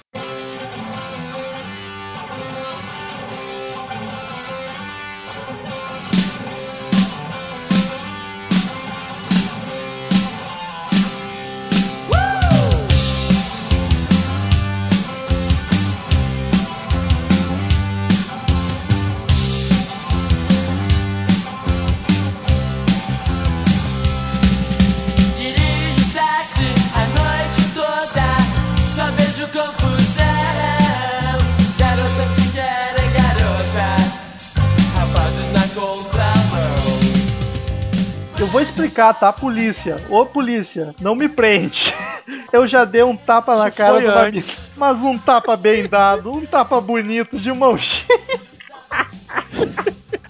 Vou 38.58 38.64
explicar, 38.64 39.14
tá, 39.14 39.32
polícia? 39.32 39.98
Ô 40.10 40.26
polícia, 40.26 40.96
não 41.00 41.16
me 41.16 41.30
prende. 41.30 41.94
Eu 42.52 42.68
já 42.68 42.86
dei 42.86 43.04
um 43.04 43.16
tapa 43.16 43.56
na 43.56 43.68
Isso 43.68 43.78
cara 43.78 44.00
do 44.00 44.32
mina, 44.32 44.44
mas 44.76 45.00
um 45.04 45.16
tapa 45.16 45.56
bem 45.56 45.88
dado, 45.88 46.32
um 46.32 46.44
tapa 46.44 46.82
bonito 46.82 47.38
de 47.38 47.54
mão 47.54 47.78
cheia. 47.78 48.18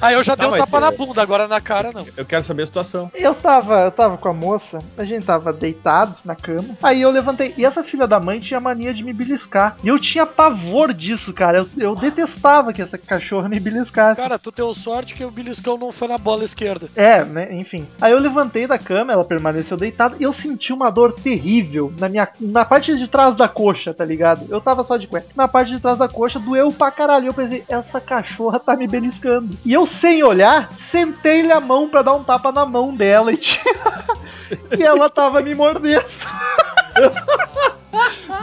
Aí 0.01 0.13
eu 0.13 0.23
já 0.23 0.35
dei 0.35 0.47
Não, 0.47 0.53
um 0.55 0.57
tapa 0.57 0.77
é- 0.77 0.81
na 0.81 0.91
bunda, 0.91 1.21
agora 1.21 1.47
na 1.47 1.59
cara 1.59 1.91
não. 1.93 2.05
Eu 2.15 2.25
quero 2.25 2.43
saber 2.43 2.63
a 2.63 2.65
situação. 2.65 3.11
Eu 3.15 3.33
tava, 3.33 3.85
eu 3.85 3.91
tava 3.91 4.17
com 4.17 4.29
a 4.29 4.33
moça, 4.33 4.79
a 4.97 5.03
gente 5.03 5.25
tava 5.25 5.51
deitado 5.51 6.15
na 6.23 6.35
cama. 6.35 6.69
Aí 6.83 7.01
eu 7.01 7.09
levantei. 7.11 7.53
E 7.57 7.65
essa 7.65 7.83
filha 7.83 8.07
da 8.07 8.19
mãe 8.19 8.39
tinha 8.39 8.59
mania 8.59 8.93
de 8.93 9.03
me 9.03 9.13
beliscar. 9.13 9.75
E 9.83 9.87
eu 9.87 9.99
tinha 9.99 10.25
pavor 10.25 10.93
disso, 10.93 11.33
cara. 11.33 11.59
Eu, 11.59 11.69
eu 11.77 11.95
detestava 11.95 12.71
que 12.71 12.81
essa 12.81 12.97
cachorra 12.97 13.49
me 13.49 13.59
beliscasse. 13.59 14.21
Cara, 14.21 14.37
tu 14.37 14.51
teu 14.51 14.73
sorte 14.73 15.13
que 15.13 15.25
o 15.25 15.31
beliscão 15.31 15.77
não 15.77 15.91
foi 15.91 16.07
na 16.07 16.17
bola 16.17 16.43
esquerda. 16.43 16.87
É, 16.95 17.23
né? 17.23 17.53
Enfim. 17.55 17.87
Aí 17.99 18.11
eu 18.11 18.19
levantei 18.19 18.67
da 18.67 18.77
cama, 18.77 19.13
ela 19.13 19.23
permaneceu 19.23 19.77
deitada 19.77 20.15
e 20.19 20.23
eu 20.23 20.33
senti 20.33 20.71
uma 20.71 20.89
dor 20.89 21.13
terrível 21.13 21.91
na 21.99 22.07
minha 22.09 22.27
na 22.39 22.63
parte 22.65 22.95
de 22.95 23.07
trás 23.07 23.35
da 23.35 23.47
coxa, 23.47 23.93
tá 23.93 24.05
ligado? 24.05 24.45
Eu 24.49 24.61
tava 24.61 24.83
só 24.83 24.97
de 24.97 25.07
cueca. 25.07 25.27
Na 25.35 25.47
parte 25.47 25.71
de 25.71 25.79
trás 25.79 25.97
da 25.97 26.07
coxa 26.07 26.39
doeu 26.39 26.71
pra 26.71 26.91
caralho. 26.91 27.27
Eu 27.27 27.33
pensei, 27.33 27.63
essa 27.67 27.99
cachorra 27.99 28.59
tá 28.59 28.75
me 28.75 28.87
beliscando. 28.87 29.57
E 29.65 29.73
eu, 29.73 29.86
sem 29.87 30.23
olhar, 30.23 30.69
sentei-lhe 30.73 31.51
a 31.51 31.59
mão 31.59 31.89
pra 31.89 32.01
dar 32.01 32.13
um 32.13 32.23
tapa 32.23 32.51
na 32.51 32.65
mão 32.65 32.95
dela 32.95 33.31
e 33.31 33.37
tirar. 33.37 34.05
e 34.77 34.83
ela 34.83 35.09
tava 35.09 35.41
me 35.41 35.55
mordendo. 35.55 36.05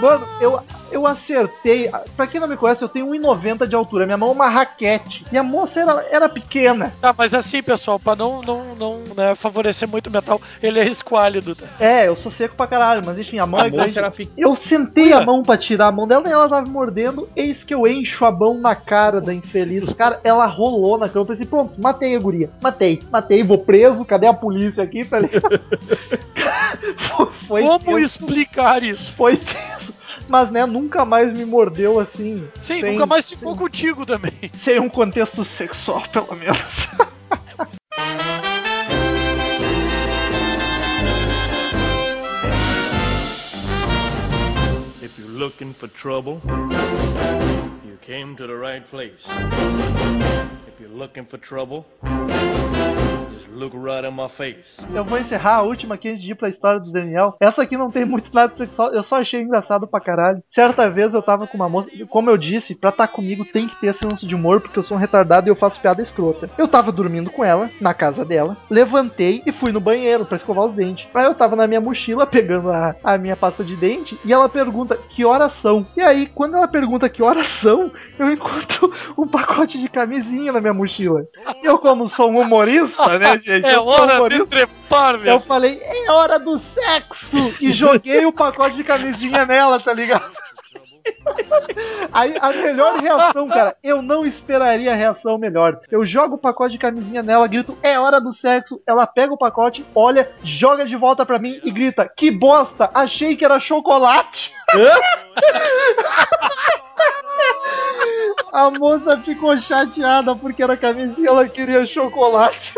Mano, 0.00 0.26
eu, 0.40 0.60
eu 0.94 1.06
acertei. 1.06 1.90
Pra 2.16 2.26
quem 2.26 2.40
não 2.40 2.48
me 2.48 2.56
conhece, 2.56 2.82
eu 2.82 2.88
tenho 2.88 3.06
1,90 3.06 3.66
de 3.66 3.74
altura. 3.74 4.06
Minha 4.06 4.16
mão 4.16 4.28
é 4.28 4.32
uma 4.32 4.48
raquete. 4.48 5.24
E 5.30 5.36
a 5.36 5.42
moça 5.42 5.80
era, 5.80 6.06
era 6.10 6.28
pequena. 6.28 6.92
Tá, 7.00 7.14
mas 7.16 7.34
assim, 7.34 7.62
pessoal, 7.62 7.98
pra 7.98 8.14
não, 8.14 8.40
não, 8.42 8.74
não 8.74 9.02
né, 9.16 9.34
favorecer 9.34 9.88
muito 9.88 10.06
o 10.06 10.10
metal, 10.10 10.40
ele 10.62 10.78
é 10.78 10.86
esquálido, 10.86 11.54
tá? 11.54 11.66
É, 11.80 12.06
eu 12.08 12.16
sou 12.16 12.30
seco 12.30 12.54
pra 12.54 12.66
caralho, 12.66 13.02
mas 13.04 13.18
enfim, 13.18 13.38
a 13.38 13.46
mão 13.46 13.60
A 13.60 13.66
é 13.66 13.70
moça 13.70 13.82
grande. 13.82 13.98
era 13.98 14.10
pequena. 14.10 14.34
Eu 14.36 14.56
sentei 14.56 15.12
a 15.12 15.20
mão 15.20 15.42
pra 15.42 15.56
tirar 15.56 15.88
a 15.88 15.92
mão 15.92 16.06
dela 16.06 16.28
e 16.28 16.32
ela 16.32 16.48
tava 16.48 16.62
me 16.62 16.70
mordendo. 16.70 17.28
Eis 17.34 17.64
que 17.64 17.74
eu 17.74 17.86
encho 17.86 18.24
a 18.24 18.30
mão 18.30 18.54
na 18.54 18.74
cara 18.74 19.20
da 19.20 19.34
infeliz. 19.34 19.92
Cara, 19.94 20.20
ela 20.22 20.46
rolou 20.46 20.98
na 20.98 21.08
cama. 21.08 21.22
Eu 21.24 21.26
pensei, 21.26 21.46
pronto, 21.46 21.80
matei 21.80 22.14
a 22.14 22.18
guria. 22.20 22.50
Matei, 22.62 23.02
matei, 23.10 23.42
vou 23.42 23.58
preso. 23.58 24.04
Cadê 24.04 24.26
a 24.26 24.34
polícia 24.34 24.82
aqui? 24.82 25.04
Tá 25.04 25.18
ligado? 25.18 25.60
foi, 26.96 27.26
foi 27.46 27.62
Como 27.62 27.78
tenso, 27.80 27.98
explicar 28.00 28.82
isso? 28.82 29.12
Foi 29.14 29.36
tenso. 29.36 29.93
Mas, 30.28 30.50
né, 30.50 30.64
nunca 30.66 31.04
mais 31.04 31.32
me 31.32 31.44
mordeu 31.44 32.00
assim. 32.00 32.48
Sim, 32.60 32.80
sem- 32.80 32.92
nunca 32.92 33.06
mais 33.06 33.28
ficou 33.28 33.52
sem- 33.52 33.62
contigo 33.62 34.06
também. 34.06 34.32
Sem 34.54 34.80
um 34.80 34.88
contexto 34.88 35.44
sexual, 35.44 36.02
pelo 36.12 36.34
menos. 36.34 36.58
If 45.02 45.18
you're 45.18 45.28
looking 45.28 45.72
for 45.74 45.88
trouble, 45.88 46.40
you 47.84 47.96
came 48.00 48.34
to 48.36 48.46
the 48.46 48.56
right 48.56 48.84
place. 48.86 49.22
If 50.66 50.80
you're 50.80 50.88
looking 50.90 51.26
for 51.26 51.36
trouble, 51.38 51.84
just 53.34 53.48
look 53.48 53.74
right 53.74 54.06
in 54.06 54.12
my 54.12 54.28
face. 54.28 54.80
Eu 54.94 55.04
vou 55.04 55.18
encerrar 55.18 55.56
a 55.56 55.62
última 55.62 55.96
aqui 55.96 56.08
antes 56.08 56.22
de 56.22 56.32
ir 56.32 56.34
pra 56.34 56.48
história 56.48 56.80
do 56.80 56.92
Daniel. 56.92 57.36
Essa 57.40 57.62
aqui 57.62 57.76
não 57.76 57.90
tem 57.90 58.04
muito 58.04 58.32
nada 58.32 58.54
sexual, 58.56 58.92
eu 58.92 59.02
só 59.02 59.20
achei 59.20 59.42
engraçado 59.42 59.86
pra 59.86 60.00
caralho. 60.00 60.42
Certa 60.48 60.88
vez 60.88 61.14
eu 61.14 61.22
tava 61.22 61.46
com 61.46 61.56
uma 61.56 61.68
moça, 61.68 61.90
como 62.08 62.30
eu 62.30 62.36
disse, 62.36 62.74
pra 62.74 62.90
estar 62.90 63.08
comigo 63.08 63.44
tem 63.44 63.66
que 63.66 63.76
ter 63.76 63.94
senso 63.94 64.26
de 64.26 64.34
humor, 64.34 64.60
porque 64.60 64.78
eu 64.78 64.82
sou 64.82 64.96
um 64.96 65.00
retardado 65.00 65.48
e 65.48 65.50
eu 65.50 65.56
faço 65.56 65.80
piada 65.80 66.02
escrota. 66.02 66.48
Eu 66.56 66.68
tava 66.68 66.92
dormindo 66.92 67.30
com 67.30 67.44
ela, 67.44 67.70
na 67.80 67.92
casa 67.92 68.24
dela, 68.24 68.56
levantei 68.70 69.42
e 69.44 69.52
fui 69.52 69.72
no 69.72 69.80
banheiro 69.80 70.24
pra 70.24 70.36
escovar 70.36 70.66
os 70.66 70.74
dentes. 70.74 71.06
Aí 71.14 71.24
eu 71.24 71.34
tava 71.34 71.56
na 71.56 71.66
minha 71.66 71.80
mochila 71.80 72.26
pegando 72.26 72.70
a, 72.70 72.94
a 73.02 73.18
minha 73.18 73.36
pasta 73.36 73.64
de 73.64 73.76
dente 73.76 74.18
e 74.24 74.32
ela 74.32 74.48
pergunta 74.48 74.98
que 75.08 75.24
horas 75.24 75.52
são. 75.54 75.86
E 75.96 76.00
aí, 76.00 76.26
quando 76.26 76.56
ela 76.56 76.68
pergunta 76.68 77.08
que 77.08 77.22
horas 77.22 77.46
são, 77.48 77.90
eu 78.18 78.30
encontro 78.30 78.92
um 79.18 79.26
pacote 79.26 79.78
de 79.78 79.88
camisinha 79.88 80.52
na 80.52 80.60
minha 80.60 80.74
mochila. 80.74 81.22
Eu, 81.62 81.78
como 81.78 82.08
sou 82.08 82.30
um 82.30 82.40
humorista, 82.40 83.18
né, 83.18 83.23
gente? 83.44 83.66
É 83.66 83.74
eu 83.74 83.84
sou 83.84 83.92
hora 83.92 84.28
de 84.28 84.46
trepar, 84.46 85.14
Eu 85.14 85.20
velho. 85.20 85.40
falei, 85.40 85.80
é 85.82 86.10
hora 86.10 86.38
do 86.38 86.58
sexo! 86.58 87.36
E 87.60 87.72
joguei 87.72 88.24
o 88.26 88.32
pacote 88.32 88.76
de 88.76 88.84
camisinha 88.84 89.44
nela, 89.46 89.80
tá 89.80 89.92
ligado? 89.92 90.30
Aí 92.12 92.36
a 92.40 92.50
melhor 92.50 92.98
reação, 92.98 93.48
cara, 93.48 93.76
eu 93.82 94.00
não 94.00 94.24
esperaria 94.24 94.94
reação 94.94 95.38
melhor. 95.38 95.80
Eu 95.90 96.04
jogo 96.04 96.36
o 96.36 96.38
pacote 96.38 96.72
de 96.72 96.78
camisinha 96.78 97.22
nela, 97.22 97.46
grito, 97.46 97.76
é 97.82 97.98
hora 97.98 98.20
do 98.20 98.32
sexo. 98.32 98.80
Ela 98.86 99.06
pega 99.06 99.32
o 99.32 99.38
pacote, 99.38 99.84
olha, 99.94 100.30
joga 100.42 100.84
de 100.84 100.96
volta 100.96 101.26
pra 101.26 101.38
mim 101.38 101.60
e 101.64 101.70
grita, 101.70 102.08
que 102.08 102.30
bosta, 102.30 102.90
achei 102.94 103.36
que 103.36 103.44
era 103.44 103.60
chocolate. 103.60 104.52
A 108.52 108.70
moça 108.70 109.18
ficou 109.18 109.56
chateada 109.58 110.36
porque 110.36 110.62
era 110.62 110.76
camisinha, 110.76 111.28
ela 111.28 111.48
queria 111.48 111.84
chocolate. 111.84 112.74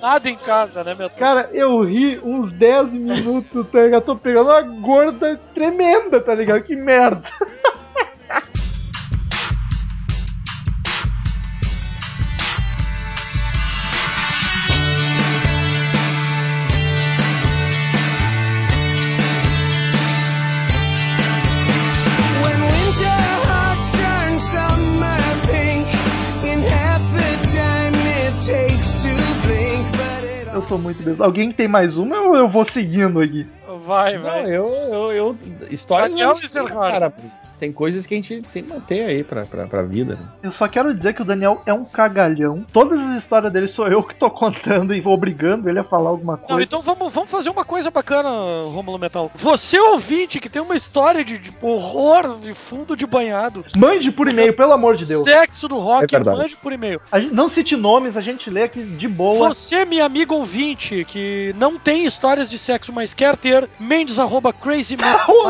Nada 0.00 0.30
em 0.30 0.36
casa, 0.36 0.84
né, 0.84 0.94
meu? 0.94 1.10
Cara, 1.10 1.48
eu 1.52 1.82
ri 1.82 2.18
uns 2.22 2.52
10 2.52 2.92
minutos, 2.92 3.66
tá 3.70 3.82
ligado? 3.82 4.04
Tô 4.04 4.16
pegando 4.16 4.50
uma 4.50 4.62
gorda 4.62 5.40
tremenda, 5.54 6.20
tá 6.20 6.34
ligado? 6.34 6.62
Que 6.62 6.76
merda. 6.76 7.22
tô 30.64 30.78
muito 30.78 31.02
bem. 31.02 31.16
Alguém 31.18 31.52
tem 31.52 31.68
mais 31.68 31.96
uma 31.96 32.20
ou 32.20 32.36
eu 32.36 32.48
vou 32.48 32.64
seguindo 32.64 33.20
aqui? 33.20 33.46
Vai, 33.86 34.16
Não, 34.16 34.22
vai. 34.22 34.42
eu, 34.46 34.68
eu, 34.68 35.12
eu 35.12 35.38
histórias 35.70 36.10
Daniel 36.10 36.30
a 36.30 36.34
gente 36.34 36.52
tem, 36.52 36.64
cara, 36.66 37.12
tem 37.58 37.72
coisas 37.72 38.06
que 38.06 38.14
a 38.14 38.16
gente 38.16 38.42
tem 38.52 38.62
que 38.62 38.68
manter 38.68 39.04
aí 39.04 39.24
pra, 39.24 39.44
pra, 39.44 39.66
pra 39.66 39.82
vida. 39.82 40.14
né? 40.14 40.20
Eu 40.42 40.52
só 40.52 40.68
quero 40.68 40.94
dizer 40.94 41.14
que 41.14 41.22
o 41.22 41.24
Daniel 41.24 41.62
é 41.66 41.72
um 41.72 41.84
cagalhão. 41.84 42.64
Todas 42.72 43.00
as 43.00 43.18
histórias 43.18 43.52
dele 43.52 43.68
sou 43.68 43.88
eu 43.88 44.02
que 44.02 44.14
tô 44.14 44.30
contando 44.30 44.94
e 44.94 45.00
vou 45.00 45.14
obrigando 45.14 45.68
ele 45.68 45.78
a 45.78 45.84
falar 45.84 46.10
alguma 46.10 46.34
Não, 46.36 46.46
coisa. 46.46 46.62
então 46.62 46.82
vamos, 46.82 47.12
vamos 47.12 47.30
fazer 47.30 47.50
uma 47.50 47.64
coisa 47.64 47.90
bacana, 47.90 48.28
Rômulo 48.62 48.98
Metal. 48.98 49.30
Você 49.34 49.78
ouvinte 49.78 50.40
que 50.40 50.48
tem 50.48 50.60
uma 50.62 50.76
história 50.76 51.24
de, 51.24 51.38
de 51.38 51.52
horror 51.62 52.38
de 52.38 52.54
fundo 52.54 52.96
de 52.96 53.06
banhado, 53.06 53.64
Mande 53.76 54.10
por 54.10 54.28
e-mail, 54.28 54.52
pelo 54.54 54.72
amor 54.72 54.96
de 54.96 55.06
Deus. 55.06 55.24
sexo 55.24 55.68
do 55.68 55.78
rock, 55.78 56.14
É 56.14 56.18
mande 56.18 56.56
por 56.56 56.72
e-mail. 56.72 57.00
Gente, 57.14 57.34
não 57.34 57.48
cite 57.48 57.76
nomes, 57.76 58.16
a 58.16 58.20
gente 58.20 58.50
lê 58.50 58.64
aqui 58.64 58.82
de 58.82 59.08
boa. 59.08 59.48
Você, 59.48 59.84
minha 59.84 60.04
amiga 60.04 60.34
ouvinte, 60.34 61.04
que 61.04 61.54
não 61.58 61.78
tem 61.78 62.04
histórias 62.04 62.48
de 62.50 62.58
sexo, 62.58 62.92
mas 62.92 63.14
quer 63.14 63.36
ter, 63.36 63.68
mendes 63.78 64.18
arroba 64.18 64.52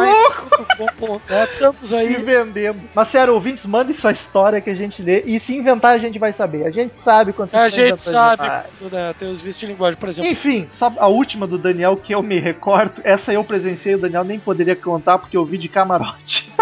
crazymetal.com. 0.05 1.21
É, 1.29 1.87
Se 1.87 1.97
aí. 1.97 2.23
vendendo. 2.23 2.81
Mas 2.95 3.09
sério, 3.09 3.35
ouvintes, 3.35 3.65
mandem 3.65 3.95
sua 3.95 4.13
história 4.13 4.61
que 4.61 4.71
a 4.71 4.75
gente 4.75 5.03
lê. 5.03 5.23
E 5.27 5.39
se 5.41 5.55
inventar, 5.57 5.95
a 5.95 5.99
gente 5.99 6.19
vai 6.19 6.33
saber. 6.33 6.65
A 6.67 6.71
gente 6.71 6.97
sabe 6.97 7.33
quando 7.33 7.51
vocês 7.51 7.63
A 7.63 7.69
estão 7.69 7.85
gente 7.89 8.01
sabe, 8.01 8.43
demais. 8.43 8.93
né, 8.93 9.15
tem 9.19 9.31
os 9.31 9.41
vícios 9.41 9.59
de 9.59 9.67
linguagem, 9.67 9.99
por 9.99 10.09
exemplo. 10.09 10.31
Enfim, 10.31 10.69
só 10.73 10.93
a 10.99 11.07
última 11.07 11.47
do 11.47 11.59
Daniel 11.59 11.97
que 11.97 12.15
eu 12.15 12.23
me 12.23 12.39
recordo, 12.39 13.01
essa 13.05 13.33
eu 13.33 13.45
presenciei, 13.45 13.95
o 13.95 13.99
Daniel 13.99 14.25
nem 14.25 14.39
poderia 14.39 14.77
contar 14.77 15.19
porque 15.19 15.37
eu 15.37 15.45
vi 15.45 15.59
de 15.59 15.69
camarote. 15.69 16.53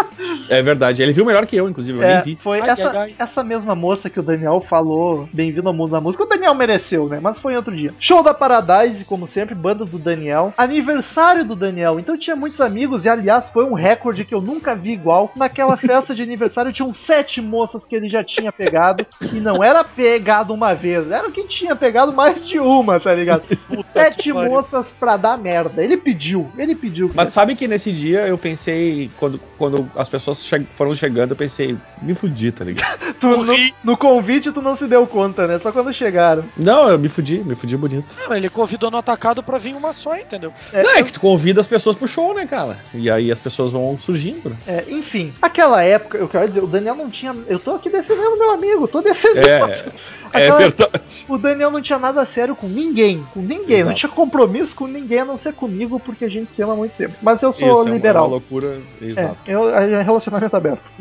É 0.49 0.61
verdade. 0.61 1.01
Ele 1.01 1.11
viu 1.13 1.25
melhor 1.25 1.45
que 1.45 1.55
eu, 1.55 1.69
inclusive, 1.69 1.97
eu 1.97 2.03
É, 2.03 2.15
nem 2.15 2.23
vi. 2.23 2.35
foi 2.35 2.59
Ai, 2.61 2.69
essa, 2.69 2.89
ai, 2.89 2.97
ai. 2.97 3.15
essa 3.17 3.43
mesma 3.43 3.73
moça 3.75 4.09
que 4.09 4.19
o 4.19 4.23
Daniel 4.23 4.63
falou, 4.67 5.27
bem-vindo 5.33 5.67
ao 5.67 5.73
mundo 5.73 5.91
da 5.91 6.01
música. 6.01 6.23
O 6.23 6.27
Daniel 6.27 6.53
mereceu, 6.53 7.07
né? 7.07 7.19
Mas 7.21 7.39
foi 7.39 7.53
em 7.53 7.55
outro 7.55 7.75
dia. 7.75 7.93
Show 7.99 8.21
da 8.23 8.33
Paradise, 8.33 9.03
como 9.05 9.27
sempre, 9.27 9.55
banda 9.55 9.85
do 9.85 9.97
Daniel. 9.97 10.53
Aniversário 10.57 11.45
do 11.45 11.55
Daniel. 11.55 11.99
Então 11.99 12.17
tinha 12.17 12.35
muitos 12.35 12.59
amigos 12.61 13.05
e, 13.05 13.09
aliás, 13.09 13.49
foi 13.49 13.63
um 13.65 13.73
recorde 13.73 14.25
que 14.25 14.33
eu 14.33 14.41
nunca 14.41 14.75
vi 14.75 14.91
igual. 14.91 15.31
Naquela 15.35 15.77
festa 15.77 16.13
de 16.13 16.21
aniversário 16.21 16.73
tinham 16.73 16.93
sete 16.93 17.41
moças 17.41 17.85
que 17.85 17.95
ele 17.95 18.09
já 18.09 18.23
tinha 18.23 18.51
pegado. 18.51 19.05
E 19.21 19.39
não 19.39 19.63
era 19.63 19.83
pegado 19.83 20.53
uma 20.53 20.73
vez, 20.73 21.09
era 21.11 21.27
o 21.27 21.31
que 21.31 21.43
tinha 21.47 21.75
pegado 21.75 22.11
mais 22.13 22.45
de 22.45 22.59
uma, 22.59 22.99
tá 22.99 23.13
ligado? 23.13 23.43
sete 23.91 24.31
moças 24.33 24.87
pra 24.99 25.17
dar 25.17 25.37
merda. 25.37 25.83
Ele 25.83 25.97
pediu, 25.97 26.49
ele 26.57 26.75
pediu. 26.75 27.11
Mas 27.13 27.33
sabe 27.33 27.55
que 27.55 27.67
nesse 27.67 27.91
dia 27.91 28.27
eu 28.27 28.37
pensei, 28.37 29.09
quando, 29.17 29.39
quando 29.57 29.82
as 29.95 30.07
pessoas 30.09 30.43
che- 30.43 30.65
foram 30.75 30.93
chegando, 30.95 31.31
eu 31.31 31.35
pensei, 31.35 31.77
me 32.01 32.13
fudi, 32.15 32.51
tá 32.51 32.63
ligado? 32.65 33.13
Tu, 33.23 33.27
no, 33.27 33.55
no 33.85 33.95
convite 33.97 34.51
tu 34.51 34.61
não 34.61 34.75
se 34.75 34.85
deu 34.85 35.07
conta, 35.07 35.47
né? 35.47 35.57
Só 35.57 35.71
quando 35.71 35.93
chegaram. 35.93 36.43
Não, 36.57 36.89
eu 36.89 36.99
me 36.99 37.07
fudi, 37.07 37.37
me 37.39 37.55
fudi 37.55 37.77
bonito. 37.77 38.05
Não, 38.27 38.35
ele 38.35 38.49
convidou 38.49 38.91
no 38.91 38.97
atacado 38.97 39.41
pra 39.41 39.57
vir 39.57 39.73
uma 39.75 39.93
só, 39.93 40.17
entendeu? 40.17 40.51
É, 40.73 40.83
Não, 40.83 40.91
é 40.95 41.03
que 41.03 41.13
tu 41.13 41.21
convida 41.21 41.61
as 41.61 41.67
pessoas 41.67 41.95
pro 41.95 42.05
show, 42.07 42.33
né, 42.33 42.45
cara? 42.45 42.77
E 42.93 43.09
aí 43.09 43.31
as 43.31 43.39
pessoas 43.39 43.71
vão 43.71 43.97
surgindo. 43.97 44.49
né? 44.49 44.55
É, 44.67 44.83
enfim, 44.89 45.31
aquela 45.41 45.81
época, 45.83 46.17
eu 46.17 46.27
quero 46.27 46.47
dizer, 46.49 46.61
o 46.63 46.67
Daniel 46.67 46.95
não 46.95 47.09
tinha. 47.09 47.33
Eu 47.47 47.59
tô 47.59 47.75
aqui 47.75 47.89
defendendo 47.89 48.37
meu 48.37 48.51
amigo, 48.51 48.87
tô 48.89 48.99
defendendo. 49.01 49.47
É, 49.47 49.85
é 50.33 50.37
Aquela- 50.47 50.57
verdade. 50.57 51.25
O 51.29 51.37
Daniel 51.37 51.71
não 51.71 51.81
tinha 51.81 51.99
nada 51.99 52.25
sério 52.25 52.55
com 52.55 52.67
ninguém, 52.67 53.23
com 53.33 53.39
ninguém, 53.39 53.83
não 53.83 53.91
Exato. 53.91 53.95
tinha 53.99 54.11
compromisso 54.11 54.75
com 54.75 54.87
ninguém 54.87 55.19
a 55.19 55.25
não 55.25 55.37
ser 55.39 55.53
comigo, 55.53 55.97
porque 55.99 56.25
a 56.25 56.29
gente 56.29 56.51
se 56.51 56.61
ama 56.61 56.73
há 56.73 56.75
muito 56.75 56.91
tempo. 56.97 57.13
Mas 57.21 57.41
eu 57.41 57.53
sou 57.53 57.81
Isso, 57.81 57.87
é 57.87 57.91
liberal. 57.91 58.23
É 58.25 58.27
uma 58.27 58.31
loucura. 58.31 58.77
É, 59.01 59.05
Exato. 59.05 59.37
eu, 59.45 59.69
é 59.72 59.72
relacionamento 59.79 60.55
aberto. 60.55 60.91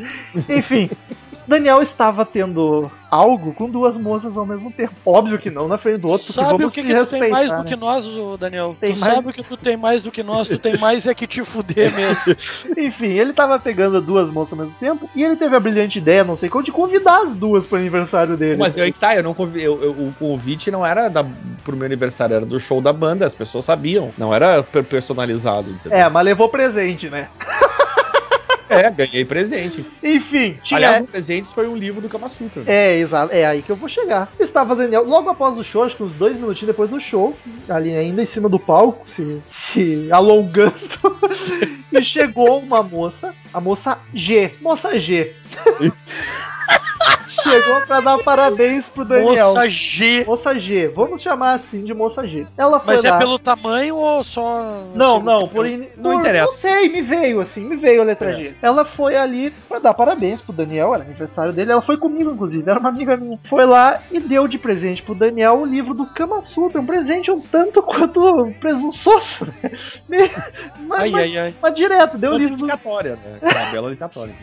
Enfim. 0.49 0.91
Daniel 1.45 1.83
estava 1.83 2.25
tendo 2.25 2.89
algo 3.11 3.53
com 3.53 3.69
duas 3.69 3.97
moças 3.99 4.37
ao 4.37 4.47
mesmo 4.47 4.71
tempo. 4.71 4.95
Óbvio 5.05 5.41
que 5.41 5.51
não 5.51 5.67
na 5.67 5.77
frente 5.77 5.99
do 5.99 6.09
outro, 6.09 6.29
porque 6.29 6.41
Sabe 6.41 6.53
vamos 6.57 6.67
o 6.67 6.75
que, 6.75 6.81
se 6.83 6.87
que 6.87 6.93
tu 6.95 7.01
respeitar. 7.01 7.25
tem 7.25 7.31
mais 7.33 7.51
do 7.51 7.59
né? 7.59 7.69
que 7.69 7.77
nós, 7.77 8.07
Daniel? 8.39 8.77
Tem 8.81 8.95
tu 8.95 9.01
mais- 9.01 9.15
sabe 9.15 9.29
o 9.29 9.33
que 9.33 9.43
tu 9.43 9.57
tem 9.57 9.77
mais 9.77 10.03
do 10.05 10.13
que 10.13 10.23
nós, 10.23 10.47
tu 10.47 10.57
tem 10.57 10.79
mais 10.79 11.05
é 11.05 11.13
que 11.13 11.27
te 11.27 11.43
fuder 11.43 11.93
mesmo. 11.93 12.37
Enfim, 12.79 13.09
ele 13.09 13.33
tava 13.33 13.59
pegando 13.59 14.01
duas 14.01 14.31
moças 14.31 14.53
ao 14.57 14.65
mesmo 14.65 14.79
tempo 14.79 15.11
e 15.17 15.25
ele 15.25 15.35
teve 15.35 15.57
a 15.57 15.61
brilhante 15.61 15.99
ideia, 15.99 16.23
não 16.23 16.37
sei 16.37 16.49
como, 16.49 16.63
de 16.63 16.71
convidar 16.71 17.23
as 17.23 17.35
duas 17.35 17.67
pro 17.67 17.77
aniversário 17.77 18.37
dele. 18.37 18.57
Mas 18.61 18.79
aí 18.79 18.93
que 18.93 19.01
tá, 19.01 19.17
eu 19.17 19.25
não 19.25 19.35
convi- 19.35 19.65
eu- 19.65 19.83
eu- 19.83 19.91
o 19.91 20.15
convite 20.17 20.71
não 20.71 20.87
era 20.87 21.09
da, 21.09 21.25
pro 21.65 21.77
meu 21.77 21.87
aniversário, 21.87 22.37
era 22.37 22.47
do 22.47 22.61
show 22.61 22.81
da 22.81 22.93
banda, 22.93 23.27
as 23.27 23.35
pessoas 23.35 23.65
sabiam. 23.65 24.13
Não 24.17 24.33
era 24.33 24.63
per- 24.63 24.85
personalizado, 24.85 25.69
entendeu? 25.71 25.99
É, 25.99 26.09
mas 26.09 26.25
levou 26.25 26.49
presente, 26.49 27.11
né? 27.11 27.27
É, 28.73 28.91
ganhei 28.91 29.25
presente. 29.25 29.85
Enfim, 30.03 30.59
tinha. 30.63 30.79
Aliás, 30.79 31.03
um 31.03 31.07
presente 31.07 31.49
foi 31.49 31.69
um 31.69 31.77
livro 31.77 32.01
do 32.01 32.09
Kama 32.09 32.29
Sutra. 32.29 32.63
É, 32.67 32.99
exato. 32.99 33.33
É 33.33 33.47
aí 33.47 33.63
que 33.63 33.71
eu 33.71 33.77
vou 33.77 33.89
chegar. 33.89 34.31
Estava 34.39 34.75
Daniel, 34.75 35.05
logo 35.05 35.29
após 35.31 35.57
o 35.57 35.65
show, 35.65 35.85
acho 35.85 35.97
que 35.97 36.03
uns 36.03 36.13
dois 36.13 36.35
minutinhos 36.35 36.69
depois 36.69 36.91
do 36.91 37.01
show, 37.01 37.37
ali 37.69 37.97
ainda 37.97 38.23
em 38.23 38.27
cima 38.27 38.49
do 38.49 38.59
palco, 38.59 39.09
se, 39.09 39.43
se 39.47 40.09
alongando, 40.11 40.73
e 41.93 42.03
chegou 42.03 42.59
uma 42.59 42.83
moça, 42.83 43.35
a 43.53 43.61
moça 43.61 43.99
G. 44.15 44.55
Moça 44.61 44.99
G. 44.99 45.35
chegou 47.43 47.81
pra 47.87 48.01
dar 48.01 48.19
parabéns 48.19 48.87
pro 48.89 49.05
Daniel. 49.05 49.49
Moça 49.49 49.69
G. 49.69 50.25
Moça 50.27 50.59
G, 50.59 50.89
vamos 50.89 51.21
chamar 51.21 51.55
assim 51.55 51.85
de 51.85 51.95
Moça 51.95 52.27
G. 52.27 52.47
Ela 52.57 52.79
foi 52.81 52.97
Mas 52.97 53.05
é 53.05 53.19
pelo 53.19 53.39
tamanho 53.39 53.97
ou 53.97 54.23
só. 54.25 54.83
Não, 54.95 55.17
assim, 55.17 55.25
não, 55.27 55.39
pelo- 55.41 55.49
por, 55.49 55.67
in- 55.67 55.89
Não 55.97 56.13
por- 56.13 56.15
interessa. 56.21 56.53
Não 56.53 56.59
sei, 56.59 56.89
me 56.89 57.03
veio 57.03 57.41
assim, 57.41 57.65
me 57.65 57.77
veio 57.77 58.01
a 58.03 58.05
letra 58.05 58.33
G. 58.35 58.55
Ela 58.63 58.85
foi 58.85 59.17
ali 59.17 59.51
pra 59.69 59.79
dar 59.79 59.95
parabéns 59.95 60.41
pro 60.41 60.53
Daniel, 60.53 60.95
era 60.95 61.05
aniversário 61.05 61.53
dele. 61.53 61.73
Ela 61.73 61.83
foi 61.83 61.97
comigo, 61.97 62.31
inclusive, 62.31 62.69
era 62.69 62.79
uma 62.79 62.89
amiga 62.89 63.17
minha. 63.17 63.39
Foi 63.45 63.65
lá 63.67 64.01
e 64.11 64.21
deu 64.21 64.47
de 64.49 64.59
presente 64.59 65.03
pro 65.03 65.15
Daniel 65.15 65.59
o 65.61 65.67
livro 65.67 65.95
do 65.95 66.07
Kama 66.07 66.43
Sutra. 66.43 66.81
Um 66.81 66.87
presente 66.87 67.31
um 67.31 67.41
tanto 67.41 67.83
quanto 67.83 68.53
presunçoso. 68.61 69.47
né? 70.09 70.31
mas, 70.87 71.01
Ai, 71.03 71.11
mas, 71.11 71.23
ai, 71.23 71.39
ai. 71.39 71.55
mas 71.61 71.75
direto, 71.75 72.19
deu 72.19 72.33
o 72.33 72.39
livro 72.39 72.57
do 72.57 72.67
né? 72.67 72.79
Uma 73.43 73.71
bela 73.73 73.97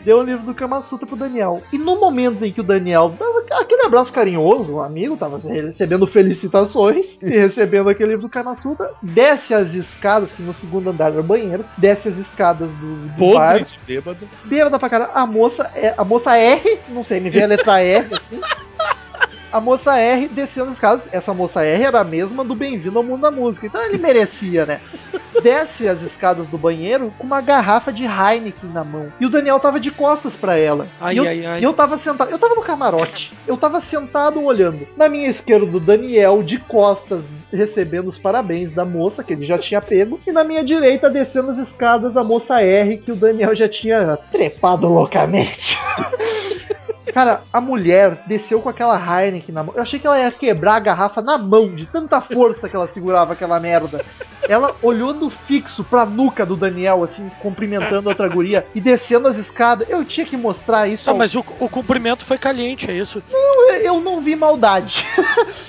deu 0.04 0.18
o 0.18 0.22
livro 0.22 0.44
do 0.44 0.54
Kama 0.54 0.82
Sutra 0.82 1.06
pro 1.06 1.16
Daniel. 1.16 1.60
E 1.72 1.78
no 1.78 1.98
momento 1.98 2.44
em 2.44 2.52
que 2.52 2.60
o 2.60 2.64
Daniel 2.64 2.89
dava 2.92 3.42
aquele 3.60 3.82
abraço 3.82 4.12
carinhoso, 4.12 4.72
o 4.72 4.80
amigo 4.80 5.16
tava 5.16 5.38
recebendo 5.38 6.06
felicitações 6.06 7.18
e 7.22 7.30
recebendo 7.30 7.88
aquele 7.88 8.10
livro 8.10 8.22
do 8.22 8.28
Kama 8.28 8.54
Sutra, 8.54 8.90
desce 9.02 9.52
as 9.54 9.74
escadas, 9.74 10.30
que 10.32 10.42
no 10.42 10.54
segundo 10.54 10.90
andar 10.90 11.12
era 11.12 11.20
o 11.20 11.24
banheiro, 11.24 11.64
desce 11.76 12.08
as 12.08 12.16
escadas 12.16 12.70
do, 12.72 13.08
do 13.08 13.32
bar, 13.34 13.58
Podre 13.58 13.64
de 13.64 13.78
bêbado. 13.86 14.28
bêbada 14.44 14.78
pra 14.78 14.88
caralho. 14.88 15.10
A 15.14 15.26
moça, 15.26 15.70
é, 15.74 15.94
a 15.96 16.04
moça 16.04 16.36
R, 16.36 16.78
não 16.88 17.04
sei, 17.04 17.20
me 17.20 17.30
veio 17.30 17.44
a 17.44 17.48
letra 17.48 17.80
R 17.80 18.06
assim. 18.10 18.40
A 19.52 19.60
moça 19.60 19.96
R 19.98 20.28
descendo 20.28 20.68
as 20.68 20.74
escadas. 20.74 21.02
Essa 21.10 21.34
moça 21.34 21.64
R 21.64 21.82
era 21.82 22.00
a 22.00 22.04
mesma 22.04 22.44
do 22.44 22.54
Bem-vindo 22.54 22.98
ao 22.98 23.04
Mundo 23.04 23.22
da 23.22 23.30
Música. 23.30 23.66
Então 23.66 23.82
ele 23.82 23.98
merecia, 23.98 24.64
né? 24.64 24.80
Desce 25.42 25.88
as 25.88 26.02
escadas 26.02 26.46
do 26.46 26.58
banheiro 26.58 27.12
com 27.18 27.24
uma 27.24 27.40
garrafa 27.40 27.92
de 27.92 28.04
Heineken 28.04 28.70
na 28.70 28.84
mão. 28.84 29.12
E 29.18 29.26
o 29.26 29.30
Daniel 29.30 29.58
tava 29.58 29.80
de 29.80 29.90
costas 29.90 30.36
pra 30.36 30.56
ela. 30.56 30.86
Ai, 31.00 31.14
e 31.14 31.16
eu, 31.16 31.24
ai, 31.24 31.46
ai. 31.46 31.64
eu 31.64 31.72
tava 31.72 31.98
sentado. 31.98 32.30
Eu 32.30 32.38
tava 32.38 32.54
no 32.54 32.62
camarote. 32.62 33.32
Eu 33.46 33.56
tava 33.56 33.80
sentado 33.80 34.42
olhando. 34.44 34.86
Na 34.96 35.08
minha 35.08 35.28
esquerda, 35.28 35.64
o 35.64 35.80
Daniel 35.80 36.42
de 36.42 36.58
costas 36.58 37.22
recebendo 37.52 38.08
os 38.08 38.18
parabéns 38.18 38.72
da 38.72 38.84
moça, 38.84 39.24
que 39.24 39.32
ele 39.32 39.44
já 39.44 39.58
tinha 39.58 39.80
pego. 39.80 40.20
E 40.26 40.30
na 40.30 40.44
minha 40.44 40.62
direita, 40.62 41.10
descendo 41.10 41.50
as 41.50 41.58
escadas, 41.58 42.16
a 42.16 42.22
moça 42.22 42.60
R, 42.62 42.98
que 42.98 43.12
o 43.12 43.16
Daniel 43.16 43.54
já 43.54 43.68
tinha 43.68 44.16
trepado 44.30 44.86
loucamente. 44.86 45.76
Cara, 47.12 47.40
a 47.52 47.60
mulher 47.60 48.18
desceu 48.26 48.60
com 48.60 48.68
aquela 48.68 48.96
Heineken 48.96 49.54
na 49.54 49.62
mão. 49.64 49.74
Eu 49.76 49.82
achei 49.82 49.98
que 49.98 50.06
ela 50.06 50.18
ia 50.18 50.30
quebrar 50.30 50.76
a 50.76 50.80
garrafa 50.80 51.20
na 51.22 51.36
mão, 51.38 51.68
de 51.74 51.86
tanta 51.86 52.20
força 52.20 52.68
que 52.68 52.76
ela 52.76 52.86
segurava 52.86 53.32
aquela 53.32 53.58
merda. 53.58 54.04
Ela 54.48 54.74
olhando 54.82 55.28
fixo 55.30 55.82
pra 55.84 56.04
nuca 56.06 56.44
do 56.46 56.56
Daniel, 56.56 57.02
assim, 57.04 57.30
cumprimentando 57.40 58.08
a 58.08 58.12
outra 58.12 58.28
guria 58.28 58.66
e 58.74 58.80
descendo 58.80 59.28
as 59.28 59.36
escadas. 59.36 59.88
Eu 59.88 60.04
tinha 60.04 60.24
que 60.26 60.36
mostrar 60.36 60.88
isso. 60.88 61.06
Não, 61.06 61.14
ao- 61.14 61.18
mas 61.18 61.34
o, 61.34 61.44
o 61.58 61.68
cumprimento 61.68 62.24
foi 62.24 62.38
caliente, 62.38 62.90
é 62.90 62.94
isso. 62.94 63.22
eu, 63.30 63.74
eu 63.82 64.00
não 64.00 64.20
vi 64.20 64.34
maldade. 64.36 65.04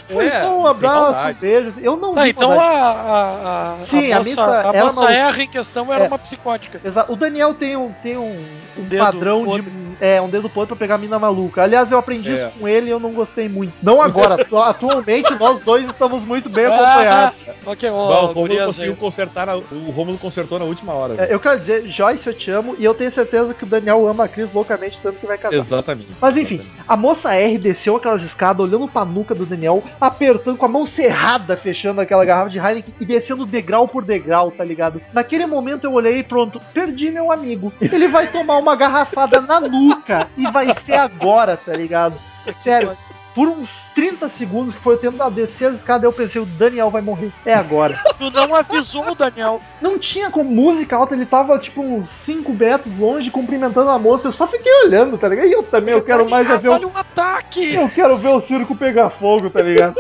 Foi 0.10 0.26
É, 0.28 0.42
só 0.42 0.60
um 0.60 0.68
abraço, 0.68 1.28
um 1.30 1.34
beijo. 1.34 1.74
Eu 1.82 1.96
não 1.98 2.18
Ah, 2.18 2.24
vi 2.24 2.30
então 2.32 2.50
maldade. 2.50 2.72
a, 2.76 3.76
a, 3.82 3.86
Sim, 3.86 4.12
a 4.12 4.16
a 4.16 4.20
moça, 4.20 4.30
missa 4.30 4.46
a 4.46 4.74
era 4.76 4.84
moça 4.86 4.96
maluca. 5.02 5.14
R 5.14 5.44
em 5.44 5.48
questão 5.48 5.94
era 5.94 6.04
É. 6.06 6.08
uma 6.08 6.20
psicótica. 6.20 6.82
Exato. 6.84 7.12
O 7.12 7.16
Daniel 7.16 7.54
tem 7.54 7.76
um, 7.76 7.92
tem 8.04 8.18
um, 8.18 8.46
um 8.78 8.84
dedo 8.84 9.00
padrão 9.04 9.46
de. 9.48 9.62
É, 10.02 10.20
um 10.20 10.28
dedo 10.28 10.50
podre 10.50 10.70
pra 10.70 10.76
pegar 10.76 10.96
a 10.96 10.98
mina 10.98 11.20
maluca. 11.20 11.62
Aliás, 11.64 11.92
eu 11.92 11.98
aprendi 12.00 12.32
É. 12.32 12.34
isso 12.34 12.60
com 12.60 12.68
ele 12.68 12.88
e 12.88 12.90
eu 12.90 13.00
não 13.00 13.12
gostei 13.12 13.48
muito. 13.48 13.72
Não 13.84 14.02
agora. 14.02 14.34
atu- 14.42 14.58
Atualmente, 14.58 15.32
nós 15.40 15.60
dois 15.60 15.86
estamos 15.86 16.26
muito 16.26 16.50
bem 16.50 16.66
Ah, 16.66 16.76
acompanhados. 16.76 17.40
ok, 17.66 17.90
Bom, 17.90 17.96
ó, 17.96 18.02
o 18.02 18.10
Romulo 18.28 18.34
gurias 18.34 18.66
conseguiu 18.66 18.96
consertar, 18.96 19.46
na- 19.46 19.56
o 19.58 19.92
Romulo 19.96 20.18
consertou 20.18 20.58
na 20.58 20.66
última 20.66 20.94
hora. 20.94 21.14
É, 21.24 21.34
eu 21.34 21.40
quero 21.40 21.60
dizer, 21.60 21.86
Joyce, 21.86 22.26
eu 22.28 22.34
te 22.34 22.50
amo 22.50 22.76
e 22.80 22.84
eu 22.84 22.94
tenho 22.96 23.12
certeza 23.12 23.54
que 23.54 23.64
o 23.64 23.68
Daniel 23.68 24.08
ama 24.08 24.24
a 24.24 24.28
Cris 24.28 24.52
loucamente, 24.52 25.00
tanto 25.00 25.20
que 25.20 25.28
vai 25.28 25.38
casar. 25.38 25.56
Exatamente. 25.56 26.08
Mas 26.20 26.36
enfim, 26.36 26.62
a 26.88 26.98
moça 26.98 27.36
R 27.36 27.58
desceu 27.60 27.96
aquelas 27.96 28.24
escadas, 28.24 28.66
olhando 28.66 28.88
pra 28.88 29.06
nuca 29.06 29.36
do 29.36 29.46
Daniel, 29.46 29.84
apertando 30.00 30.58
com 30.58 30.66
a 30.66 30.70
mão 30.70 30.86
cerrada, 30.86 31.56
fechando 31.56 32.02
aquela 32.02 32.26
garrafa 32.26 32.50
de 32.50 32.58
Heineken 32.58 32.94
e 33.00 33.06
descendo 33.06 33.46
degrau 33.46 33.88
por 33.88 34.04
degrau, 34.04 34.50
tá 34.50 34.64
ligado? 34.64 35.00
Naquele 35.14 35.46
momento 35.46 35.84
eu 35.86 35.94
olhei 35.94 36.18
e 36.20 36.24
pronto, 36.24 36.60
perdi 36.74 37.12
meu 37.12 37.32
amigo. 37.32 37.72
Ele 37.80 38.08
vai 38.08 38.26
tomar 38.28 38.58
uma 38.58 38.76
garrafada 38.76 39.40
na 39.42 39.60
nuca 39.60 39.91
e 40.38 40.50
vai 40.52 40.74
ser 40.74 40.96
agora, 40.96 41.56
tá 41.58 41.74
ligado? 41.74 42.16
Sério, 42.62 42.98
por 43.34 43.48
uns 43.48 43.70
30 43.96 44.30
segundos, 44.30 44.76
que 44.76 44.82
foi 44.82 44.96
o 44.96 44.98
tempo 44.98 45.24
de 45.30 45.36
descer 45.36 45.70
as 45.70 45.80
escadas, 45.80 46.04
eu 46.04 46.12
pensei, 46.12 46.42
o 46.42 46.46
Daniel 46.46 46.90
vai 46.90 47.02
morrer. 47.02 47.32
É 47.46 47.54
agora. 47.54 48.00
Tu 48.18 48.30
não 48.30 48.56
avisou 48.56 49.12
o 49.12 49.16
Daniel. 49.16 49.62
Não 49.82 49.98
tinha 49.98 50.30
como 50.30 50.50
música 50.50 50.96
alta, 50.96 51.16
ele 51.16 51.26
tava 51.26 51.58
tipo 51.58 51.82
uns 51.82 52.10
5 52.26 52.54
metros 52.54 53.00
longe, 53.00 53.32
cumprimentando 53.32 53.90
a 53.90 53.98
moça. 53.98 54.28
Eu 54.28 54.32
só 54.32 54.48
fiquei 54.48 54.72
olhando, 54.86 55.18
tá 55.18 55.28
ligado? 55.28 55.48
E 55.48 55.52
eu 55.52 55.64
também, 55.64 55.94
eu 55.94 56.04
quero 56.04 56.30
mais 56.30 56.50
é 56.50 56.58
ver 56.58 56.70
o 56.70 56.74
Olha 56.74 56.88
um 56.88 56.98
ataque! 56.98 57.74
eu 57.74 57.90
quero 57.90 58.18
ver 58.18 58.30
o 58.30 58.42
circo 58.42 58.76
pegar 58.76 59.10
fogo, 59.10 59.50
tá 59.50 59.62
ligado? 59.62 59.96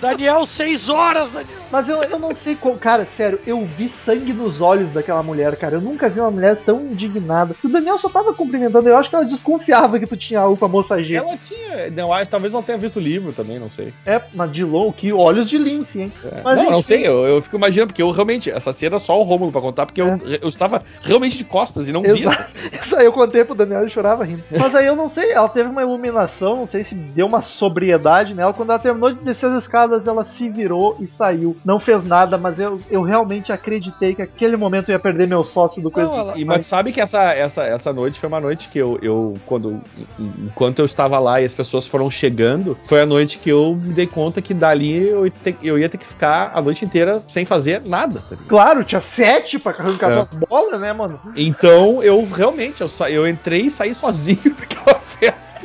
Daniel, 0.00 0.44
seis 0.46 0.88
horas, 0.88 1.30
Daniel. 1.30 1.64
Mas 1.70 1.88
eu, 1.88 2.02
eu 2.02 2.18
não 2.18 2.34
sei 2.34 2.54
qual. 2.54 2.76
Cara, 2.76 3.06
sério, 3.16 3.40
eu 3.46 3.66
vi 3.76 3.88
sangue 3.88 4.32
nos 4.32 4.60
olhos 4.60 4.92
daquela 4.92 5.22
mulher, 5.22 5.56
cara. 5.56 5.76
Eu 5.76 5.80
nunca 5.80 6.08
vi 6.08 6.20
uma 6.20 6.30
mulher 6.30 6.56
tão 6.64 6.80
indignada. 6.80 7.56
O 7.64 7.68
Daniel 7.68 7.98
só 7.98 8.08
tava 8.08 8.32
cumprimentando. 8.32 8.88
Eu 8.88 8.96
acho 8.96 9.10
que 9.10 9.16
ela 9.16 9.24
desconfiava 9.24 9.98
que 9.98 10.06
tu 10.06 10.16
tinha 10.16 10.40
algo 10.40 10.56
com 10.56 10.64
a 10.64 10.68
moça 10.68 11.02
G. 11.02 11.16
Ela 11.16 11.36
tinha. 11.36 11.90
Não, 11.90 12.10
talvez 12.26 12.54
ela 12.54 12.62
tenha 12.62 12.78
visto 12.78 12.96
o 12.96 13.00
livro 13.00 13.32
também, 13.32 13.58
não 13.58 13.70
sei. 13.70 13.92
É, 14.06 14.20
mas 14.32 14.52
de 14.52 14.64
longe, 14.64 14.94
que 14.96 15.12
olhos 15.12 15.48
de 15.48 15.58
lince, 15.58 16.02
hein? 16.02 16.12
Mas, 16.44 16.58
não, 16.58 16.64
não 16.64 16.78
enfim. 16.78 16.82
sei, 16.82 17.06
eu, 17.06 17.26
eu 17.26 17.42
fico 17.42 17.56
imaginando, 17.56 17.88
porque 17.88 18.02
eu 18.02 18.10
realmente, 18.10 18.50
essa 18.50 18.72
cena 18.72 18.96
é 18.96 18.98
só 18.98 19.18
o 19.18 19.22
Rômulo 19.22 19.50
pra 19.50 19.60
contar, 19.60 19.86
porque 19.86 20.00
eu, 20.00 20.18
eu 20.40 20.48
estava 20.48 20.82
realmente 21.02 21.36
de 21.36 21.44
costas 21.44 21.88
e 21.88 21.92
não. 21.92 22.04
Exato. 22.04 22.52
Isso 22.82 22.96
aí 22.96 23.06
eu 23.06 23.12
contei 23.12 23.44
pro 23.44 23.54
Daniel 23.54 23.86
e 23.86 23.90
chorava 23.90 24.24
rindo. 24.24 24.42
Mas 24.58 24.74
aí 24.74 24.86
eu 24.86 24.96
não 24.96 25.08
sei, 25.08 25.32
ela 25.32 25.48
teve 25.48 25.68
uma 25.68 25.82
iluminação, 25.82 26.56
não 26.56 26.66
sei 26.66 26.84
se 26.84 26.94
deu 26.94 27.26
uma 27.26 27.42
sobriedade 27.42 28.34
nela. 28.34 28.52
Quando 28.52 28.70
ela 28.70 28.78
terminou 28.78 29.12
de 29.12 29.20
descer 29.20 29.50
as 29.50 29.64
escadas, 29.64 29.73
ela 29.74 30.24
se 30.24 30.48
virou 30.48 30.96
e 31.00 31.06
saiu. 31.06 31.56
Não 31.64 31.80
fez 31.80 32.04
nada, 32.04 32.38
mas 32.38 32.58
eu, 32.58 32.80
eu 32.90 33.02
realmente 33.02 33.52
acreditei 33.52 34.14
que 34.14 34.22
aquele 34.22 34.56
momento 34.56 34.88
eu 34.88 34.92
ia 34.94 34.98
perder 34.98 35.26
meu 35.26 35.44
sócio 35.44 35.82
do 35.82 35.90
coisa. 35.90 36.08
Não, 36.10 36.18
ela- 36.18 36.38
E, 36.38 36.44
mas 36.44 36.66
sabe 36.66 36.92
que 36.92 37.00
essa, 37.00 37.32
essa, 37.32 37.64
essa 37.64 37.92
noite 37.92 38.18
foi 38.18 38.28
uma 38.28 38.40
noite 38.40 38.68
que 38.68 38.78
eu, 38.78 38.98
eu 39.02 39.34
quando, 39.46 39.80
enquanto 40.18 40.78
eu 40.78 40.84
estava 40.84 41.18
lá 41.18 41.40
e 41.40 41.44
as 41.44 41.54
pessoas 41.54 41.86
foram 41.86 42.10
chegando, 42.10 42.76
foi 42.84 43.00
a 43.00 43.06
noite 43.06 43.38
que 43.38 43.50
eu 43.50 43.74
me 43.74 43.92
dei 43.92 44.06
conta 44.06 44.40
que 44.40 44.54
dali 44.54 45.08
eu, 45.08 45.24
ia 45.26 45.32
ter- 45.32 45.56
eu 45.62 45.78
ia 45.78 45.88
ter 45.88 45.98
que 45.98 46.06
ficar 46.06 46.52
a 46.54 46.60
noite 46.62 46.84
inteira 46.84 47.22
sem 47.26 47.44
fazer 47.44 47.82
nada. 47.84 48.22
tá? 48.28 48.36
Claro, 48.48 48.84
tinha 48.84 49.00
sete 49.00 49.58
pra 49.58 49.72
arrancar 49.72 50.12
É. 50.12 50.14
duas 50.16 50.32
bolas, 50.32 50.80
né, 50.80 50.92
mano? 50.92 51.20
Então 51.36 52.02
eu 52.02 52.26
realmente, 52.30 52.80
eu, 52.80 52.88
sa- 52.88 53.10
eu 53.10 53.28
entrei 53.28 53.62
e 53.62 53.70
saí 53.70 53.94
sozinho 53.94 54.38
daquela 54.58 54.98
festa. 55.00 55.60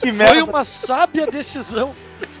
Que 0.00 0.08
Foi 0.08 0.12
merda. 0.12 0.44
uma 0.44 0.64
sábia 0.64 1.26
decisão. 1.26 1.90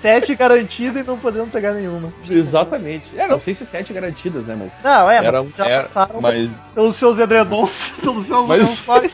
Sete 0.04 0.34
garantidas 0.34 1.02
e 1.02 1.06
não 1.06 1.18
podendo 1.18 1.46
pegar 1.46 1.72
nenhuma. 1.72 2.12
Exatamente. 2.28 3.18
É, 3.18 3.26
não 3.26 3.40
sei 3.40 3.54
se 3.54 3.64
sete 3.64 3.90
garantidas, 3.90 4.44
né? 4.44 4.54
Mas. 4.54 4.76
Não, 4.84 5.10
é, 5.10 5.16
Era, 5.16 5.42
mas 5.42 5.56
já 5.56 5.66
era, 5.66 5.84
passaram 5.84 6.20
mas, 6.20 6.60
pelos 6.74 6.96
seus 6.96 7.18
edredons, 7.18 7.70
pelos 8.02 8.26
seus 8.26 8.46
Mas- 8.46 8.68
lençóis. 8.68 9.12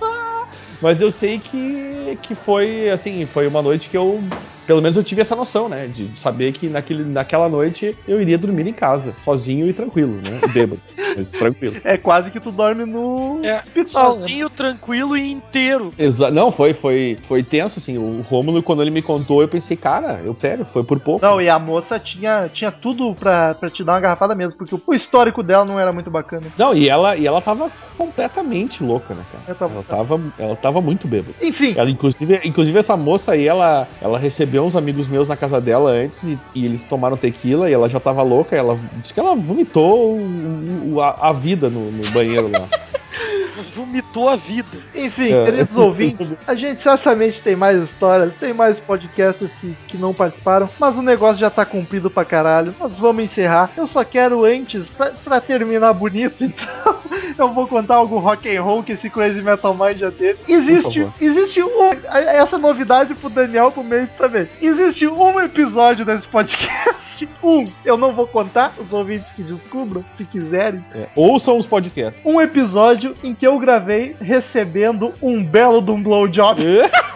mas 0.80 1.02
eu 1.02 1.10
sei 1.10 1.38
que, 1.38 2.18
que 2.22 2.34
foi 2.34 2.88
assim, 2.88 3.26
foi 3.26 3.46
uma 3.46 3.60
noite 3.60 3.90
que 3.90 3.96
eu 3.98 4.24
pelo 4.66 4.80
menos 4.82 4.96
eu 4.96 5.02
tive 5.02 5.20
essa 5.20 5.36
noção, 5.36 5.68
né? 5.68 5.86
De 5.86 6.16
saber 6.18 6.52
que 6.52 6.68
naquele, 6.68 7.04
naquela 7.04 7.48
noite 7.48 7.96
eu 8.06 8.20
iria 8.20 8.38
dormir 8.38 8.66
em 8.66 8.72
casa, 8.72 9.12
sozinho 9.24 9.66
e 9.66 9.72
tranquilo, 9.72 10.12
né? 10.22 10.40
E 10.44 10.48
bêbado, 10.48 10.80
mas 11.16 11.30
tranquilo. 11.30 11.76
É 11.84 11.96
quase 11.96 12.30
que 12.30 12.40
tu 12.40 12.50
dorme 12.50 12.84
no 12.84 13.40
É, 13.44 13.56
hospital. 13.56 13.84
né? 13.84 14.10
sozinho, 14.12 14.50
tranquilo 14.50 15.16
e 15.16 15.32
inteiro. 15.32 15.92
Exa 15.98 16.30
não, 16.30 16.50
foi, 16.50 16.74
foi, 16.74 17.16
foi 17.22 17.42
tenso, 17.42 17.78
assim. 17.78 17.98
O 17.98 18.20
Rômulo, 18.22 18.62
quando 18.62 18.82
ele 18.82 18.90
me 18.90 19.02
contou, 19.02 19.42
eu 19.42 19.48
pensei, 19.48 19.76
cara, 19.76 20.20
eu 20.24 20.34
sério, 20.38 20.64
foi 20.64 20.82
por 20.84 20.98
pouco. 21.00 21.24
Não, 21.24 21.40
e 21.40 21.48
a 21.48 21.58
moça 21.58 21.98
tinha, 21.98 22.48
tinha 22.48 22.70
tudo 22.70 23.14
pra, 23.14 23.54
pra 23.54 23.68
te 23.70 23.82
dar 23.84 23.92
uma 23.94 24.00
garrafada 24.00 24.34
mesmo, 24.34 24.58
porque 24.58 24.74
o, 24.74 24.94
histórico 24.94 25.42
dela 25.42 25.64
não 25.64 25.78
era 25.78 25.92
muito 25.92 26.10
bacana. 26.10 26.42
Não, 26.58 26.74
e 26.74 26.88
ela, 26.88 27.16
e 27.16 27.26
ela 27.26 27.40
tava 27.40 27.70
completamente 27.96 28.82
louca, 28.82 29.14
né, 29.14 29.22
cara? 29.30 29.44
Eu 29.48 29.54
tava- 29.54 29.72
Ela 29.72 29.84
tava, 29.84 30.20
ela 30.38 30.56
tava 30.56 30.80
muito 30.80 31.08
bêbada. 31.08 31.34
Enfim, 31.40 31.74
Ela, 31.76 31.90
inclusive, 31.90 32.40
inclusive, 32.44 32.78
essa 32.78 32.96
moça 32.96 33.32
aí, 33.32 33.46
ela, 33.46 33.88
ela 34.00 34.18
recebeu 34.18 34.51
uns 34.60 34.76
amigos 34.76 35.08
meus 35.08 35.28
na 35.28 35.36
casa 35.36 35.60
dela 35.60 35.90
antes 35.90 36.22
e, 36.24 36.38
e 36.54 36.64
eles 36.64 36.82
tomaram 36.82 37.16
tequila 37.16 37.70
e 37.70 37.72
ela 37.72 37.88
já 37.88 37.98
tava 38.00 38.22
louca. 38.22 38.54
Ela 38.56 38.78
disse 39.00 39.14
que 39.14 39.20
ela 39.20 39.34
vomitou 39.34 40.16
o- 40.16 40.94
o- 40.94 41.00
a, 41.00 41.28
a 41.28 41.32
vida 41.32 41.70
no, 41.70 41.90
no 41.90 42.10
banheiro 42.10 42.48
lá. 42.50 42.68
Vomitou 43.74 44.28
a 44.28 44.36
vida. 44.36 44.78
enfim, 44.94 45.32
É. 45.32 45.44
queridos 45.44 45.76
ouvintes, 45.76 46.32
a 46.46 46.54
gente 46.54 46.82
certamente 46.82 47.40
tem 47.42 47.54
mais 47.56 47.82
histórias, 47.82 48.32
tem 48.34 48.52
mais 48.52 48.78
podcasts 48.80 49.50
que, 49.60 49.74
que 49.88 49.96
não 49.98 50.12
participaram, 50.14 50.68
mas 50.78 50.96
o 50.96 51.02
negócio 51.02 51.38
já 51.40 51.50
tá 51.50 51.64
cumprido 51.64 52.10
pra 52.10 52.24
caralho. 52.24 52.74
Nós 52.80 52.98
vamos 52.98 53.24
encerrar. 53.24 53.70
Eu 53.76 53.86
só 53.86 54.04
quero 54.04 54.44
antes, 54.44 54.88
pra, 54.88 55.10
pra 55.24 55.40
terminar 55.40 55.92
bonito, 55.92 56.42
então, 56.44 56.96
eu 57.38 57.48
vou 57.52 57.66
contar 57.66 57.96
algum 57.96 58.18
rock 58.18 58.54
and 58.54 58.62
roll 58.62 58.82
que 58.82 58.92
esse 58.92 59.08
Crazy 59.10 59.42
Metal 59.42 59.74
Mind 59.74 59.98
já 59.98 60.10
teve. 60.10 60.38
Existe, 60.50 61.06
existe 61.20 61.62
um, 61.62 61.90
essa 62.10 62.58
novidade 62.58 63.14
pro 63.14 63.28
Daniel 63.30 63.70
pro 63.70 63.84
meio 63.84 64.08
também. 64.18 64.48
Existe 64.60 65.06
um 65.06 65.40
episódio 65.40 66.04
desse 66.04 66.26
podcast. 66.26 67.02
Um, 67.40 67.70
eu 67.84 67.96
não 67.96 68.12
vou 68.12 68.26
contar, 68.26 68.72
os 68.78 68.92
ouvintes 68.92 69.30
que 69.36 69.42
descubram, 69.42 70.04
se 70.16 70.24
quiserem. 70.24 70.84
É, 70.92 71.06
ouçam 71.14 71.56
os 71.56 71.66
podcasts. 71.66 72.20
Um 72.24 72.40
episódio 72.40 73.14
em 73.22 73.32
que 73.32 73.41
eu 73.46 73.58
gravei 73.58 74.16
recebendo 74.20 75.14
um 75.22 75.42
belo 75.42 75.82
de 75.82 75.90
um 75.90 76.02
blowjob. 76.02 76.62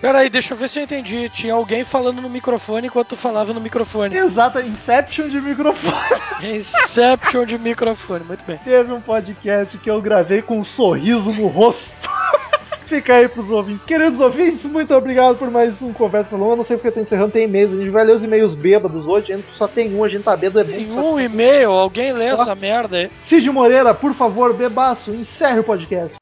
Peraí, 0.00 0.30
deixa 0.30 0.54
eu 0.54 0.56
ver 0.56 0.68
se 0.68 0.78
eu 0.78 0.84
entendi. 0.84 1.28
Tinha 1.30 1.54
alguém 1.54 1.82
falando 1.82 2.22
no 2.22 2.30
microfone 2.30 2.86
enquanto 2.86 3.08
tu 3.08 3.16
falava 3.16 3.52
no 3.52 3.60
microfone. 3.60 4.16
Exato, 4.16 4.60
Inception 4.60 5.28
de 5.28 5.40
microfone. 5.40 5.96
Inception 6.42 7.44
de 7.44 7.58
microfone, 7.58 8.24
muito 8.24 8.44
bem. 8.46 8.58
Teve 8.58 8.92
um 8.92 9.00
podcast 9.00 9.76
que 9.78 9.90
eu 9.90 10.00
gravei 10.00 10.40
com 10.40 10.60
um 10.60 10.64
sorriso 10.64 11.32
no 11.32 11.48
rosto. 11.48 11.90
Fica 12.88 13.16
aí 13.16 13.28
pros 13.28 13.50
ouvintes. 13.50 13.84
Queridos 13.84 14.18
ouvintes, 14.18 14.64
muito 14.64 14.94
obrigado 14.94 15.36
por 15.36 15.50
mais 15.50 15.80
um 15.82 15.92
Conversa 15.92 16.36
Longa. 16.36 16.56
Não 16.56 16.64
sei 16.64 16.76
porque 16.76 16.88
eu 16.88 16.92
tô 16.92 17.00
encerrando, 17.00 17.32
tem 17.32 17.44
e-mails. 17.44 17.72
A 17.74 17.76
gente 17.76 17.90
vai 17.90 18.02
ler 18.04 18.16
os 18.16 18.24
e-mails 18.24 18.54
bêbados 18.54 19.06
hoje. 19.06 19.32
A 19.32 19.36
gente 19.36 19.48
só 19.54 19.68
tem 19.68 19.94
um, 19.94 20.02
a 20.02 20.08
gente 20.08 20.22
tá 20.24 20.34
bêbado. 20.34 20.70
É 20.70 20.72
bom 20.72 20.78
Tem 20.78 20.94
só- 20.94 21.12
um 21.14 21.20
e-mail, 21.20 21.70
alguém 21.70 22.12
lê 22.14 22.24
essa 22.26 22.54
merda 22.54 22.96
aí. 22.96 23.10
Cid 23.22 23.50
Moreira, 23.50 23.92
por 23.92 24.14
favor, 24.14 24.54
bebaço, 24.54 25.10
encerre 25.10 25.60
o 25.60 25.64
podcast. 25.64 26.16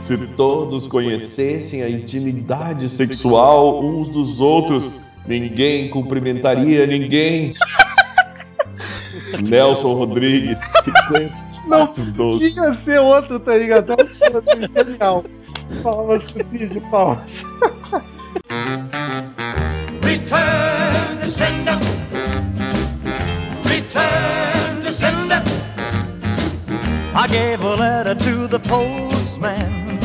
Se 0.00 0.16
todos 0.36 0.88
conhecessem 0.88 1.82
a 1.82 1.90
intimidade 1.90 2.88
sexual 2.88 3.84
uns 3.84 4.08
dos 4.08 4.40
outros, 4.40 4.92
ninguém 5.26 5.88
cumprimentaria 5.88 6.84
ninguém. 6.86 7.52
Nelson 9.42 9.94
Rodrigues, 9.94 10.60
5412. 10.84 12.50
Tinha 12.52 12.84
ser 12.84 13.00
outro, 13.00 13.40
tá 13.40 13.56
ligado? 13.56 13.92
Até 13.92 14.06
o 14.36 14.84
genial. 14.84 15.24
Palmas 15.82 16.30
pro 16.32 16.48
Cid, 16.48 16.80
palmas. 16.90 17.44
Return 20.02 21.20
to 21.22 21.28
sender. 21.28 21.78
Return 23.64 24.80
to 24.82 24.92
sender. 24.92 25.42
I 27.14 27.26
gave 27.28 27.62
a 27.62 27.76
letter 27.76 28.14
to 28.14 28.48
the 28.48 28.58
postman. 28.60 29.98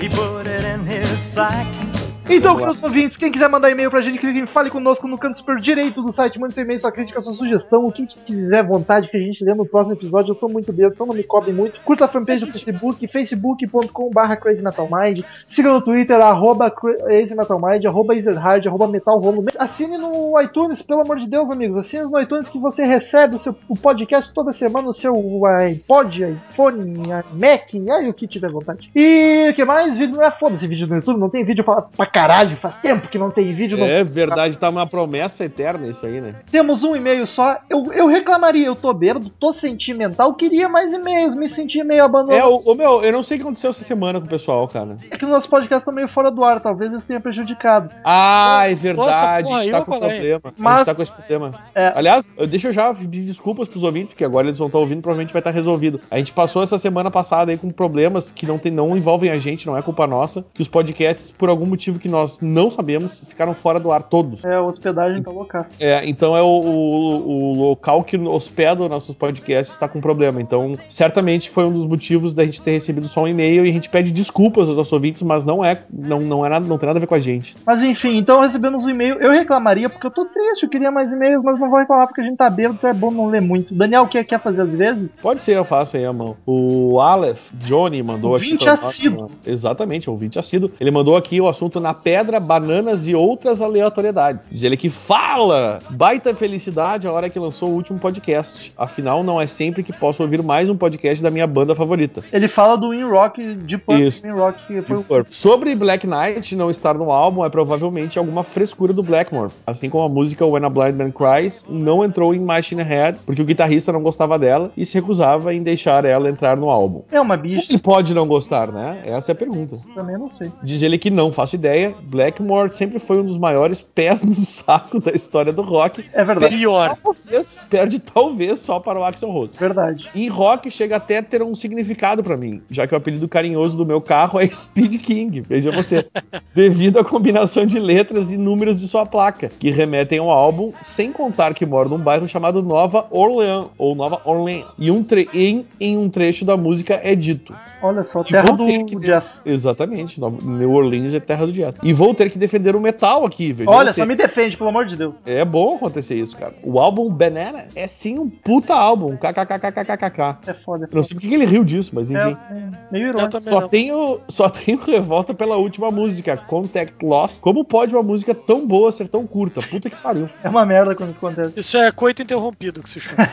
He 0.00 0.08
put 0.08 0.46
it 0.46 0.64
in 0.64 0.86
his 0.86 1.20
sack. 1.20 1.89
Então, 2.32 2.56
queridos 2.56 2.80
ouvintes, 2.80 3.16
quem 3.16 3.32
quiser 3.32 3.48
mandar 3.48 3.70
e-mail 3.70 3.90
pra 3.90 4.00
gente, 4.00 4.16
clique 4.16 4.38
em 4.38 4.46
Fale 4.46 4.70
Conosco 4.70 5.08
no 5.08 5.18
canto 5.18 5.36
superior 5.36 5.60
direito 5.60 6.00
do 6.00 6.12
site, 6.12 6.38
mande 6.38 6.54
seu 6.54 6.62
e-mail, 6.62 6.78
sua 6.78 6.92
crítica, 6.92 7.20
sua 7.20 7.32
sugestão, 7.32 7.84
o 7.84 7.90
que 7.90 8.06
quiser 8.06 8.64
vontade 8.64 9.08
que 9.08 9.16
a 9.16 9.20
gente 9.20 9.44
lê 9.44 9.52
no 9.52 9.66
próximo 9.66 9.94
episódio. 9.94 10.30
Eu 10.30 10.36
tô 10.36 10.48
muito 10.48 10.72
bem, 10.72 10.86
então 10.86 11.04
não 11.06 11.14
me 11.14 11.24
cobre 11.24 11.52
muito. 11.52 11.80
Curta 11.80 12.04
a 12.04 12.08
fanpage 12.08 12.46
do 12.46 12.52
Facebook, 12.52 13.04
facebook.com.br 13.08 14.36
crazymetalmind. 14.40 15.24
Siga 15.48 15.72
no 15.72 15.82
Twitter, 15.82 16.20
arroba 16.20 16.70
crazymetalmind, 16.70 17.84
arroba 17.84 18.14
ezerhard, 18.14 18.64
arroba 18.64 18.86
metalrolo. 18.86 19.46
Assine 19.58 19.98
no 19.98 20.40
iTunes, 20.40 20.82
pelo 20.82 21.00
amor 21.00 21.18
de 21.18 21.26
Deus, 21.26 21.50
amigos. 21.50 21.78
Assine 21.78 22.04
no 22.04 22.20
iTunes 22.20 22.48
que 22.48 22.60
você 22.60 22.84
recebe 22.84 23.34
o, 23.34 23.38
seu, 23.40 23.56
o 23.68 23.76
podcast 23.76 24.32
toda 24.32 24.52
semana 24.52 24.86
no 24.86 24.92
seu 24.92 25.12
iPod, 25.46 26.38
iPhone, 26.52 26.94
Mac, 27.34 27.74
aí 27.74 28.08
o 28.08 28.14
que 28.14 28.28
tiver 28.28 28.52
vontade. 28.52 28.88
E 28.94 29.48
o 29.50 29.54
que 29.54 29.64
mais? 29.64 29.98
Vídeo 29.98 30.14
não 30.14 30.24
é 30.24 30.30
foda-se 30.30 30.68
vídeo 30.68 30.86
no 30.86 30.94
YouTube, 30.94 31.18
não 31.18 31.28
tem 31.28 31.44
vídeo 31.44 31.64
pra, 31.64 31.82
pra 31.82 32.06
caralho, 32.20 32.56
faz 32.58 32.76
tempo 32.76 33.08
que 33.08 33.18
não 33.18 33.30
tem 33.30 33.54
vídeo. 33.54 33.78
Não... 33.78 33.86
É 33.86 34.04
verdade, 34.04 34.58
tá 34.58 34.68
uma 34.68 34.86
promessa 34.86 35.44
eterna 35.44 35.86
isso 35.86 36.04
aí, 36.04 36.20
né? 36.20 36.34
Temos 36.50 36.84
um 36.84 36.94
e-mail 36.94 37.26
só. 37.26 37.58
Eu, 37.68 37.92
eu 37.92 38.06
reclamaria, 38.06 38.66
eu 38.66 38.76
tô 38.76 38.92
bêbado, 38.92 39.30
tô 39.30 39.52
sentimental, 39.52 40.34
queria 40.34 40.68
mais 40.68 40.92
e-mails, 40.92 41.34
me 41.34 41.48
senti 41.48 41.82
meio 41.82 42.04
abandonado. 42.04 42.38
É, 42.38 42.44
o, 42.44 42.56
o 42.58 42.74
meu, 42.74 43.02
eu 43.02 43.12
não 43.12 43.22
sei 43.22 43.36
o 43.36 43.40
que 43.40 43.46
aconteceu 43.46 43.70
essa 43.70 43.82
semana 43.82 44.20
com 44.20 44.26
o 44.26 44.28
pessoal, 44.28 44.68
cara. 44.68 44.96
É 45.10 45.16
que 45.16 45.24
o 45.24 45.28
nosso 45.28 45.48
podcast 45.48 45.84
tá 45.84 45.92
meio 45.92 46.08
fora 46.08 46.30
do 46.30 46.44
ar, 46.44 46.60
talvez 46.60 46.92
isso 46.92 47.06
tenha 47.06 47.20
prejudicado. 47.20 47.94
Ah, 48.04 48.64
é 48.66 48.74
verdade, 48.74 49.46
porra, 49.46 49.58
a 49.58 49.62
gente 49.62 49.72
tá 49.72 49.80
com 49.80 49.92
falei. 49.92 50.10
problema. 50.10 50.40
A 50.44 50.52
Mas- 50.56 50.76
gente 50.76 50.86
tá 50.86 50.94
com 50.94 51.02
esse 51.02 51.12
problema. 51.12 51.54
É. 51.74 51.92
Aliás, 51.96 52.32
deixa 52.48 52.68
eu 52.68 52.72
já 52.72 52.92
pedir 52.92 53.22
desculpas 53.22 53.68
pros 53.68 53.82
ouvintes, 53.82 54.14
porque 54.14 54.24
agora 54.24 54.46
eles 54.46 54.58
vão 54.58 54.66
estar 54.66 54.78
ouvindo, 54.78 55.00
provavelmente 55.00 55.32
vai 55.32 55.40
estar 55.40 55.50
resolvido. 55.50 56.00
A 56.10 56.18
gente 56.18 56.32
passou 56.32 56.62
essa 56.62 56.78
semana 56.78 57.10
passada 57.10 57.50
aí 57.50 57.58
com 57.58 57.70
problemas 57.70 58.30
que 58.30 58.46
não, 58.46 58.58
tem, 58.58 58.70
não 58.70 58.96
envolvem 58.96 59.30
a 59.30 59.38
gente, 59.38 59.66
não 59.66 59.76
é 59.76 59.82
culpa 59.82 60.06
nossa, 60.06 60.44
que 60.52 60.62
os 60.62 60.68
podcasts, 60.68 61.30
por 61.30 61.48
algum 61.48 61.66
motivo 61.66 61.98
que 62.00 62.08
nós 62.08 62.40
não 62.40 62.70
sabemos, 62.70 63.22
ficaram 63.26 63.54
fora 63.54 63.78
do 63.78 63.92
ar 63.92 64.02
todos. 64.02 64.44
É, 64.44 64.54
a 64.54 64.62
hospedagem 64.62 65.22
tá 65.22 65.30
loucaça. 65.30 65.74
É, 65.78 66.08
então 66.08 66.36
é 66.36 66.42
o, 66.42 66.46
o- 66.46 67.50
o 67.52 67.54
local 67.68 68.02
que 68.02 68.16
hospeda 68.18 68.82
os 68.82 68.88
nossos 68.90 69.14
podcasts 69.14 69.74
está 69.74 69.88
com 69.88 70.00
problema. 70.00 70.40
Então, 70.40 70.72
certamente 70.88 71.48
foi 71.50 71.64
um 71.64 71.72
dos 71.72 71.86
motivos 71.86 72.34
da 72.34 72.44
gente 72.44 72.60
ter 72.62 72.72
recebido 72.72 73.06
só 73.08 73.22
um 73.22 73.28
e-mail 73.28 73.64
e 73.66 73.70
a 73.70 73.72
gente 73.72 73.88
pede 73.88 74.10
desculpas 74.12 74.68
aos 74.68 74.76
nossos 74.76 74.92
ouvintes, 74.92 75.22
mas 75.22 75.44
não 75.44 75.64
é, 75.64 75.82
não, 75.92 76.20
não 76.20 76.44
é 76.44 76.48
nada, 76.48 76.66
não 76.66 76.78
tem 76.78 76.86
nada 76.86 76.98
a 76.98 77.00
ver 77.00 77.06
com 77.06 77.14
a 77.14 77.20
gente. 77.20 77.56
Mas 77.66 77.82
enfim, 77.82 78.16
então 78.16 78.40
recebemos 78.40 78.84
um 78.84 78.90
e-mail. 78.90 79.16
Eu 79.20 79.30
reclamaria 79.32 79.88
porque 79.88 80.06
eu 80.06 80.10
tô 80.10 80.24
triste, 80.26 80.62
eu 80.64 80.68
queria 80.68 80.90
mais 80.90 81.12
e-mails, 81.12 81.42
mas 81.44 81.58
não 81.60 81.68
vou 81.70 81.78
reclamar 81.78 82.06
porque 82.06 82.20
a 82.20 82.24
gente 82.24 82.36
tá 82.36 82.48
bêbado, 82.48 82.76
então 82.78 82.90
é 82.90 82.94
bom 82.94 83.10
não 83.10 83.26
ler 83.26 83.40
muito. 83.40 83.74
Daniel, 83.74 84.06
quer, 84.06 84.24
quer 84.24 84.40
fazer 84.40 84.62
às 84.62 84.74
vezes? 84.74 85.20
Pode 85.20 85.42
ser, 85.42 85.56
eu 85.56 85.64
faço 85.64 85.96
aí 85.96 86.04
a 86.04 86.12
mão. 86.12 86.36
O 86.46 86.98
Aleph 87.00 87.50
Johnny 87.54 88.02
mandou 88.02 88.34
aqui. 88.34 88.46
Ouvinte 88.46 88.64
pra 88.64 88.76
nós, 88.76 88.84
assíduo. 88.84 89.30
Exatamente, 89.46 90.08
ouvinte 90.10 90.38
assíduo. 90.38 90.70
Ele 90.80 90.90
mandou 90.90 91.16
aqui 91.16 91.40
o 91.40 91.48
assunto 91.48 91.80
na 91.80 91.89
pedra, 91.94 92.38
bananas 92.40 93.06
e 93.06 93.14
outras 93.14 93.60
aleatoriedades. 93.62 94.48
Diz 94.50 94.62
ele 94.62 94.76
que 94.76 94.90
fala! 94.90 95.80
Baita 95.90 96.34
felicidade 96.34 97.06
a 97.06 97.12
hora 97.12 97.28
que 97.28 97.38
lançou 97.38 97.70
o 97.70 97.74
último 97.74 97.98
podcast. 97.98 98.72
Afinal, 98.76 99.22
não 99.22 99.40
é 99.40 99.46
sempre 99.46 99.82
que 99.82 99.92
posso 99.92 100.22
ouvir 100.22 100.42
mais 100.42 100.68
um 100.68 100.76
podcast 100.76 101.22
da 101.22 101.30
minha 101.30 101.46
banda 101.46 101.74
favorita. 101.74 102.22
Ele 102.32 102.48
fala 102.48 102.76
do 102.76 102.94
In 102.94 103.04
Rock 103.04 103.54
de 103.54 103.78
Punk, 103.78 104.06
Isso. 104.06 104.26
In 104.26 104.32
Rock 104.32 104.58
que 104.66 104.82
foi 104.82 104.96
Deep 104.96 105.08
Purple. 105.08 105.34
Sobre 105.34 105.74
Black 105.74 106.06
Knight 106.06 106.54
não 106.56 106.70
estar 106.70 106.94
no 106.94 107.10
álbum 107.10 107.44
é 107.44 107.48
provavelmente 107.48 108.18
alguma 108.18 108.42
frescura 108.44 108.92
do 108.92 109.02
Blackmore, 109.02 109.50
assim 109.66 109.88
como 109.88 110.04
a 110.04 110.08
música 110.08 110.44
When 110.46 110.64
a 110.64 110.68
Blind 110.70 110.96
Man 110.96 111.10
Cries 111.10 111.66
não 111.68 112.04
entrou 112.04 112.34
em 112.34 112.40
Machine 112.40 112.82
Head 112.82 113.18
porque 113.26 113.42
o 113.42 113.44
guitarrista 113.44 113.92
não 113.92 114.02
gostava 114.02 114.38
dela 114.38 114.70
e 114.76 114.84
se 114.84 114.94
recusava 114.94 115.54
em 115.54 115.62
deixar 115.62 116.04
ela 116.04 116.28
entrar 116.28 116.56
no 116.56 116.68
álbum. 116.68 117.02
é 117.10 117.20
uma 117.20 117.36
bicha, 117.36 117.66
Ele 117.70 117.78
pode 117.78 118.14
não 118.14 118.26
gostar, 118.26 118.70
né? 118.72 119.02
Essa 119.04 119.30
é 119.30 119.32
a 119.32 119.36
pergunta. 119.36 119.76
também 119.94 120.18
não 120.18 120.30
sei. 120.30 120.50
Diz 120.62 120.82
ele 120.82 120.98
que 120.98 121.10
não 121.10 121.32
faço 121.32 121.54
ideia. 121.54 121.79
Blackmore 121.88 122.72
sempre 122.72 122.98
foi 122.98 123.20
um 123.20 123.24
dos 123.24 123.36
maiores 123.38 123.80
pés 123.82 124.22
no 124.22 124.32
saco 124.34 125.00
da 125.00 125.12
história 125.12 125.52
do 125.52 125.62
rock. 125.62 126.04
É 126.12 126.24
verdade, 126.24 126.56
Pior. 126.56 126.96
Talvez, 127.02 127.66
perde 127.68 127.98
talvez 127.98 128.60
só 128.60 128.78
para 128.78 128.98
o 128.98 129.04
Axel 129.04 129.30
Rose. 129.30 129.56
verdade. 129.58 130.08
Em 130.14 130.28
rock 130.28 130.70
chega 130.70 130.96
até 130.96 131.18
a 131.18 131.22
ter 131.22 131.42
um 131.42 131.54
significado 131.54 132.22
pra 132.22 132.36
mim, 132.36 132.62
já 132.70 132.86
que 132.86 132.94
o 132.94 132.96
apelido 132.96 133.26
carinhoso 133.28 133.76
do 133.76 133.86
meu 133.86 134.00
carro 134.00 134.38
é 134.40 134.46
Speed 134.48 135.00
King, 135.02 135.40
veja 135.40 135.70
você, 135.70 136.06
devido 136.54 136.98
à 136.98 137.04
combinação 137.04 137.64
de 137.66 137.78
letras 137.78 138.30
e 138.30 138.36
números 138.36 138.80
de 138.80 138.88
sua 138.88 139.06
placa, 139.06 139.50
que 139.58 139.70
remetem 139.70 140.18
ao 140.18 140.30
álbum, 140.30 140.72
sem 140.82 141.12
contar 141.12 141.54
que 141.54 141.64
mora 141.66 141.88
num 141.88 141.98
bairro 141.98 142.28
chamado 142.28 142.62
Nova 142.62 143.06
Orleans, 143.10 143.68
ou 143.78 143.94
Nova 143.94 144.20
Orleans, 144.24 144.66
e 144.78 144.90
um 144.90 145.02
tre 145.02 145.28
em, 145.32 145.66
em 145.80 145.96
um 145.96 146.08
trecho 146.08 146.44
da 146.44 146.56
música 146.56 147.00
é 147.02 147.14
dito. 147.14 147.54
Olha 147.82 148.04
só, 148.04 148.22
terra 148.22 148.52
do 148.52 148.66
jazz. 149.00 149.40
Exatamente, 149.44 150.20
Nova- 150.20 150.38
New 150.42 150.72
Orleans 150.72 151.14
é 151.14 151.20
terra 151.20 151.46
do 151.46 151.52
jazz. 151.52 151.69
Ligado? 151.70 151.86
E 151.86 151.92
vou 151.92 152.14
ter 152.14 152.30
que 152.30 152.38
defender 152.38 152.74
o 152.76 152.80
metal 152.80 153.24
aqui, 153.24 153.52
velho. 153.52 153.70
Olha, 153.70 153.92
só 153.92 154.04
me 154.06 154.14
defende, 154.16 154.56
pelo 154.56 154.70
amor 154.70 154.86
de 154.86 154.96
Deus. 154.96 155.16
É 155.24 155.44
bom 155.44 155.76
acontecer 155.76 156.14
isso, 156.14 156.36
cara. 156.36 156.54
O 156.62 156.78
álbum 156.78 157.10
Banana 157.10 157.66
é 157.74 157.86
sim 157.86 158.18
um 158.18 158.28
puta 158.28 158.74
álbum. 158.74 159.16
KKKKKKK. 159.16 160.38
É 160.46 160.54
foda. 160.54 160.88
Eu 160.90 160.96
não 160.96 161.02
sei 161.02 161.14
porque 161.14 161.28
que 161.28 161.34
ele 161.34 161.44
riu 161.44 161.64
disso, 161.64 161.92
mas 161.94 162.10
enfim. 162.10 162.36
É, 162.50 162.54
é 162.54 162.70
meio 162.90 163.08
irônico. 163.08 163.30
também 163.30 163.48
Só 163.52 163.60
não. 163.60 163.68
tenho, 163.68 164.20
só 164.28 164.48
tenho 164.48 164.78
revolta 164.78 165.32
pela 165.34 165.56
última 165.56 165.90
música, 165.90 166.36
Contact 166.36 167.04
Lost. 167.04 167.40
Como 167.40 167.64
pode 167.64 167.94
uma 167.94 168.02
música 168.02 168.34
tão 168.34 168.66
boa 168.66 168.90
ser 168.92 169.08
tão 169.08 169.26
curta? 169.26 169.60
Puta 169.62 169.88
que 169.90 169.96
pariu. 169.96 170.28
É 170.42 170.48
uma 170.48 170.64
merda 170.64 170.94
quando 170.94 171.10
isso 171.10 171.18
acontece. 171.24 171.52
Isso 171.56 171.76
é 171.76 171.90
coito 171.92 172.22
interrompido 172.22 172.82
que 172.82 172.90
se 172.90 173.00
chama. 173.00 173.28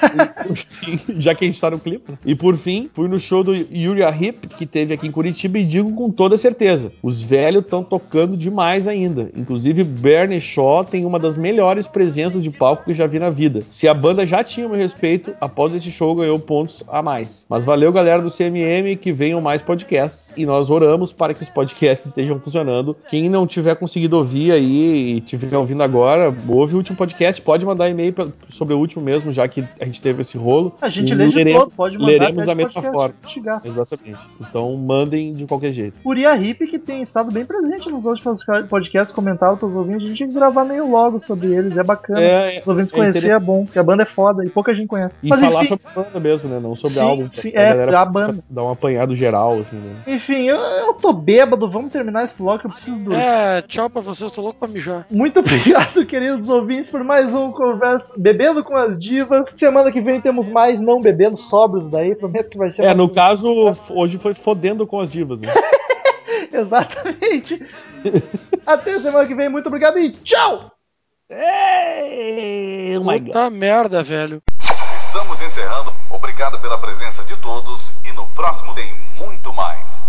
Fim, 0.55 0.99
já 1.15 1.33
que 1.33 1.45
a 1.45 1.47
gente 1.47 1.59
tá 1.59 1.69
no 1.71 1.79
clipe. 1.79 2.11
né? 2.11 2.17
E 2.25 2.35
por 2.35 2.55
fim, 2.57 2.89
fui 2.93 3.07
no 3.07 3.19
show 3.19 3.43
do 3.43 3.51
Uriah 3.51 4.15
Heep, 4.15 4.47
que 4.49 4.65
teve 4.65 4.93
aqui 4.93 5.07
em 5.07 5.11
Curitiba, 5.11 5.57
e 5.59 5.65
digo 5.65 5.93
com 5.93 6.09
toda 6.11 6.37
certeza: 6.37 6.91
os 7.01 7.21
velhos 7.21 7.63
estão 7.63 7.83
tocando 7.83 8.26
demais 8.35 8.87
ainda. 8.87 9.29
Inclusive, 9.35 9.83
Bernie 9.83 10.41
Shaw 10.41 10.83
tem 10.83 11.05
uma 11.05 11.19
das 11.19 11.37
melhores 11.37 11.87
presenças 11.87 12.43
de 12.43 12.49
palco 12.51 12.83
que 12.83 12.91
eu 12.91 12.95
já 12.95 13.05
vi 13.07 13.19
na 13.19 13.29
vida. 13.29 13.63
Se 13.69 13.87
a 13.87 13.93
banda 13.93 14.25
já 14.25 14.43
tinha 14.43 14.65
o 14.65 14.69
meu 14.69 14.79
respeito, 14.79 15.33
após 15.39 15.73
esse 15.73 15.91
show 15.91 16.15
ganhou 16.15 16.39
pontos 16.39 16.83
a 16.87 17.01
mais. 17.01 17.45
Mas 17.49 17.63
valeu, 17.63 17.91
galera 17.91 18.21
do 18.21 18.31
CMM, 18.31 18.95
que 18.97 19.11
venham 19.13 19.39
mais 19.39 19.61
podcasts. 19.61 20.33
E 20.35 20.45
nós 20.45 20.69
oramos 20.69 21.13
para 21.13 21.33
que 21.33 21.43
os 21.43 21.49
podcasts 21.49 22.07
estejam 22.07 22.39
funcionando. 22.39 22.97
Quem 23.09 23.29
não 23.29 23.45
tiver 23.45 23.75
conseguido 23.75 24.17
ouvir 24.17 24.51
aí 24.51 25.17
e 25.17 25.21
tiver 25.21 25.55
ouvindo 25.55 25.83
agora, 25.83 26.35
ouve 26.47 26.73
o 26.73 26.77
último 26.77 26.97
podcast. 26.97 27.41
Pode 27.41 27.65
mandar 27.65 27.89
e-mail 27.89 28.11
pra- 28.13 28.27
sobre 28.49 28.73
o 28.73 28.79
último 28.79 29.03
mesmo, 29.03 29.31
já 29.31 29.47
que 29.47 29.63
a 29.79 29.85
gente 29.85 30.01
teve 30.01 30.21
esse 30.21 30.37
rolo. 30.37 30.73
A 30.81 30.89
gente 30.89 31.13
lê 31.13 31.27
de 31.29 31.45
todo, 31.53 31.71
pode 31.75 31.97
mandar. 31.97 32.07
Leremos 32.11 32.45
da 32.45 32.55
mesma 32.55 32.81
forma. 32.81 33.15
Exatamente. 33.63 34.17
Então 34.41 34.75
mandem 34.77 35.33
de 35.33 35.45
qualquer 35.45 35.71
jeito. 35.71 35.95
Uriah 36.05 36.35
Hip, 36.37 36.65
que 36.67 36.79
tem 36.79 37.01
estado 37.01 37.31
bem 37.31 37.45
presente 37.45 37.89
nos 37.89 38.05
outros 38.25 38.45
podcasts, 38.69 39.13
comentava 39.13 39.57
para 39.57 39.67
os 39.67 39.75
ouvintes, 39.75 40.03
a 40.03 40.07
gente 40.07 40.17
tinha 40.17 40.29
que 40.29 40.35
gravar 40.35 40.63
meio 40.65 40.89
logo 40.89 41.19
sobre 41.19 41.53
eles, 41.53 41.77
é 41.77 41.83
bacana. 41.83 42.21
É, 42.21 42.59
Os 42.61 42.67
ouvintes 42.67 42.93
é 42.93 42.95
conhecer 42.95 43.29
é 43.29 43.39
bom, 43.39 43.63
porque 43.63 43.79
a 43.79 43.83
banda 43.83 44.03
é 44.03 44.05
foda 44.05 44.43
e 44.43 44.49
pouca 44.49 44.73
gente 44.73 44.87
conhece. 44.87 45.17
E 45.23 45.29
Mas 45.29 45.39
falar 45.39 45.61
enfim, 45.61 45.67
sobre 45.67 45.87
a 45.87 46.03
banda 46.03 46.19
mesmo, 46.19 46.49
né? 46.49 46.59
Não 46.59 46.75
sobre 46.75 46.97
Sim, 46.97 47.03
álbum. 47.03 47.27
sim, 47.31 47.51
pra 47.51 47.61
é, 47.61 47.69
galera 47.69 47.99
a 47.99 48.05
banda. 48.05 48.43
Dar 48.49 48.63
um 48.63 48.71
apanhado 48.71 49.15
geral, 49.15 49.59
assim, 49.59 49.75
né? 49.75 49.95
enfim 50.07 50.43
eu, 50.43 50.57
eu 50.57 50.93
tô 50.93 51.13
bêbado, 51.13 51.69
vamos 51.69 51.91
terminar 51.91 52.25
esse 52.25 52.37
bloco, 52.37 52.67
eu 52.67 52.71
preciso 52.71 52.97
dormir. 52.97 53.21
É, 53.21 53.61
tchau 53.63 53.89
pra 53.89 54.01
vocês, 54.01 54.31
tô 54.31 54.41
louco 54.41 54.59
pra 54.59 54.67
mijar. 54.67 55.05
Muito 55.09 55.39
obrigado, 55.39 56.03
queridos 56.05 56.49
ouvintes, 56.49 56.89
por 56.89 57.03
mais 57.03 57.33
um 57.33 57.51
Conversa 57.51 58.07
Bebendo 58.17 58.63
com 58.63 58.75
as 58.75 58.97
Divas. 58.97 59.45
Semana 59.55 59.91
que 59.91 60.01
vem 60.01 60.21
temos 60.21 60.49
mais 60.49 60.79
não 60.79 61.01
bebendo 61.01 61.37
sóbrios 61.37 61.87
daí, 61.87 62.15
prometo 62.15 62.49
que 62.49 62.57
vai 62.57 62.71
ser 62.71 62.83
É, 62.83 62.93
no 62.93 63.09
caso, 63.09 63.75
hoje 63.89 64.17
foi 64.17 64.33
fodendo 64.33 64.85
com 64.85 64.99
as 64.99 65.09
divas, 65.09 65.41
né? 65.41 65.49
Exatamente. 66.51 67.61
Até 68.65 68.99
semana 68.99 69.25
que 69.27 69.35
vem, 69.35 69.49
muito 69.49 69.67
obrigado 69.67 69.97
e 69.99 70.11
tchau! 70.11 70.71
Ei, 71.29 72.97
oh. 72.97 73.03
Puta 73.03 73.49
merda, 73.49 74.01
velho. 74.01 74.41
Estamos 75.07 75.41
encerrando. 75.41 75.93
Obrigado 76.09 76.59
pela 76.61 76.77
presença 76.77 77.23
de 77.25 77.35
todos 77.37 77.91
e 78.05 78.11
no 78.13 78.27
próximo 78.29 78.73
tem 78.73 78.93
muito 79.17 79.53
mais. 79.53 79.96